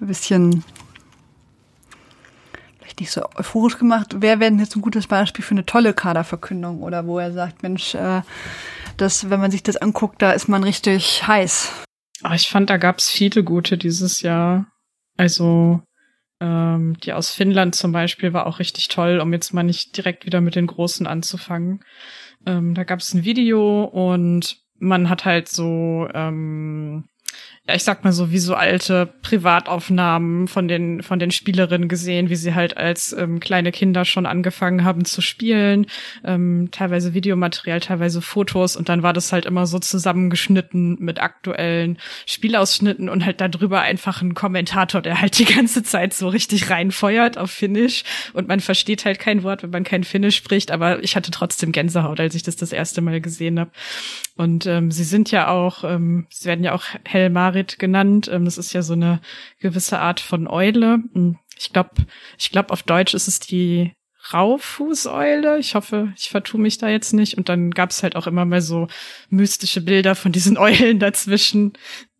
ein 0.00 0.08
bisschen 0.08 0.64
vielleicht 2.78 3.00
nicht 3.00 3.10
so 3.10 3.22
euphorisch 3.36 3.78
gemacht. 3.78 4.16
Wer 4.18 4.40
wäre 4.40 4.50
denn 4.50 4.60
jetzt 4.60 4.76
ein 4.76 4.82
gutes 4.82 5.06
Beispiel 5.06 5.44
für 5.44 5.54
eine 5.54 5.66
tolle 5.66 5.94
Kaderverkündung 5.94 6.82
oder 6.82 7.06
wo 7.06 7.18
er 7.18 7.32
sagt, 7.32 7.62
Mensch, 7.62 7.96
das, 8.96 9.30
wenn 9.30 9.40
man 9.40 9.50
sich 9.50 9.62
das 9.62 9.76
anguckt, 9.76 10.20
da 10.20 10.32
ist 10.32 10.48
man 10.48 10.62
richtig 10.62 11.26
heiß. 11.26 11.72
Oh, 12.24 12.32
ich 12.32 12.48
fand, 12.48 12.70
da 12.70 12.76
gab 12.76 12.98
es 12.98 13.10
viele 13.10 13.42
gute 13.42 13.78
dieses 13.78 14.20
Jahr. 14.20 14.66
Also 15.16 15.82
ähm, 16.40 16.98
die 17.00 17.12
aus 17.12 17.30
Finnland 17.30 17.74
zum 17.74 17.92
Beispiel 17.92 18.32
war 18.32 18.46
auch 18.46 18.58
richtig 18.58 18.88
toll, 18.88 19.20
um 19.20 19.32
jetzt 19.32 19.52
mal 19.52 19.62
nicht 19.62 19.96
direkt 19.96 20.26
wieder 20.26 20.40
mit 20.40 20.54
den 20.54 20.66
Großen 20.66 21.06
anzufangen. 21.06 21.80
Ähm, 22.44 22.74
da 22.74 22.84
gab 22.84 23.00
es 23.00 23.14
ein 23.14 23.24
Video 23.24 23.84
und 23.84 24.58
man 24.78 25.08
hat 25.08 25.24
halt 25.24 25.48
so 25.48 26.08
ähm, 26.12 27.04
ja, 27.68 27.74
ich 27.74 27.82
sag 27.82 28.04
mal 28.04 28.12
so, 28.12 28.30
wie 28.30 28.38
so 28.38 28.54
alte 28.54 29.06
Privataufnahmen 29.22 30.46
von 30.46 30.68
den, 30.68 31.02
von 31.02 31.18
den 31.18 31.32
Spielerinnen 31.32 31.88
gesehen, 31.88 32.30
wie 32.30 32.36
sie 32.36 32.54
halt 32.54 32.76
als 32.76 33.12
ähm, 33.12 33.40
kleine 33.40 33.72
Kinder 33.72 34.04
schon 34.04 34.24
angefangen 34.24 34.84
haben 34.84 35.04
zu 35.04 35.20
spielen, 35.20 35.86
ähm, 36.24 36.68
teilweise 36.70 37.12
Videomaterial, 37.12 37.80
teilweise 37.80 38.22
Fotos. 38.22 38.76
Und 38.76 38.88
dann 38.88 39.02
war 39.02 39.12
das 39.12 39.32
halt 39.32 39.46
immer 39.46 39.66
so 39.66 39.80
zusammengeschnitten 39.80 40.96
mit 41.00 41.20
aktuellen 41.20 41.98
Spielausschnitten 42.26 43.08
und 43.08 43.24
halt 43.24 43.40
darüber 43.40 43.80
einfach 43.80 44.22
ein 44.22 44.34
Kommentator, 44.34 45.02
der 45.02 45.20
halt 45.20 45.36
die 45.38 45.44
ganze 45.44 45.82
Zeit 45.82 46.14
so 46.14 46.28
richtig 46.28 46.70
reinfeuert 46.70 47.36
auf 47.36 47.50
Finnish 47.50 48.04
und 48.32 48.46
man 48.46 48.60
versteht 48.60 49.04
halt 49.04 49.18
kein 49.18 49.42
Wort, 49.42 49.64
wenn 49.64 49.70
man 49.70 49.84
kein 49.84 50.04
Finnish 50.04 50.36
spricht, 50.36 50.70
aber 50.70 51.02
ich 51.02 51.16
hatte 51.16 51.32
trotzdem 51.32 51.72
Gänsehaut, 51.72 52.20
als 52.20 52.34
ich 52.36 52.44
das 52.44 52.54
das 52.54 52.72
erste 52.72 53.00
Mal 53.00 53.20
gesehen 53.20 53.58
habe. 53.58 53.70
Und 54.36 54.66
ähm, 54.66 54.90
sie 54.90 55.04
sind 55.04 55.30
ja 55.30 55.48
auch, 55.48 55.82
ähm, 55.82 56.26
sie 56.28 56.44
werden 56.46 56.62
ja 56.62 56.74
auch 56.74 56.84
Helmarit 57.56 57.78
genannt. 57.78 58.28
Ähm, 58.32 58.44
das 58.44 58.58
ist 58.58 58.72
ja 58.72 58.82
so 58.82 58.92
eine 58.92 59.20
gewisse 59.60 59.98
Art 59.98 60.20
von 60.20 60.46
Eule. 60.46 60.98
Hm, 61.12 61.38
ich 61.58 61.72
glaube, 61.72 61.90
ich 62.38 62.50
glaube 62.50 62.70
auf 62.70 62.82
Deutsch 62.82 63.14
ist 63.14 63.28
es 63.28 63.40
die 63.40 63.92
Raufußeule. 64.32 65.58
Ich 65.58 65.74
hoffe, 65.74 66.12
ich 66.16 66.28
vertue 66.28 66.60
mich 66.60 66.78
da 66.78 66.88
jetzt 66.88 67.12
nicht. 67.12 67.38
Und 67.38 67.48
dann 67.48 67.70
gab 67.70 67.90
es 67.90 68.02
halt 68.02 68.16
auch 68.16 68.26
immer 68.26 68.44
mal 68.44 68.60
so 68.60 68.88
mystische 69.30 69.80
Bilder 69.80 70.14
von 70.14 70.32
diesen 70.32 70.58
Eulen 70.58 70.98
dazwischen, 70.98 71.72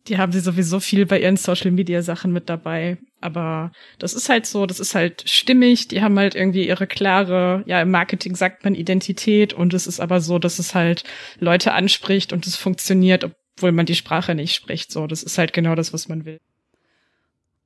die 0.07 0.17
haben 0.17 0.31
sie 0.31 0.39
sowieso 0.39 0.79
viel 0.79 1.05
bei 1.05 1.19
ihren 1.19 1.35
Social 1.35 1.71
Media 1.71 2.01
Sachen 2.01 2.31
mit 2.31 2.49
dabei. 2.49 2.97
Aber 3.19 3.71
das 3.99 4.13
ist 4.13 4.29
halt 4.29 4.45
so, 4.45 4.65
das 4.65 4.79
ist 4.79 4.95
halt 4.95 5.29
stimmig. 5.29 5.89
Die 5.89 6.01
haben 6.01 6.17
halt 6.17 6.33
irgendwie 6.33 6.65
ihre 6.65 6.87
klare, 6.87 7.63
ja, 7.65 7.81
im 7.81 7.91
Marketing 7.91 8.35
sagt 8.35 8.63
man 8.63 8.73
Identität 8.73 9.53
und 9.53 9.73
es 9.73 9.85
ist 9.85 9.99
aber 9.99 10.21
so, 10.21 10.39
dass 10.39 10.59
es 10.59 10.73
halt 10.73 11.03
Leute 11.39 11.73
anspricht 11.73 12.31
und 12.31 12.47
es 12.47 12.55
funktioniert, 12.55 13.29
obwohl 13.57 13.71
man 13.71 13.87
die 13.87 13.95
Sprache 13.95 14.35
nicht 14.35 14.53
spricht. 14.53 14.91
So, 14.91 15.07
das 15.07 15.23
ist 15.23 15.39
halt 15.39 15.51
genau 15.51 15.73
das, 15.73 15.91
was 15.91 16.07
man 16.07 16.25
will. 16.25 16.39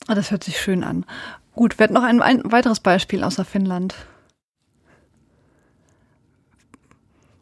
Ah, 0.07 0.15
das 0.15 0.31
hört 0.31 0.43
sich 0.43 0.59
schön 0.59 0.85
an. 0.85 1.05
Gut, 1.53 1.79
wird 1.79 1.91
noch 1.91 2.03
ein, 2.03 2.21
ein 2.21 2.49
weiteres 2.49 2.79
Beispiel 2.79 3.25
außer 3.25 3.43
Finnland. 3.43 3.93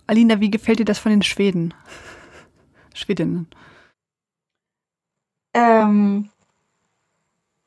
Alina, 0.07 0.39
wie 0.39 0.49
gefällt 0.49 0.79
dir 0.79 0.85
das 0.85 0.97
von 0.97 1.11
den 1.11 1.21
Schweden? 1.21 1.75
Schwedinnen? 2.95 3.47
Ähm, 5.53 6.31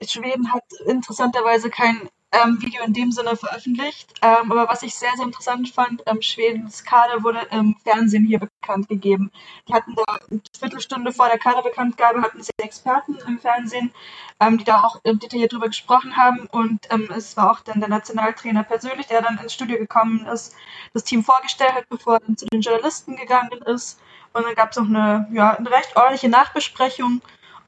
Schweden 0.05 0.53
hat 0.53 0.65
interessanterweise 0.87 1.71
kein 1.71 2.09
ähm, 2.33 2.61
Video 2.61 2.83
in 2.83 2.93
dem 2.93 3.13
Sinne 3.13 3.37
veröffentlicht. 3.37 4.15
Ähm, 4.23 4.51
aber 4.51 4.69
was 4.69 4.83
ich 4.83 4.95
sehr, 4.95 5.13
sehr 5.17 5.27
interessant 5.27 5.69
fand, 5.69 6.03
ähm, 6.07 6.23
Schwedens 6.23 6.85
Kader 6.85 7.23
wurde 7.23 7.41
im 7.51 7.77
Fernsehen 7.85 8.25
hier 8.27 8.41
bekannt 8.41 8.89
gegeben. 8.89 9.31
Die 9.69 9.75
hatten 9.75 9.95
da 9.95 10.05
eine 10.31 10.41
Viertelstunde 10.59 11.13
vor 11.13 11.29
der 11.29 11.39
Kaderbekanntgabe 11.39 12.23
hatten 12.23 12.43
sie 12.43 12.51
Experten 12.59 13.19
im 13.27 13.39
Fernsehen, 13.39 13.93
ähm, 14.41 14.59
die 14.59 14.65
da 14.65 14.83
auch 14.83 15.01
ähm, 15.05 15.19
detailliert 15.19 15.53
drüber 15.53 15.67
gesprochen 15.67 16.17
haben. 16.17 16.47
Und 16.51 16.81
ähm, 16.91 17.09
es 17.15 17.37
war 17.37 17.51
auch 17.53 17.61
dann 17.61 17.81
der 17.81 17.91
Nationaltrainer 17.91 18.65
persönlich, 18.65 19.07
der 19.07 19.23
dann 19.23 19.39
ins 19.39 19.53
Studio 19.53 19.77
gekommen 19.77 20.27
ist, 20.27 20.55
das 20.95 21.05
Team 21.05 21.23
vorgestellt 21.23 21.75
hat, 21.75 21.89
bevor 21.89 22.15
er 22.15 22.21
dann 22.21 22.37
zu 22.37 22.47
den 22.47 22.63
Journalisten 22.63 23.17
gegangen 23.17 23.63
ist. 23.67 24.01
Und 24.33 24.45
dann 24.47 24.55
gab 24.55 24.71
es 24.71 24.79
noch 24.79 24.87
eine, 24.87 25.29
ja, 25.33 25.51
eine 25.57 25.71
recht 25.71 25.95
ordentliche 25.97 26.31
Nachbesprechung. 26.31 27.21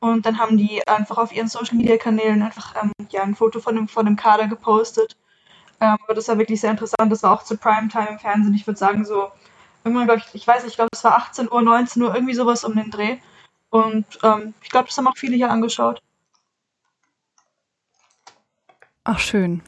Und 0.05 0.27
dann 0.27 0.39
haben 0.39 0.59
die 0.59 0.87
einfach 0.87 1.17
auf 1.17 1.35
ihren 1.35 1.49
Social 1.49 1.79
Media 1.79 1.97
Kanälen 1.97 2.43
einfach 2.43 2.75
ähm, 2.77 2.93
ja, 3.09 3.23
ein 3.23 3.35
Foto 3.35 3.59
von 3.59 3.75
dem, 3.75 3.89
von 3.89 4.05
dem 4.05 4.17
Kader 4.17 4.49
gepostet. 4.49 5.17
Ähm, 5.81 5.97
aber 6.05 6.13
das 6.13 6.29
war 6.29 6.37
wirklich 6.37 6.61
sehr 6.61 6.73
interessant. 6.73 7.11
Das 7.11 7.23
war 7.23 7.33
auch 7.33 7.43
zu 7.43 7.57
Primetime 7.57 8.09
im 8.11 8.19
Fernsehen. 8.19 8.53
Ich 8.53 8.67
würde 8.67 8.79
sagen, 8.79 9.07
so 9.07 9.33
irgendwann, 9.83 10.05
glaube 10.05 10.21
ich, 10.21 10.35
ich 10.35 10.47
weiß 10.47 10.63
nicht, 10.63 10.73
ich 10.73 10.77
glaube, 10.77 10.91
es 10.93 11.05
war 11.05 11.17
18 11.17 11.51
Uhr, 11.51 11.63
19 11.63 12.03
Uhr, 12.03 12.15
irgendwie 12.15 12.35
sowas 12.35 12.65
um 12.65 12.77
den 12.77 12.91
Dreh. 12.91 13.17
Und 13.71 14.05
ähm, 14.23 14.53
ich 14.63 14.69
glaube, 14.69 14.89
das 14.89 14.99
haben 14.99 15.09
auch 15.09 15.17
viele 15.17 15.37
hier 15.37 15.51
angeschaut. 15.51 16.03
Ach, 19.05 19.19
schön. 19.19 19.63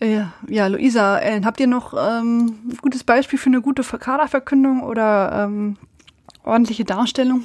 Äh, 0.00 0.24
ja, 0.48 0.66
Luisa, 0.66 1.18
Ellen, 1.18 1.46
habt 1.46 1.60
ihr 1.60 1.68
noch 1.68 1.94
ähm, 1.94 2.58
ein 2.66 2.78
gutes 2.82 3.04
Beispiel 3.04 3.38
für 3.38 3.50
eine 3.50 3.60
gute 3.60 3.84
Kaderverkündung 3.84 4.82
oder 4.82 5.44
ähm, 5.44 5.76
ordentliche 6.42 6.84
Darstellung? 6.84 7.44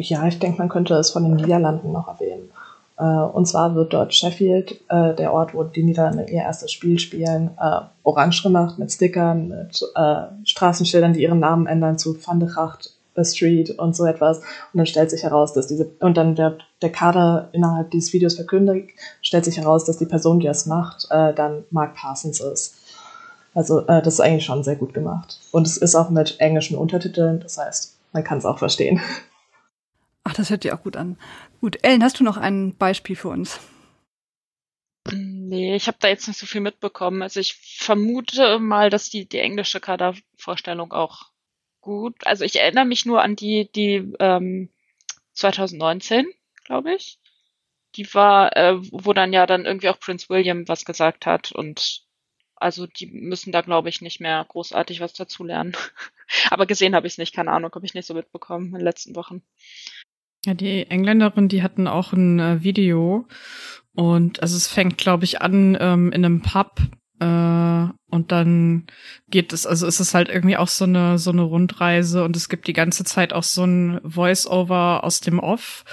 Ja, 0.00 0.26
ich 0.26 0.38
denke, 0.38 0.58
man 0.58 0.68
könnte 0.68 0.94
es 0.94 1.10
von 1.10 1.24
den 1.24 1.36
Niederlanden 1.36 1.92
noch 1.92 2.08
erwähnen. 2.08 2.50
Äh, 2.98 3.04
und 3.04 3.46
zwar 3.46 3.74
wird 3.74 3.92
dort 3.92 4.14
Sheffield, 4.14 4.80
äh, 4.88 5.14
der 5.14 5.32
Ort, 5.32 5.54
wo 5.54 5.62
die 5.62 5.82
Niederlande 5.82 6.24
ihr 6.24 6.42
erstes 6.42 6.72
Spiel 6.72 6.98
spielen, 6.98 7.50
äh, 7.60 7.80
orange 8.02 8.42
gemacht 8.42 8.78
mit 8.78 8.90
Stickern, 8.90 9.48
mit 9.48 9.82
Straßenschildern, 10.44 11.12
die 11.12 11.22
ihren 11.22 11.40
Namen 11.40 11.66
ändern 11.66 11.98
zu 11.98 12.16
Van 12.24 12.40
Street 13.22 13.78
und 13.78 13.94
so 13.94 14.06
etwas. 14.06 14.38
Und 14.38 14.78
dann 14.78 14.86
stellt 14.86 15.10
sich 15.10 15.22
heraus, 15.22 15.52
dass 15.52 15.66
diese, 15.66 15.90
und 16.00 16.16
dann 16.16 16.38
wird 16.38 16.62
der 16.80 16.90
Kader 16.90 17.48
innerhalb 17.52 17.90
dieses 17.90 18.14
Videos 18.14 18.36
verkündigt, 18.36 18.90
stellt 19.20 19.44
sich 19.44 19.58
heraus, 19.58 19.84
dass 19.84 19.98
die 19.98 20.06
Person, 20.06 20.40
die 20.40 20.46
das 20.46 20.64
macht, 20.64 21.06
äh, 21.10 21.34
dann 21.34 21.64
Mark 21.70 21.94
Parsons 21.94 22.40
ist. 22.40 22.76
Also 23.54 23.80
äh, 23.80 24.00
das 24.00 24.14
ist 24.14 24.20
eigentlich 24.20 24.46
schon 24.46 24.64
sehr 24.64 24.76
gut 24.76 24.94
gemacht. 24.94 25.38
Und 25.52 25.66
es 25.66 25.76
ist 25.76 25.94
auch 25.94 26.08
mit 26.08 26.36
englischen 26.38 26.78
Untertiteln, 26.78 27.40
das 27.40 27.58
heißt, 27.58 27.96
man 28.12 28.24
kann 28.24 28.38
es 28.38 28.46
auch 28.46 28.58
verstehen. 28.58 29.00
Ach, 30.24 30.34
das 30.34 30.50
hört 30.50 30.62
sich 30.62 30.72
auch 30.72 30.82
gut 30.82 30.96
an. 30.96 31.18
Gut, 31.60 31.78
Ellen, 31.82 32.04
hast 32.04 32.20
du 32.20 32.24
noch 32.24 32.36
ein 32.36 32.76
Beispiel 32.76 33.16
für 33.16 33.28
uns? 33.28 33.60
Nee, 35.12 35.74
ich 35.74 35.86
habe 35.86 35.96
da 36.00 36.08
jetzt 36.08 36.28
nicht 36.28 36.38
so 36.38 36.46
viel 36.46 36.60
mitbekommen. 36.60 37.22
Also 37.22 37.40
ich 37.40 37.54
vermute 37.54 38.58
mal, 38.58 38.90
dass 38.90 39.08
die, 39.08 39.26
die 39.26 39.38
englische 39.38 39.80
Kadervorstellung 39.80 40.92
auch 40.92 41.30
gut. 41.80 42.14
Also 42.26 42.44
ich 42.44 42.60
erinnere 42.60 42.84
mich 42.84 43.06
nur 43.06 43.22
an 43.22 43.36
die, 43.36 43.70
die 43.72 44.12
ähm, 44.20 44.70
2019, 45.32 46.26
glaube 46.64 46.94
ich. 46.94 47.18
Die 47.96 48.12
war, 48.14 48.56
äh, 48.56 48.76
wo 48.92 49.12
dann 49.12 49.32
ja 49.32 49.46
dann 49.46 49.64
irgendwie 49.64 49.88
auch 49.88 49.98
Prince 49.98 50.28
William 50.28 50.68
was 50.68 50.84
gesagt 50.84 51.26
hat 51.26 51.50
und 51.52 52.04
also 52.54 52.86
die 52.86 53.06
müssen 53.06 53.52
da, 53.52 53.62
glaube 53.62 53.88
ich, 53.88 54.02
nicht 54.02 54.20
mehr 54.20 54.44
großartig 54.46 55.00
was 55.00 55.14
dazulernen. 55.14 55.74
Aber 56.50 56.66
gesehen 56.66 56.94
habe 56.94 57.06
ich 57.06 57.14
es 57.14 57.18
nicht, 57.18 57.34
keine 57.34 57.50
Ahnung, 57.52 57.72
habe 57.74 57.86
ich 57.86 57.94
nicht 57.94 58.06
so 58.06 58.14
mitbekommen 58.14 58.66
in 58.66 58.74
den 58.74 58.82
letzten 58.82 59.16
Wochen. 59.16 59.42
Ja, 60.46 60.54
die 60.54 60.90
Engländerin, 60.90 61.48
die 61.48 61.62
hatten 61.62 61.86
auch 61.86 62.12
ein 62.12 62.38
äh, 62.38 62.62
Video 62.62 63.26
und 63.94 64.40
also 64.42 64.56
es 64.56 64.68
fängt, 64.68 64.96
glaube 64.96 65.24
ich, 65.24 65.42
an 65.42 65.76
ähm, 65.78 66.12
in 66.12 66.24
einem 66.24 66.40
Pub 66.40 66.80
äh, 67.20 67.86
und 68.10 68.32
dann 68.32 68.86
geht 69.28 69.52
es, 69.52 69.66
also 69.66 69.86
ist 69.86 70.00
es 70.00 70.14
halt 70.14 70.30
irgendwie 70.30 70.56
auch 70.56 70.68
so 70.68 70.84
eine 70.84 71.18
so 71.18 71.30
eine 71.30 71.42
Rundreise 71.42 72.24
und 72.24 72.36
es 72.36 72.48
gibt 72.48 72.66
die 72.66 72.72
ganze 72.72 73.04
Zeit 73.04 73.34
auch 73.34 73.42
so 73.42 73.64
ein 73.64 74.00
Voice-Over 74.02 75.04
aus 75.04 75.20
dem 75.20 75.38
Off. 75.38 75.84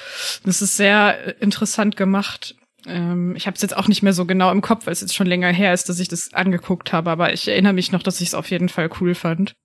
Das 0.45 0.61
ist 0.61 0.77
sehr 0.77 1.27
äh, 1.27 1.35
interessant 1.41 1.97
gemacht. 1.97 2.55
Ähm, 2.85 3.35
ich 3.35 3.47
habe 3.47 3.55
es 3.55 3.61
jetzt 3.61 3.75
auch 3.75 3.89
nicht 3.89 4.01
mehr 4.01 4.13
so 4.13 4.25
genau 4.25 4.51
im 4.51 4.61
Kopf, 4.61 4.85
weil 4.85 4.93
es 4.93 5.01
jetzt 5.01 5.15
schon 5.15 5.27
länger 5.27 5.51
her 5.51 5.73
ist, 5.73 5.89
dass 5.89 5.99
ich 5.99 6.07
das 6.07 6.33
angeguckt 6.33 6.93
habe, 6.93 7.11
aber 7.11 7.33
ich 7.33 7.47
erinnere 7.49 7.73
mich 7.73 7.91
noch, 7.91 8.03
dass 8.03 8.21
ich 8.21 8.29
es 8.29 8.33
auf 8.33 8.49
jeden 8.49 8.69
Fall 8.69 8.89
cool 9.01 9.13
fand. 9.13 9.55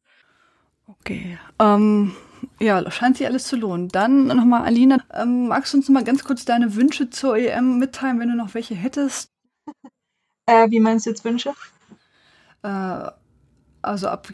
Okay. 0.86 1.38
Ähm, 1.60 2.12
ja, 2.60 2.90
scheint 2.90 3.16
sich 3.16 3.26
alles 3.26 3.44
zu 3.46 3.56
lohnen. 3.56 3.88
Dann 3.88 4.26
nochmal, 4.26 4.62
Alina, 4.64 4.98
ähm, 5.12 5.48
magst 5.48 5.72
du 5.72 5.78
uns 5.78 5.88
mal 5.88 6.04
ganz 6.04 6.24
kurz 6.24 6.44
deine 6.44 6.74
Wünsche 6.74 7.10
zur 7.10 7.36
EM 7.36 7.78
mitteilen, 7.78 8.20
wenn 8.20 8.30
du 8.30 8.36
noch 8.36 8.54
welche 8.54 8.74
hättest? 8.74 9.30
Äh, 10.46 10.70
wie 10.70 10.80
meinst 10.80 11.06
du 11.06 11.10
jetzt 11.10 11.24
Wünsche? 11.24 11.54
Äh, 12.64 13.10
also 13.82 14.08
ab, 14.08 14.28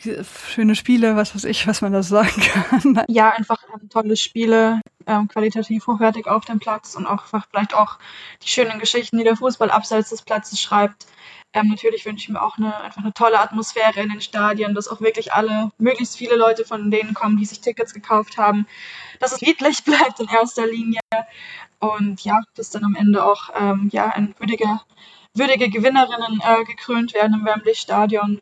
schöne 0.48 0.74
Spiele, 0.74 1.16
was 1.16 1.34
weiß 1.34 1.44
ich, 1.44 1.66
was 1.66 1.80
man 1.80 1.92
da 1.92 2.02
sagen 2.02 2.40
kann. 2.70 3.04
Ja, 3.08 3.30
einfach 3.30 3.62
ähm, 3.74 3.88
tolle 3.88 4.16
Spiele, 4.16 4.80
ähm, 5.06 5.28
qualitativ 5.28 5.86
hochwertig 5.86 6.26
auf 6.26 6.44
dem 6.44 6.58
Platz 6.58 6.94
und 6.94 7.06
auch 7.06 7.24
vielleicht 7.24 7.74
auch 7.74 7.98
die 8.42 8.48
schönen 8.48 8.78
Geschichten, 8.78 9.18
die 9.18 9.24
der 9.24 9.36
Fußball 9.36 9.70
abseits 9.70 10.10
des 10.10 10.22
Platzes 10.22 10.60
schreibt. 10.60 11.06
Ähm, 11.54 11.68
natürlich 11.68 12.04
wünsche 12.04 12.24
ich 12.24 12.28
mir 12.28 12.42
auch 12.42 12.58
eine, 12.58 12.76
einfach 12.82 13.02
eine 13.02 13.14
tolle 13.14 13.40
Atmosphäre 13.40 14.00
in 14.00 14.10
den 14.10 14.20
Stadien, 14.20 14.74
dass 14.74 14.88
auch 14.88 15.00
wirklich 15.00 15.32
alle, 15.32 15.70
möglichst 15.78 16.16
viele 16.18 16.36
Leute 16.36 16.66
von 16.66 16.90
denen 16.90 17.14
kommen, 17.14 17.38
die 17.38 17.46
sich 17.46 17.60
Tickets 17.60 17.94
gekauft 17.94 18.36
haben, 18.36 18.66
dass 19.18 19.32
es 19.32 19.38
friedlich 19.38 19.82
bleibt 19.84 20.20
in 20.20 20.28
erster 20.28 20.66
Linie 20.66 21.00
und 21.78 22.20
ja, 22.22 22.42
dass 22.54 22.70
dann 22.70 22.84
am 22.84 22.96
Ende 22.96 23.24
auch 23.24 23.50
ähm, 23.58 23.88
ja, 23.92 24.08
ein 24.08 24.34
würdiger, 24.38 24.82
würdige 25.32 25.70
Gewinnerinnen 25.70 26.42
äh, 26.44 26.64
gekrönt 26.64 27.14
werden 27.14 27.34
im 27.34 27.46
Wembley-Stadion. 27.46 28.40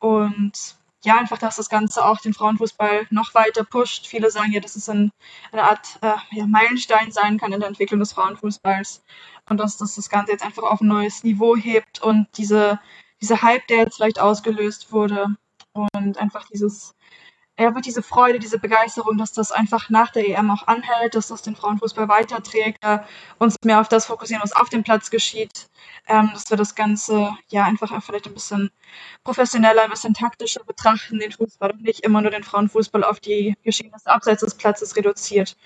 Und 0.00 0.76
ja, 1.02 1.16
einfach, 1.18 1.38
dass 1.38 1.56
das 1.56 1.70
Ganze 1.70 2.04
auch 2.04 2.18
den 2.18 2.34
Frauenfußball 2.34 3.06
noch 3.10 3.34
weiter 3.34 3.64
pusht. 3.64 4.06
Viele 4.06 4.30
sagen 4.30 4.52
ja, 4.52 4.60
dass 4.60 4.76
es 4.76 4.88
ein, 4.88 5.12
eine 5.52 5.64
Art 5.64 5.98
äh, 6.02 6.14
ja, 6.32 6.46
Meilenstein 6.46 7.10
sein 7.10 7.38
kann 7.38 7.52
in 7.52 7.60
der 7.60 7.68
Entwicklung 7.68 8.00
des 8.00 8.12
Frauenfußballs 8.12 9.02
und 9.48 9.58
dass 9.58 9.78
das 9.78 9.94
das 9.94 10.10
Ganze 10.10 10.32
jetzt 10.32 10.44
einfach 10.44 10.62
auf 10.64 10.80
ein 10.80 10.88
neues 10.88 11.24
Niveau 11.24 11.56
hebt 11.56 12.02
und 12.02 12.26
diese, 12.36 12.80
diese 13.20 13.40
Hype, 13.42 13.66
der 13.68 13.78
jetzt 13.78 13.96
vielleicht 13.96 14.20
ausgelöst 14.20 14.92
wurde 14.92 15.26
und 15.72 16.18
einfach 16.18 16.46
dieses 16.48 16.94
ja, 17.60 17.74
wird 17.74 17.84
diese 17.84 18.02
Freude, 18.02 18.38
diese 18.38 18.58
Begeisterung, 18.58 19.18
dass 19.18 19.32
das 19.32 19.52
einfach 19.52 19.90
nach 19.90 20.10
der 20.10 20.26
EM 20.26 20.50
auch 20.50 20.66
anhält, 20.66 21.14
dass 21.14 21.28
das 21.28 21.42
den 21.42 21.54
Frauenfußball 21.54 22.08
weiterträgt, 22.08 22.82
äh, 22.82 23.00
uns 23.38 23.56
mehr 23.64 23.80
auf 23.80 23.88
das 23.88 24.06
fokussieren, 24.06 24.42
was 24.42 24.52
auf 24.52 24.70
dem 24.70 24.82
Platz 24.82 25.10
geschieht, 25.10 25.68
ähm, 26.08 26.30
dass 26.32 26.48
wir 26.48 26.56
das 26.56 26.74
Ganze 26.74 27.36
ja 27.48 27.64
einfach 27.64 28.02
vielleicht 28.02 28.26
ein 28.26 28.34
bisschen 28.34 28.70
professioneller, 29.24 29.82
ein 29.82 29.90
bisschen 29.90 30.14
taktischer 30.14 30.64
betrachten, 30.64 31.18
den 31.18 31.32
Fußball 31.32 31.72
und 31.72 31.82
nicht 31.82 32.00
immer 32.00 32.22
nur 32.22 32.30
den 32.30 32.44
Frauenfußball 32.44 33.04
auf 33.04 33.20
die 33.20 33.54
Geschehnisse 33.62 34.10
abseits 34.10 34.40
des 34.40 34.54
Platzes 34.54 34.96
reduziert. 34.96 35.56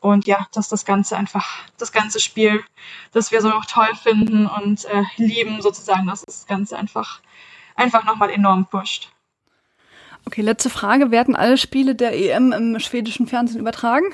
Und 0.00 0.26
ja, 0.26 0.46
dass 0.52 0.68
das 0.68 0.84
Ganze 0.84 1.16
einfach, 1.16 1.64
das 1.78 1.92
ganze 1.92 2.20
Spiel, 2.20 2.62
das 3.12 3.32
wir 3.32 3.40
so 3.40 3.50
auch 3.50 3.64
toll 3.64 3.94
finden 4.00 4.46
und 4.46 4.84
äh, 4.84 5.02
lieben 5.16 5.62
sozusagen, 5.62 6.06
dass 6.06 6.24
das 6.24 6.46
Ganze 6.46 6.76
einfach, 6.76 7.20
einfach 7.74 8.04
nochmal 8.04 8.30
enorm 8.30 8.66
pusht. 8.66 9.10
Okay, 10.28 10.42
letzte 10.42 10.68
Frage. 10.68 11.10
Werden 11.10 11.34
alle 11.34 11.56
Spiele 11.56 11.94
der 11.94 12.12
EM 12.12 12.52
im 12.52 12.78
schwedischen 12.80 13.26
Fernsehen 13.26 13.60
übertragen? 13.60 14.12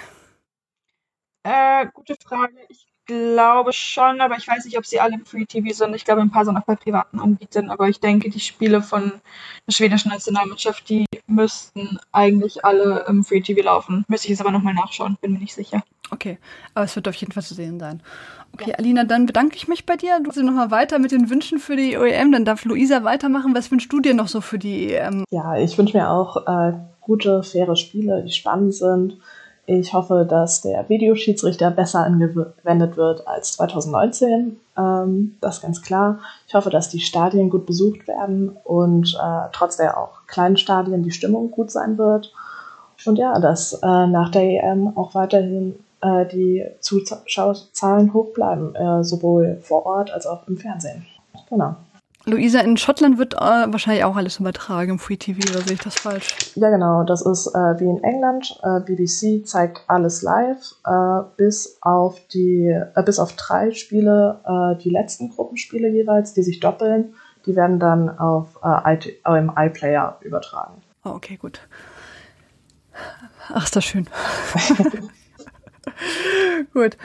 Äh, 1.43 1.87
gute 1.93 2.15
Frage. 2.25 2.55
Ich 2.69 2.87
glaube 3.07 3.73
schon, 3.73 4.21
aber 4.21 4.37
ich 4.37 4.47
weiß 4.47 4.65
nicht, 4.65 4.79
ob 4.79 4.87
sie 4.87 5.01
alle 5.01 5.15
im 5.15 5.25
Free 5.25 5.45
TV 5.45 5.75
sind. 5.75 5.95
Ich 5.95 6.05
glaube, 6.05 6.21
ein 6.21 6.31
paar 6.31 6.45
sind 6.45 6.57
auch 6.57 6.65
bei 6.65 6.77
privaten 6.77 7.21
Anbietern, 7.21 7.71
aber 7.71 7.89
ich 7.89 8.01
denke, 8.01 8.31
die 8.31 8.41
Spiele 8.41 8.83
von 8.83 9.13
der 9.67 9.73
schwedischen 9.73 10.11
Nationalmannschaft, 10.11 10.89
die 10.89 11.05
müssten 11.27 11.99
eigentlich 12.13 12.65
alle 12.65 13.05
im 13.09 13.25
Free 13.25 13.41
TV 13.41 13.63
laufen. 13.63 14.05
Müsste 14.09 14.27
ich 14.27 14.31
jetzt 14.31 14.41
aber 14.41 14.51
nochmal 14.51 14.75
nachschauen, 14.75 15.17
bin 15.21 15.33
mir 15.33 15.39
nicht 15.39 15.55
sicher. 15.55 15.83
Okay, 16.11 16.39
aber 16.75 16.85
es 16.85 16.95
wird 16.97 17.09
auf 17.09 17.15
jeden 17.17 17.33
Fall 17.33 17.43
zu 17.43 17.55
sehen 17.55 17.81
sein. 17.81 18.03
Okay, 18.53 18.71
ja. 18.71 18.77
Alina, 18.77 19.05
dann 19.05 19.27
bedanke 19.27 19.57
ich 19.57 19.69
mich 19.69 19.87
bei 19.87 19.97
dir. 19.97 20.21
Du 20.21 20.43
noch 20.43 20.53
mal 20.53 20.71
weiter 20.71 20.99
mit 20.99 21.13
den 21.13 21.31
Wünschen 21.31 21.59
für 21.59 21.77
die 21.77 21.97
OEM. 21.97 22.31
Dann 22.31 22.45
darf 22.45 22.65
Luisa 22.65 23.03
weitermachen. 23.03 23.55
Was 23.55 23.71
wünschst 23.71 23.93
du 23.93 24.01
dir 24.01 24.15
noch 24.15 24.29
so 24.29 24.41
für 24.41 24.59
die 24.59 24.95
EM? 24.95 25.25
Ja, 25.31 25.57
ich 25.57 25.77
wünsche 25.77 25.97
mir 25.97 26.11
auch 26.11 26.47
äh, 26.47 26.75
gute, 27.01 27.43
faire 27.43 27.75
Spiele, 27.75 28.23
die 28.23 28.33
spannend 28.33 28.75
sind 28.75 29.19
ich 29.67 29.95
hoffe, 29.95 30.27
dass 30.29 30.61
der 30.61 30.89
Videoschiedsrichter 30.89 31.71
besser 31.71 32.05
angewendet 32.05 32.97
wird 32.97 33.27
als 33.27 33.53
2019. 33.53 34.59
Ähm, 34.77 35.37
das 35.41 35.57
ist 35.57 35.63
ganz 35.63 35.83
klar. 35.83 36.19
Ich 36.47 36.55
hoffe, 36.55 36.71
dass 36.71 36.91
die 36.91 37.01
Stadien 37.01 37.49
gut 37.49 37.65
besucht 37.65 38.07
werden 38.07 38.57
und 38.65 39.15
äh, 39.15 39.49
trotz 39.53 39.77
der 39.77 39.99
auch 39.99 40.27
kleinen 40.27 40.57
Stadien 40.57 41.03
die 41.03 41.13
Stimmung 41.13 41.51
gut 41.51 41.71
sein 41.71 41.97
wird. 41.97 42.33
Und 43.07 43.17
ja, 43.17 43.39
dass 43.39 43.75
äh, 43.75 44.07
nach 44.07 44.31
der 44.31 44.43
EM 44.43 44.97
auch 44.97 45.15
weiterhin 45.15 45.77
äh, 46.03 46.27
die 46.27 46.65
Zuschauerzahlen 46.81 48.13
hoch 48.13 48.33
bleiben, 48.35 48.75
äh, 48.75 49.03
sowohl 49.03 49.59
vor 49.63 49.87
Ort 49.87 50.13
als 50.13 50.27
auch 50.27 50.47
im 50.47 50.57
Fernsehen. 50.57 51.07
Genau. 51.49 51.77
Luisa, 52.27 52.61
in 52.61 52.79
Schottland 52.79 53.19
wird 53.19 53.35
äh, 53.35 53.39
wahrscheinlich 53.39 54.05
auch 54.05 54.17
alles 54.17 54.41
übertragen 54.41 54.93
im 54.93 54.99
Free 54.99 55.17
TV, 55.17 55.41
oder 55.51 55.61
sehe 55.61 55.75
ich 55.75 55.81
das 55.81 55.97
falsch? 55.97 56.35
Ja, 56.55 56.71
genau. 56.71 57.05
Das 57.05 57.21
ist 57.21 57.49
äh, 57.49 57.81
wie 57.81 57.85
in 57.85 58.03
England. 58.03 58.59
Äh, 58.63 58.81
BBC 58.81 59.47
zeigt 59.47 59.83
alles 59.89 60.23
live, 60.23 60.75
äh, 60.87 61.23
bis 61.37 61.77
auf 61.83 62.19
die, 62.33 62.69
äh, 62.69 63.03
bis 63.05 63.19
auf 63.19 63.35
drei 63.35 63.73
Spiele, 63.73 64.41
äh, 64.47 64.83
die 64.83 64.89
letzten 64.89 65.31
Gruppenspiele 65.31 65.89
jeweils, 65.89 66.33
die 66.33 66.43
sich 66.43 66.61
doppeln. 66.61 67.15
Die 67.45 67.57
werden 67.57 67.79
dann 67.79 68.09
auf 68.19 68.59
IT, 68.87 69.21
im 69.27 69.53
iPlayer 69.55 70.19
übertragen. 70.23 70.81
Oh, 71.05 71.11
okay, 71.11 71.37
gut. 71.37 71.61
Ach, 73.53 73.65
ist 73.65 73.77
das 73.77 73.85
schön. 73.85 74.09
gut. 76.73 76.97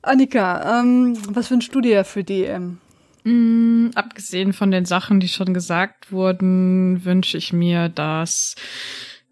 Annika, 0.00 0.80
ähm, 0.80 1.18
was 1.28 1.50
wünschst 1.50 1.74
du 1.74 1.82
dir 1.82 2.04
für 2.04 2.24
die 2.24 2.44
ähm, 2.44 2.78
Mm, 3.28 3.90
abgesehen 3.94 4.54
von 4.54 4.70
den 4.70 4.86
Sachen, 4.86 5.20
die 5.20 5.28
schon 5.28 5.52
gesagt 5.52 6.10
wurden, 6.12 7.04
wünsche 7.04 7.36
ich 7.36 7.52
mir, 7.52 7.90
dass 7.90 8.54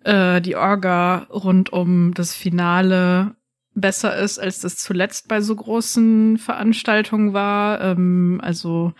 äh, 0.04 0.42
die 0.42 0.54
Orga 0.56 1.26
rund 1.30 1.72
um 1.72 2.12
das 2.12 2.34
Finale 2.34 3.36
besser 3.74 4.14
ist, 4.16 4.38
als 4.38 4.60
das 4.60 4.76
zuletzt 4.76 5.28
bei 5.28 5.40
so 5.40 5.56
großen 5.56 6.36
Veranstaltungen 6.36 7.32
war. 7.32 7.80
Ähm, 7.80 8.38
also 8.42 8.92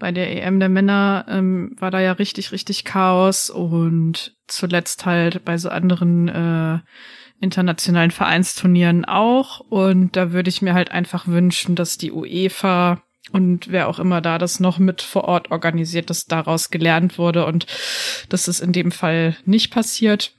bei 0.00 0.10
der 0.10 0.42
EM 0.42 0.58
der 0.58 0.68
Männer 0.68 1.26
ähm, 1.28 1.76
war 1.78 1.92
da 1.92 2.00
ja 2.00 2.12
richtig, 2.12 2.50
richtig 2.50 2.84
Chaos 2.84 3.50
und 3.50 4.36
zuletzt 4.48 5.06
halt 5.06 5.44
bei 5.44 5.58
so 5.58 5.68
anderen 5.68 6.26
äh, 6.26 6.78
internationalen 7.40 8.10
Vereinsturnieren 8.10 9.04
auch. 9.04 9.60
Und 9.60 10.16
da 10.16 10.32
würde 10.32 10.48
ich 10.48 10.60
mir 10.60 10.74
halt 10.74 10.90
einfach 10.90 11.28
wünschen, 11.28 11.76
dass 11.76 11.98
die 11.98 12.10
UEFA 12.10 13.00
und 13.32 13.70
wer 13.70 13.88
auch 13.88 13.98
immer 13.98 14.20
da 14.20 14.38
das 14.38 14.60
noch 14.60 14.78
mit 14.78 15.02
vor 15.02 15.24
Ort 15.24 15.50
organisiert, 15.50 16.10
dass 16.10 16.26
daraus 16.26 16.70
gelernt 16.70 17.18
wurde 17.18 17.46
und 17.46 17.66
dass 18.28 18.48
es 18.48 18.60
in 18.60 18.72
dem 18.72 18.90
Fall 18.90 19.36
nicht 19.44 19.70
passiert. 19.72 20.32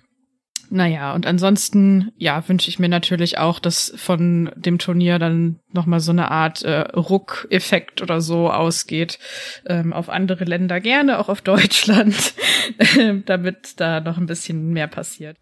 Naja, 0.73 1.13
und 1.13 1.25
ansonsten, 1.25 2.13
ja, 2.15 2.47
wünsche 2.47 2.69
ich 2.69 2.79
mir 2.79 2.87
natürlich 2.87 3.37
auch, 3.37 3.59
dass 3.59 3.93
von 3.97 4.51
dem 4.55 4.79
Turnier 4.79 5.19
dann 5.19 5.59
nochmal 5.73 5.99
so 5.99 6.11
eine 6.11 6.31
Art 6.31 6.61
äh, 6.63 6.79
Ruck-Effekt 6.91 8.01
oder 8.01 8.21
so 8.21 8.49
ausgeht. 8.49 9.19
Ähm, 9.65 9.91
auf 9.91 10.07
andere 10.07 10.45
Länder 10.45 10.79
gerne, 10.79 11.19
auch 11.19 11.27
auf 11.27 11.41
Deutschland, 11.41 12.33
damit 13.25 13.81
da 13.81 13.99
noch 13.99 14.17
ein 14.17 14.27
bisschen 14.27 14.71
mehr 14.71 14.87
passiert. 14.87 15.35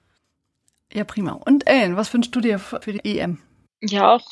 Ja, 0.91 1.03
prima. 1.03 1.33
Und 1.33 1.67
Ellen, 1.67 1.95
was 1.95 2.11
wünschst 2.11 2.35
du 2.35 2.41
dir 2.41 2.57
für 2.57 2.91
die 2.91 3.19
EM? 3.19 3.37
Ja, 3.81 4.15
auch 4.15 4.31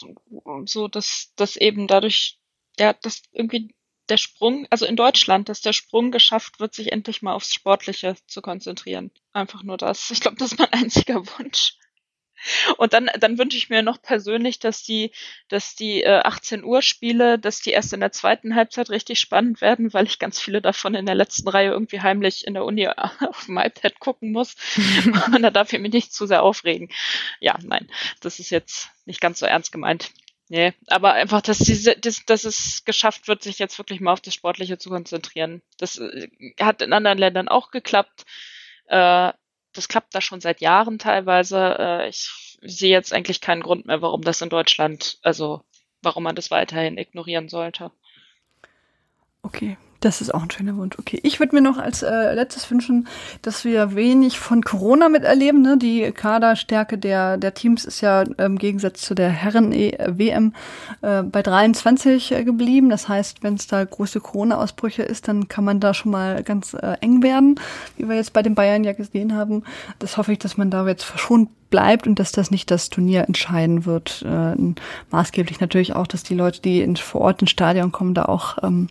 so, 0.66 0.88
dass, 0.88 1.32
dass 1.36 1.58
eben 1.58 1.86
dadurch 1.86 2.40
ja, 2.80 2.94
dass 2.94 3.22
irgendwie 3.32 3.74
der 4.10 4.18
Sprung, 4.18 4.68
also 4.70 4.86
in 4.86 4.96
Deutschland, 4.96 5.50
dass 5.50 5.62
der 5.62 5.74
Sprung 5.74 6.12
geschafft 6.12 6.60
wird, 6.60 6.74
sich 6.74 6.92
endlich 6.92 7.22
mal 7.22 7.34
aufs 7.34 7.54
Sportliche 7.54 8.16
zu 8.28 8.42
konzentrieren. 8.42 9.12
Einfach 9.34 9.64
nur 9.64 9.78
das. 9.78 10.12
Ich 10.12 10.22
glaube, 10.22 10.38
das 10.38 10.54
ist 10.54 10.60
mein 10.60 10.72
einziger 10.74 11.26
Wunsch. 11.38 11.74
Und 12.78 12.94
dann, 12.94 13.10
dann 13.20 13.38
wünsche 13.40 13.58
ich 13.58 13.70
mir 13.70 13.82
noch 13.82 14.02
persönlich, 14.02 14.60
dass 14.60 14.84
die, 14.84 15.12
dass 15.48 15.76
die 15.76 16.04
äh, 16.04 16.22
18 16.24 16.64
Uhr 16.64 16.84
Spiele, 16.84 17.40
dass 17.40 17.62
die 17.62 17.72
erst 17.72 17.94
in 17.94 18.00
der 18.00 18.12
zweiten 18.12 18.56
Halbzeit 18.56 18.92
richtig 18.92 19.20
spannend 19.20 19.60
werden, 19.60 19.92
weil 19.94 20.06
ich 20.06 20.20
ganz 20.20 20.40
viele 20.40 20.62
davon 20.62 20.94
in 20.94 21.08
der 21.08 21.16
letzten 21.16 21.50
Reihe 21.50 21.72
irgendwie 21.72 22.02
heimlich 22.02 22.46
in 22.46 22.54
der 22.54 22.64
Uni 22.64 22.88
auf 22.88 23.46
dem 23.46 23.58
iPad 23.58 24.00
gucken 24.00 24.32
muss. 24.32 24.56
Und 25.34 25.42
da 25.42 25.50
darf 25.50 25.74
ich 25.74 25.80
mich 25.80 25.92
nicht 25.92 26.14
zu 26.14 26.28
sehr 26.28 26.44
aufregen. 26.44 26.90
Ja, 27.40 27.58
nein, 27.64 27.90
das 28.22 28.40
ist 28.40 28.52
jetzt 28.52 28.90
nicht 29.06 29.20
ganz 29.20 29.40
so 29.40 29.46
ernst 29.48 29.72
gemeint. 29.72 30.12
Nee, 30.50 30.74
aber 30.88 31.14
einfach, 31.14 31.42
dass, 31.42 31.58
diese, 31.58 31.98
dass, 31.98 32.24
dass 32.26 32.46
es 32.46 32.86
geschafft 32.86 33.28
wird, 33.28 33.44
sich 33.44 33.60
jetzt 33.60 33.78
wirklich 33.78 34.00
mal 34.00 34.14
auf 34.14 34.22
das 34.22 34.34
Sportliche 34.34 34.78
zu 34.78 34.90
konzentrieren. 34.90 35.62
Das 35.78 35.98
äh, 35.98 36.30
hat 36.60 36.82
in 36.82 36.94
anderen 36.94 37.18
Ländern 37.18 37.50
auch 37.50 37.70
geklappt. 37.72 38.26
Äh, 38.88 39.34
das 39.74 39.88
klappt 39.90 40.16
da 40.16 40.22
schon 40.22 40.40
seit 40.40 40.62
Jahren 40.62 41.00
teilweise. 41.00 41.76
Äh, 41.78 42.10
ich 42.10 42.58
sehe 42.62 42.92
jetzt 42.92 43.14
eigentlich 43.14 43.42
keinen 43.42 43.62
Grund 43.62 43.88
mehr, 43.88 44.02
warum 44.02 44.22
das 44.22 44.42
in 44.42 44.50
Deutschland, 44.50 45.20
also 45.22 45.64
warum 46.02 46.24
man 46.24 46.36
das 46.36 46.50
weiterhin 46.50 46.98
ignorieren 46.98 47.50
sollte. 47.50 47.92
Okay, 49.42 49.78
Das 50.00 50.22
ist 50.22 50.34
auch 50.34 50.44
ein 50.44 50.52
schöner 50.52 50.78
Wunsch. 50.78 50.96
Okay, 51.00 51.20
ich 51.24 51.40
würde 51.40 51.56
mir 51.56 51.62
noch 51.62 51.78
als 51.80 52.04
äh, 52.04 52.34
letztes 52.34 52.70
wünschen, 52.70 53.08
dass 53.42 53.66
wir 53.66 53.96
wenig 53.96 54.38
von 54.38 54.62
Corona 54.62 55.10
miterleben. 55.10 55.62
Ne? 55.64 55.78
Die 55.78 56.12
Kaderstärke 56.12 57.00
der, 57.00 57.38
der 57.38 57.56
Teams 57.56 57.84
ist 57.84 58.02
ja 58.02 58.22
im 58.22 58.60
Gegensatz 58.60 59.02
zu 59.02 59.16
der 59.16 59.30
Herren-WM 59.30 60.54
äh, 61.02 61.24
bei 61.24 61.42
23 61.42 62.32
äh, 62.32 62.44
geblieben. 62.44 62.90
Das 62.90 63.10
heißt, 63.10 63.42
wenn 63.42 63.56
es 63.56 63.66
da 63.66 63.84
große 63.84 64.20
Corona-Ausbrüche 64.20 65.02
ist, 65.02 65.28
dann 65.28 65.48
kann 65.48 65.64
man 65.64 65.80
da 65.80 65.96
schon 65.96 66.12
mal 66.12 66.44
ganz 66.44 66.76
äh, 66.76 66.98
eng 67.02 67.24
werden, 67.24 67.60
wie 67.98 68.08
wir 68.08 68.18
jetzt 68.18 68.34
bei 68.34 68.44
den 68.44 68.54
Bayern 68.54 68.84
ja 68.84 68.94
gesehen 68.94 69.36
haben. 69.36 69.64
Das 69.98 70.18
hoffe 70.18 70.32
ich, 70.32 70.40
dass 70.40 70.58
man 70.58 70.70
da 70.70 70.88
jetzt 70.88 71.04
verschont 71.04 71.50
bleibt 71.70 72.08
und 72.08 72.20
dass 72.20 72.32
das 72.32 72.52
nicht 72.52 72.70
das 72.72 72.90
Turnier 72.90 73.26
entscheiden 73.28 73.86
wird. 73.86 74.24
Äh, 74.26 74.56
maßgeblich 75.10 75.60
natürlich 75.60 75.96
auch, 75.96 76.08
dass 76.08 76.24
die 76.24 76.36
Leute, 76.36 76.62
die 76.62 76.82
in, 76.82 76.96
vor 76.96 77.22
Ort 77.22 77.42
ins 77.42 77.52
Stadion 77.52 77.92
kommen, 77.92 78.14
da 78.14 78.26
auch 78.26 78.58
ähm, 78.64 78.90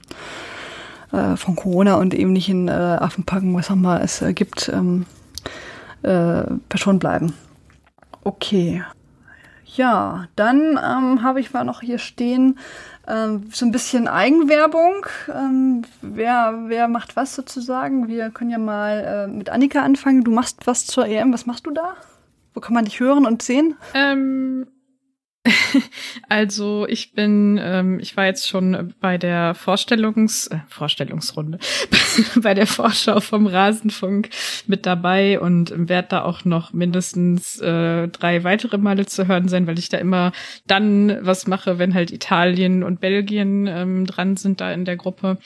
äh, 1.13 1.37
von 1.37 1.57
Corona 1.57 1.95
und 1.95 2.15
eben 2.15 2.33
nicht 2.33 2.49
in 2.49 2.69
äh, 2.69 2.73
Affenpacken, 2.73 3.55
was 3.55 3.71
auch 3.71 3.77
mal 3.77 4.01
es 4.03 4.23
äh, 4.23 4.33
gibt, 4.33 4.69
ähm, 4.69 5.07
äh, 6.03 6.43
verschont 6.71 7.01
bleiben. 7.01 7.33
Okay. 8.25 8.83
Ja, 9.65 10.27
dann 10.37 10.79
ähm, 10.83 11.23
habe 11.23 11.41
ich 11.41 11.53
mal 11.53 11.65
noch 11.65 11.83
hier 11.83 11.99
stehen 11.99 12.59
ähm, 13.09 13.49
so 13.53 13.65
ein 13.65 13.73
bisschen 13.73 14.09
Eigenwerbung. 14.09 15.07
Ähm, 15.33 15.83
wer, 16.03 16.65
wer 16.67 16.89
macht 16.89 17.17
was 17.17 17.35
sozusagen? 17.35 18.09
Wir 18.09 18.31
können 18.31 18.51
ja 18.51 18.59
mal 18.59 19.27
äh, 19.29 19.33
mit 19.33 19.51
Annika 19.51 19.83
anfangen. 19.83 20.25
Du 20.25 20.33
machst 20.33 20.67
was 20.67 20.87
zur 20.87 21.07
EM. 21.07 21.33
Was 21.33 21.47
machst 21.47 21.67
du 21.67 21.71
da? 21.71 21.95
Wo 22.55 22.61
kann 22.61 22.75
man 22.75 22.85
dich 22.85 23.01
hören 23.01 23.27
und 23.27 23.43
sehen? 23.43 23.77
Ähm, 23.95 24.67
also 26.29 26.87
ich 26.89 27.13
bin, 27.13 27.59
ähm, 27.63 27.99
ich 28.01 28.17
war 28.17 28.27
jetzt 28.27 28.49
schon 28.49 28.95
bei 29.01 29.19
der 29.19 29.55
Vorstellungs, 29.55 30.49
äh, 30.49 30.59
Vorstellungsrunde, 30.69 31.59
bei 32.37 32.55
der 32.55 32.67
Vorschau 32.67 33.21
vom 33.21 33.47
Rasenfunk 33.47 34.31
mit 34.67 34.87
dabei 34.87 35.41
und 35.41 35.73
werde 35.89 36.09
da 36.09 36.23
auch 36.23 36.45
noch 36.45 36.73
mindestens 36.73 37.61
äh, 37.61 38.09
drei 38.09 38.45
weitere 38.45 38.79
Male 38.79 39.07
zu 39.07 39.27
hören 39.29 39.49
sein, 39.49 39.67
weil 39.67 39.79
ich 39.79 39.89
da 39.89 39.99
immer 39.99 40.33
dann 40.67 41.19
was 41.25 41.47
mache, 41.47 41.79
wenn 41.79 41.95
halt 41.95 42.11
Italien 42.11 42.83
und 42.83 43.01
Belgien 43.01 43.67
ähm, 43.67 44.07
dran 44.07 44.37
sind 44.37 44.61
da 44.61 44.73
in 44.73 44.85
der 44.85 44.97
Gruppe. 44.97 45.39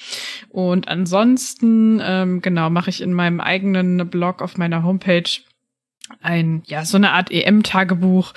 Und 0.49 0.89
ansonsten, 0.89 2.01
ähm, 2.03 2.43
genau, 2.43 2.71
mache 2.71 2.91
ich 2.91 3.01
in 3.01 3.13
meinem 3.13 3.41
eigenen 3.41 4.09
Blog 4.09 4.43
auf 4.43 4.57
meiner 4.57 4.83
Homepage 4.83 5.31
ein, 6.23 6.63
ja, 6.67 6.85
so 6.85 6.97
eine 6.97 7.13
Art 7.13 7.31
EM-Tagebuch. 7.31 8.35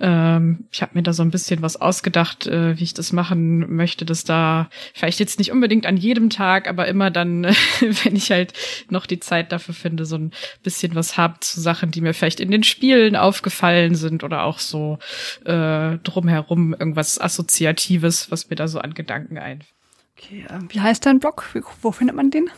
Ähm, 0.00 0.66
ich 0.70 0.82
habe 0.82 0.92
mir 0.94 1.02
da 1.02 1.12
so 1.12 1.22
ein 1.22 1.30
bisschen 1.30 1.62
was 1.62 1.80
ausgedacht, 1.80 2.46
äh, 2.46 2.78
wie 2.78 2.84
ich 2.84 2.94
das 2.94 3.12
machen 3.12 3.74
möchte, 3.74 4.04
dass 4.04 4.24
da 4.24 4.68
vielleicht 4.92 5.18
jetzt 5.20 5.38
nicht 5.38 5.50
unbedingt 5.50 5.86
an 5.86 5.96
jedem 5.96 6.28
Tag, 6.30 6.68
aber 6.68 6.88
immer 6.88 7.10
dann, 7.10 7.44
wenn 7.80 8.16
ich 8.16 8.30
halt 8.30 8.52
noch 8.90 9.06
die 9.06 9.20
Zeit 9.20 9.52
dafür 9.52 9.74
finde, 9.74 10.04
so 10.04 10.16
ein 10.16 10.32
bisschen 10.62 10.94
was 10.94 11.16
habe 11.16 11.40
zu 11.40 11.60
Sachen, 11.60 11.90
die 11.90 12.02
mir 12.02 12.14
vielleicht 12.14 12.40
in 12.40 12.50
den 12.50 12.64
Spielen 12.64 13.16
aufgefallen 13.16 13.94
sind 13.94 14.24
oder 14.24 14.44
auch 14.44 14.58
so 14.58 14.98
äh, 15.44 15.96
drumherum 15.98 16.74
irgendwas 16.74 17.20
Assoziatives, 17.20 18.30
was 18.30 18.50
mir 18.50 18.56
da 18.56 18.68
so 18.68 18.78
an 18.78 18.94
Gedanken 18.94 19.38
einfällt. 19.38 19.72
Okay, 20.18 20.44
äh, 20.48 20.58
wie 20.68 20.80
heißt 20.80 21.06
dein 21.06 21.18
Blog? 21.18 21.48
Wo 21.80 21.92
findet 21.92 22.14
man 22.14 22.30
den? 22.30 22.50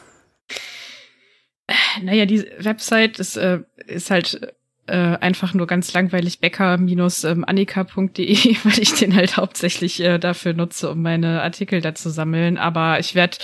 Naja, 2.03 2.27
die 2.27 2.45
Website 2.59 3.19
ist, 3.19 3.37
äh, 3.37 3.61
ist 3.87 4.11
halt 4.11 4.55
äh, 4.87 5.17
einfach 5.19 5.55
nur 5.55 5.67
ganz 5.67 5.93
langweilig 5.93 6.41
becker-annika.de, 6.41 8.57
weil 8.65 8.79
ich 8.79 8.95
den 8.95 9.15
halt 9.15 9.37
hauptsächlich 9.37 10.01
äh, 10.01 10.19
dafür 10.19 10.53
nutze, 10.53 10.91
um 10.91 11.03
meine 11.03 11.43
Artikel 11.43 11.81
da 11.81 11.95
zu 11.95 12.11
sammeln. 12.11 12.59
Aber 12.59 12.99
ich 12.99 13.15
werde 13.15 13.39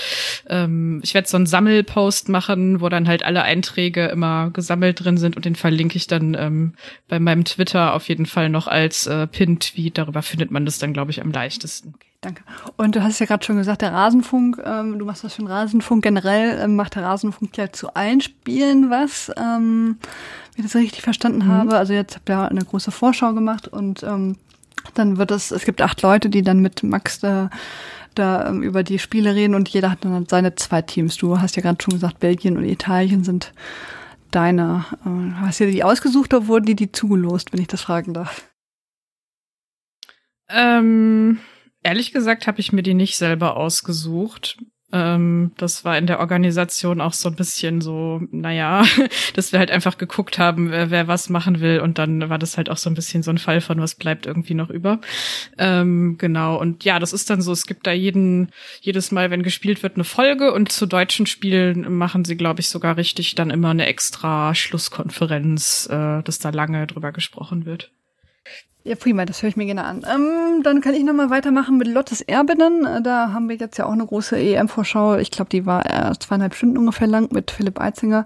ähm, 0.49 1.01
ich 1.03 1.15
werde 1.15 1.29
so 1.29 1.37
einen 1.37 1.47
Sammelpost 1.47 2.29
machen, 2.29 2.81
wo 2.81 2.89
dann 2.89 3.09
halt 3.09 3.25
alle 3.25 3.43
Einträge 3.43 4.07
immer 4.07 4.51
gesammelt 4.51 5.03
drin 5.03 5.17
sind 5.17 5.37
und 5.37 5.45
den 5.45 5.57
verlinke 5.57 5.97
ich 5.97 6.07
dann 6.07 6.35
ähm, 6.35 6.75
bei 7.09 7.19
meinem 7.19 7.45
Twitter 7.45 7.95
auf 7.95 8.09
jeden 8.09 8.27
Fall 8.27 8.51
noch 8.51 8.67
als 8.67 9.07
äh, 9.07 9.27
Pin-Tweet. 9.27 9.99
Darüber 9.99 10.23
findet 10.23 10.51
man 10.51 10.65
das 10.65 10.79
dann, 10.79 10.93
glaube 10.93 11.11
ich, 11.11 11.23
am 11.23 11.33
leichtesten. 11.33 11.95
Okay. 11.95 12.11
Danke. 12.23 12.43
Und 12.77 12.97
du 12.97 13.03
hast 13.03 13.19
ja 13.19 13.25
gerade 13.25 13.45
schon 13.45 13.57
gesagt, 13.57 13.81
der 13.81 13.93
Rasenfunk, 13.93 14.61
ähm, 14.63 14.99
du 14.99 15.07
machst 15.07 15.25
was 15.25 15.35
für 15.35 15.43
den 15.43 15.49
Rasenfunk. 15.49 16.03
Generell 16.03 16.61
ähm, 16.61 16.77
macht 16.77 16.95
der 16.95 17.05
Rasenfunk 17.05 17.57
ja 17.57 17.73
zu 17.73 17.95
allen 17.95 18.21
Spielen 18.21 18.91
was, 18.91 19.33
ähm, 19.39 19.97
ich 20.61 20.67
das 20.67 20.81
richtig 20.81 21.03
verstanden 21.03 21.47
mhm. 21.47 21.49
habe. 21.49 21.77
Also 21.77 21.93
jetzt 21.93 22.17
habt 22.17 22.29
ihr 22.29 22.49
eine 22.49 22.65
große 22.65 22.91
Vorschau 22.91 23.33
gemacht 23.33 23.69
und 23.69 24.03
ähm, 24.03 24.37
dann 24.95 25.19
wird 25.19 25.31
es, 25.31 25.51
es 25.51 25.65
gibt 25.65 25.83
acht 25.83 26.03
Leute, 26.03 26.31
die 26.31 26.43
dann 26.43 26.61
mit 26.61 26.83
Max 26.83 27.21
da, 27.21 27.51
da 28.15 28.49
ähm, 28.49 28.63
über 28.63 28.83
die 28.83 28.99
Spiele 28.99 29.35
reden 29.35 29.55
und 29.55 29.69
jeder 29.69 29.91
hat 29.91 30.05
dann 30.05 30.27
seine 30.27 30.55
zwei 30.55 30.83
Teams. 30.83 31.17
Du 31.17 31.41
hast 31.41 31.57
ja 31.57 31.63
gerade 31.63 31.83
schon 31.83 31.95
gesagt, 31.95 32.21
Belgien 32.21 32.57
und 32.57 32.65
Italien 32.65 33.25
sind 33.25 33.53
deine. 34.31 34.85
Äh, 35.05 35.41
hast 35.41 35.61
du 35.61 35.71
die 35.71 35.85
ausgesucht 35.85 36.33
oder 36.33 36.47
wurden 36.47 36.67
die 36.67 36.77
die 36.77 36.93
zugelost, 36.93 37.53
wenn 37.53 37.61
ich 37.61 37.69
das 37.69 37.83
fragen 37.83 38.15
darf? 38.15 38.49
Ähm 40.49 41.39
Ehrlich 41.83 42.13
gesagt 42.13 42.47
habe 42.47 42.61
ich 42.61 42.73
mir 42.73 42.83
die 42.83 42.95
nicht 42.95 43.17
selber 43.17 43.57
ausgesucht. 43.57 44.59
Ähm, 44.93 45.53
das 45.57 45.85
war 45.85 45.97
in 45.99 46.07
der 46.07 46.19
Organisation 46.19 47.01
auch 47.01 47.13
so 47.13 47.29
ein 47.29 47.37
bisschen 47.37 47.81
so, 47.81 48.21
naja, 48.33 48.85
dass 49.35 49.53
wir 49.53 49.59
halt 49.59 49.71
einfach 49.71 49.99
geguckt 49.99 50.39
haben, 50.39 50.71
wer, 50.71 50.91
wer, 50.91 51.09
was 51.09 51.29
machen 51.29 51.61
will. 51.61 51.81
Und 51.81 51.99
dann 51.99 52.29
war 52.29 52.39
das 52.39 52.57
halt 52.57 52.71
auch 52.71 52.77
so 52.77 52.91
ein 52.91 52.95
bisschen 52.95 53.23
so 53.23 53.31
ein 53.31 53.39
Fall 53.39 53.61
von, 53.61 53.81
was 53.81 53.95
bleibt 53.95 54.27
irgendwie 54.27 54.55
noch 54.55 54.71
über. 54.71 55.01
Ähm, 55.59 56.17
genau. 56.19 56.57
Und 56.57 56.85
ja, 56.85 56.99
das 56.99 57.13
ist 57.13 57.31
dann 57.31 57.41
so, 57.41 57.53
es 57.53 57.67
gibt 57.67 57.87
da 57.87 57.93
jeden, 57.93 58.51
jedes 58.81 59.13
Mal, 59.13 59.31
wenn 59.31 59.43
gespielt 59.43 59.83
wird, 59.83 59.95
eine 59.95 60.05
Folge. 60.05 60.53
Und 60.53 60.73
zu 60.73 60.87
deutschen 60.87 61.27
Spielen 61.27 61.93
machen 61.97 62.25
sie, 62.25 62.37
glaube 62.37 62.61
ich, 62.61 62.69
sogar 62.69 62.97
richtig 62.97 63.35
dann 63.35 63.51
immer 63.51 63.71
eine 63.71 63.87
extra 63.87 64.55
Schlusskonferenz, 64.55 65.89
äh, 65.91 66.23
dass 66.23 66.39
da 66.41 66.51
lange 66.51 66.87
drüber 66.87 67.13
gesprochen 67.13 67.65
wird. 67.65 67.93
Ja, 68.83 68.95
prima, 68.95 69.27
das 69.27 69.43
höre 69.43 69.51
ich 69.51 69.59
mir 69.59 69.67
gerne 69.67 69.85
an. 69.85 70.07
Ähm, 70.11 70.63
dann 70.63 70.81
kann 70.81 70.95
ich 70.95 71.05
nochmal 71.05 71.29
weitermachen 71.29 71.77
mit 71.77 71.87
Lottes 71.87 72.23
Erbinnen. 72.23 72.87
Äh, 72.87 73.03
da 73.03 73.31
haben 73.31 73.51
wir 73.51 73.57
jetzt 73.57 73.77
ja 73.77 73.85
auch 73.85 73.93
eine 73.93 74.07
große 74.07 74.39
EM-Vorschau. 74.39 75.19
Ich 75.19 75.31
glaube, 75.31 75.51
die 75.51 75.67
war 75.67 75.85
äh, 75.85 76.19
zweieinhalb 76.19 76.55
Stunden 76.55 76.79
ungefähr 76.79 77.07
lang 77.07 77.29
mit 77.31 77.51
Philipp 77.51 77.79
Eitzinger, 77.79 78.25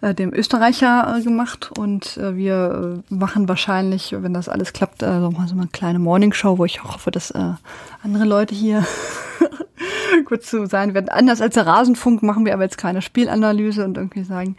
äh, 0.00 0.12
dem 0.12 0.34
Österreicher, 0.34 1.16
äh, 1.16 1.22
gemacht. 1.22 1.70
Und 1.78 2.16
äh, 2.16 2.34
wir 2.34 3.02
äh, 3.10 3.14
machen 3.14 3.48
wahrscheinlich, 3.48 4.12
wenn 4.18 4.34
das 4.34 4.48
alles 4.48 4.72
klappt, 4.72 5.04
äh, 5.04 5.20
so 5.20 5.30
mal 5.30 5.46
so 5.46 5.54
eine 5.54 5.68
kleine 5.68 6.00
Morningshow, 6.00 6.58
wo 6.58 6.64
ich 6.64 6.82
hoffe, 6.82 7.12
dass 7.12 7.30
äh, 7.30 7.52
andere 8.02 8.24
Leute 8.24 8.56
hier 8.56 8.84
kurz 10.24 10.50
zu 10.50 10.66
sein 10.66 10.94
werden. 10.94 11.10
Anders 11.10 11.40
als 11.40 11.54
der 11.54 11.68
Rasenfunk 11.68 12.24
machen 12.24 12.44
wir 12.44 12.54
aber 12.54 12.64
jetzt 12.64 12.76
keine 12.78 13.02
Spielanalyse 13.02 13.84
und 13.84 13.96
irgendwie 13.96 14.24
sagen, 14.24 14.56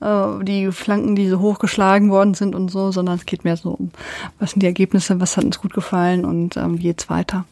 äh, 0.00 0.44
die 0.44 0.70
Flanken, 0.72 1.16
die 1.16 1.28
so 1.28 1.40
hochgeschlagen 1.40 2.10
worden 2.10 2.34
sind 2.34 2.54
und 2.54 2.68
so, 2.70 2.92
sondern 2.92 3.16
es 3.16 3.26
geht 3.26 3.44
mehr 3.44 3.56
so 3.56 3.70
um, 3.70 3.90
was 4.38 4.52
sind 4.52 4.62
die 4.62 4.66
Ergebnisse, 4.66 5.20
was 5.20 5.36
hat 5.36 5.44
uns 5.44 5.60
gut 5.60 5.72
gefallen 5.72 6.24
und 6.24 6.56
ähm, 6.56 6.78
wie 6.78 6.84
geht's 6.84 7.10
weiter. 7.10 7.44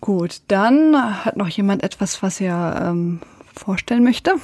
Gut, 0.00 0.40
dann 0.48 1.24
hat 1.24 1.36
noch 1.36 1.48
jemand 1.48 1.82
etwas, 1.84 2.22
was 2.22 2.40
er 2.40 2.88
ähm, 2.88 3.20
vorstellen 3.54 4.02
möchte, 4.02 4.34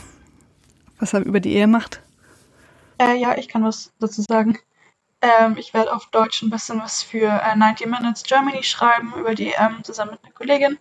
was 1.01 1.15
er 1.15 1.25
über 1.25 1.41
die 1.41 1.55
Ehe 1.55 1.67
macht. 1.67 2.01
Äh, 2.99 3.17
ja, 3.17 3.37
ich 3.37 3.49
kann 3.49 3.65
was 3.65 3.93
dazu 3.99 4.23
sagen. 4.23 4.59
Ähm, 5.21 5.57
ich 5.57 5.75
werde 5.75 5.93
auf 5.93 6.07
Deutsch 6.07 6.43
ein 6.43 6.51
bisschen 6.51 6.81
was 6.81 7.03
für 7.03 7.27
äh, 7.27 7.57
90 7.57 7.87
Minutes 7.87 8.23
Germany 8.23 8.63
schreiben 8.63 9.13
über 9.19 9.35
die 9.35 9.53
EM 9.53 9.83
zusammen 9.83 10.13
mit 10.13 10.25
einer 10.25 10.33
Kollegin. 10.33 10.79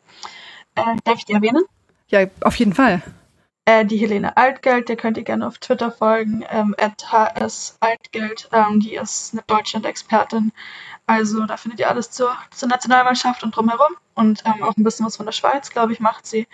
Äh, 0.76 0.96
darf 1.04 1.18
ich 1.18 1.26
die 1.26 1.34
erwähnen? 1.34 1.64
Ja, 2.10 2.26
auf 2.42 2.56
jeden 2.56 2.74
Fall. 2.74 3.02
Äh, 3.68 3.86
die 3.86 3.98
Helene 3.98 4.38
Altgeld, 4.38 4.88
der 4.88 4.96
könnt 4.96 5.18
ihr 5.18 5.26
gerne 5.26 5.46
auf 5.46 5.58
Twitter 5.58 5.92
folgen, 5.92 6.46
ähm, 6.50 6.74
hsaltgeld, 6.80 8.48
ähm, 8.54 8.80
die 8.80 8.96
ist 8.96 9.34
eine 9.34 9.44
Deutschland-Expertin. 9.46 10.54
Also 11.06 11.46
da 11.46 11.58
findet 11.58 11.82
ihr 11.82 11.90
alles 11.90 12.10
zur, 12.10 12.34
zur 12.52 12.70
Nationalmannschaft 12.70 13.44
und 13.44 13.54
drumherum 13.54 13.98
und 14.14 14.42
ähm, 14.46 14.64
auch 14.64 14.78
ein 14.78 14.86
bisschen 14.86 15.06
was 15.06 15.18
von 15.18 15.26
der 15.26 15.34
Schweiz, 15.34 15.70
glaube 15.70 15.92
ich, 15.92 16.00
macht 16.00 16.26
sie. 16.26 16.48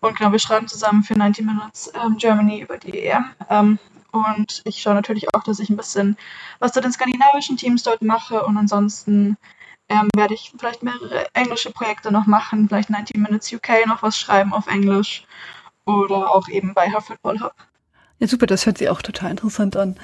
Und 0.00 0.18
genau, 0.18 0.32
wir 0.32 0.38
schreiben 0.38 0.68
zusammen 0.68 1.02
für 1.02 1.16
90 1.16 1.46
Minutes 1.46 1.90
ähm, 1.94 2.18
Germany 2.18 2.60
über 2.60 2.76
die 2.76 3.06
EM. 3.06 3.30
Ähm, 3.48 3.78
und 4.12 4.60
ich 4.66 4.82
schaue 4.82 4.94
natürlich 4.94 5.34
auch, 5.34 5.42
dass 5.42 5.60
ich 5.60 5.70
ein 5.70 5.78
bisschen 5.78 6.18
was 6.58 6.72
zu 6.72 6.82
den 6.82 6.92
skandinavischen 6.92 7.56
Teams 7.56 7.84
dort 7.84 8.02
mache. 8.02 8.44
Und 8.44 8.58
ansonsten 8.58 9.38
ähm, 9.88 10.08
werde 10.14 10.34
ich 10.34 10.52
vielleicht 10.58 10.82
mehrere 10.82 11.24
englische 11.32 11.70
Projekte 11.70 12.12
noch 12.12 12.26
machen, 12.26 12.68
vielleicht 12.68 12.90
90 12.90 13.16
Minutes 13.16 13.50
UK 13.50 13.86
noch 13.86 14.02
was 14.02 14.18
schreiben 14.18 14.52
auf 14.52 14.66
Englisch 14.66 15.24
oder 15.90 16.34
auch 16.34 16.48
eben 16.48 16.74
bei 16.74 16.88
Her 16.88 17.00
Football 17.00 17.40
Hub. 17.40 17.54
Ja, 18.18 18.26
super, 18.26 18.46
das 18.46 18.66
hört 18.66 18.78
sich 18.78 18.90
auch 18.90 19.00
total 19.00 19.30
interessant 19.30 19.76
an. 19.76 19.96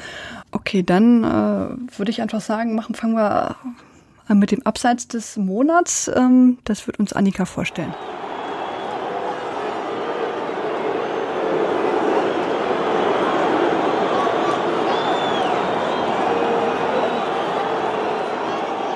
Okay, 0.51 0.83
dann 0.83 1.23
äh, 1.23 1.99
würde 1.99 2.11
ich 2.11 2.23
einfach 2.23 2.41
sagen, 2.41 2.75
machen, 2.75 2.95
fangen 2.95 3.15
wir 3.15 3.57
an 4.27 4.39
mit 4.39 4.51
dem 4.51 4.65
Abseits 4.65 5.07
des 5.07 5.37
Monats. 5.37 6.11
Ähm, 6.15 6.59
das 6.65 6.87
wird 6.87 6.99
uns 6.99 7.13
Annika 7.13 7.45
vorstellen. 7.45 7.95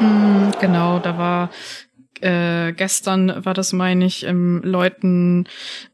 Mm, 0.00 0.50
genau, 0.60 0.98
da 0.98 1.18
war 1.18 1.50
äh, 2.20 2.72
gestern 2.72 3.44
war 3.44 3.54
das, 3.54 3.72
meine 3.72 4.04
ich, 4.04 4.26
ähm, 4.26 4.60
Leuten 4.64 5.46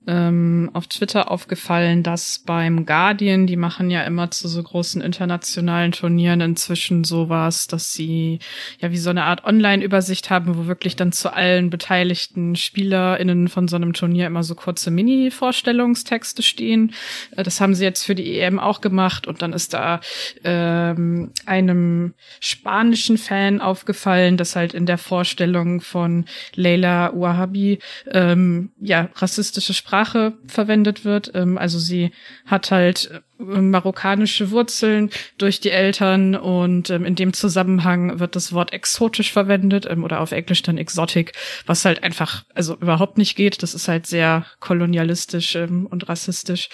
ähm, 0.06 0.70
auf 0.72 0.86
Twitter 0.86 1.30
aufgefallen, 1.30 2.02
dass 2.02 2.40
beim 2.40 2.86
Guardian, 2.86 3.46
die 3.46 3.56
machen 3.56 3.90
ja 3.90 4.02
immer 4.02 4.30
zu 4.30 4.46
so 4.48 4.62
großen 4.62 5.02
internationalen 5.02 5.92
Turnieren 5.92 6.40
inzwischen 6.40 7.04
sowas, 7.04 7.66
dass 7.66 7.92
sie 7.92 8.38
ja 8.80 8.92
wie 8.92 8.98
so 8.98 9.10
eine 9.10 9.24
Art 9.24 9.44
Online-Übersicht 9.44 10.30
haben, 10.30 10.56
wo 10.56 10.66
wirklich 10.66 10.96
dann 10.96 11.12
zu 11.12 11.32
allen 11.32 11.70
beteiligten 11.70 12.56
SpielerInnen 12.56 13.48
von 13.48 13.68
so 13.68 13.76
einem 13.76 13.92
Turnier 13.92 14.26
immer 14.26 14.42
so 14.42 14.54
kurze 14.54 14.90
Mini-Vorstellungstexte 14.90 16.42
stehen. 16.42 16.92
Äh, 17.36 17.42
das 17.42 17.60
haben 17.60 17.74
sie 17.74 17.84
jetzt 17.84 18.04
für 18.04 18.14
die 18.14 18.38
EM 18.38 18.58
auch 18.58 18.80
gemacht 18.80 19.26
und 19.26 19.42
dann 19.42 19.52
ist 19.52 19.74
da 19.74 20.00
ähm, 20.44 21.32
einem 21.46 22.14
spanischen 22.40 23.18
Fan 23.18 23.60
aufgefallen, 23.60 24.36
dass 24.36 24.56
halt 24.56 24.74
in 24.74 24.86
der 24.86 24.98
Vorstellung 24.98 25.80
von 25.80 26.15
Leila 26.54 27.12
Wahabi 27.14 27.78
ähm, 28.10 28.70
ja 28.80 29.10
rassistische 29.14 29.74
Sprache 29.74 30.34
verwendet 30.46 31.04
wird. 31.04 31.32
Ähm, 31.34 31.58
also 31.58 31.78
sie 31.78 32.12
hat 32.46 32.70
halt 32.70 33.10
äh, 33.12 33.20
marokkanische 33.38 34.50
Wurzeln 34.50 35.10
durch 35.36 35.60
die 35.60 35.70
Eltern 35.70 36.34
und 36.34 36.90
ähm, 36.90 37.04
in 37.04 37.14
dem 37.14 37.32
Zusammenhang 37.32 38.18
wird 38.18 38.34
das 38.34 38.52
Wort 38.52 38.72
exotisch 38.72 39.32
verwendet 39.32 39.86
ähm, 39.88 40.04
oder 40.04 40.20
auf 40.20 40.32
Englisch 40.32 40.62
dann 40.62 40.78
exotic, 40.78 41.32
was 41.66 41.84
halt 41.84 42.02
einfach 42.02 42.44
also 42.54 42.76
überhaupt 42.76 43.18
nicht 43.18 43.36
geht. 43.36 43.62
Das 43.62 43.74
ist 43.74 43.88
halt 43.88 44.06
sehr 44.06 44.46
kolonialistisch 44.60 45.54
ähm, 45.56 45.86
und 45.86 46.08
rassistisch 46.08 46.68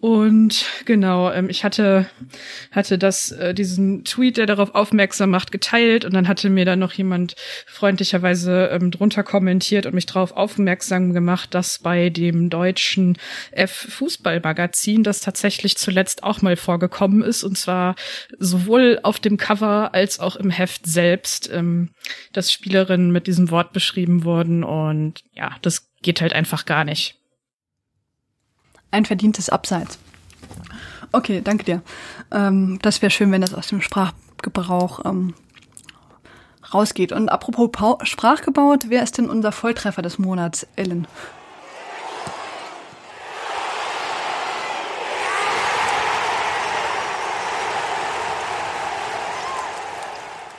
und 0.00 0.64
genau, 0.86 1.30
ähm, 1.30 1.50
ich 1.50 1.62
hatte, 1.62 2.08
hatte 2.72 2.96
das, 2.96 3.32
äh, 3.32 3.52
diesen 3.52 4.02
Tweet, 4.04 4.38
der 4.38 4.46
darauf 4.46 4.74
aufmerksam 4.74 5.28
macht, 5.28 5.52
geteilt. 5.52 6.06
Und 6.06 6.14
dann 6.14 6.26
hatte 6.26 6.48
mir 6.48 6.64
da 6.64 6.74
noch 6.74 6.92
jemand 6.92 7.36
freundlicherweise 7.66 8.70
ähm, 8.72 8.90
drunter 8.90 9.22
kommentiert 9.22 9.84
und 9.84 9.94
mich 9.94 10.06
darauf 10.06 10.32
aufmerksam 10.32 11.12
gemacht, 11.12 11.54
dass 11.54 11.80
bei 11.80 12.08
dem 12.08 12.48
deutschen 12.48 13.18
F-Fußball-Magazin 13.52 15.02
das 15.02 15.20
tatsächlich 15.20 15.76
zuletzt 15.76 16.22
auch 16.22 16.40
mal 16.40 16.56
vorgekommen 16.56 17.20
ist 17.22 17.44
und 17.44 17.58
zwar 17.58 17.94
sowohl 18.38 19.00
auf 19.02 19.18
dem 19.18 19.36
Cover 19.36 19.92
als 19.92 20.18
auch 20.18 20.36
im 20.36 20.48
Heft 20.48 20.86
selbst, 20.86 21.50
ähm, 21.52 21.90
dass 22.32 22.50
Spielerinnen 22.50 23.10
mit 23.10 23.26
diesem 23.26 23.50
Wort 23.50 23.74
beschrieben 23.74 24.24
wurden. 24.24 24.64
Und 24.64 25.24
ja, 25.34 25.56
das 25.60 25.90
geht 26.00 26.22
halt 26.22 26.32
einfach 26.32 26.64
gar 26.64 26.84
nicht 26.84 27.19
ein 28.90 29.04
verdientes 29.04 29.48
Abseits. 29.48 29.98
Okay, 31.12 31.40
danke 31.42 31.64
dir. 31.64 31.82
Ähm, 32.30 32.78
das 32.82 33.02
wäre 33.02 33.10
schön, 33.10 33.32
wenn 33.32 33.40
das 33.40 33.54
aus 33.54 33.66
dem 33.68 33.80
Sprachgebrauch 33.80 35.04
ähm, 35.04 35.34
rausgeht. 36.72 37.12
Und 37.12 37.28
apropos 37.28 37.70
pa 37.72 37.98
Sprachgebrauch, 38.04 38.76
wer 38.86 39.02
ist 39.02 39.18
denn 39.18 39.28
unser 39.28 39.52
Volltreffer 39.52 40.02
des 40.02 40.18
Monats, 40.18 40.66
Ellen? 40.76 41.06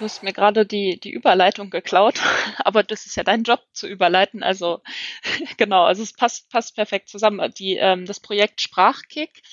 Du 0.02 0.06
hast 0.06 0.24
mir 0.24 0.34
gerade 0.34 0.66
die, 0.66 1.00
die 1.00 1.12
Überleitung 1.12 1.70
geklaut, 1.70 2.20
aber 2.58 2.82
das 2.82 3.06
ist 3.06 3.18
ja 3.18 3.24
dein 3.24 3.44
Job 3.44 3.62
zu 3.72 3.88
überleiten. 3.88 4.42
Also 4.42 4.82
genau, 5.58 5.84
also 5.84 6.02
es 6.02 6.14
passt, 6.14 6.50
passt 6.50 6.74
perfekt 6.76 7.08
zusammen. 7.08 7.54
Die, 7.60 7.76
ähm, 7.76 8.08
das 8.08 8.20
Projekt 8.20 8.62
Sprachkick, 8.62 9.44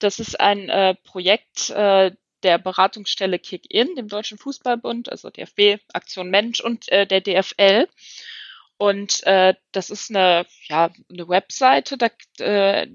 das 0.00 0.18
ist 0.18 0.40
ein 0.40 0.68
äh, 0.68 0.96
Projekt 0.96 1.70
äh, 1.70 2.10
der 2.42 2.58
Beratungsstelle 2.58 3.38
Kick-In, 3.38 3.94
dem 3.94 4.08
Deutschen 4.08 4.36
Fußballbund, 4.36 5.12
also 5.12 5.30
DFB, 5.30 5.80
Aktion 5.92 6.28
Mensch 6.28 6.58
und 6.58 6.90
äh, 6.90 7.06
der 7.06 7.20
DFL. 7.20 7.86
Und 8.78 9.22
äh, 9.28 9.54
das 9.70 9.90
ist 9.90 10.10
eine, 10.10 10.44
ja, 10.68 10.90
eine 11.08 11.28
Webseite, 11.28 11.96
da, 11.98 12.08
äh, 12.44 12.88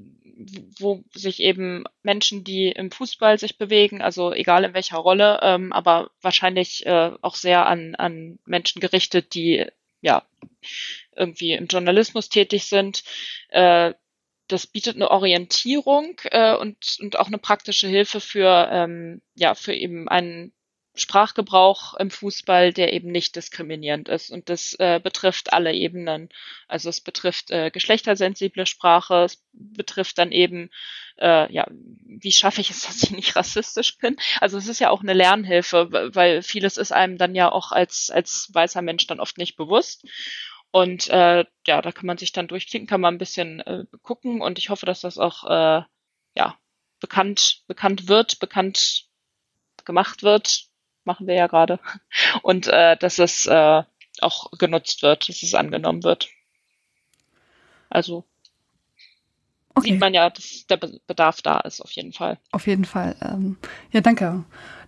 wo 0.79 1.03
sich 1.13 1.39
eben 1.39 1.83
Menschen, 2.01 2.43
die 2.43 2.69
im 2.69 2.91
Fußball 2.91 3.37
sich 3.37 3.57
bewegen, 3.57 4.01
also 4.01 4.33
egal 4.33 4.63
in 4.63 4.73
welcher 4.73 4.97
Rolle, 4.97 5.39
ähm, 5.43 5.71
aber 5.71 6.11
wahrscheinlich 6.21 6.85
äh, 6.85 7.11
auch 7.21 7.35
sehr 7.35 7.65
an, 7.65 7.95
an 7.95 8.39
Menschen 8.45 8.79
gerichtet, 8.79 9.35
die 9.35 9.65
ja 10.01 10.23
irgendwie 11.15 11.53
im 11.53 11.67
Journalismus 11.67 12.29
tätig 12.29 12.65
sind. 12.65 13.03
Äh, 13.49 13.93
das 14.47 14.67
bietet 14.67 14.95
eine 14.95 15.09
Orientierung 15.09 16.19
äh, 16.25 16.55
und, 16.55 16.97
und 16.99 17.17
auch 17.17 17.27
eine 17.27 17.37
praktische 17.37 17.87
Hilfe 17.87 18.19
für, 18.19 18.69
ähm, 18.71 19.21
ja, 19.35 19.55
für 19.55 19.73
eben 19.73 20.09
einen 20.09 20.53
Sprachgebrauch 20.95 21.95
im 21.95 22.11
Fußball, 22.11 22.71
der 22.71 22.93
eben 22.93 23.11
nicht 23.11 23.35
diskriminierend 23.35 24.09
ist. 24.09 24.29
Und 24.29 24.49
das 24.49 24.73
äh, 24.75 24.99
betrifft 25.03 25.51
alle 25.51 25.73
Ebenen. 25.73 26.29
Also 26.67 26.89
es 26.89 27.01
betrifft 27.01 27.49
äh, 27.49 27.71
geschlechtersensible 27.71 28.67
Sprache, 28.67 29.23
es 29.23 29.43
betrifft 29.53 30.19
dann 30.19 30.31
eben, 30.31 30.69
äh, 31.17 31.51
ja, 31.51 31.65
wie 31.69 32.31
schaffe 32.31 32.61
ich 32.61 32.69
es, 32.69 32.81
dass 32.85 33.01
ich 33.01 33.11
nicht 33.11 33.35
rassistisch 33.35 33.97
bin? 33.97 34.17
Also 34.39 34.57
es 34.57 34.67
ist 34.67 34.79
ja 34.79 34.91
auch 34.91 35.01
eine 35.01 35.13
Lernhilfe, 35.13 35.89
weil 36.13 36.43
vieles 36.43 36.77
ist 36.77 36.91
einem 36.91 37.17
dann 37.17 37.33
ja 37.33 37.51
auch 37.51 37.71
als, 37.71 38.11
als 38.11 38.49
weißer 38.53 38.83
Mensch 38.83 39.07
dann 39.07 39.19
oft 39.19 39.39
nicht 39.39 39.55
bewusst. 39.55 40.05
Und 40.69 41.07
äh, 41.09 41.45
ja, 41.67 41.81
da 41.81 41.91
kann 41.91 42.05
man 42.05 42.17
sich 42.17 42.31
dann 42.33 42.47
durchklicken, 42.47 42.87
kann 42.87 43.01
man 43.01 43.15
ein 43.15 43.19
bisschen 43.19 43.61
äh, 43.61 43.85
gucken 44.03 44.41
und 44.41 44.59
ich 44.59 44.69
hoffe, 44.69 44.85
dass 44.85 45.01
das 45.01 45.17
auch 45.17 45.43
äh, 45.43 45.83
ja 46.35 46.57
bekannt, 46.99 47.63
bekannt 47.67 48.07
wird, 48.07 48.39
bekannt 48.39 49.05
gemacht 49.85 50.23
wird 50.23 50.67
machen 51.05 51.27
wir 51.27 51.35
ja 51.35 51.47
gerade. 51.47 51.79
Und 52.41 52.67
äh, 52.67 52.97
dass 52.97 53.19
es 53.19 53.45
äh, 53.45 53.83
auch 54.21 54.51
genutzt 54.51 55.01
wird, 55.01 55.29
dass 55.29 55.43
es 55.43 55.53
angenommen 55.53 56.03
wird. 56.03 56.29
Also 57.89 58.23
okay. 59.75 59.91
sieht 59.91 59.99
man 59.99 60.13
ja, 60.13 60.29
dass 60.29 60.65
der 60.67 60.77
Bedarf 60.77 61.41
da 61.41 61.59
ist, 61.59 61.81
auf 61.81 61.91
jeden 61.91 62.13
Fall. 62.13 62.39
Auf 62.51 62.67
jeden 62.67 62.85
Fall. 62.85 63.15
Ähm, 63.21 63.57
ja, 63.91 64.01
danke. 64.01 64.43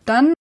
Dann 0.05 0.33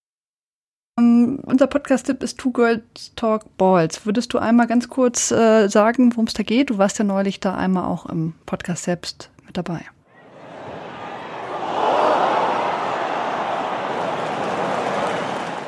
ähm, 0.99 1.41
unser 1.43 1.67
Podcast-Tipp 1.67 2.23
ist 2.23 2.39
Two 2.39 2.53
Girls 2.53 3.13
Talk 3.17 3.57
Balls. 3.57 4.07
Würdest 4.07 4.33
du 4.33 4.39
einmal 4.39 4.67
ganz 4.67 4.89
kurz 4.89 5.31
äh, 5.31 5.69
sagen, 5.69 6.13
worum 6.13 6.27
es 6.27 6.35
da 6.35 6.43
geht? 6.43 6.71
Du 6.71 6.79
warst 6.79 6.99
ja 6.99 7.05
neulich 7.05 7.41
da 7.41 7.55
einmal 7.55 7.85
auch 7.85 8.07
im 8.07 8.35
Podcast 8.47 8.85
selbst 8.85 9.31
mit 9.45 9.57
dabei. 9.57 9.85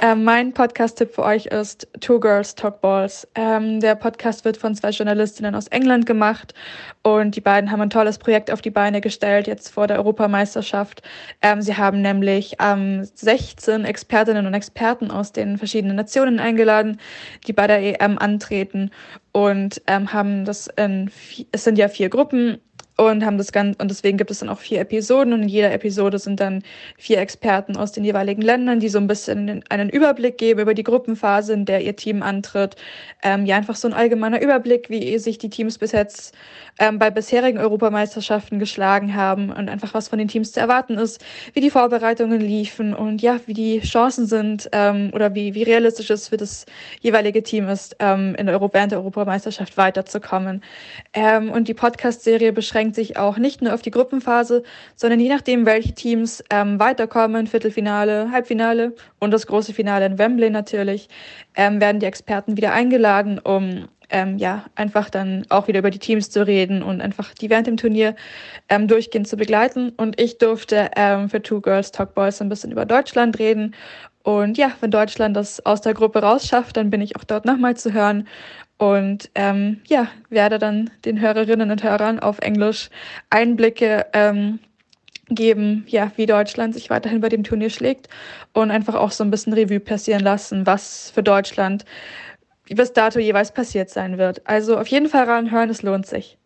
Ähm, 0.06 0.22
mein 0.22 0.52
Podcast-Tipp 0.52 1.16
für 1.16 1.24
euch 1.24 1.46
ist 1.46 1.88
Two 1.98 2.20
Girls 2.20 2.54
Talk 2.54 2.80
Balls. 2.80 3.26
Ähm, 3.34 3.80
der 3.80 3.96
Podcast 3.96 4.44
wird 4.44 4.56
von 4.56 4.72
zwei 4.76 4.90
Journalistinnen 4.90 5.56
aus 5.56 5.66
England 5.66 6.06
gemacht 6.06 6.54
und 7.02 7.34
die 7.34 7.40
beiden 7.40 7.72
haben 7.72 7.80
ein 7.80 7.90
tolles 7.90 8.16
Projekt 8.16 8.52
auf 8.52 8.62
die 8.62 8.70
Beine 8.70 9.00
gestellt, 9.00 9.48
jetzt 9.48 9.68
vor 9.68 9.88
der 9.88 9.96
Europameisterschaft. 9.96 11.02
Ähm, 11.42 11.60
sie 11.60 11.76
haben 11.76 12.02
nämlich 12.02 12.56
16 12.60 13.84
Expertinnen 13.84 14.46
und 14.46 14.54
Experten 14.54 15.10
aus 15.10 15.32
den 15.32 15.58
verschiedenen 15.58 15.96
Nationen 15.96 16.38
eingeladen, 16.38 17.00
die 17.48 17.52
bei 17.52 17.66
der 17.66 18.00
EM 18.00 18.16
antreten 18.16 18.92
und 19.32 19.82
ähm, 19.88 20.12
haben 20.12 20.44
das 20.44 20.68
in, 20.76 21.10
es 21.50 21.64
sind 21.64 21.78
ja 21.78 21.88
vier 21.88 22.10
Gruppen 22.10 22.58
und 22.96 23.24
haben 23.24 23.38
das 23.38 23.52
ganz 23.52 23.76
und 23.78 23.90
deswegen 23.90 24.16
gibt 24.16 24.30
es 24.30 24.38
dann 24.38 24.48
auch 24.48 24.58
vier 24.58 24.80
Episoden 24.80 25.32
und 25.32 25.42
in 25.42 25.48
jeder 25.48 25.72
Episode 25.72 26.18
sind 26.18 26.40
dann 26.40 26.62
vier 26.96 27.18
Experten 27.18 27.76
aus 27.76 27.92
den 27.92 28.04
jeweiligen 28.04 28.42
Ländern, 28.42 28.80
die 28.80 28.88
so 28.88 28.98
ein 28.98 29.06
bisschen 29.06 29.62
einen 29.68 29.90
Überblick 29.90 30.38
geben 30.38 30.60
über 30.60 30.74
die 30.74 30.82
Gruppenphase, 30.82 31.52
in 31.52 31.64
der 31.64 31.82
ihr 31.82 31.96
Team 31.96 32.22
antritt. 32.22 32.76
Ähm, 33.22 33.46
ja, 33.46 33.56
einfach 33.56 33.76
so 33.76 33.88
ein 33.88 33.94
allgemeiner 33.94 34.40
Überblick, 34.40 34.88
wie 34.88 35.18
sich 35.18 35.38
die 35.38 35.50
Teams 35.50 35.78
bis 35.78 35.92
jetzt 35.92 36.34
ähm, 36.78 36.98
bei 36.98 37.10
bisherigen 37.10 37.58
Europameisterschaften 37.58 38.58
geschlagen 38.58 39.14
haben 39.14 39.50
und 39.50 39.68
einfach 39.68 39.94
was 39.94 40.08
von 40.08 40.18
den 40.18 40.28
Teams 40.28 40.52
zu 40.52 40.60
erwarten 40.60 40.98
ist, 40.98 41.24
wie 41.52 41.60
die 41.60 41.70
Vorbereitungen 41.70 42.40
liefen 42.40 42.94
und 42.94 43.22
ja, 43.22 43.40
wie 43.46 43.54
die 43.54 43.80
Chancen 43.80 44.26
sind 44.26 44.68
ähm, 44.72 45.10
oder 45.12 45.34
wie, 45.34 45.54
wie 45.54 45.62
realistisch 45.62 46.10
es 46.10 46.28
für 46.28 46.36
das 46.36 46.66
jeweilige 47.00 47.42
Team 47.42 47.68
ist, 47.68 47.96
ähm, 47.98 48.34
in 48.36 48.46
der 48.46 48.56
während 48.56 48.92
der 48.92 48.98
Europameisterschaft 48.98 49.76
weiterzukommen. 49.76 50.62
Ähm, 51.12 51.50
und 51.50 51.68
die 51.68 51.74
Podcast-Serie 51.74 52.52
beschränkt 52.52 52.85
sich 52.94 53.16
auch 53.16 53.38
nicht 53.38 53.62
nur 53.62 53.74
auf 53.74 53.82
die 53.82 53.90
Gruppenphase, 53.90 54.62
sondern 54.94 55.20
je 55.20 55.28
nachdem, 55.28 55.66
welche 55.66 55.94
Teams 55.94 56.42
ähm, 56.50 56.78
weiterkommen, 56.78 57.46
Viertelfinale, 57.46 58.30
Halbfinale 58.30 58.94
und 59.18 59.30
das 59.30 59.46
große 59.46 59.72
Finale 59.72 60.06
in 60.06 60.18
Wembley 60.18 60.50
natürlich, 60.50 61.08
ähm, 61.54 61.80
werden 61.80 62.00
die 62.00 62.06
Experten 62.06 62.56
wieder 62.56 62.72
eingeladen, 62.72 63.38
um 63.38 63.88
ähm, 64.10 64.38
ja, 64.38 64.64
einfach 64.74 65.10
dann 65.10 65.46
auch 65.48 65.68
wieder 65.68 65.80
über 65.80 65.90
die 65.90 65.98
Teams 65.98 66.30
zu 66.30 66.46
reden 66.46 66.82
und 66.82 67.00
einfach 67.00 67.34
die 67.34 67.50
während 67.50 67.66
dem 67.66 67.76
Turnier 67.76 68.14
ähm, 68.68 68.88
durchgehend 68.88 69.26
zu 69.26 69.36
begleiten. 69.36 69.90
Und 69.96 70.20
ich 70.20 70.38
durfte 70.38 70.90
ähm, 70.96 71.28
für 71.28 71.42
Two 71.42 71.60
Girls 71.60 71.90
Talk 71.90 72.14
Boys 72.14 72.40
ein 72.40 72.48
bisschen 72.48 72.72
über 72.72 72.84
Deutschland 72.84 73.38
reden. 73.38 73.74
Und 74.22 74.58
ja, 74.58 74.72
wenn 74.80 74.90
Deutschland 74.90 75.36
das 75.36 75.64
aus 75.64 75.80
der 75.80 75.94
Gruppe 75.94 76.20
rausschafft, 76.20 76.76
dann 76.76 76.90
bin 76.90 77.00
ich 77.00 77.16
auch 77.16 77.24
dort 77.24 77.44
nochmal 77.44 77.76
zu 77.76 77.92
hören. 77.92 78.26
Und 78.78 79.30
ähm, 79.34 79.80
ja, 79.86 80.08
werde 80.28 80.58
dann 80.58 80.90
den 81.04 81.20
Hörerinnen 81.20 81.70
und 81.70 81.82
Hörern 81.82 82.18
auf 82.18 82.40
Englisch 82.40 82.90
Einblicke 83.30 84.06
ähm, 84.12 84.58
geben, 85.28 85.84
ja, 85.88 86.12
wie 86.16 86.26
Deutschland 86.26 86.74
sich 86.74 86.90
weiterhin 86.90 87.20
bei 87.20 87.28
dem 87.28 87.42
Turnier 87.42 87.70
schlägt 87.70 88.08
und 88.52 88.70
einfach 88.70 88.94
auch 88.94 89.10
so 89.10 89.24
ein 89.24 89.30
bisschen 89.30 89.54
Revue 89.54 89.80
passieren 89.80 90.22
lassen, 90.22 90.66
was 90.66 91.10
für 91.10 91.22
Deutschland 91.22 91.84
bis 92.68 92.92
dato 92.92 93.18
jeweils 93.18 93.52
passiert 93.52 93.90
sein 93.90 94.18
wird. 94.18 94.46
Also 94.46 94.78
auf 94.78 94.88
jeden 94.88 95.08
Fall 95.08 95.24
ranhören, 95.24 95.70
es 95.70 95.82
lohnt 95.82 96.06
sich. 96.06 96.38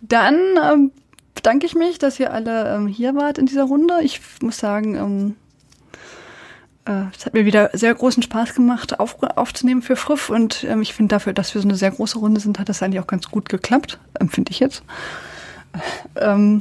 Dann 0.00 0.36
ähm, 0.62 0.92
bedanke 1.34 1.66
ich 1.66 1.74
mich, 1.74 1.98
dass 1.98 2.20
ihr 2.20 2.32
alle 2.32 2.74
ähm, 2.74 2.86
hier 2.86 3.14
wart 3.14 3.38
in 3.38 3.46
dieser 3.46 3.64
Runde. 3.64 4.00
Ich 4.02 4.20
muss 4.42 4.58
sagen, 4.58 4.94
ähm, 4.94 5.36
äh, 5.36 5.41
es 6.84 7.26
hat 7.26 7.34
mir 7.34 7.44
wieder 7.44 7.70
sehr 7.72 7.94
großen 7.94 8.22
Spaß 8.22 8.54
gemacht, 8.54 8.98
auf, 8.98 9.22
aufzunehmen 9.22 9.82
für 9.82 9.96
Friff. 9.96 10.30
Und 10.30 10.64
ähm, 10.64 10.82
ich 10.82 10.94
finde 10.94 11.14
dafür, 11.14 11.32
dass 11.32 11.54
wir 11.54 11.62
so 11.62 11.68
eine 11.68 11.76
sehr 11.76 11.92
große 11.92 12.18
Runde 12.18 12.40
sind, 12.40 12.58
hat 12.58 12.68
das 12.68 12.82
eigentlich 12.82 13.00
auch 13.00 13.06
ganz 13.06 13.30
gut 13.30 13.48
geklappt, 13.48 13.98
empfinde 14.18 14.50
ich 14.50 14.60
jetzt. 14.60 14.82
Ähm, 16.16 16.60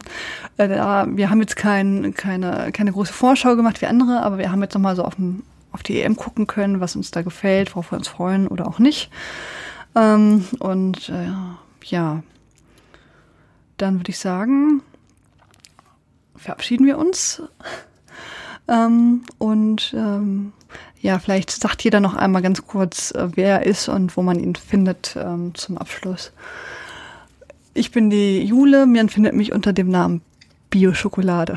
äh, 0.55 0.69
wir 0.69 1.29
haben 1.29 1.41
jetzt 1.41 1.57
kein, 1.57 2.13
keine, 2.13 2.71
keine 2.71 2.93
große 2.93 3.11
Vorschau 3.11 3.57
gemacht 3.57 3.81
wie 3.81 3.87
andere, 3.87 4.23
aber 4.23 4.37
wir 4.37 4.49
haben 4.53 4.61
jetzt 4.61 4.73
nochmal 4.73 4.95
so 4.95 5.03
auf, 5.03 5.15
dem, 5.15 5.43
auf 5.73 5.83
die 5.83 6.01
EM 6.01 6.15
gucken 6.15 6.47
können, 6.47 6.79
was 6.79 6.95
uns 6.95 7.11
da 7.11 7.21
gefällt, 7.21 7.75
worauf 7.75 7.91
wir 7.91 7.97
uns 7.97 8.07
freuen 8.07 8.47
oder 8.47 8.65
auch 8.65 8.79
nicht. 8.79 9.11
Ähm, 9.95 10.45
und 10.59 11.09
äh, 11.09 11.27
ja, 11.83 12.23
dann 13.75 13.99
würde 13.99 14.11
ich 14.11 14.19
sagen, 14.19 14.81
verabschieden 16.37 16.85
wir 16.85 16.97
uns. 16.97 17.41
Ähm, 18.71 19.23
und 19.37 19.93
ähm, 19.97 20.53
ja, 21.01 21.19
vielleicht 21.19 21.51
sagt 21.51 21.83
jeder 21.83 21.99
noch 21.99 22.15
einmal 22.15 22.41
ganz 22.41 22.65
kurz, 22.65 23.11
äh, 23.11 23.27
wer 23.35 23.59
er 23.59 23.65
ist 23.65 23.89
und 23.89 24.15
wo 24.15 24.21
man 24.21 24.39
ihn 24.39 24.55
findet 24.55 25.17
ähm, 25.19 25.53
zum 25.55 25.77
Abschluss. 25.77 26.31
Ich 27.73 27.91
bin 27.91 28.09
die 28.09 28.41
Jule, 28.41 28.85
man 28.85 29.09
findet 29.09 29.35
mich 29.35 29.51
unter 29.51 29.73
dem 29.73 29.89
Namen 29.89 30.21
Bio-Schokolade. 30.69 31.55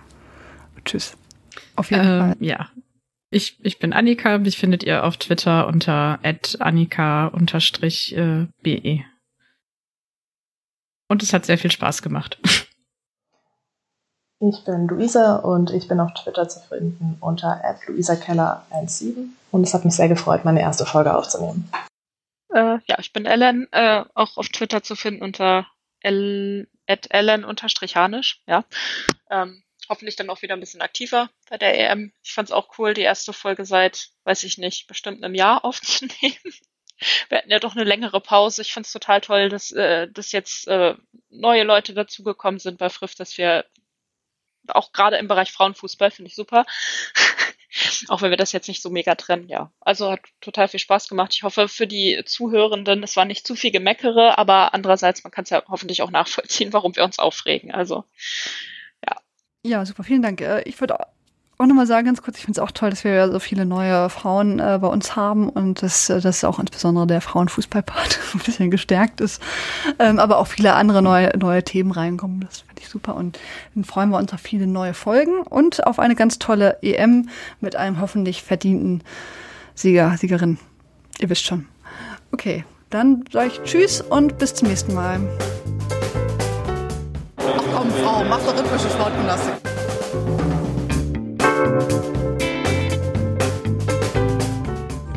Tschüss. 0.84 1.16
Auf 1.76 1.90
jeden 1.90 2.06
ähm, 2.06 2.18
Fall. 2.18 2.36
Ja. 2.40 2.68
Ich, 3.30 3.64
ich 3.64 3.78
bin 3.78 3.94
Annika, 3.94 4.38
mich 4.38 4.58
findet 4.58 4.82
ihr 4.82 5.04
auf 5.04 5.16
Twitter 5.16 5.66
unter 5.68 6.18
annika-be. 6.58 7.70
Und 11.08 11.22
es 11.22 11.32
hat 11.32 11.46
sehr 11.46 11.58
viel 11.58 11.70
Spaß 11.70 12.02
gemacht. 12.02 12.38
Ich 14.42 14.64
bin 14.64 14.88
Luisa 14.88 15.36
und 15.36 15.70
ich 15.70 15.86
bin 15.86 16.00
auf 16.00 16.14
Twitter 16.14 16.48
zu 16.48 16.60
finden 16.60 17.18
unter 17.20 17.62
luisakeller17 17.86 19.28
und 19.50 19.64
es 19.64 19.74
hat 19.74 19.84
mich 19.84 19.94
sehr 19.94 20.08
gefreut, 20.08 20.46
meine 20.46 20.62
erste 20.62 20.86
Folge 20.86 21.14
aufzunehmen. 21.14 21.70
Äh, 22.54 22.78
ja, 22.86 22.98
ich 22.98 23.12
bin 23.12 23.26
Ellen, 23.26 23.68
äh, 23.72 24.02
auch 24.14 24.38
auf 24.38 24.48
Twitter 24.48 24.82
zu 24.82 24.96
finden 24.96 25.22
unter 25.22 25.66
ellen-hanisch, 26.00 26.72
ja. 28.46 28.64
Ähm, 29.30 29.62
hoffentlich 29.90 30.16
dann 30.16 30.30
auch 30.30 30.40
wieder 30.40 30.54
ein 30.54 30.60
bisschen 30.60 30.80
aktiver 30.80 31.28
bei 31.50 31.58
der 31.58 31.78
EM. 31.78 32.10
Ich 32.22 32.32
fand 32.32 32.48
es 32.48 32.52
auch 32.52 32.78
cool, 32.78 32.94
die 32.94 33.02
erste 33.02 33.34
Folge 33.34 33.66
seit, 33.66 34.08
weiß 34.24 34.44
ich 34.44 34.56
nicht, 34.56 34.86
bestimmt 34.86 35.22
einem 35.22 35.34
Jahr 35.34 35.64
aufzunehmen. 35.66 36.54
Wir 37.28 37.38
hatten 37.38 37.50
ja 37.50 37.58
doch 37.58 37.76
eine 37.76 37.84
längere 37.84 38.22
Pause. 38.22 38.62
Ich 38.62 38.72
fand 38.72 38.86
es 38.86 38.92
total 38.92 39.20
toll, 39.20 39.50
dass, 39.50 39.70
äh, 39.72 40.08
dass 40.10 40.32
jetzt 40.32 40.66
äh, 40.66 40.94
neue 41.28 41.64
Leute 41.64 41.92
dazugekommen 41.92 42.58
sind 42.58 42.78
bei 42.78 42.88
Friff, 42.88 43.14
dass 43.14 43.36
wir 43.36 43.66
auch 44.68 44.92
gerade 44.92 45.16
im 45.16 45.28
Bereich 45.28 45.52
Frauenfußball 45.52 46.10
finde 46.10 46.28
ich 46.28 46.34
super. 46.34 46.66
auch 48.08 48.22
wenn 48.22 48.30
wir 48.30 48.36
das 48.36 48.52
jetzt 48.52 48.68
nicht 48.68 48.82
so 48.82 48.90
mega 48.90 49.14
trennen, 49.14 49.48
ja. 49.48 49.70
Also 49.80 50.10
hat 50.10 50.20
total 50.40 50.68
viel 50.68 50.80
Spaß 50.80 51.08
gemacht. 51.08 51.32
Ich 51.34 51.42
hoffe 51.42 51.68
für 51.68 51.86
die 51.86 52.22
Zuhörenden, 52.24 53.02
es 53.02 53.16
war 53.16 53.24
nicht 53.24 53.46
zu 53.46 53.54
viel 53.54 53.70
Gemeckere, 53.70 54.38
aber 54.38 54.74
andererseits, 54.74 55.24
man 55.24 55.30
kann 55.30 55.44
es 55.44 55.50
ja 55.50 55.62
hoffentlich 55.68 56.02
auch 56.02 56.10
nachvollziehen, 56.10 56.72
warum 56.72 56.96
wir 56.96 57.04
uns 57.04 57.18
aufregen. 57.18 57.72
Also, 57.72 58.04
ja. 59.06 59.16
Ja, 59.64 59.86
super, 59.86 60.04
vielen 60.04 60.22
Dank. 60.22 60.40
Äh, 60.40 60.62
ich 60.62 60.80
würde 60.80 60.98
auch 61.60 61.66
nochmal 61.66 61.86
sagen, 61.86 62.06
ganz 62.06 62.22
kurz, 62.22 62.38
ich 62.38 62.44
finde 62.44 62.58
es 62.58 62.64
auch 62.64 62.70
toll, 62.70 62.90
dass 62.90 63.04
wir 63.04 63.30
so 63.30 63.38
viele 63.38 63.66
neue 63.66 64.08
Frauen 64.08 64.58
äh, 64.58 64.78
bei 64.80 64.88
uns 64.88 65.14
haben 65.14 65.48
und 65.50 65.82
dass, 65.82 66.08
äh, 66.08 66.20
dass 66.20 66.42
auch 66.42 66.58
insbesondere 66.58 67.06
der 67.06 67.20
Frauenfußballpart 67.20 68.18
ein 68.34 68.38
bisschen 68.40 68.70
gestärkt 68.70 69.20
ist. 69.20 69.42
Ähm, 69.98 70.18
aber 70.18 70.38
auch 70.38 70.46
viele 70.46 70.72
andere 70.74 71.02
neue, 71.02 71.36
neue 71.38 71.62
Themen 71.62 71.92
reinkommen. 71.92 72.40
Das 72.40 72.60
finde 72.60 72.80
ich 72.80 72.88
super. 72.88 73.14
Und 73.14 73.38
dann 73.74 73.84
freuen 73.84 74.08
wir 74.08 74.18
uns 74.18 74.32
auf 74.32 74.40
viele 74.40 74.66
neue 74.66 74.94
Folgen 74.94 75.40
und 75.42 75.86
auf 75.86 75.98
eine 75.98 76.14
ganz 76.14 76.38
tolle 76.38 76.78
EM 76.82 77.28
mit 77.60 77.76
einem 77.76 78.00
hoffentlich 78.00 78.42
verdienten 78.42 79.02
Sieger, 79.74 80.16
Siegerin. 80.16 80.58
Ihr 81.18 81.28
wisst 81.28 81.44
schon. 81.44 81.66
Okay, 82.32 82.64
dann 82.88 83.24
sage 83.30 83.48
ich 83.48 83.62
Tschüss 83.64 84.00
und 84.00 84.38
bis 84.38 84.54
zum 84.54 84.68
nächsten 84.68 84.94
Mal. 84.94 85.20
Ach 87.36 87.62
komm, 87.74 87.90
Frau, 87.90 88.24
mach 88.24 88.40
doch 88.40 88.56
rhythmische 88.56 88.88
Sportgymnastik. 88.88 89.69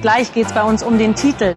Gleich 0.00 0.32
geht 0.32 0.46
es 0.46 0.52
bei 0.52 0.62
uns 0.62 0.84
um 0.84 0.96
den 0.96 1.16
Titel. 1.16 1.46